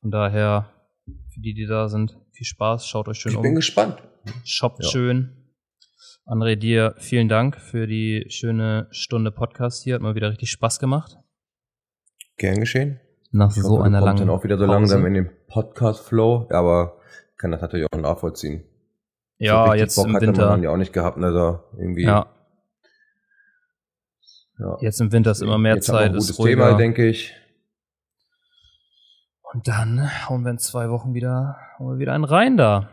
Von 0.00 0.10
daher, 0.10 0.72
für 1.32 1.40
die, 1.40 1.54
die 1.54 1.66
da 1.66 1.88
sind, 1.88 2.18
viel 2.32 2.46
Spaß. 2.46 2.86
Schaut 2.86 3.06
euch 3.08 3.18
schön 3.18 3.32
ich 3.32 3.38
um. 3.38 3.44
Ich 3.44 3.48
bin 3.48 3.54
gespannt. 3.54 4.02
Shoppt 4.44 4.82
ja. 4.82 4.90
schön. 4.90 5.45
André, 6.28 6.56
dir 6.56 6.96
vielen 6.98 7.28
Dank 7.28 7.56
für 7.56 7.86
die 7.86 8.26
schöne 8.30 8.88
Stunde 8.90 9.30
Podcast 9.30 9.84
hier. 9.84 9.94
Hat 9.94 10.02
mal 10.02 10.16
wieder 10.16 10.28
richtig 10.28 10.50
Spaß 10.50 10.80
gemacht. 10.80 11.16
Gern 12.36 12.58
geschehen. 12.58 12.98
Nach 13.30 13.56
ich 13.56 13.62
so 13.62 13.78
hoffe, 13.78 13.84
einer 13.84 14.00
langen 14.00 14.18
dann 14.18 14.30
auch 14.30 14.42
wieder 14.42 14.58
so 14.58 14.66
Pause. 14.66 14.76
langsam 14.76 15.06
in 15.06 15.14
den 15.14 15.30
Podcast-Flow, 15.46 16.48
aber 16.50 16.98
kann 17.36 17.52
das 17.52 17.60
natürlich 17.60 17.86
auch 17.92 17.98
nachvollziehen. 17.98 18.64
Ja, 19.38 19.68
so 19.68 19.74
jetzt 19.74 19.94
Bock 19.94 20.08
im 20.08 20.20
Winter. 20.20 20.48
Man 20.48 20.64
ja 20.64 20.70
auch 20.70 20.76
nicht 20.76 20.92
gehabt, 20.92 21.16
also 21.16 21.60
irgendwie. 21.78 22.02
Ja. 22.02 22.26
ja. 24.58 24.78
Jetzt 24.80 25.00
im 25.00 25.12
Winter 25.12 25.30
ist 25.30 25.42
immer 25.42 25.58
mehr 25.58 25.76
jetzt 25.76 25.86
Zeit. 25.86 25.94
Haben 25.94 26.14
wir 26.14 26.20
ein 26.22 26.26
gutes 26.26 26.36
Thema, 26.38 26.74
denke 26.74 27.06
ich. 27.06 27.36
Und 29.52 29.68
dann 29.68 30.10
hauen 30.28 30.42
wir 30.42 30.50
in 30.50 30.58
zwei 30.58 30.90
Wochen 30.90 31.14
wieder, 31.14 31.56
hauen 31.78 31.92
wir 31.92 31.98
wieder 32.00 32.14
einen 32.14 32.24
rein 32.24 32.56
da. 32.56 32.88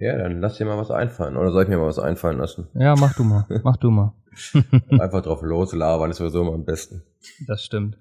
Ja, 0.00 0.16
dann 0.16 0.40
lass 0.40 0.56
dir 0.56 0.64
mal 0.64 0.78
was 0.78 0.90
einfallen. 0.90 1.36
Oder 1.36 1.52
soll 1.52 1.64
ich 1.64 1.68
mir 1.68 1.76
mal 1.76 1.86
was 1.86 1.98
einfallen 1.98 2.38
lassen? 2.38 2.68
Ja, 2.72 2.94
mach 2.98 3.14
du 3.14 3.22
mal. 3.22 3.46
Mach 3.62 3.76
du 3.76 3.90
mal. 3.90 4.14
Einfach 4.88 5.20
drauf 5.22 5.42
loslabern 5.42 6.10
ist 6.10 6.16
sowieso 6.16 6.40
immer 6.40 6.54
am 6.54 6.64
besten. 6.64 7.02
Das 7.46 7.62
stimmt. 7.62 7.98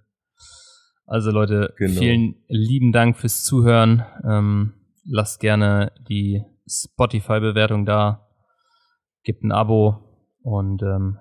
Also 1.05 1.31
Leute, 1.31 1.73
genau. 1.77 1.99
vielen 1.99 2.35
lieben 2.47 2.93
Dank 2.93 3.17
fürs 3.17 3.43
Zuhören. 3.43 4.05
Ähm, 4.23 4.73
lasst 5.03 5.41
gerne 5.41 5.91
die 6.07 6.45
Spotify-Bewertung 6.69 7.85
da. 7.85 8.29
Gebt 9.23 9.43
ein 9.43 9.51
Abo. 9.51 9.97
Und 10.41 10.81
ähm, 10.81 11.17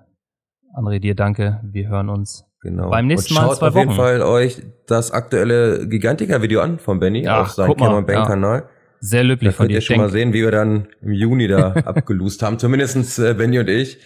André, 0.73 0.99
dir 0.99 1.15
danke. 1.15 1.59
Wir 1.63 1.89
hören 1.89 2.07
uns 2.07 2.45
genau. 2.61 2.89
beim 2.89 3.07
nächsten 3.07 3.33
Mal. 3.33 3.47
Schaut 3.47 3.57
zwei 3.57 3.67
auf 3.67 3.73
Wochen. 3.73 3.89
jeden 3.89 3.95
Fall 3.95 4.21
euch 4.21 4.61
das 4.87 5.11
aktuelle 5.11 5.89
Gigantica-Video 5.89 6.61
an 6.61 6.79
von 6.79 7.01
Benny 7.01 7.23
ja, 7.23 7.41
auf 7.41 7.49
seinem 7.49 7.75
Cameron 7.75 8.05
Bank-Kanal. 8.05 8.59
Ja. 8.59 8.69
Sehr 8.99 9.23
löblich 9.23 9.55
von 9.55 9.67
dir. 9.67 9.75
ihr 9.75 9.81
schon 9.81 9.97
mal 9.97 10.09
sehen, 10.09 10.33
wie 10.33 10.43
wir 10.43 10.51
dann 10.51 10.87
im 11.01 11.13
Juni 11.13 11.47
da 11.47 11.71
abgelust 11.85 12.43
haben. 12.43 12.59
Zumindestens 12.59 13.17
äh, 13.19 13.33
Benny 13.33 13.59
und 13.59 13.69
ich. 13.69 13.97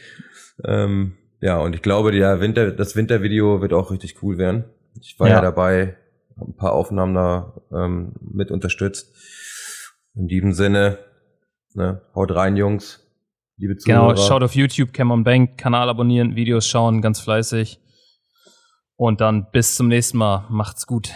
Ähm, 0.65 1.13
ja, 1.41 1.57
und 1.57 1.75
ich 1.75 1.81
glaube, 1.81 2.11
der 2.11 2.39
Winter, 2.39 2.71
das 2.71 2.95
Wintervideo 2.95 3.61
wird 3.61 3.73
auch 3.73 3.91
richtig 3.91 4.21
cool 4.21 4.37
werden. 4.37 4.65
Ich 5.01 5.19
war 5.19 5.27
ja, 5.27 5.35
ja 5.35 5.41
dabei, 5.41 5.97
habe 6.37 6.51
ein 6.51 6.55
paar 6.55 6.73
Aufnahmen 6.73 7.15
da 7.15 7.53
ähm, 7.71 8.13
mit 8.21 8.51
unterstützt. 8.51 9.13
In 10.15 10.27
diesem 10.27 10.53
Sinne, 10.53 10.99
ne, 11.73 12.01
haut 12.13 12.33
rein, 12.33 12.55
Jungs. 12.55 12.99
Liebe 13.57 13.75
genau, 13.75 13.83
Zuhörer. 13.83 14.13
Genau, 14.15 14.27
schaut 14.27 14.43
auf 14.43 14.55
YouTube, 14.55 14.93
Cameron 14.93 15.23
Bank, 15.23 15.57
Kanal 15.57 15.89
abonnieren, 15.89 16.35
Videos 16.35 16.67
schauen, 16.67 17.01
ganz 17.01 17.19
fleißig. 17.19 17.79
Und 18.95 19.21
dann 19.21 19.47
bis 19.51 19.75
zum 19.75 19.87
nächsten 19.87 20.17
Mal. 20.17 20.45
Macht's 20.49 20.85
gut. 20.85 21.11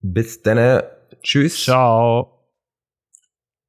Bis 0.00 0.42
dann. 0.42 0.82
Tschüss. 1.22 1.64
Ciao. 1.64 2.39